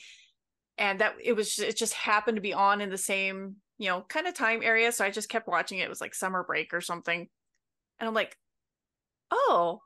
And 0.77 0.99
that 1.01 1.15
it 1.21 1.33
was 1.33 1.59
it 1.59 1.75
just 1.75 1.93
happened 1.93 2.37
to 2.37 2.41
be 2.41 2.53
on 2.53 2.79
in 2.79 2.89
the 2.89 2.97
same, 2.97 3.57
you 3.77 3.89
know, 3.89 4.01
kind 4.07 4.27
of 4.27 4.33
time 4.33 4.61
area. 4.63 4.91
So 4.91 5.03
I 5.03 5.11
just 5.11 5.27
kept 5.27 5.47
watching 5.47 5.79
it. 5.79 5.83
It 5.83 5.89
was 5.89 5.99
like 5.99 6.15
summer 6.15 6.43
break 6.43 6.73
or 6.73 6.79
something. 6.79 7.27
And 7.99 8.07
I'm 8.07 8.13
like, 8.13 8.37
oh, 9.29 9.81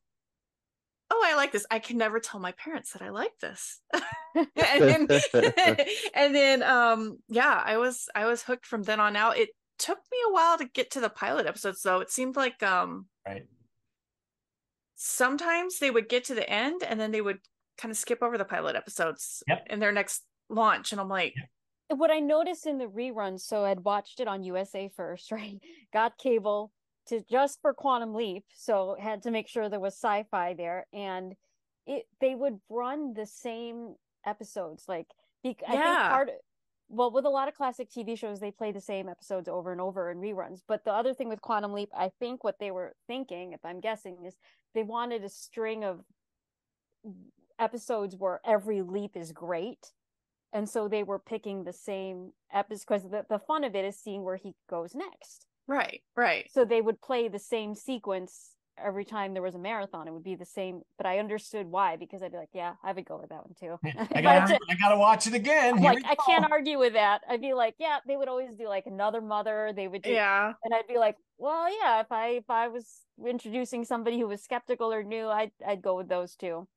oh, 1.11 1.23
I 1.25 1.35
like 1.35 1.51
this. 1.51 1.65
I 1.69 1.79
can 1.79 1.97
never 1.97 2.19
tell 2.19 2.39
my 2.39 2.51
parents 2.53 2.93
that 2.93 3.01
I 3.01 3.09
like 3.09 3.37
this. 3.39 3.81
and 4.35 4.87
then, 4.87 5.07
and 6.15 6.35
then 6.35 6.63
um 6.63 7.19
yeah, 7.29 7.61
I 7.63 7.77
was 7.77 8.09
I 8.15 8.25
was 8.25 8.41
hooked 8.43 8.65
from 8.65 8.83
then 8.83 8.99
on 8.99 9.15
out. 9.15 9.37
It 9.37 9.49
took 9.77 9.99
me 10.11 10.17
a 10.27 10.33
while 10.33 10.57
to 10.57 10.65
get 10.65 10.91
to 10.91 10.99
the 11.01 11.09
pilot 11.09 11.45
episodes 11.45 11.81
though. 11.83 11.99
It 11.99 12.09
seemed 12.11 12.35
like 12.35 12.61
um 12.63 13.07
Right. 13.25 13.47
sometimes 14.95 15.79
they 15.79 15.91
would 15.91 16.09
get 16.09 16.25
to 16.25 16.35
the 16.35 16.49
end 16.49 16.83
and 16.83 16.99
then 16.99 17.11
they 17.11 17.21
would 17.21 17.39
kind 17.77 17.91
of 17.91 17.97
skip 17.97 18.21
over 18.21 18.37
the 18.37 18.45
pilot 18.45 18.75
episodes 18.75 19.43
Yep. 19.47 19.67
in 19.69 19.79
their 19.79 19.91
next 19.91 20.23
launch 20.49 20.91
and 20.91 21.01
i'm 21.01 21.09
like 21.09 21.33
What 21.89 22.11
I 22.11 22.19
noticed 22.19 22.65
in 22.65 22.77
the 22.77 22.85
rerun, 22.87 23.39
so 23.39 23.65
I'd 23.65 23.81
watched 23.83 24.19
it 24.19 24.27
on 24.27 24.43
USA 24.43 24.89
first, 24.89 25.31
right? 25.31 25.59
Got 25.91 26.17
cable 26.17 26.71
to 27.07 27.21
just 27.29 27.61
for 27.61 27.73
Quantum 27.73 28.13
Leap, 28.13 28.45
so 28.53 28.95
had 28.99 29.23
to 29.23 29.31
make 29.31 29.47
sure 29.47 29.69
there 29.69 29.79
was 29.79 29.93
sci-fi 29.95 30.53
there, 30.53 30.87
and 30.93 31.35
it 31.85 32.05
they 32.21 32.35
would 32.35 32.59
run 32.69 33.13
the 33.13 33.25
same 33.25 33.95
episodes. 34.25 34.85
Like, 34.87 35.07
be, 35.43 35.57
I 35.67 35.79
think 35.79 35.83
Yeah. 35.85 36.07
part 36.07 36.29
well 36.89 37.11
with 37.11 37.25
a 37.25 37.29
lot 37.29 37.47
of 37.47 37.55
classic 37.55 37.89
TV 37.89 38.17
shows, 38.17 38.39
they 38.39 38.51
play 38.51 38.71
the 38.71 38.81
same 38.81 39.09
episodes 39.09 39.47
over 39.49 39.71
and 39.71 39.81
over 39.81 40.09
in 40.11 40.19
reruns. 40.19 40.61
But 40.67 40.85
the 40.85 40.93
other 40.93 41.13
thing 41.13 41.29
with 41.29 41.41
Quantum 41.41 41.73
Leap, 41.73 41.89
I 41.95 42.11
think 42.19 42.43
what 42.43 42.59
they 42.59 42.71
were 42.71 42.95
thinking, 43.07 43.53
if 43.53 43.61
I'm 43.65 43.79
guessing, 43.79 44.25
is 44.25 44.35
they 44.73 44.83
wanted 44.83 45.23
a 45.23 45.29
string 45.29 45.83
of 45.83 46.01
episodes 47.59 48.15
where 48.15 48.41
every 48.45 48.81
leap 48.81 49.15
is 49.15 49.31
great 49.31 49.91
and 50.51 50.69
so 50.69 50.87
they 50.87 51.03
were 51.03 51.19
picking 51.19 51.63
the 51.63 51.73
same 51.73 52.31
episode 52.51 52.85
because 52.87 53.03
the, 53.09 53.25
the 53.29 53.39
fun 53.39 53.63
of 53.63 53.75
it 53.75 53.85
is 53.85 53.97
seeing 53.99 54.23
where 54.23 54.37
he 54.37 54.55
goes 54.69 54.95
next 54.95 55.47
right 55.67 56.01
right 56.15 56.49
so 56.53 56.65
they 56.65 56.81
would 56.81 57.01
play 57.01 57.27
the 57.27 57.39
same 57.39 57.73
sequence 57.75 58.49
every 58.83 59.05
time 59.05 59.33
there 59.33 59.43
was 59.43 59.53
a 59.55 59.59
marathon 59.59 60.07
it 60.07 60.11
would 60.13 60.23
be 60.23 60.35
the 60.35 60.45
same 60.45 60.81
but 60.97 61.05
i 61.05 61.19
understood 61.19 61.67
why 61.67 61.95
because 61.95 62.23
i'd 62.23 62.31
be 62.31 62.37
like 62.37 62.49
yeah 62.53 62.73
i 62.83 62.91
would 62.91 63.05
go 63.05 63.17
with 63.19 63.29
that 63.29 63.43
one 63.45 63.53
too 63.59 63.77
I 64.15 64.21
gotta, 64.21 64.59
I 64.69 64.75
gotta 64.75 64.97
watch 64.97 65.27
it 65.27 65.33
again. 65.35 65.77
Here 65.77 65.93
like 65.93 66.03
i 66.05 66.15
go. 66.15 66.23
can't 66.25 66.51
argue 66.51 66.79
with 66.79 66.93
that 66.93 67.21
i'd 67.29 67.39
be 67.41 67.53
like 67.53 67.75
yeah 67.77 67.99
they 68.07 68.17
would 68.17 68.27
always 68.27 68.55
do 68.55 68.67
like 68.67 68.85
another 68.87 69.21
mother 69.21 69.71
they 69.75 69.87
would 69.87 70.01
do 70.01 70.11
yeah 70.11 70.53
and 70.63 70.73
i'd 70.73 70.87
be 70.87 70.97
like 70.97 71.15
well 71.37 71.69
yeah 71.79 72.01
if 72.01 72.11
i 72.11 72.29
if 72.29 72.49
i 72.49 72.67
was 72.67 73.01
introducing 73.27 73.85
somebody 73.85 74.19
who 74.19 74.27
was 74.27 74.43
skeptical 74.43 74.91
or 74.91 75.03
new 75.03 75.27
i'd 75.27 75.51
i'd 75.67 75.81
go 75.81 75.95
with 75.95 76.09
those 76.09 76.35
two 76.35 76.67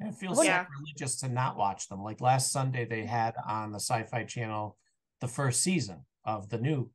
It 0.00 0.14
feels 0.14 0.42
Yeah. 0.42 0.64
sacrilegious 0.66 1.20
to 1.20 1.28
not 1.28 1.56
watch 1.56 1.88
them. 1.88 2.02
Like 2.02 2.20
last 2.20 2.50
Sunday, 2.50 2.84
they 2.86 3.04
had 3.04 3.34
on 3.46 3.70
the 3.70 3.78
Sci 3.78 4.02
Fi 4.04 4.24
Channel 4.24 4.76
the 5.20 5.28
first 5.28 5.60
season 5.62 6.06
of 6.24 6.48
the 6.48 6.58
new 6.58 6.90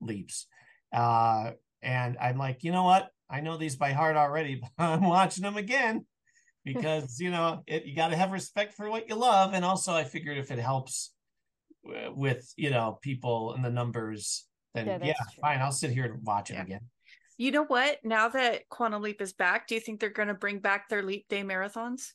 Leaps. 0.00 0.46
Uh, 0.92 1.52
and 1.82 2.16
I'm 2.18 2.38
like, 2.38 2.64
you 2.64 2.72
know 2.72 2.84
what? 2.84 3.08
I 3.30 3.40
know 3.40 3.56
these 3.56 3.76
by 3.76 3.92
heart 3.92 4.16
already, 4.16 4.56
but 4.78 4.84
I'm 4.84 5.02
watching 5.02 5.42
them 5.42 5.56
again 5.56 6.06
because, 6.64 7.20
you 7.20 7.30
know, 7.30 7.62
it, 7.66 7.84
you 7.84 7.94
got 7.94 8.08
to 8.08 8.16
have 8.16 8.32
respect 8.32 8.74
for 8.74 8.90
what 8.90 9.08
you 9.08 9.14
love. 9.14 9.54
And 9.54 9.64
also, 9.64 9.92
I 9.92 10.04
figured 10.04 10.38
if 10.38 10.50
it 10.50 10.58
helps 10.58 11.12
with, 11.82 12.52
you 12.56 12.70
know, 12.70 12.98
people 13.02 13.54
and 13.54 13.64
the 13.64 13.70
numbers, 13.70 14.46
then 14.74 14.86
Yeah, 14.86 14.98
yeah, 15.02 15.12
fine. 15.40 15.60
I'll 15.60 15.72
sit 15.72 15.90
here 15.90 16.04
and 16.04 16.22
watch 16.24 16.50
it 16.50 16.58
again. 16.60 16.80
you 17.36 17.50
know 17.52 17.64
what 17.64 17.98
now 18.04 18.28
that 18.28 18.68
quantum 18.68 19.00
leap 19.00 19.20
is 19.22 19.32
back 19.32 19.66
do 19.68 19.74
you 19.74 19.80
think 19.80 20.00
they're 20.00 20.10
going 20.10 20.28
to 20.28 20.34
bring 20.34 20.58
back 20.58 20.88
their 20.88 21.02
leap 21.02 21.26
day 21.28 21.42
marathons 21.42 22.12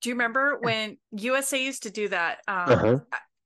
do 0.00 0.08
you 0.10 0.14
remember 0.14 0.58
when 0.60 0.96
usa 1.10 1.62
used 1.62 1.82
to 1.82 1.90
do 1.90 2.08
that 2.08 2.38
um 2.46 2.70
Uh-huh. 2.70 2.98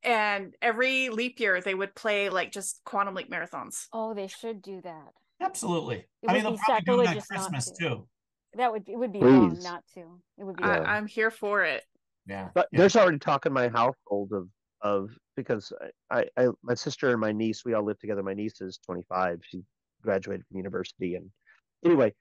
And 0.03 0.55
every 0.62 1.09
leap 1.09 1.41
year 1.41 1.61
they 1.61 1.75
would 1.75 1.95
play 1.95 2.29
like 2.31 2.53
just 2.53 2.81
quantum 2.85 3.15
leap 3.15 3.31
marathons 3.31 3.87
oh 3.93 4.15
they 4.15 4.27
should 4.29 4.62
do 4.62 4.81
that 4.83 5.12
Absolutely. 5.41 5.99
It 6.23 6.29
I 6.29 6.33
mean, 6.33 6.45
would 6.45 6.55
they'll 6.55 6.59
probably 6.59 6.85
do 6.97 7.01
it 7.03 7.09
at 7.11 7.15
not 7.16 7.27
Christmas 7.29 7.70
to. 7.70 7.75
too. 7.89 8.09
that 8.55 8.73
would 8.73 8.89
it 8.89 8.97
would 8.97 9.12
be 9.12 9.20
wrong 9.20 9.57
not 9.62 9.85
to 9.95 10.01
it 10.37 10.45
would 10.45 10.57
be 10.57 10.65
Yeah. 10.65 10.81
I, 10.81 10.97
i'm 10.97 11.07
here 11.07 11.31
for 11.31 11.62
it 11.65 11.85
Yeah. 12.27 12.49
But 12.55 12.66
yeah. 12.73 12.79
there's 12.81 12.97
already 12.97 13.19
talk 13.19 13.47
in 13.47 13.53
my 13.53 13.69
household 13.69 14.33
of 14.33 14.49
of 14.83 15.11
because 15.37 15.73
I, 16.11 16.25
I 16.37 16.49
my 16.62 16.75
sister 16.75 17.11
and 17.11 17.20
my 17.20 17.33
niece 17.33 17.65
we 17.65 17.75
all 17.75 17.85
live 17.85 17.99
together. 17.99 18.23
My 18.23 18.35
niece 18.35 18.61
is 18.61 18.79
25. 18.87 19.41
She 19.43 19.62
graduated 20.03 20.45
from 20.47 20.57
university 20.57 21.15
and 21.16 21.31
anyway, 21.85 22.12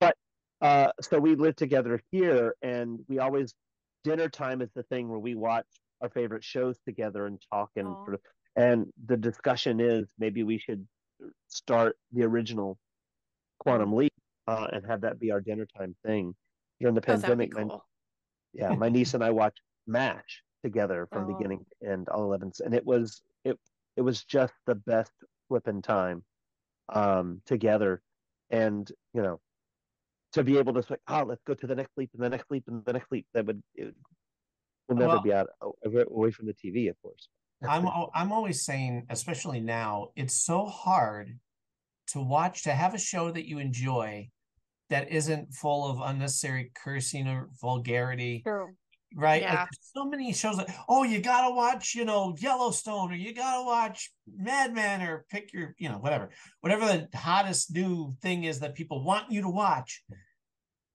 but 0.00 0.16
uh 0.60 0.90
so 1.00 1.18
we 1.18 1.34
live 1.36 1.56
together 1.56 2.00
here 2.10 2.54
and 2.62 3.00
we 3.08 3.18
always 3.20 3.54
dinner 4.04 4.28
time 4.28 4.60
is 4.62 4.70
the 4.74 4.82
thing 4.84 5.08
where 5.08 5.18
we 5.18 5.34
watch 5.34 5.66
our 6.00 6.10
favorite 6.10 6.44
shows 6.44 6.78
together 6.86 7.26
and 7.26 7.40
talk 7.52 7.70
and 7.76 7.88
Aw. 7.88 8.04
sort 8.04 8.14
of 8.14 8.20
and 8.56 8.86
the 9.06 9.16
discussion 9.16 9.80
is 9.80 10.06
maybe 10.18 10.42
we 10.42 10.58
should 10.58 10.86
start 11.48 11.96
the 12.12 12.22
original 12.24 12.78
quantum 13.58 13.94
leap 13.94 14.12
uh, 14.46 14.68
and 14.72 14.86
have 14.86 15.00
that 15.00 15.18
be 15.18 15.30
our 15.30 15.40
dinner 15.40 15.66
time 15.76 15.94
thing 16.06 16.34
during 16.80 16.94
the 16.94 17.00
oh 17.00 17.04
pandemic 17.04 17.52
my- 17.54 17.78
yeah, 18.52 18.70
my 18.72 18.88
niece 18.88 19.14
and 19.14 19.24
I 19.24 19.30
watched 19.30 19.60
MASH 19.86 20.42
together 20.62 21.08
from 21.12 21.26
beginning 21.26 21.64
to 21.82 21.90
end, 21.90 22.08
all 22.08 22.24
eleven, 22.24 22.52
and 22.64 22.74
it 22.74 22.84
was 22.86 23.22
it 23.44 23.58
it 23.96 24.02
was 24.02 24.24
just 24.24 24.54
the 24.66 24.74
best 24.74 25.12
flipping 25.48 25.82
time 25.82 26.24
um 26.88 27.42
together, 27.46 28.02
and 28.50 28.90
you 29.12 29.22
know 29.22 29.40
to 30.32 30.44
be 30.44 30.58
able 30.58 30.74
to 30.74 30.82
say, 30.82 30.96
oh, 31.08 31.24
let's 31.24 31.42
go 31.46 31.54
to 31.54 31.66
the 31.66 31.74
next 31.74 31.92
leap 31.96 32.10
and 32.14 32.22
the 32.22 32.28
next 32.28 32.50
leap 32.50 32.64
and 32.68 32.84
the 32.84 32.92
next 32.92 33.10
leap. 33.10 33.26
That 33.34 33.46
would 33.46 33.62
it 33.74 33.94
will 34.88 34.96
never 34.96 35.08
Well- 35.14 35.22
be 35.22 35.32
out 35.32 35.48
away 35.84 36.04
away 36.10 36.30
from 36.30 36.46
the 36.46 36.54
TV, 36.54 36.88
of 36.88 37.00
course. 37.02 37.28
I'm 37.66 37.88
I'm 38.14 38.30
always 38.32 38.64
saying, 38.64 39.06
especially 39.08 39.60
now, 39.60 40.08
it's 40.16 40.34
so 40.34 40.66
hard 40.66 41.38
to 42.08 42.20
watch 42.20 42.64
to 42.64 42.72
have 42.74 42.92
a 42.94 42.98
show 42.98 43.30
that 43.30 43.46
you 43.48 43.58
enjoy 43.58 44.28
that 44.90 45.10
isn't 45.10 45.54
full 45.54 45.88
of 45.88 46.00
unnecessary 46.00 46.70
cursing 46.74 47.26
or 47.26 47.48
vulgarity, 47.62 48.42
True. 48.44 48.74
right? 49.14 49.40
Yeah. 49.40 49.54
there's 49.54 49.90
so 49.94 50.04
many 50.04 50.30
shows 50.34 50.58
that 50.58 50.68
oh, 50.90 51.04
you 51.04 51.20
gotta 51.22 51.54
watch, 51.54 51.94
you 51.94 52.04
know, 52.04 52.34
Yellowstone 52.38 53.10
or 53.10 53.14
you 53.14 53.32
gotta 53.32 53.64
watch 53.64 54.12
Mad 54.30 54.74
Men 54.74 55.00
or 55.00 55.24
pick 55.30 55.52
your, 55.54 55.74
you 55.78 55.88
know, 55.88 55.96
whatever, 55.96 56.28
whatever 56.60 56.84
the 56.86 57.16
hottest 57.16 57.74
new 57.74 58.14
thing 58.20 58.44
is 58.44 58.60
that 58.60 58.74
people 58.74 59.02
want 59.02 59.32
you 59.32 59.40
to 59.40 59.48
watch. 59.48 60.02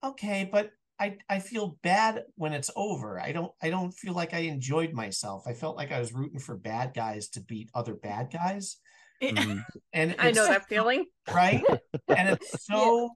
Okay, 0.03 0.47
but 0.51 0.69
I 0.99 1.17
I 1.29 1.39
feel 1.39 1.77
bad 1.81 2.23
when 2.35 2.53
it's 2.53 2.69
over. 2.75 3.19
I 3.19 3.31
don't 3.31 3.51
I 3.61 3.69
don't 3.69 3.91
feel 3.91 4.13
like 4.13 4.33
I 4.33 4.39
enjoyed 4.39 4.91
myself. 4.93 5.43
I 5.47 5.53
felt 5.53 5.77
like 5.77 5.91
I 5.91 5.99
was 5.99 6.13
rooting 6.13 6.39
for 6.39 6.57
bad 6.57 6.93
guys 6.93 7.29
to 7.29 7.41
beat 7.41 7.69
other 7.73 7.95
bad 7.95 8.31
guys. 8.31 8.77
Mhm. 9.21 9.63
And 9.91 10.15
i 10.19 10.31
know 10.31 10.47
that 10.47 10.67
feeling 10.69 11.05
right? 11.33 11.63
and 12.07 12.29
it's 12.33 12.65
so 12.65 13.09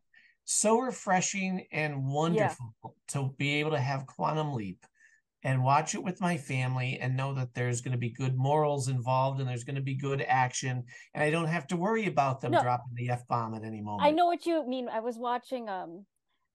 so 0.43 0.79
refreshing 0.79 1.65
and 1.71 2.05
wonderful 2.05 2.73
to 3.09 3.33
be 3.37 3.55
able 3.61 3.71
to 3.71 3.79
have 3.79 4.05
Quantum 4.05 4.53
Leap 4.53 4.85
and 5.43 5.63
watch 5.63 5.95
it 5.95 6.03
with 6.03 6.19
my 6.19 6.37
family 6.37 6.99
and 6.99 7.15
know 7.15 7.33
that 7.33 7.53
there's 7.53 7.79
going 7.81 7.93
to 7.93 7.97
be 7.97 8.09
good 8.09 8.35
morals 8.35 8.89
involved 8.89 9.39
and 9.39 9.47
there's 9.47 9.63
going 9.63 9.75
to 9.75 9.81
be 9.81 9.95
good 9.95 10.21
action 10.27 10.83
and 11.13 11.23
I 11.23 11.29
don't 11.29 11.47
have 11.47 11.67
to 11.67 11.77
worry 11.77 12.05
about 12.07 12.41
them 12.41 12.51
No. 12.51 12.61
dropping 12.61 12.93
the 12.95 13.09
f 13.09 13.25
bomb 13.27 13.53
at 13.55 13.63
any 13.63 13.81
moment. 13.81 14.05
I 14.05 14.11
know 14.11 14.25
what 14.25 14.45
you 14.45 14.67
mean. 14.67 14.89
I 14.89 14.99
was 14.99 15.17
watching 15.17 15.69
um 15.69 16.05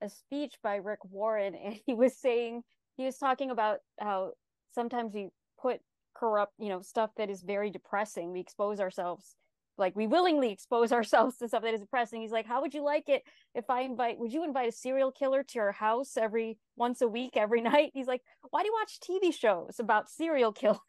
a 0.01 0.09
speech 0.09 0.55
by 0.63 0.77
Rick 0.77 1.05
Warren 1.05 1.55
and 1.55 1.79
he 1.87 1.95
was 1.95 2.17
saying 2.19 2.63
he 2.97 3.05
was 3.05 3.19
talking 3.19 3.51
about 3.51 3.79
how 4.01 4.33
sometimes 4.75 5.15
we 5.15 5.29
put 5.61 5.81
corrupt, 6.15 6.53
you 6.59 6.69
know, 6.69 6.83
stuff 6.83 7.11
that 7.17 7.31
is 7.31 7.43
very 7.43 7.71
depressing. 7.71 8.33
We 8.33 8.41
expose 8.41 8.81
ourselves 8.81 9.37
like 9.79 9.95
we 9.95 10.07
willingly 10.07 10.51
expose 10.51 10.93
ourselves 10.93 11.39
to 11.39 11.49
stuff 11.49 11.63
that 11.63 11.75
is 11.75 11.81
depressing. 11.81 12.21
He's 12.21 12.33
like, 12.33 12.47
How 12.47 12.61
would 12.61 12.75
you 12.75 12.83
like 12.83 13.09
it 13.09 13.23
if 13.55 13.71
I 13.71 13.83
invite 13.83 14.19
would 14.19 14.33
you 14.33 14.45
invite 14.45 14.69
a 14.69 14.73
serial 14.73 15.13
killer 15.13 15.43
to 15.43 15.55
your 15.55 15.73
house 15.73 16.17
every 16.17 16.59
once 16.77 17.01
a 17.01 17.09
week, 17.09 17.37
every 17.37 17.61
night? 17.63 17.93
He's 17.95 18.09
like, 18.09 18.23
Why 18.51 18.63
do 18.63 18.67
you 18.67 18.75
watch 18.75 18.99
TV 19.01 19.33
shows 19.33 19.77
about 19.79 20.11
serial 20.11 20.53
killers? 20.53 20.83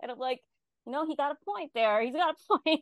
And 0.00 0.12
I'm 0.12 0.18
like, 0.18 0.40
you 0.86 0.92
know, 0.92 1.06
he 1.06 1.16
got 1.16 1.32
a 1.32 1.44
point 1.44 1.72
there. 1.74 2.00
He's 2.00 2.14
got 2.14 2.36
a 2.36 2.58
point. 2.58 2.80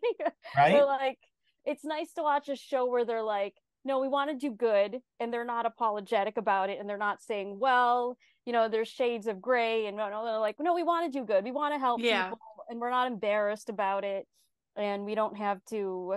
right? 0.57 0.85
like 0.85 1.19
it's 1.65 1.85
nice 1.85 2.13
to 2.13 2.23
watch 2.23 2.49
a 2.49 2.55
show 2.55 2.87
where 2.87 3.05
they're 3.05 3.23
like 3.23 3.55
no 3.87 4.01
we 4.01 4.09
want 4.09 4.29
to 4.31 4.37
do 4.37 4.51
good 4.55 5.01
and 5.21 5.33
they're 5.33 5.45
not 5.45 5.65
apologetic 5.65 6.37
about 6.37 6.69
it 6.69 6.79
and 6.79 6.89
they're 6.89 6.99
not 6.99 7.23
saying 7.23 7.59
well 7.59 8.19
you 8.45 8.53
know 8.53 8.69
there's 8.69 8.89
shades 8.89 9.27
of 9.27 9.41
gray 9.41 9.87
and 9.87 9.97
no, 9.97 10.11
no 10.11 10.25
they're 10.25 10.39
like 10.39 10.57
no 10.61 10.75
we 10.75 10.83
want 10.83 11.11
to 11.11 11.19
do 11.19 11.25
good 11.25 11.45
we 11.45 11.53
want 11.53 11.73
to 11.73 11.79
help 11.79 12.01
Yeah. 12.03 12.25
people 12.25 12.39
and 12.69 12.81
we're 12.81 12.91
not 12.91 13.07
embarrassed 13.07 13.69
about 13.71 14.05
it 14.05 14.27
and 14.75 15.05
we 15.05 15.15
don't 15.15 15.37
have 15.39 15.65
to 15.71 16.17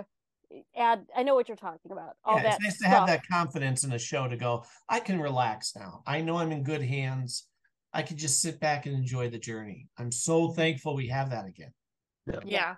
add 0.76 1.06
i 1.16 1.22
know 1.22 1.34
what 1.36 1.48
you're 1.48 1.56
talking 1.56 1.92
about 1.92 2.14
all 2.24 2.36
yeah, 2.36 2.42
that 2.42 2.54
it's 2.56 2.64
nice 2.64 2.78
to 2.80 2.88
have 2.88 3.06
that 3.06 3.22
confidence 3.30 3.84
in 3.84 3.92
a 3.92 3.98
show 3.98 4.26
to 4.26 4.36
go, 4.36 4.64
I 4.88 4.98
can 4.98 5.20
relax 5.20 5.76
now. 5.76 6.02
I 6.08 6.20
know 6.22 6.38
I'm 6.38 6.50
in 6.50 6.64
good 6.64 6.82
hands. 6.82 7.46
I 7.92 8.02
can 8.02 8.16
just 8.16 8.40
sit 8.40 8.58
back 8.58 8.86
and 8.86 8.94
enjoy 8.96 9.30
the 9.30 9.38
journey. 9.38 9.86
I'm 9.96 10.10
so 10.10 10.48
thankful 10.48 10.96
we 10.96 11.06
have 11.06 11.30
that 11.30 11.46
again. 11.46 11.72
yeah 12.44 12.74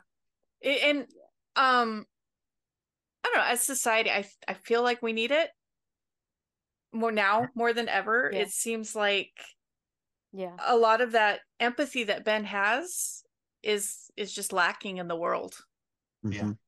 I- 0.64 0.68
and 0.84 1.06
um 1.56 2.06
i 3.24 3.28
don't 3.28 3.36
know 3.36 3.44
as 3.50 3.62
society 3.62 4.10
i 4.10 4.24
i 4.48 4.54
feel 4.54 4.82
like 4.82 5.02
we 5.02 5.12
need 5.12 5.30
it 5.30 5.50
more 6.92 7.12
now 7.12 7.48
more 7.54 7.72
than 7.72 7.88
ever 7.88 8.30
Yeah. 8.32 8.40
it 8.40 8.50
seems 8.50 8.94
like 8.94 9.32
yeah 10.32 10.56
a 10.66 10.76
lot 10.76 11.00
of 11.00 11.12
that 11.12 11.40
empathy 11.60 12.04
that 12.04 12.24
ben 12.24 12.44
has 12.44 13.22
is 13.62 14.10
is 14.16 14.32
just 14.34 14.52
lacking 14.52 14.98
in 14.98 15.08
the 15.08 15.16
world 15.16 15.54
Yeah. 16.22 16.42
Mhm. 16.42 16.58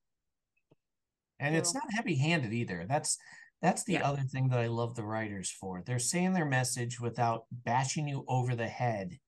and 1.40 1.56
it's 1.56 1.74
not 1.74 1.82
heavy 1.94 2.16
handed 2.16 2.52
either 2.52 2.86
that's 2.88 3.18
that's 3.60 3.84
the 3.84 3.94
Yeah. 3.94 4.08
other 4.08 4.22
thing 4.22 4.48
that 4.48 4.60
i 4.60 4.66
love 4.66 4.94
the 4.94 5.04
writers 5.04 5.50
for 5.50 5.82
they're 5.82 5.98
saying 5.98 6.32
their 6.32 6.44
message 6.46 7.00
without 7.00 7.44
bashing 7.50 8.08
you 8.08 8.24
over 8.28 8.54
the 8.54 8.68
head 8.68 9.18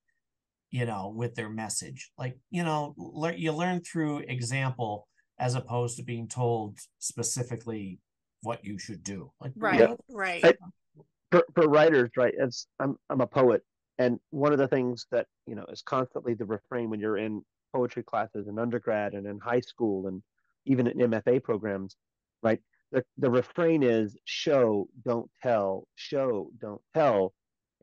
you 0.69 0.85
know 0.85 1.09
with 1.09 1.35
their 1.35 1.49
message 1.49 2.11
like 2.17 2.37
you 2.49 2.63
know 2.63 2.93
lear- 2.97 3.35
you 3.35 3.51
learn 3.51 3.81
through 3.81 4.19
example 4.19 5.07
as 5.39 5.55
opposed 5.55 5.97
to 5.97 6.03
being 6.03 6.27
told 6.27 6.79
specifically 6.99 7.99
what 8.43 8.63
you 8.63 8.77
should 8.77 9.03
do 9.03 9.31
like 9.41 9.51
right 9.55 9.79
Yeah. 9.79 9.95
right 10.09 10.45
I- 10.45 10.53
for 11.31 11.43
for 11.55 11.67
writers, 11.67 12.09
right? 12.15 12.33
As 12.41 12.67
I'm 12.79 12.95
I'm 13.09 13.19
a 13.19 13.27
poet, 13.27 13.61
and 13.97 14.17
one 14.29 14.53
of 14.53 14.59
the 14.59 14.67
things 14.69 15.05
that 15.11 15.27
you 15.45 15.55
know 15.55 15.65
is 15.69 15.81
constantly 15.81 16.33
the 16.35 16.45
refrain 16.45 16.89
when 16.89 17.01
you're 17.01 17.17
in 17.17 17.43
poetry 17.73 18.01
classes 18.03 18.47
in 18.47 18.57
undergrad 18.57 19.13
and 19.13 19.27
in 19.27 19.37
high 19.39 19.59
school 19.59 20.07
and 20.07 20.23
even 20.65 20.87
in 20.87 20.97
MFA 21.11 21.43
programs, 21.43 21.97
right? 22.43 22.61
The 22.93 23.03
the 23.17 23.29
refrain 23.29 23.83
is 23.83 24.15
show, 24.23 24.87
don't 25.03 25.29
tell, 25.43 25.85
show, 25.95 26.49
don't 26.61 26.81
tell, 26.93 27.33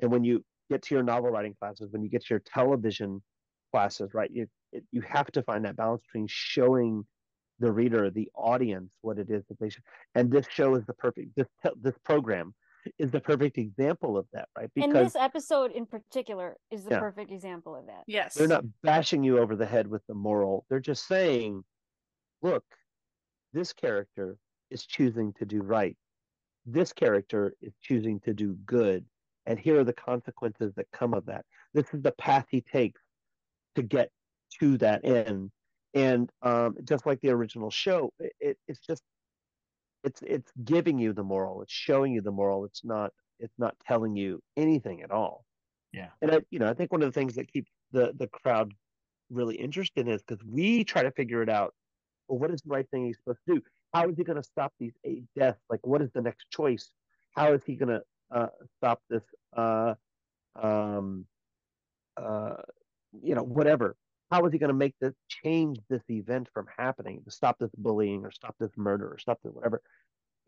and 0.01 0.11
when 0.11 0.25
you 0.25 0.43
get 0.71 0.81
to 0.85 0.95
your 0.95 1.05
novel 1.05 1.29
writing 1.31 1.55
classes, 1.61 1.89
when 1.93 2.03
you 2.03 2.09
get 2.09 2.23
to 2.23 2.29
your 2.31 2.41
television 2.47 3.23
classes, 3.73 4.15
right? 4.15 4.31
You 4.31 4.47
it, 4.73 4.85
you 4.91 5.03
have 5.03 5.27
to 5.33 5.43
find 5.43 5.67
that 5.67 5.77
balance 5.77 6.01
between 6.07 6.29
showing 6.31 7.05
the 7.61 7.71
reader, 7.71 8.11
the 8.11 8.29
audience, 8.35 8.91
what 9.03 9.19
it 9.19 9.31
is 9.31 9.45
that 9.49 9.59
they 9.61 9.69
should. 9.69 9.83
And 10.15 10.31
this 10.31 10.47
show 10.51 10.75
is 10.75 10.85
the 10.87 10.95
perfect 10.95 11.35
this 11.37 11.47
this 11.81 11.97
program 12.05 12.55
is 12.99 13.11
the 13.11 13.21
perfect 13.21 13.57
example 13.57 14.19
of 14.19 14.27
that, 14.33 14.49
right? 14.57 14.71
and 14.77 14.93
Because 14.93 15.15
this 15.15 15.23
episode 15.23 15.73
in 15.73 15.87
particular 15.87 16.57
is 16.71 16.85
the 16.85 16.91
Yeah. 16.91 17.01
perfect 17.01 17.31
example 17.31 17.75
of 17.75 17.87
that. 17.87 18.05
Yes. 18.07 18.35
they're 18.35 18.47
not 18.49 18.65
bashing 18.83 19.23
you 19.23 19.39
over 19.39 19.57
the 19.57 19.65
head 19.67 19.87
with 19.87 20.07
the 20.07 20.15
moral. 20.15 20.67
They're 20.69 20.81
just 20.81 21.07
saying, 21.07 21.65
look, 22.43 22.65
this 23.55 23.73
character 23.73 24.37
is 24.71 24.85
choosing 24.85 25.33
to 25.35 25.47
do 25.47 25.63
right. 25.63 25.97
This 26.67 26.93
character 26.93 27.55
is 27.63 27.73
choosing 27.81 28.21
to 28.21 28.35
do 28.35 28.55
good. 28.67 29.07
And 29.47 29.59
here 29.59 29.79
are 29.81 29.85
the 29.85 29.93
consequences 29.95 30.73
that 30.77 30.87
come 30.93 31.15
of 31.15 31.25
that. 31.27 31.45
This 31.73 31.87
is 31.95 32.03
the 32.03 32.13
path 32.13 32.47
he 32.51 32.61
takes 32.61 33.01
to 33.77 33.83
get 33.83 34.11
to 34.61 34.77
that 34.79 35.05
end. 35.05 35.51
And 35.95 36.31
um, 36.43 36.77
just 36.85 37.07
like 37.07 37.21
the 37.21 37.31
original 37.31 37.71
show, 37.71 38.12
it, 38.19 38.33
it, 38.41 38.59
it's 38.66 38.81
just 38.81 39.03
it's 40.03 40.21
it's 40.23 40.51
giving 40.65 40.99
you 40.99 41.12
the 41.12 41.23
moral. 41.23 41.62
It's 41.62 41.73
showing 41.73 42.12
you 42.12 42.21
the 42.21 42.33
moral. 42.33 42.65
It's 42.65 42.85
not 42.85 43.12
it's 43.39 43.59
not 43.59 43.75
telling 43.87 44.16
you 44.16 44.41
anything 44.57 45.03
at 45.03 45.11
all. 45.11 45.45
Yeah. 45.93 46.09
And 46.21 46.31
I, 46.33 46.41
you 46.51 46.59
know, 46.59 46.69
I 46.69 46.75
think 46.75 46.93
one 46.93 47.03
of 47.03 47.09
the 47.12 47.19
things 47.19 47.35
that 47.37 47.51
keeps 47.53 47.71
the 47.93 48.12
the 48.16 48.27
crowd 48.29 48.75
really 49.31 49.55
interested 49.55 50.09
is 50.09 50.23
because 50.23 50.45
we 50.45 50.85
try 50.85 51.03
to 51.03 51.11
figure 51.12 51.43
it 51.43 51.49
out. 51.49 51.75
Well, 52.29 52.39
what 52.39 52.51
is 52.51 52.62
the 52.62 52.71
right 52.71 52.89
thing 52.91 53.07
he's 53.07 53.16
supposed 53.19 53.41
to 53.49 53.55
do? 53.57 53.62
How 53.93 54.09
is 54.09 54.16
he 54.16 54.25
going 54.25 54.37
to 54.37 54.43
stop 54.43 54.73
these 54.81 54.95
eight 55.05 55.25
deaths? 55.37 55.61
Like, 55.71 55.87
what 55.87 56.03
is 56.03 56.11
the 56.15 56.23
next 56.23 56.47
choice? 56.51 56.91
How 57.33 57.53
is 57.53 57.62
he 57.65 57.77
going 57.77 57.91
to 57.91 58.03
uh, 58.35 58.49
stop 58.79 59.01
this? 59.09 59.23
Uh, 59.57 59.95
um, 60.61 61.27
uh, 62.16 62.57
you 63.23 63.35
know, 63.35 63.43
whatever. 63.43 63.97
How 64.35 64.44
is 64.47 64.52
he 64.52 64.59
going 64.59 64.69
to 64.69 64.74
make 64.74 64.97
this 65.01 65.15
change 65.28 65.78
this 65.89 66.02
event 66.11 66.48
from 66.52 66.66
happening 66.77 67.23
to 67.24 67.31
stop 67.31 67.56
this 67.61 67.70
bullying 67.78 68.24
or 68.24 68.32
stop 68.32 68.56
this 68.59 68.73
murder 68.77 69.06
or 69.06 69.16
stop 69.16 69.39
this 69.44 69.52
whatever? 69.55 69.81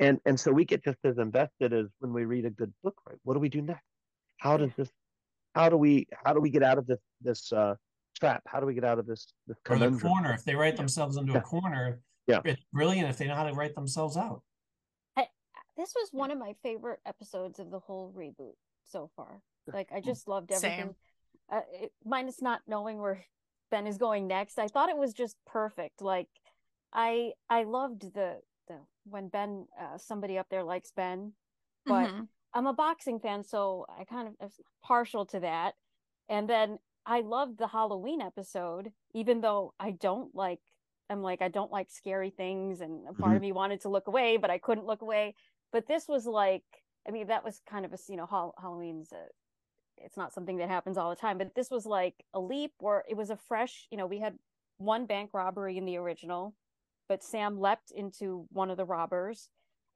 And 0.01 0.19
and 0.27 0.39
so 0.41 0.51
we 0.51 0.65
get 0.65 0.83
just 0.83 0.99
as 1.05 1.19
invested 1.19 1.73
as 1.73 1.87
when 2.01 2.13
we 2.13 2.25
read 2.25 2.47
a 2.47 2.51
good 2.51 2.73
book, 2.83 2.97
right? 3.09 3.17
What 3.23 3.35
do 3.35 3.41
we 3.41 3.49
do 3.49 3.63
next? 3.63 3.85
How 4.39 4.57
does 4.57 4.73
this? 4.77 4.91
How 5.55 5.69
do 5.69 5.77
we? 5.77 6.09
How 6.25 6.33
do 6.33 6.41
we 6.41 6.51
get 6.51 6.65
out 6.65 6.79
of 6.79 6.89
this 6.89 6.99
this 7.21 7.53
uh, 7.53 7.77
trap? 8.19 8.43
How 8.49 8.59
do 8.59 8.67
we 8.67 8.75
get 8.75 8.83
out 8.85 8.99
of 8.99 9.07
this 9.07 9.29
this 9.47 9.57
Or 9.71 9.79
the 9.79 9.97
corner. 9.97 10.33
If 10.33 10.45
they 10.45 10.57
write 10.57 10.77
themselves 10.77 11.17
into 11.17 11.35
Yeah. 11.35 11.39
a 11.39 11.43
corner, 11.43 12.01
Yeah. 12.27 12.41
it's 12.45 12.65
brilliant 12.73 13.09
if 13.09 13.19
they 13.19 13.29
know 13.29 13.37
how 13.37 13.45
to 13.45 13.55
write 13.55 13.77
themselves 13.77 14.17
out. 14.17 14.43
This 15.77 15.93
was 15.95 16.09
one 16.11 16.31
of 16.31 16.39
my 16.39 16.55
favorite 16.63 17.01
episodes 17.05 17.59
of 17.59 17.71
the 17.71 17.79
whole 17.79 18.11
reboot 18.17 18.57
so 18.83 19.11
far. 19.15 19.43
Like 19.73 19.91
I 19.95 20.01
just 20.01 20.27
loved 20.27 20.51
Same. 20.51 20.73
everything. 20.73 20.95
Uh, 21.53 21.61
it, 21.71 21.93
minus 22.03 22.41
not 22.41 22.63
knowing 22.67 22.99
where 22.99 23.23
Ben 23.71 23.87
is 23.87 23.99
going 23.99 24.27
next. 24.27 24.59
I 24.59 24.69
thought 24.69 24.89
it 24.89 24.97
was 24.97 25.13
just 25.13 25.37
perfect. 25.47 26.01
Like 26.03 26.29
I 26.93 27.33
I 27.51 27.65
loved 27.65 28.15
the 28.15 28.41
the 28.69 28.79
when 29.05 29.29
Ben 29.29 29.67
uh, 29.81 29.99
somebody 29.99 30.39
up 30.39 30.49
there 30.51 30.65
likes 30.65 30.91
Ben, 30.91 31.33
but 31.85 32.11
Mhm. 32.11 32.29
I'm 32.55 32.67
a 32.67 32.73
boxing 32.73 33.19
fan, 33.21 33.45
so 33.45 33.85
I 33.89 34.05
kind 34.05 34.29
of 34.29 34.35
am 34.41 34.51
partial 34.83 35.27
to 35.27 35.41
that. 35.41 35.75
And 36.29 36.49
then 36.49 36.79
I 37.05 37.21
loved 37.21 37.59
the 37.59 37.69
Halloween 37.69 38.21
episode, 38.21 38.93
even 39.13 39.41
though 39.41 39.75
I 39.79 39.91
don't 39.93 40.35
like. 40.35 40.61
I'm 41.09 41.23
like 41.23 41.41
I 41.43 41.49
don't 41.49 41.71
like 41.71 41.91
scary 41.91 42.31
things, 42.31 42.81
and 42.81 43.07
a 43.09 43.13
part 43.13 43.37
of 43.37 43.43
me 43.43 43.53
wanted 43.53 43.81
to 43.83 43.89
look 43.89 44.09
away, 44.09 44.37
but 44.39 44.51
I 44.51 44.59
couldn't 44.59 44.87
look 44.87 45.03
away. 45.03 45.35
But 45.73 45.87
this 45.87 46.09
was 46.09 46.27
like, 46.27 46.65
I 47.07 47.11
mean, 47.13 47.27
that 47.29 47.45
was 47.45 47.61
kind 47.69 47.85
of 47.85 47.93
a 47.93 47.99
you 48.09 48.17
know 48.17 48.27
Hall- 48.27 48.55
Halloween's. 48.61 49.13
A, 49.13 49.27
it's 49.99 50.17
not 50.17 50.33
something 50.33 50.57
that 50.59 50.69
happens 50.69 50.97
all 50.99 51.11
the 51.11 51.17
time, 51.17 51.39
but 51.39 51.55
this 51.55 51.71
was 51.71 51.87
like 51.87 52.15
a 52.35 52.41
leap 52.41 52.73
where 52.81 53.05
it 53.09 53.17
was 53.17 53.31
a 53.31 53.37
fresh. 53.37 53.87
You 53.91 53.99
know, 53.99 54.07
we 54.07 54.19
had 54.21 54.37
one 54.79 55.07
bank 55.07 55.31
robbery 55.33 55.77
in 55.79 55.85
the 55.87 55.97
original, 55.97 56.55
but 57.09 57.23
Sam 57.23 57.59
leapt 57.59 57.91
into 57.91 58.47
one 58.51 58.71
of 58.71 58.77
the 58.77 58.85
robbers 58.85 59.49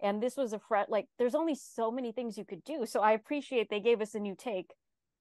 and 0.02 0.22
this 0.22 0.36
was 0.36 0.52
a 0.52 0.58
fret 0.58 0.90
like 0.90 1.06
there's 1.18 1.34
only 1.34 1.54
so 1.54 1.90
many 1.90 2.10
things 2.12 2.38
you 2.38 2.44
could 2.44 2.64
do 2.64 2.86
so 2.86 3.00
i 3.00 3.12
appreciate 3.12 3.68
they 3.68 3.80
gave 3.80 4.00
us 4.00 4.14
a 4.14 4.18
new 4.18 4.34
take 4.34 4.72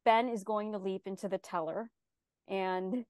ben 0.05 0.29
is 0.29 0.43
going 0.43 0.71
to 0.71 0.77
leap 0.77 1.01
into 1.05 1.27
the 1.27 1.37
teller 1.37 1.91
and 2.47 3.05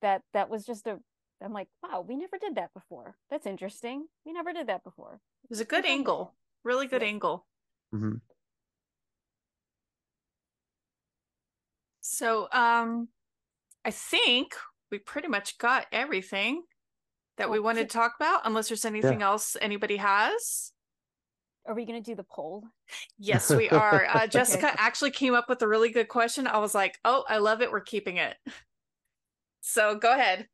that 0.00 0.22
that 0.32 0.50
was 0.50 0.66
just 0.66 0.86
a 0.86 0.98
i'm 1.40 1.52
like 1.52 1.68
wow 1.82 2.04
we 2.06 2.16
never 2.16 2.38
did 2.38 2.56
that 2.56 2.72
before 2.74 3.16
that's 3.30 3.46
interesting 3.46 4.06
we 4.26 4.32
never 4.32 4.52
did 4.52 4.66
that 4.66 4.82
before 4.82 5.20
It 5.44 5.50
was 5.50 5.60
a 5.60 5.64
good 5.64 5.84
Okay. 5.84 5.92
angle. 5.92 6.34
Really 6.64 6.86
good 6.86 7.02
Yeah. 7.02 7.08
angle. 7.08 7.46
Mhm. 7.94 8.20
So 12.02 12.48
um 12.52 13.08
I 13.84 13.90
think 13.90 14.54
we 14.90 14.98
pretty 14.98 15.28
much 15.28 15.56
got 15.58 15.86
everything 15.90 16.64
that 17.38 17.50
we 17.50 17.58
wanted 17.58 17.88
to 17.88 17.96
talk 17.96 18.14
about, 18.20 18.42
unless 18.44 18.68
there's 18.68 18.84
anything 18.84 19.22
else 19.22 19.56
anybody 19.60 19.96
has. 19.96 20.72
are 21.66 21.74
we 21.74 21.86
going 21.86 22.00
to 22.00 22.10
do 22.10 22.14
the 22.14 22.24
poll 22.24 22.64
Yes, 23.18 23.48
we 23.50 23.70
are. 23.70 24.04
Uh, 24.04 24.26
Jessica 24.28 24.70
actually 24.76 25.12
came 25.12 25.34
up 25.34 25.48
with 25.48 25.62
a 25.62 25.68
really 25.68 25.90
good 25.90 26.08
question. 26.08 26.46
I 26.46 26.58
was 26.58 26.74
like, 26.74 26.98
oh, 27.04 27.24
I 27.28 27.38
love 27.38 27.62
it. 27.62 27.72
We're 27.72 27.80
keeping 27.80 28.18
it. 28.18 28.36
So 29.64 29.94
go 29.94 30.12
ahead. 30.12 30.48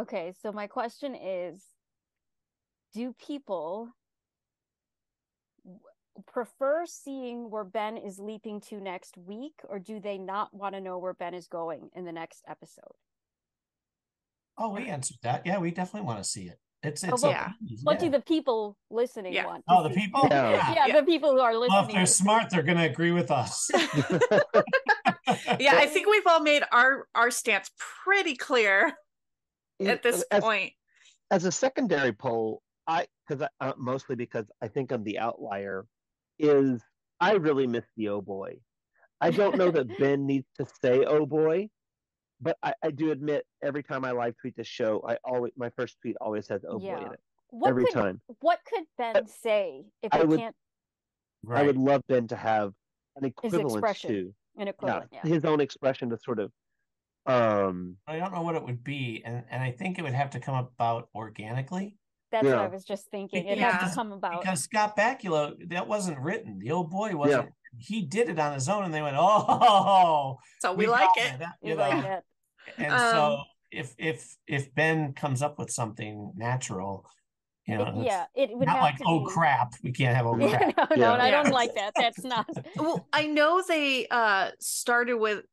okay 0.00 0.32
so 0.42 0.52
my 0.52 0.66
question 0.66 1.14
is 1.14 1.62
do 2.94 3.12
people 3.12 3.90
w- 3.90 4.01
prefer 6.26 6.84
seeing 6.86 7.50
where 7.50 7.64
ben 7.64 7.96
is 7.96 8.18
leaping 8.18 8.60
to 8.60 8.80
next 8.80 9.16
week 9.16 9.54
or 9.68 9.78
do 9.78 9.98
they 10.00 10.18
not 10.18 10.52
want 10.54 10.74
to 10.74 10.80
know 10.80 10.98
where 10.98 11.14
ben 11.14 11.32
is 11.34 11.46
going 11.48 11.88
in 11.94 12.04
the 12.04 12.12
next 12.12 12.42
episode 12.48 12.92
Oh, 14.58 14.68
we 14.68 14.86
answered 14.86 15.16
that. 15.22 15.46
Yeah, 15.46 15.58
we 15.58 15.70
definitely 15.70 16.06
want 16.06 16.18
to 16.22 16.24
see 16.28 16.42
it. 16.42 16.58
It's 16.82 17.02
Oh, 17.04 17.08
it's 17.14 17.22
well, 17.22 17.32
a- 17.32 17.34
yeah. 17.34 17.52
What 17.84 17.98
do 17.98 18.10
the 18.10 18.20
people 18.20 18.76
listening 18.90 19.32
Yeah. 19.32 19.46
want? 19.46 19.64
Oh, 19.66 19.82
the 19.82 19.94
see? 19.94 20.00
people? 20.02 20.26
Yeah. 20.30 20.50
yeah, 20.74 20.86
Yeah. 20.88 21.00
the 21.00 21.06
people 21.06 21.32
who 21.32 21.40
are 21.40 21.54
listening. 21.56 21.74
Well, 21.78 21.86
if 21.88 21.94
they're 21.94 22.04
smart, 22.06 22.50
they're 22.50 22.62
going 22.62 22.76
to 22.76 22.84
agree 22.84 23.12
with 23.12 23.30
us. 23.30 23.70
Yeah, 25.58 25.76
I 25.76 25.86
think 25.86 26.08
we've 26.08 26.26
all 26.26 26.40
made 26.40 26.62
our 26.72 27.06
our 27.14 27.30
stance 27.30 27.70
pretty 28.04 28.34
clear 28.36 28.92
at 29.80 30.02
this 30.02 30.22
as, 30.30 30.42
point. 30.42 30.72
as 31.30 31.44
a 31.44 31.52
secondary 31.52 32.12
poll, 32.12 32.60
I 32.86 33.06
because 33.26 33.46
uh, 33.60 33.72
mostly 33.78 34.16
because 34.16 34.46
I 34.60 34.68
think 34.68 34.90
I'm 34.92 35.04
the 35.04 35.18
outlier, 35.18 35.86
is 36.38 36.82
I 37.20 37.32
really 37.34 37.66
miss 37.66 37.84
the 37.96 38.08
oh 38.08 38.20
boy. 38.20 38.58
I 39.20 39.30
don't 39.30 39.56
know 39.56 39.70
that 39.70 39.98
Ben 39.98 40.26
needs 40.32 40.46
to 40.58 40.66
say 40.82 41.04
oh 41.04 41.26
boy, 41.26 41.68
but 42.40 42.56
I, 42.62 42.74
I 42.82 42.90
do 42.90 43.10
admit 43.12 43.44
every 43.62 43.82
time 43.82 44.04
I 44.04 44.12
live 44.12 44.34
tweet 44.40 44.56
the 44.56 44.64
show, 44.64 45.02
I 45.06 45.16
always 45.24 45.52
my 45.56 45.70
first 45.76 45.96
tweet 46.00 46.16
always 46.20 46.48
has 46.48 46.62
oh 46.68 46.78
boy 46.78 46.96
in 47.06 47.12
it 47.12 47.20
what 47.50 47.68
every 47.68 47.84
could 47.84 47.94
time. 47.94 48.20
what 48.40 48.58
could 48.66 48.84
Ben 48.98 49.26
say 49.26 49.84
if 50.02 50.12
I 50.12 50.24
would- 50.24 50.40
can't 50.40 50.56
I 51.50 51.62
would 51.64 51.76
love 51.76 52.02
Ben 52.08 52.28
to 52.28 52.36
have 52.36 52.72
an 53.16 53.24
equivalent 53.24 53.70
expression. 53.72 54.10
to 54.10 54.34
an 54.58 54.66
yeah, 54.66 54.70
equivalent? 54.70 55.10
Yeah. 55.12 55.20
his 55.22 55.44
own 55.44 55.60
expression 55.60 56.08
to 56.10 56.18
sort 56.18 56.38
of 56.38 56.50
um 57.26 57.96
I 58.06 58.18
don't 58.18 58.32
know 58.32 58.42
what 58.42 58.56
it 58.56 58.64
would 58.64 58.82
be, 58.82 59.22
and 59.24 59.44
and 59.50 59.62
I 59.62 59.70
think 59.72 59.98
it 59.98 60.02
would 60.02 60.14
have 60.14 60.30
to 60.30 60.40
come 60.40 60.54
about 60.56 61.08
organically 61.14 61.98
That's 62.32 62.44
what 62.46 62.58
I 62.58 62.66
was 62.66 62.84
just 62.84 63.08
thinking. 63.10 63.46
It 63.46 63.58
Yeah. 63.58 63.70
has 63.78 63.90
to 63.90 63.94
come 63.94 64.10
about. 64.12 64.40
because 64.40 64.64
Scott 64.64 64.96
Bakula 64.96 65.68
that 65.70 65.86
wasn't 65.86 66.18
written. 66.18 66.58
The 66.58 66.72
old 66.72 66.90
boy 66.90 67.14
wasn't. 67.14 67.50
He 67.78 68.02
did 68.02 68.28
it 68.28 68.38
on 68.38 68.52
his 68.54 68.68
own, 68.68 68.84
and 68.84 68.92
they 68.92 69.00
went, 69.02 69.16
"Oh, 69.18 70.38
So 70.60 70.72
we, 70.74 70.86
got 70.86 70.92
like 70.92 71.08
it. 71.26 71.38
that," 71.38 71.54
We 71.62 71.70
you 71.70 71.76
like 71.76 71.94
know. 71.96 72.02
that. 72.02 72.24
And 72.78 72.92
Um, 72.92 72.98
so 73.12 73.38
if 73.70 73.94
if 73.98 74.36
if 74.46 74.74
Ben 74.74 75.12
comes 75.14 75.42
up 75.42 75.58
with 75.58 75.70
something 75.70 76.32
natural, 76.36 77.06
you 77.66 77.78
know, 77.78 77.86
It- 78.00 78.04
yeah, 78.04 78.24
it 78.34 78.50
would 78.56 78.66
not 78.66 78.74
have 78.76 78.82
like 78.82 78.96
to 78.98 79.04
oh 79.06 79.20
be. 79.20 79.26
crap, 79.32 79.74
we 79.82 79.92
can't 79.92 80.16
have 80.16 80.26
oh 80.30 80.34
crap. 80.34 80.76
no, 80.76 80.96
no, 80.96 80.96
Yeah. 80.96 81.22
I 81.22 81.30
don't 81.30 81.50
like 81.52 81.74
that. 81.74 81.92
That's 81.96 82.24
not. 82.24 82.46
Well, 82.76 83.06
I 83.12 83.26
know 83.26 83.62
they 83.66 84.06
uh 84.08 84.50
started 84.60 85.14
with 85.16 85.44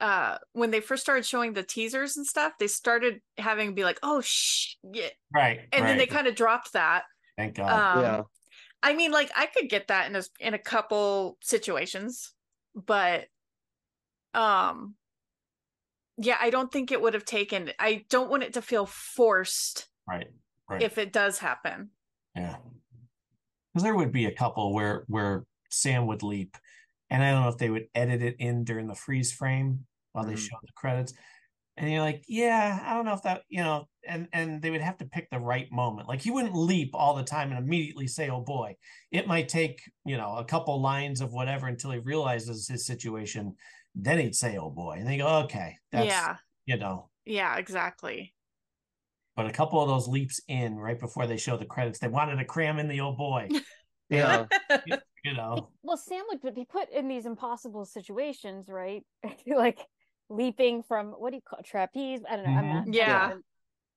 uh 0.00 0.38
when 0.52 0.70
they 0.70 0.80
first 0.80 1.02
started 1.02 1.26
showing 1.26 1.52
the 1.52 1.62
teasers 1.62 2.16
and 2.16 2.26
stuff, 2.26 2.52
they 2.58 2.66
started 2.66 3.20
having 3.38 3.74
be 3.74 3.84
like, 3.84 3.98
oh 4.02 4.20
shh, 4.20 4.76
yeah. 4.92 5.08
Right. 5.34 5.60
and 5.72 5.84
then 5.84 5.98
they 5.98 6.06
kind 6.06 6.26
of 6.26 6.34
dropped 6.34 6.72
that. 6.72 7.04
Thank 7.36 7.54
God. 7.54 7.96
Um, 7.98 8.02
yeah 8.02 8.22
I 8.82 8.94
mean, 8.94 9.10
like 9.10 9.30
I 9.36 9.46
could 9.46 9.68
get 9.68 9.88
that 9.88 10.08
in 10.08 10.16
a 10.16 10.22
in 10.38 10.54
a 10.54 10.58
couple 10.58 11.36
situations, 11.42 12.32
but 12.74 13.26
um, 14.32 14.94
yeah, 16.16 16.36
I 16.40 16.50
don't 16.50 16.72
think 16.72 16.90
it 16.90 17.00
would 17.00 17.14
have 17.14 17.24
taken. 17.24 17.70
I 17.78 18.04
don't 18.08 18.30
want 18.30 18.42
it 18.42 18.54
to 18.54 18.62
feel 18.62 18.86
forced 18.86 19.88
right. 20.08 20.28
Right. 20.68 20.82
if 20.82 20.98
it 20.98 21.12
does 21.12 21.38
happen. 21.38 21.90
Yeah. 22.34 22.56
Because 23.72 23.84
there 23.84 23.94
would 23.94 24.12
be 24.12 24.26
a 24.26 24.32
couple 24.32 24.72
where 24.72 25.04
where 25.08 25.44
Sam 25.68 26.06
would 26.06 26.22
leap, 26.22 26.56
and 27.10 27.22
I 27.22 27.32
don't 27.32 27.42
know 27.42 27.48
if 27.50 27.58
they 27.58 27.70
would 27.70 27.88
edit 27.94 28.22
it 28.22 28.36
in 28.38 28.64
during 28.64 28.88
the 28.88 28.94
freeze 28.94 29.32
frame 29.32 29.86
while 30.12 30.26
they 30.26 30.36
Mhm. 30.36 30.36
show 30.36 30.56
the 30.62 30.72
credits. 30.76 31.12
And 31.76 31.90
you're 31.90 32.02
like, 32.02 32.24
yeah, 32.28 32.80
I 32.84 32.94
don't 32.94 33.06
know 33.06 33.14
if 33.14 33.22
that, 33.22 33.44
you 33.48 33.62
know, 33.62 33.86
and 34.06 34.28
and 34.32 34.60
they 34.60 34.70
would 34.70 34.82
have 34.82 34.98
to 34.98 35.06
pick 35.06 35.28
the 35.30 35.38
right 35.40 35.70
moment. 35.72 36.08
Like 36.08 36.20
he 36.22 36.30
wouldn't 36.30 36.54
leap 36.54 36.90
all 36.94 37.14
the 37.14 37.24
time 37.24 37.50
and 37.50 37.58
immediately 37.58 38.06
say, 38.06 38.28
"Oh 38.30 38.42
boy." 38.42 38.76
It 39.12 39.26
might 39.26 39.48
take, 39.48 39.80
you 40.04 40.16
know, 40.16 40.36
a 40.36 40.44
couple 40.44 40.80
lines 40.80 41.20
of 41.20 41.32
whatever 41.32 41.66
until 41.68 41.92
he 41.92 41.98
realizes 42.00 42.68
his 42.68 42.86
situation. 42.86 43.56
Then 43.94 44.18
he'd 44.18 44.34
say, 44.36 44.58
"Oh 44.58 44.70
boy," 44.70 44.96
and 44.98 45.06
they 45.08 45.16
go, 45.18 45.40
"Okay, 45.44 45.76
that's 45.92 46.28
yeah, 46.28 46.38
you 46.66 46.76
know." 46.76 47.10
yeah, 47.24 47.56
exactly. 47.58 48.34
But 49.36 49.46
a 49.46 49.52
couple 49.52 49.80
of 49.80 49.88
those 49.88 50.06
leaps 50.08 50.40
in 50.48 50.76
right 50.76 50.98
before 50.98 51.26
they 51.26 51.36
show 51.36 51.56
the 51.56 51.64
credits, 51.66 51.98
they 51.98 52.08
wanted 52.08 52.36
to 52.36 52.44
cram 52.44 52.78
in 52.78 52.88
the 52.88 53.00
"Oh 53.00 53.12
boy." 53.12 53.50
yeah 54.10 54.46
you 55.24 55.34
know. 55.34 55.70
Well, 55.82 55.96
Sam 55.96 56.24
would 56.28 56.54
be 56.54 56.64
put 56.64 56.90
in 56.90 57.08
these 57.08 57.26
impossible 57.26 57.84
situations, 57.84 58.68
right? 58.68 59.04
like 59.46 59.78
leaping 60.40 60.82
from 60.82 61.08
what 61.12 61.30
do 61.30 61.36
you 61.36 61.42
call 61.42 61.58
it, 61.58 61.66
trapeze? 61.66 62.20
I 62.28 62.36
don't 62.36 62.44
know. 62.46 62.50
I'm 62.52 62.64
Mhm. 62.64 62.86
not. 62.86 62.94
Yeah. 62.94 63.34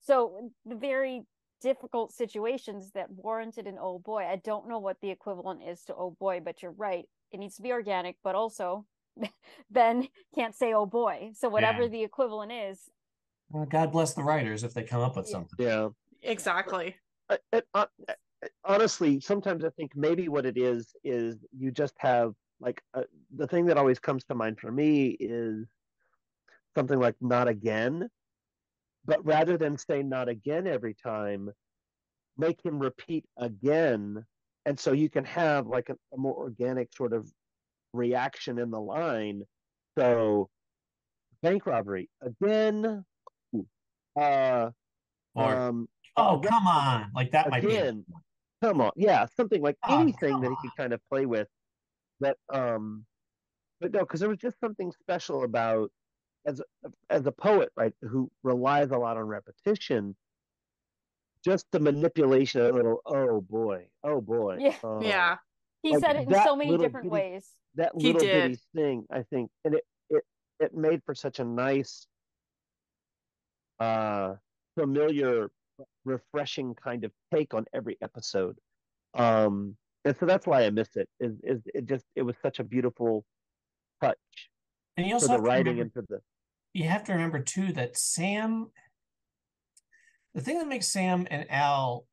So 0.01 0.51
the 0.65 0.76
very 0.76 1.26
difficult 1.61 2.11
situations 2.11 2.91
that 2.91 3.10
warranted 3.10 3.68
an 3.68 3.77
oh 3.80 3.99
boy. 3.99 4.26
I 4.26 4.35
don't 4.38 4.68
know 4.68 4.80
what 4.80 4.99
the 4.99 5.11
equivalent 5.11 5.64
is 5.64 5.84
to 5.85 5.95
oh 5.95 6.11
boy, 6.11 6.41
but 6.41 6.61
you're 6.61 6.72
right. 6.72 7.07
It 7.31 7.38
needs 7.39 7.55
to 7.55 7.61
be 7.61 7.72
organic, 7.72 8.18
but 8.23 8.35
also 8.35 8.85
Ben 9.72 10.10
can't 10.35 10.55
say 10.55 10.73
oh 10.73 10.85
boy. 10.88 11.31
So 11.35 11.47
whatever 11.47 11.84
Yeah. 11.84 11.88
the 11.89 12.03
equivalent 12.03 12.51
is, 12.51 12.89
Well, 13.49 13.65
God 13.65 13.91
bless 13.91 14.14
the 14.15 14.23
writers 14.23 14.64
if 14.64 14.73
they 14.73 14.84
come 14.84 15.01
up 15.01 15.15
with 15.15 15.27
Yeah. 15.27 15.31
something. 15.31 15.65
Yeah. 15.65 15.89
Exactly. 16.23 16.95
I- 17.30 17.39
I- 17.53 17.64
I- 17.76 17.88
I- 18.10 18.15
honestly, 18.65 19.19
sometimes 19.19 19.64
I 19.64 19.69
think 19.69 19.95
maybe 19.95 20.27
what 20.27 20.45
it 20.45 20.57
is 20.57 20.95
is 21.03 21.45
you 21.51 21.72
just 21.72 21.93
have 21.99 22.34
like 22.60 22.81
uh, 22.93 23.03
the 23.35 23.47
thing 23.47 23.65
that 23.65 23.77
always 23.77 23.99
comes 23.99 24.23
to 24.26 24.35
mind 24.35 24.60
for 24.60 24.72
me 24.72 25.10
is 25.19 25.68
something 26.76 27.00
like 27.00 27.16
"not 27.22 27.48
again," 27.48 28.10
but 29.06 29.24
rather 29.26 29.58
than 29.58 29.78
say 29.78 30.04
"not 30.04 30.30
again" 30.30 30.68
every 30.68 30.94
time, 30.95 31.50
make 32.38 32.64
him 32.64 32.80
repeat 32.80 33.26
again, 33.38 34.26
and 34.66 34.80
so 34.80 34.91
you 34.91 35.10
can 35.10 35.26
have 35.26 35.68
like 35.68 35.90
a, 35.90 35.95
a 36.14 36.18
more 36.18 36.36
organic 36.36 36.94
sort 36.94 37.14
of 37.14 37.30
reaction 37.94 38.58
in 38.60 38.72
the 38.72 38.80
line. 38.82 39.44
So, 39.98 40.50
bank 41.41 41.66
robbery 41.66 42.10
again. 42.22 43.06
Uh, 44.20 44.72
Or 45.36 45.56
um, 45.56 45.88
oh, 46.18 46.38
again- 46.40 46.50
come 46.52 46.68
on, 46.68 47.12
like 47.16 47.32
that 47.32 47.50
might 47.50 47.62
be. 47.64 47.76
again, 47.76 48.06
come 48.64 48.82
on, 48.82 48.91
yeah, 48.95 49.26
something 49.36 49.62
like 49.62 49.78
Oh, 49.84 50.00
anything 50.02 50.40
that 50.41 50.50
he 50.50 50.56
could 50.62 50.76
kind 50.78 50.94
of 50.94 51.02
play 51.12 51.26
with. 51.26 51.48
That, 52.20 52.38
um, 52.54 53.06
but 53.82 53.91
no, 53.91 54.00
because 54.02 54.20
there 54.20 54.30
was 54.30 54.38
just 54.38 54.60
something 54.60 54.91
special 55.02 55.44
about 55.44 55.91
as 56.45 56.60
a, 56.60 56.90
as 57.10 57.26
a 57.26 57.32
poet, 57.32 57.70
right, 57.76 57.94
who 58.02 58.30
relies 58.44 58.91
a 58.91 58.98
lot 58.98 59.18
on 59.18 59.24
repetition. 59.24 60.15
Just 61.45 61.65
the 61.72 61.80
manipulation 61.80 62.61
of 62.61 62.68
a 62.74 62.78
little, 62.78 63.02
oh 63.06 63.41
boy, 63.41 63.88
oh 64.03 64.22
boy, 64.22 64.57
Yeah. 64.60 64.78
uh, 64.84 64.99
Yeah. 65.02 65.38
he 65.82 65.91
Like, 65.91 65.99
said 66.03 66.15
it 66.15 66.28
in 66.28 66.34
so 66.44 66.56
many 66.56 66.72
little 66.72 66.86
different 66.86 67.06
bitty- 67.11 67.14
ways. 67.32 67.52
that 67.76 67.91
He 67.98 68.07
little 68.14 68.22
did. 68.22 68.52
bitty 68.52 68.61
thing, 68.76 69.06
I 69.11 69.24
think, 69.24 69.52
and 69.65 69.76
it 69.76 69.84
it 70.10 70.24
it 70.60 70.74
made 70.74 71.02
for 71.06 71.14
such 71.15 71.40
a 71.40 71.44
nice, 71.44 72.07
uh, 73.80 74.36
familiar, 74.80 75.49
refreshing 76.06 76.76
kind 76.76 77.03
of 77.03 77.11
take 77.34 77.53
on 77.53 77.65
every 77.74 77.98
episode. 78.02 78.57
Um, 79.15 79.76
and 80.06 80.15
so 80.18 80.26
that's 80.26 80.45
why 80.48 80.64
I 80.65 80.70
miss 80.70 80.95
it. 80.95 81.10
Is 81.20 81.34
is 81.44 81.61
it 81.74 81.86
just 81.86 82.06
it 82.15 82.22
was 82.22 82.36
such 82.41 82.60
a 82.60 82.64
beautiful 82.64 83.26
touch 84.02 84.18
And 84.98 85.07
you 85.07 85.20
for 85.20 85.26
also 85.26 85.38
the 85.38 85.41
writing 85.44 85.78
remember, 85.78 85.82
and 85.82 85.94
for 85.94 86.02
the 86.14 86.22
you 86.74 86.86
have 86.86 87.04
to 87.06 87.14
remember 87.14 87.40
too 87.40 87.72
that 87.74 87.98
Sam, 87.98 88.70
the 90.34 90.41
thing 90.41 90.58
that 90.58 90.68
makes 90.68 90.88
Sam 90.88 91.28
and 91.30 91.50
Al 91.50 92.06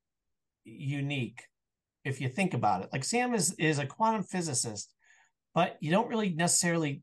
unique, 0.65 1.43
if 2.05 2.21
you 2.21 2.29
think 2.29 2.55
about 2.55 2.83
it, 2.83 2.91
like 2.93 3.05
Sam 3.05 3.35
is 3.35 3.55
is 3.59 3.79
a 3.79 3.87
quantum 3.87 4.23
physicist, 4.23 4.93
but 5.55 5.77
you 5.81 5.91
don't 5.91 6.09
really 6.09 6.31
necessarily 6.31 7.03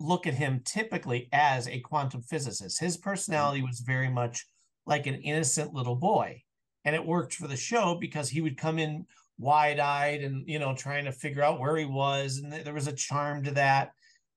look 0.00 0.26
at 0.26 0.34
him 0.34 0.60
typically 0.64 1.28
as 1.32 1.68
a 1.68 1.80
quantum 1.80 2.22
physicist. 2.22 2.80
His 2.80 2.96
mm-hmm. 2.96 3.08
personality 3.08 3.62
was 3.62 3.80
very 3.80 4.10
much 4.10 4.46
like 4.86 5.06
an 5.06 5.16
innocent 5.16 5.74
little 5.74 5.96
boy. 5.96 6.42
And 6.84 6.94
it 6.94 7.04
worked 7.04 7.34
for 7.34 7.48
the 7.48 7.56
show 7.56 7.96
because 8.00 8.28
he 8.28 8.40
would 8.40 8.56
come 8.56 8.78
in 8.78 9.06
wide-eyed 9.38 10.22
and 10.22 10.48
you 10.48 10.58
know 10.58 10.74
trying 10.74 11.04
to 11.04 11.12
figure 11.12 11.42
out 11.42 11.60
where 11.60 11.76
he 11.76 11.84
was 11.84 12.38
and 12.38 12.50
th- 12.50 12.64
there 12.64 12.72
was 12.72 12.86
a 12.86 12.92
charm 12.92 13.42
to 13.42 13.50
that 13.50 13.90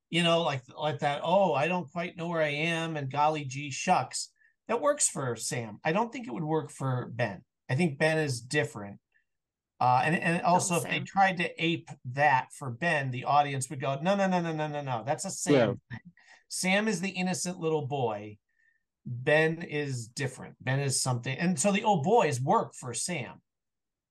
you 0.09 0.23
know 0.23 0.41
like 0.41 0.63
like 0.77 0.99
that 0.99 1.21
oh 1.23 1.53
i 1.53 1.67
don't 1.67 1.91
quite 1.91 2.17
know 2.17 2.27
where 2.27 2.41
i 2.41 2.49
am 2.49 2.97
and 2.97 3.11
golly 3.11 3.43
gee 3.45 3.71
shucks. 3.71 4.31
That 4.67 4.81
works 4.81 5.09
for 5.09 5.35
sam. 5.35 5.79
I 5.83 5.91
don't 5.93 6.13
think 6.13 6.27
it 6.27 6.31
would 6.33 6.43
work 6.43 6.69
for 6.69 7.09
ben. 7.15 7.41
I 7.69 7.73
think 7.75 7.97
ben 7.97 8.19
is 8.19 8.39
different. 8.39 8.99
Uh 9.79 10.01
and, 10.05 10.15
and 10.15 10.41
also 10.43 10.75
if 10.75 10.83
they 10.83 10.99
tried 10.99 11.37
to 11.37 11.49
ape 11.63 11.89
that 12.13 12.49
for 12.53 12.69
ben 12.69 13.09
the 13.11 13.23
audience 13.23 13.69
would 13.69 13.81
go 13.81 13.97
no 14.01 14.15
no 14.15 14.27
no 14.27 14.39
no 14.41 14.53
no 14.53 14.67
no 14.67 14.81
no. 14.81 15.03
That's 15.05 15.25
a 15.25 15.31
sam 15.31 15.53
Yeah. 15.53 15.65
thing. 15.97 16.11
Sam 16.49 16.87
is 16.87 17.01
the 17.01 17.09
innocent 17.09 17.57
little 17.59 17.87
boy. 17.87 18.37
Ben 19.05 19.63
is 19.63 20.07
different. 20.07 20.55
Ben 20.61 20.79
is 20.79 21.01
something 21.01 21.35
and 21.37 21.59
so 21.59 21.71
the 21.71 21.83
oh 21.83 22.01
boys 22.01 22.39
work 22.39 22.75
for 22.75 22.93
sam. 22.93 23.41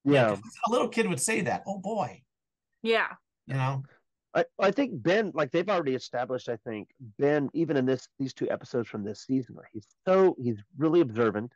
Yeah. 0.05 0.31
'cause 0.31 0.41
a 0.67 0.71
little 0.73 0.89
kid 0.89 1.07
would 1.09 1.21
say 1.21 1.43
that 1.43 1.63
oh 1.67 1.79
boy. 1.79 2.23
Yeah. 2.83 3.09
you 3.47 3.55
know 3.55 3.83
I, 4.39 4.45
I 4.61 4.71
think 4.71 5.03
Ben, 5.03 5.33
like 5.35 5.51
they've 5.51 5.69
already 5.69 5.95
established, 5.95 6.49
I 6.49 6.57
think 6.57 6.89
Ben, 7.19 7.49
even 7.55 7.77
in 7.77 7.87
this 7.87 8.09
these 8.19 8.33
two 8.33 8.49
episodes 8.51 8.89
from 8.89 9.03
this 9.03 9.25
season, 9.25 9.57
he's 9.73 9.87
so 10.07 10.37
he's 10.39 10.63
really 10.77 11.01
observant, 11.01 11.53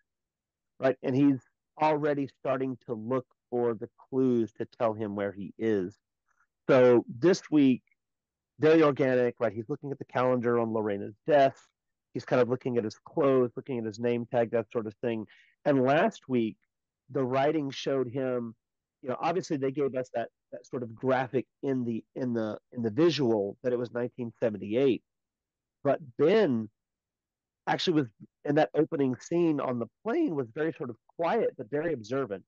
right, 0.81 0.97
and 1.03 1.15
he's 1.15 1.41
already 1.81 2.29
starting 2.41 2.77
to 2.87 2.95
look 2.95 3.27
for 3.51 3.75
the 3.75 3.89
clues 4.09 4.53
to 4.55 4.67
tell 4.79 4.95
him 4.95 5.15
where 5.15 5.33
he 5.33 5.55
is. 5.59 5.97
So 6.69 7.05
this 7.09 7.43
week, 7.51 7.83
very 8.59 8.83
organic, 8.83 9.37
right? 9.39 9.53
He's 9.53 9.69
looking 9.69 9.93
at 9.93 9.99
the 9.99 10.05
calendar 10.05 10.59
on 10.59 10.73
Lorena's 10.73 11.15
desk. 11.27 11.63
He's 12.15 12.25
kind 12.25 12.43
of 12.43 12.49
looking 12.49 12.79
at 12.79 12.85
his 12.85 12.99
clothes, 13.05 13.53
looking 13.57 13.79
at 13.79 13.85
his 13.85 13.99
name 13.99 14.27
tag, 14.27 14.51
that 14.51 14.67
sort 14.73 14.87
of 14.87 14.95
thing. 15.03 15.27
And 15.65 15.83
last 15.85 16.29
week, 16.29 16.57
the 17.11 17.25
writing 17.25 17.71
showed 17.71 18.09
him, 18.09 18.55
you 19.03 19.09
know, 19.09 19.17
obviously 19.21 19.57
they 19.57 19.71
gave 19.71 19.95
us 19.95 20.11
that 20.15 20.29
that 20.53 20.66
sort 20.66 20.83
of 20.83 20.95
graphic 20.95 21.47
in 21.62 21.85
the 21.85 22.05
in 22.15 22.33
the 22.35 22.59
in 22.73 22.83
the 22.83 22.91
visual 22.91 23.57
that 23.62 23.73
it 23.73 23.79
was 23.79 23.91
1978 23.91 25.03
but 25.83 25.99
ben 26.19 26.69
actually 27.66 27.95
was 27.95 28.07
in 28.45 28.55
that 28.57 28.70
opening 28.74 29.16
scene 29.16 29.61
on 29.61 29.79
the 29.79 29.87
plane 30.05 30.35
was 30.35 30.49
very 30.51 30.73
sort 30.73 30.91
of 30.91 30.97
quiet 31.16 31.51
but 31.57 31.70
very 31.70 31.93
observant. 31.93 32.45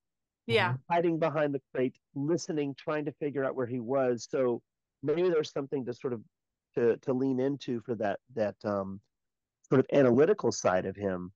Yeah. 0.47 0.74
hiding 0.90 1.18
behind 1.18 1.55
the 1.55 1.62
crate 1.74 1.97
listening 2.14 2.74
trying 2.76 3.06
to 3.06 3.12
figure 3.12 3.44
out 3.44 3.55
where 3.55 3.66
he 3.66 3.81
was. 3.81 4.26
So 4.31 4.60
maybe 5.02 5.31
there's 5.31 5.52
something 5.52 5.86
to 5.86 5.94
sort 5.94 6.12
of 6.12 6.20
to 6.74 6.97
to 6.98 7.12
lean 7.14 7.40
into 7.40 7.81
for 7.81 7.94
that 7.94 8.18
that 8.35 8.56
um 8.64 9.01
sort 9.68 9.81
of 9.81 9.86
analytical 9.93 10.52
side 10.52 10.85
of 10.85 10.97
him 10.97 11.32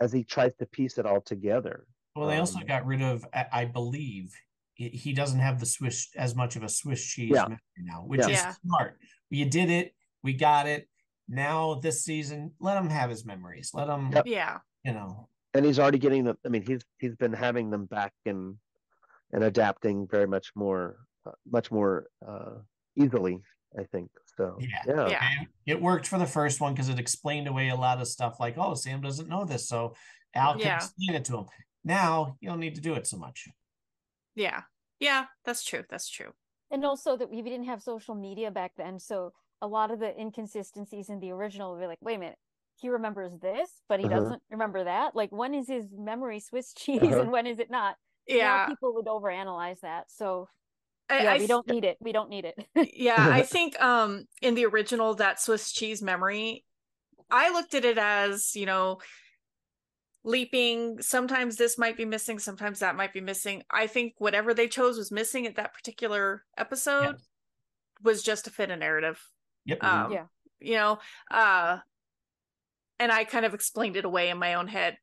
as 0.00 0.12
he 0.12 0.22
tries 0.22 0.54
to 0.56 0.66
piece 0.66 0.98
it 0.98 1.06
all 1.06 1.20
together. 1.22 1.86
Well, 2.14 2.28
they 2.28 2.38
also 2.38 2.60
Um, 2.60 2.66
got 2.66 2.86
rid 2.86 3.02
of, 3.02 3.26
I 3.32 3.46
I 3.52 3.64
believe, 3.64 4.32
he 4.74 4.88
he 4.88 5.12
doesn't 5.12 5.40
have 5.40 5.60
the 5.60 5.66
Swiss 5.66 6.08
as 6.16 6.34
much 6.34 6.56
of 6.56 6.62
a 6.62 6.68
Swiss 6.68 7.04
cheese 7.04 7.32
Yeah. 7.34 7.42
memory 7.42 7.58
now, 7.78 8.02
which 8.04 8.20
Yeah. 8.20 8.28
is 8.28 8.32
Yeah. 8.42 8.54
smart. 8.64 8.98
You 9.30 9.46
did 9.46 9.70
it, 9.70 9.94
we 10.22 10.32
got 10.34 10.66
it. 10.66 10.88
Now 11.28 11.74
this 11.74 12.04
season, 12.04 12.52
let 12.60 12.76
him 12.76 12.88
have 12.90 13.10
his 13.10 13.24
memories. 13.24 13.70
Let 13.72 13.88
him, 13.88 14.10
Yep. 14.12 14.26
Yeah. 14.26 14.58
you 14.84 14.92
know. 14.92 15.28
and 15.54 15.64
he's 15.66 15.78
already 15.78 15.98
getting 15.98 16.24
them. 16.24 16.38
I 16.46 16.48
mean, 16.48 16.64
he's 16.66 16.80
he's 16.98 17.14
been 17.16 17.32
having 17.32 17.70
them 17.70 17.86
back 17.86 18.12
and 18.26 18.56
and 19.32 19.44
adapting 19.44 20.06
very 20.08 20.26
much 20.26 20.52
more, 20.54 21.06
uh, 21.24 21.32
much 21.50 21.70
more 21.70 22.06
uh, 22.26 22.58
easily. 22.96 23.38
I 23.78 23.84
think 23.84 24.10
so. 24.36 24.58
Yeah. 24.60 24.82
yeah, 24.86 25.08
Yeah. 25.08 25.44
It 25.66 25.80
worked 25.80 26.06
for 26.06 26.18
the 26.18 26.26
first 26.26 26.60
one 26.60 26.74
because 26.74 26.90
it 26.90 26.98
explained 26.98 27.48
away 27.48 27.68
a 27.70 27.74
lot 27.76 28.00
of 28.02 28.08
stuff 28.08 28.38
like, 28.38 28.58
oh, 28.58 28.74
Sam 28.74 29.00
doesn't 29.00 29.28
know 29.30 29.46
this, 29.46 29.66
so 29.66 29.94
Al 30.34 30.52
can 30.52 30.60
Yeah. 30.62 30.76
explain 30.76 31.14
it 31.14 31.24
to 31.26 31.38
him. 31.38 31.46
Now 31.84 32.36
you 32.40 32.48
don't 32.50 32.60
need 32.60 32.74
to 32.74 32.82
do 32.82 32.92
it 32.94 33.06
so 33.06 33.16
much. 33.16 33.48
Yeah. 34.34 34.62
Yeah. 35.00 35.26
That's 35.44 35.64
true. 35.64 35.84
That's 35.88 36.08
true. 36.08 36.32
And 36.70 36.84
also 36.84 37.16
that 37.16 37.30
we 37.30 37.42
didn't 37.42 37.64
have 37.64 37.82
social 37.82 38.14
media 38.14 38.50
back 38.50 38.72
then, 38.76 38.98
so 38.98 39.32
a 39.60 39.66
lot 39.66 39.90
of 39.90 40.00
the 40.00 40.18
inconsistencies 40.18 41.08
in 41.10 41.20
the 41.20 41.30
original 41.30 41.76
were 41.76 41.86
like, 41.86 41.98
wait 42.00 42.16
a 42.16 42.18
minute, 42.18 42.38
he 42.80 42.88
remembers 42.88 43.32
this, 43.40 43.82
but 43.88 44.00
he 44.00 44.06
Uh-huh. 44.06 44.20
doesn't 44.20 44.42
remember 44.50 44.84
that. 44.84 45.14
Like, 45.14 45.30
when 45.30 45.54
is 45.54 45.68
his 45.68 45.86
memory 45.92 46.40
Swiss 46.40 46.72
cheese 46.74 47.02
Uh-huh. 47.02 47.20
and 47.20 47.30
when 47.30 47.46
is 47.46 47.58
it 47.58 47.70
not? 47.70 47.96
Now 48.28 48.36
Yeah. 48.38 48.66
people 48.66 48.94
would 48.94 49.06
overanalyze 49.06 49.80
that. 49.80 50.10
So 50.10 50.48
I, 51.10 51.22
yeah, 51.22 51.34
I 51.34 51.38
we 51.38 51.46
don't 51.46 51.66
need 51.68 51.84
it. 51.84 51.98
We 52.00 52.12
don't 52.12 52.30
need 52.30 52.46
it. 52.46 52.66
yeah 52.94 53.28
i 53.30 53.42
think 53.42 53.80
um 53.80 54.24
in 54.40 54.54
the 54.54 54.64
original 54.66 55.14
that 55.14 55.40
swiss 55.40 55.72
cheese 55.72 56.02
memory 56.02 56.64
i 57.30 57.50
looked 57.52 57.74
at 57.74 57.84
it 57.84 57.98
as 57.98 58.54
you 58.54 58.66
know 58.66 58.98
leaping 60.24 61.00
sometimes 61.02 61.56
this 61.56 61.76
might 61.78 61.96
be 61.96 62.04
missing 62.04 62.38
sometimes 62.38 62.78
that 62.78 62.96
might 62.96 63.12
be 63.12 63.20
missing. 63.20 63.62
I 63.70 63.86
think 63.86 64.14
whatever 64.18 64.54
they 64.54 64.68
chose 64.68 64.96
was 64.96 65.10
missing 65.10 65.46
at 65.46 65.56
that 65.56 65.74
particular 65.74 66.44
episode 66.56 67.16
was 68.02 68.22
just 68.22 68.44
to 68.44 68.50
fit 68.50 68.70
a 68.70 68.76
narrative. 68.76 69.20
Yep. 69.64 69.84
um 69.84 70.12
Yeah. 70.12 70.24
you 70.58 70.74
know 70.74 70.98
uh 71.30 71.78
and 72.98 73.12
i 73.12 73.22
kind 73.22 73.44
of 73.44 73.54
explained 73.54 73.96
it 73.96 74.04
away 74.04 74.28
in 74.28 74.38
my 74.38 74.54
own 74.54 74.66
head 74.68 74.96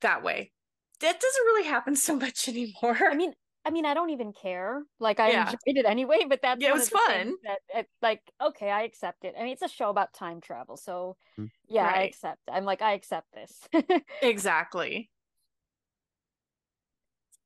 that 0.00 0.22
way. 0.22 0.52
That 1.00 1.20
doesn't 1.20 1.44
really 1.44 1.66
happen 1.66 1.96
so 1.96 2.16
much 2.24 2.48
anymore. 2.48 2.98
I 3.00 3.14
mean, 3.14 3.32
I 3.68 3.70
mean, 3.70 3.84
I 3.84 3.92
don't 3.92 4.10
even 4.10 4.32
care. 4.32 4.82
Like, 4.98 5.20
I 5.20 5.30
Yeah. 5.30 5.42
enjoyed 5.42 5.76
it 5.76 5.84
anyway. 5.84 6.24
But 6.26 6.40
that's 6.42 6.62
Yeah, 6.62 6.70
it 6.70 6.74
was 6.74 6.84
of 6.84 6.90
the 6.90 6.98
things 7.06 7.26
fun. 7.26 7.34
That, 7.44 7.58
it, 7.74 7.88
like, 8.00 8.22
okay, 8.40 8.70
I 8.70 8.82
accept 8.82 9.24
it. 9.24 9.34
I 9.38 9.42
mean, 9.42 9.52
it's 9.52 9.62
a 9.62 9.68
show 9.68 9.90
about 9.90 10.14
time 10.14 10.40
travel, 10.40 10.76
so 10.78 11.16
Mm. 11.38 11.50
yeah, 11.68 11.86
I 11.86 12.02
accept. 12.04 12.40
I'm 12.50 12.64
like, 12.64 12.80
I 12.80 12.92
accept 12.94 13.26
this. 13.34 13.68
exactly 14.22 15.10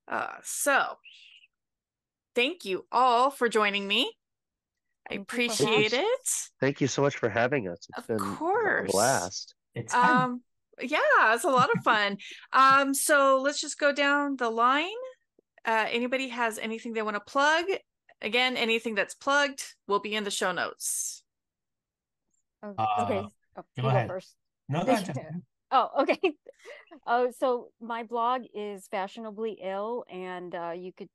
uh 0.09 0.37
so 0.43 0.97
thank 2.35 2.65
you 2.65 2.87
all 2.93 3.31
for 3.31 3.49
joining 3.49 3.87
me. 3.87 4.13
I 5.11 5.17
appreciate 5.17 5.93
it. 5.93 6.29
Thank 6.61 6.81
you 6.81 6.87
so 6.87 7.03
much 7.03 7.17
for 7.17 7.29
having 7.29 7.69
us. 7.69 7.79
It's 7.89 7.99
of 7.99 8.07
been 8.07 8.35
course. 8.37 8.89
a 8.89 8.93
blast. 8.93 9.55
It's 9.75 9.93
fun. 9.93 10.11
Um, 10.11 10.43
yeah, 10.81 11.35
it's 11.35 11.45
a 11.45 11.51
lot 11.51 11.69
of 11.77 11.83
fun. 11.83 12.17
um, 12.53 12.95
so 12.95 13.41
let's 13.43 13.61
just 13.61 13.79
go 13.79 13.93
down 13.93 14.37
the 14.37 14.51
line. 14.51 14.89
Uh, 15.65 15.87
anybody 15.91 16.29
has 16.29 16.59
anything 16.59 16.93
they 16.93 17.03
want 17.03 17.17
to 17.17 17.21
plug? 17.21 17.65
Again, 18.21 18.57
anything 18.57 18.95
that's 18.95 19.15
plugged 19.15 19.63
will 19.87 20.01
be 20.01 20.15
in 20.15 20.25
the 20.25 20.31
show 20.31 20.53
notes. 20.53 21.23
Oh, 22.63 22.75
uh, 22.79 23.05
okay. 23.05 23.27
Oh, 23.57 23.63
go 23.81 23.89
ahead. 23.89 24.09
Go 24.09 24.15
first. 24.15 24.37
No, 24.69 24.85
go 24.85 24.93
ahead. 24.93 25.43
oh, 25.71 25.89
okay. 26.01 26.19
Oh, 27.07 27.33
so 27.37 27.71
my 27.81 28.05
blog 28.05 28.43
is 28.55 28.87
fashionably 28.87 29.59
ill, 29.61 30.05
and 30.09 30.55
uh, 30.55 30.73
you 30.77 30.93
could 30.93 31.09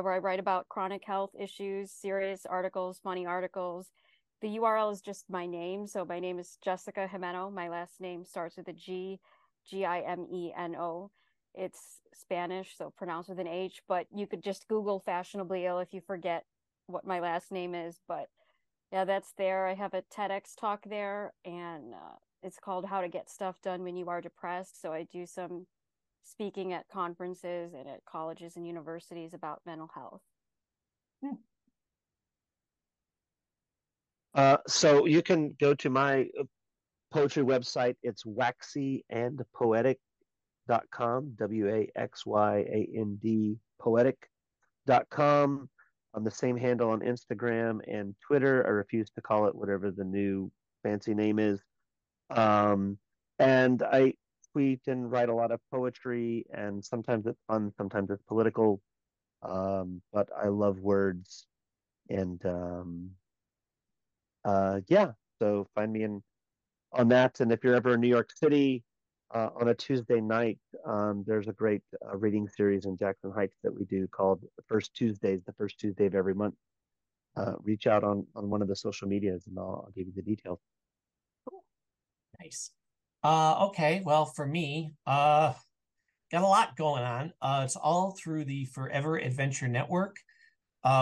where 0.00 0.12
I 0.12 0.18
write 0.18 0.40
about 0.40 0.68
chronic 0.68 1.04
health 1.04 1.30
issues, 1.38 1.90
serious 1.90 2.46
articles, 2.46 2.98
funny 3.02 3.26
articles. 3.26 3.90
The 4.40 4.58
URL 4.58 4.92
is 4.92 5.00
just 5.00 5.24
my 5.28 5.46
name. 5.46 5.86
So 5.86 6.04
my 6.04 6.18
name 6.18 6.38
is 6.38 6.58
Jessica 6.64 7.08
Gimeno. 7.12 7.52
My 7.52 7.68
last 7.68 8.00
name 8.00 8.24
starts 8.24 8.56
with 8.56 8.68
a 8.68 8.72
G, 8.72 9.20
G 9.68 9.84
I 9.84 10.00
M 10.00 10.26
E 10.32 10.52
N 10.56 10.74
O. 10.76 11.10
It's 11.54 12.00
Spanish, 12.14 12.76
so 12.76 12.90
pronounced 12.96 13.28
with 13.28 13.38
an 13.38 13.46
H, 13.46 13.82
but 13.88 14.06
you 14.14 14.26
could 14.26 14.42
just 14.42 14.68
Google 14.68 15.00
fashionably 15.00 15.66
ill 15.66 15.80
if 15.80 15.92
you 15.92 16.00
forget 16.00 16.44
what 16.86 17.06
my 17.06 17.20
last 17.20 17.52
name 17.52 17.74
is. 17.74 18.00
But 18.08 18.28
yeah, 18.90 19.04
that's 19.04 19.32
there. 19.36 19.66
I 19.66 19.74
have 19.74 19.94
a 19.94 20.02
TEDx 20.14 20.54
talk 20.58 20.84
there, 20.86 21.32
and 21.44 21.94
uh, 21.94 22.16
it's 22.42 22.58
called 22.58 22.86
How 22.86 23.00
to 23.00 23.08
Get 23.08 23.30
Stuff 23.30 23.56
Done 23.62 23.82
When 23.82 23.96
You 23.96 24.08
Are 24.08 24.20
Depressed. 24.20 24.80
So 24.80 24.92
I 24.92 25.06
do 25.12 25.26
some 25.26 25.66
speaking 26.24 26.72
at 26.72 26.88
conferences 26.88 27.74
and 27.74 27.88
at 27.88 28.04
colleges 28.04 28.56
and 28.56 28.66
universities 28.66 29.34
about 29.34 29.60
mental 29.66 29.90
health. 29.94 30.20
Hmm. 31.22 31.34
Uh, 34.34 34.56
so 34.66 35.06
you 35.06 35.22
can 35.22 35.54
go 35.60 35.74
to 35.74 35.90
my 35.90 36.28
uh, 36.40 36.44
poetry 37.12 37.44
website. 37.44 37.96
It's 38.02 38.24
waxyandpoetic.com, 40.68 41.34
W 41.38 41.68
A 41.68 41.90
X 41.96 42.26
Y 42.26 42.56
A 42.58 42.88
N 42.96 43.18
D 43.20 43.56
poetic.com. 43.80 45.68
On 46.14 46.24
the 46.24 46.30
same 46.30 46.58
handle 46.58 46.90
on 46.90 47.00
Instagram 47.00 47.80
and 47.88 48.14
Twitter. 48.26 48.66
I 48.66 48.70
refuse 48.70 49.08
to 49.12 49.22
call 49.22 49.46
it 49.46 49.54
whatever 49.54 49.90
the 49.90 50.04
new 50.04 50.52
fancy 50.82 51.14
name 51.14 51.38
is. 51.38 51.58
Um, 52.28 52.98
and 53.38 53.82
I 53.82 54.12
tweet 54.52 54.80
and 54.88 55.10
write 55.10 55.30
a 55.30 55.34
lot 55.34 55.52
of 55.52 55.60
poetry, 55.70 56.44
and 56.52 56.84
sometimes 56.84 57.26
it's 57.26 57.40
fun, 57.48 57.72
sometimes 57.78 58.10
it's 58.10 58.22
political. 58.24 58.82
Um, 59.42 60.02
but 60.12 60.28
I 60.36 60.48
love 60.48 60.80
words, 60.80 61.46
and 62.10 62.44
um, 62.44 63.10
uh, 64.44 64.80
yeah. 64.88 65.12
So 65.38 65.66
find 65.74 65.90
me 65.90 66.02
in 66.02 66.22
on 66.92 67.08
that, 67.08 67.40
and 67.40 67.50
if 67.50 67.64
you're 67.64 67.74
ever 67.74 67.94
in 67.94 68.00
New 68.02 68.08
York 68.08 68.32
City 68.36 68.84
uh, 69.34 69.48
on 69.58 69.68
a 69.68 69.74
Tuesday 69.74 70.20
night, 70.20 70.58
um, 70.86 71.24
there's 71.26 71.48
a 71.48 71.52
great 71.52 71.82
uh, 72.06 72.16
reading 72.16 72.48
series 72.48 72.84
in 72.84 72.96
Jackson 72.96 73.32
Heights 73.32 73.56
that 73.62 73.74
we 73.74 73.84
do 73.86 74.06
called 74.08 74.42
First 74.66 74.94
Tuesdays, 74.94 75.40
the 75.46 75.52
first 75.54 75.78
Tuesday 75.78 76.06
of 76.06 76.14
every 76.14 76.34
month. 76.34 76.54
Uh, 77.34 77.54
reach 77.62 77.86
out 77.86 78.04
on 78.04 78.26
on 78.34 78.50
one 78.50 78.60
of 78.60 78.68
the 78.68 78.76
social 78.76 79.08
medias, 79.08 79.46
and 79.46 79.58
I'll, 79.58 79.84
I'll 79.86 79.92
give 79.96 80.06
you 80.06 80.12
the 80.14 80.22
details. 80.22 80.58
Nice. 82.40 82.72
Uh, 83.24 83.66
okay. 83.68 84.02
Well, 84.04 84.26
for 84.26 84.46
me, 84.46 84.92
uh, 85.06 85.54
got 86.30 86.42
a 86.42 86.46
lot 86.46 86.76
going 86.76 87.02
on. 87.02 87.32
Uh, 87.40 87.62
it's 87.64 87.76
all 87.76 88.16
through 88.22 88.44
the 88.44 88.66
Forever 88.66 89.16
Adventure 89.16 89.68
Network. 89.68 90.16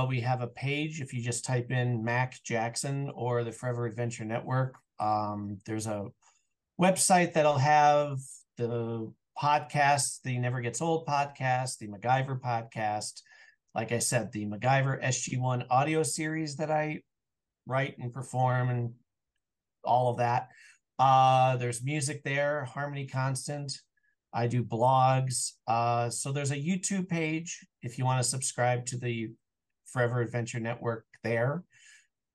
We 0.09 0.21
have 0.21 0.41
a 0.41 0.47
page. 0.47 1.01
If 1.01 1.13
you 1.13 1.21
just 1.21 1.45
type 1.45 1.73
in 1.73 2.05
Mac 2.05 2.41
Jackson 2.45 3.11
or 3.15 3.43
the 3.43 3.53
Forever 3.53 3.87
Adventure 3.87 4.25
Network, 4.25 4.77
um, 5.01 5.59
there's 5.67 5.87
a 5.87 6.07
website 6.81 7.35
that'll 7.35 7.59
have 7.59 8.19
the 8.57 9.13
podcast, 9.41 10.23
the 10.25 10.39
Never 10.39 10.61
Gets 10.61 10.81
Old 10.81 11.07
podcast, 11.07 11.79
the 11.79 11.89
MacGyver 11.89 12.41
podcast. 12.41 13.21
Like 13.75 13.93
I 13.93 13.99
said, 13.99 14.33
the 14.33 14.47
MacGyver 14.47 15.03
SG1 15.05 15.67
audio 15.71 16.03
series 16.03 16.57
that 16.57 16.71
I 16.71 17.01
write 17.67 17.97
and 17.99 18.13
perform 18.13 18.71
and 18.71 18.93
all 19.85 20.11
of 20.11 20.19
that. 20.19 20.49
Uh, 20.99 21.57
there's 21.57 21.85
music 21.85 22.23
there, 22.25 22.65
Harmony 22.65 23.07
Constant. 23.07 23.73
I 24.33 24.47
do 24.47 24.65
blogs. 24.65 25.53
Uh, 25.67 26.09
so 26.09 26.33
there's 26.33 26.51
a 26.51 26.57
YouTube 26.57 27.09
page 27.09 27.65
if 27.83 27.99
you 27.99 28.05
want 28.05 28.23
to 28.23 28.29
subscribe 28.29 28.87
to 28.87 28.97
the 28.97 29.31
Forever 29.87 30.21
Adventure 30.23 30.61
Network 30.61 31.05
there. 31.25 31.65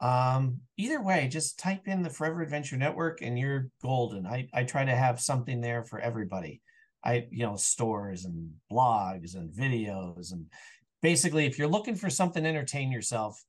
Um, 0.02 0.60
either 0.78 1.02
way, 1.02 1.28
just 1.28 1.60
type 1.60 1.88
in 1.88 2.04
the 2.04 2.10
Forever 2.10 2.42
Adventure 2.42 2.78
Network 2.78 3.22
and 3.22 3.40
you're 3.40 3.70
golden. 3.82 4.26
I, 4.26 4.48
I 4.54 4.64
try 4.64 4.86
to 4.86 4.96
have 4.96 5.20
something 5.20 5.62
there 5.62 5.84
for 5.84 6.00
everybody. 6.00 6.62
I, 7.04 7.28
you 7.30 7.46
know, 7.46 7.56
stores 7.56 8.26
and 8.26 8.52
blogs 8.72 9.36
and 9.36 9.54
videos. 9.54 10.32
And 10.32 10.48
basically, 11.02 11.46
if 11.46 11.58
you're 11.58 11.68
looking 11.68 11.96
for 11.96 12.10
something 12.10 12.44
to 12.44 12.50
entertain 12.50 12.92
yourself, 12.92 13.42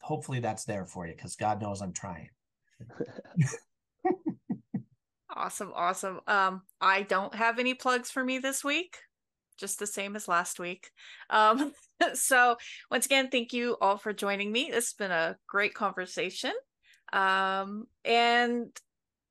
hopefully 0.00 0.40
that's 0.40 0.64
there 0.64 0.86
for 0.86 1.06
you 1.06 1.14
because 1.14 1.36
God 1.36 1.60
knows 1.60 1.80
I'm 1.80 1.92
trying. 1.92 2.28
Awesome, 5.34 5.72
awesome. 5.74 6.20
Um, 6.26 6.62
I 6.80 7.02
don't 7.02 7.34
have 7.34 7.58
any 7.58 7.74
plugs 7.74 8.10
for 8.10 8.22
me 8.22 8.38
this 8.38 8.62
week, 8.62 8.98
just 9.58 9.78
the 9.78 9.86
same 9.86 10.16
as 10.16 10.28
last 10.28 10.58
week. 10.58 10.90
Um, 11.30 11.72
so 12.14 12.56
once 12.90 13.06
again, 13.06 13.28
thank 13.30 13.52
you 13.52 13.76
all 13.80 13.96
for 13.96 14.12
joining 14.12 14.50
me. 14.52 14.70
It's 14.70 14.92
been 14.92 15.10
a 15.10 15.36
great 15.46 15.74
conversation. 15.74 16.52
Um, 17.12 17.86
and 18.04 18.68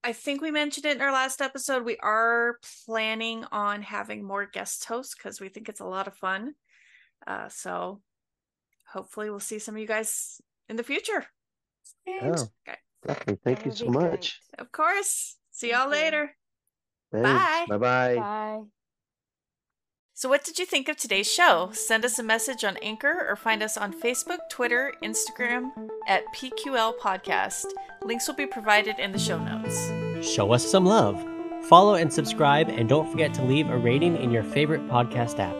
I 0.04 0.14
think 0.14 0.42
we 0.42 0.52
mentioned 0.52 0.86
it 0.86 0.96
in 0.96 1.02
our 1.02 1.12
last 1.12 1.42
episode. 1.42 1.84
We 1.84 1.98
are 1.98 2.58
planning 2.86 3.46
on 3.52 3.82
having 3.82 4.24
more 4.24 4.46
guest 4.46 4.86
hosts 4.86 5.16
because 5.16 5.40
we 5.40 5.50
think 5.50 5.70
it's 5.70 5.80
a 5.80 5.86
lot 5.86 6.08
of 6.08 6.16
fun. 6.16 6.54
Uh, 7.26 7.50
so 7.50 8.02
hopefully 8.88 9.30
we'll 9.30 9.40
see 9.40 9.60
some 9.60 9.76
of 9.76 9.82
you 9.82 9.88
guys 9.88 10.42
in 10.70 10.76
the 10.76 10.84
future. 10.84 11.26
Oh, 12.08 12.48
okay. 12.68 13.38
Thank 13.44 13.66
you 13.66 13.72
so 13.72 13.86
much. 13.86 14.40
Of 14.58 14.72
course. 14.72 15.38
See 15.52 15.72
y'all 15.72 15.90
later. 15.90 16.36
Bye. 17.12 17.66
Bye 17.68 17.78
bye. 17.78 18.16
Bye. 18.16 18.62
So, 20.22 20.30
what 20.30 20.44
did 20.44 20.60
you 20.60 20.68
think 20.68 20.88
of 20.88 20.98
today's 20.98 21.26
show? 21.26 21.72
Send 21.74 22.06
us 22.06 22.20
a 22.20 22.24
message 22.24 22.64
on 22.64 22.78
Anchor 22.84 23.26
or 23.28 23.36
find 23.36 23.64
us 23.64 23.76
on 23.76 23.92
Facebook, 23.92 24.38
Twitter, 24.52 24.94
Instagram 25.02 25.72
at 26.08 26.22
PQL 26.36 26.96
Podcast. 27.00 27.66
Links 28.04 28.28
will 28.28 28.36
be 28.36 28.46
provided 28.46 29.00
in 29.00 29.14
the 29.14 29.18
show 29.18 29.40
notes. 29.44 29.92
Show 30.24 30.52
us 30.52 30.64
some 30.64 30.86
love. 30.86 31.28
Follow 31.64 31.96
and 31.96 32.14
subscribe, 32.14 32.70
and 32.70 32.88
don't 32.88 33.10
forget 33.10 33.34
to 33.34 33.44
leave 33.44 33.72
a 33.72 33.78
rating 33.80 34.16
in 34.16 34.30
your 34.30 34.44
favorite 34.44 34.88
podcast 34.88 35.40
app. 35.40 35.56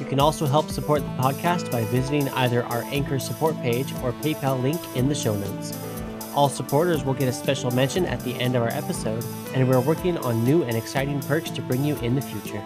You 0.00 0.06
can 0.06 0.18
also 0.18 0.46
help 0.46 0.68
support 0.68 1.02
the 1.02 1.22
podcast 1.22 1.70
by 1.70 1.84
visiting 1.84 2.28
either 2.30 2.64
our 2.64 2.82
Anchor 2.86 3.20
support 3.20 3.54
page 3.58 3.92
or 4.02 4.10
PayPal 4.14 4.60
link 4.60 4.80
in 4.96 5.08
the 5.08 5.14
show 5.14 5.36
notes. 5.36 5.78
All 6.34 6.48
supporters 6.48 7.04
will 7.04 7.14
get 7.14 7.28
a 7.28 7.32
special 7.32 7.70
mention 7.70 8.06
at 8.06 8.18
the 8.24 8.34
end 8.40 8.56
of 8.56 8.64
our 8.64 8.72
episode, 8.72 9.24
and 9.54 9.68
we're 9.68 9.78
working 9.78 10.18
on 10.18 10.42
new 10.42 10.64
and 10.64 10.76
exciting 10.76 11.20
perks 11.20 11.50
to 11.50 11.62
bring 11.62 11.84
you 11.84 11.94
in 11.98 12.16
the 12.16 12.22
future. 12.22 12.64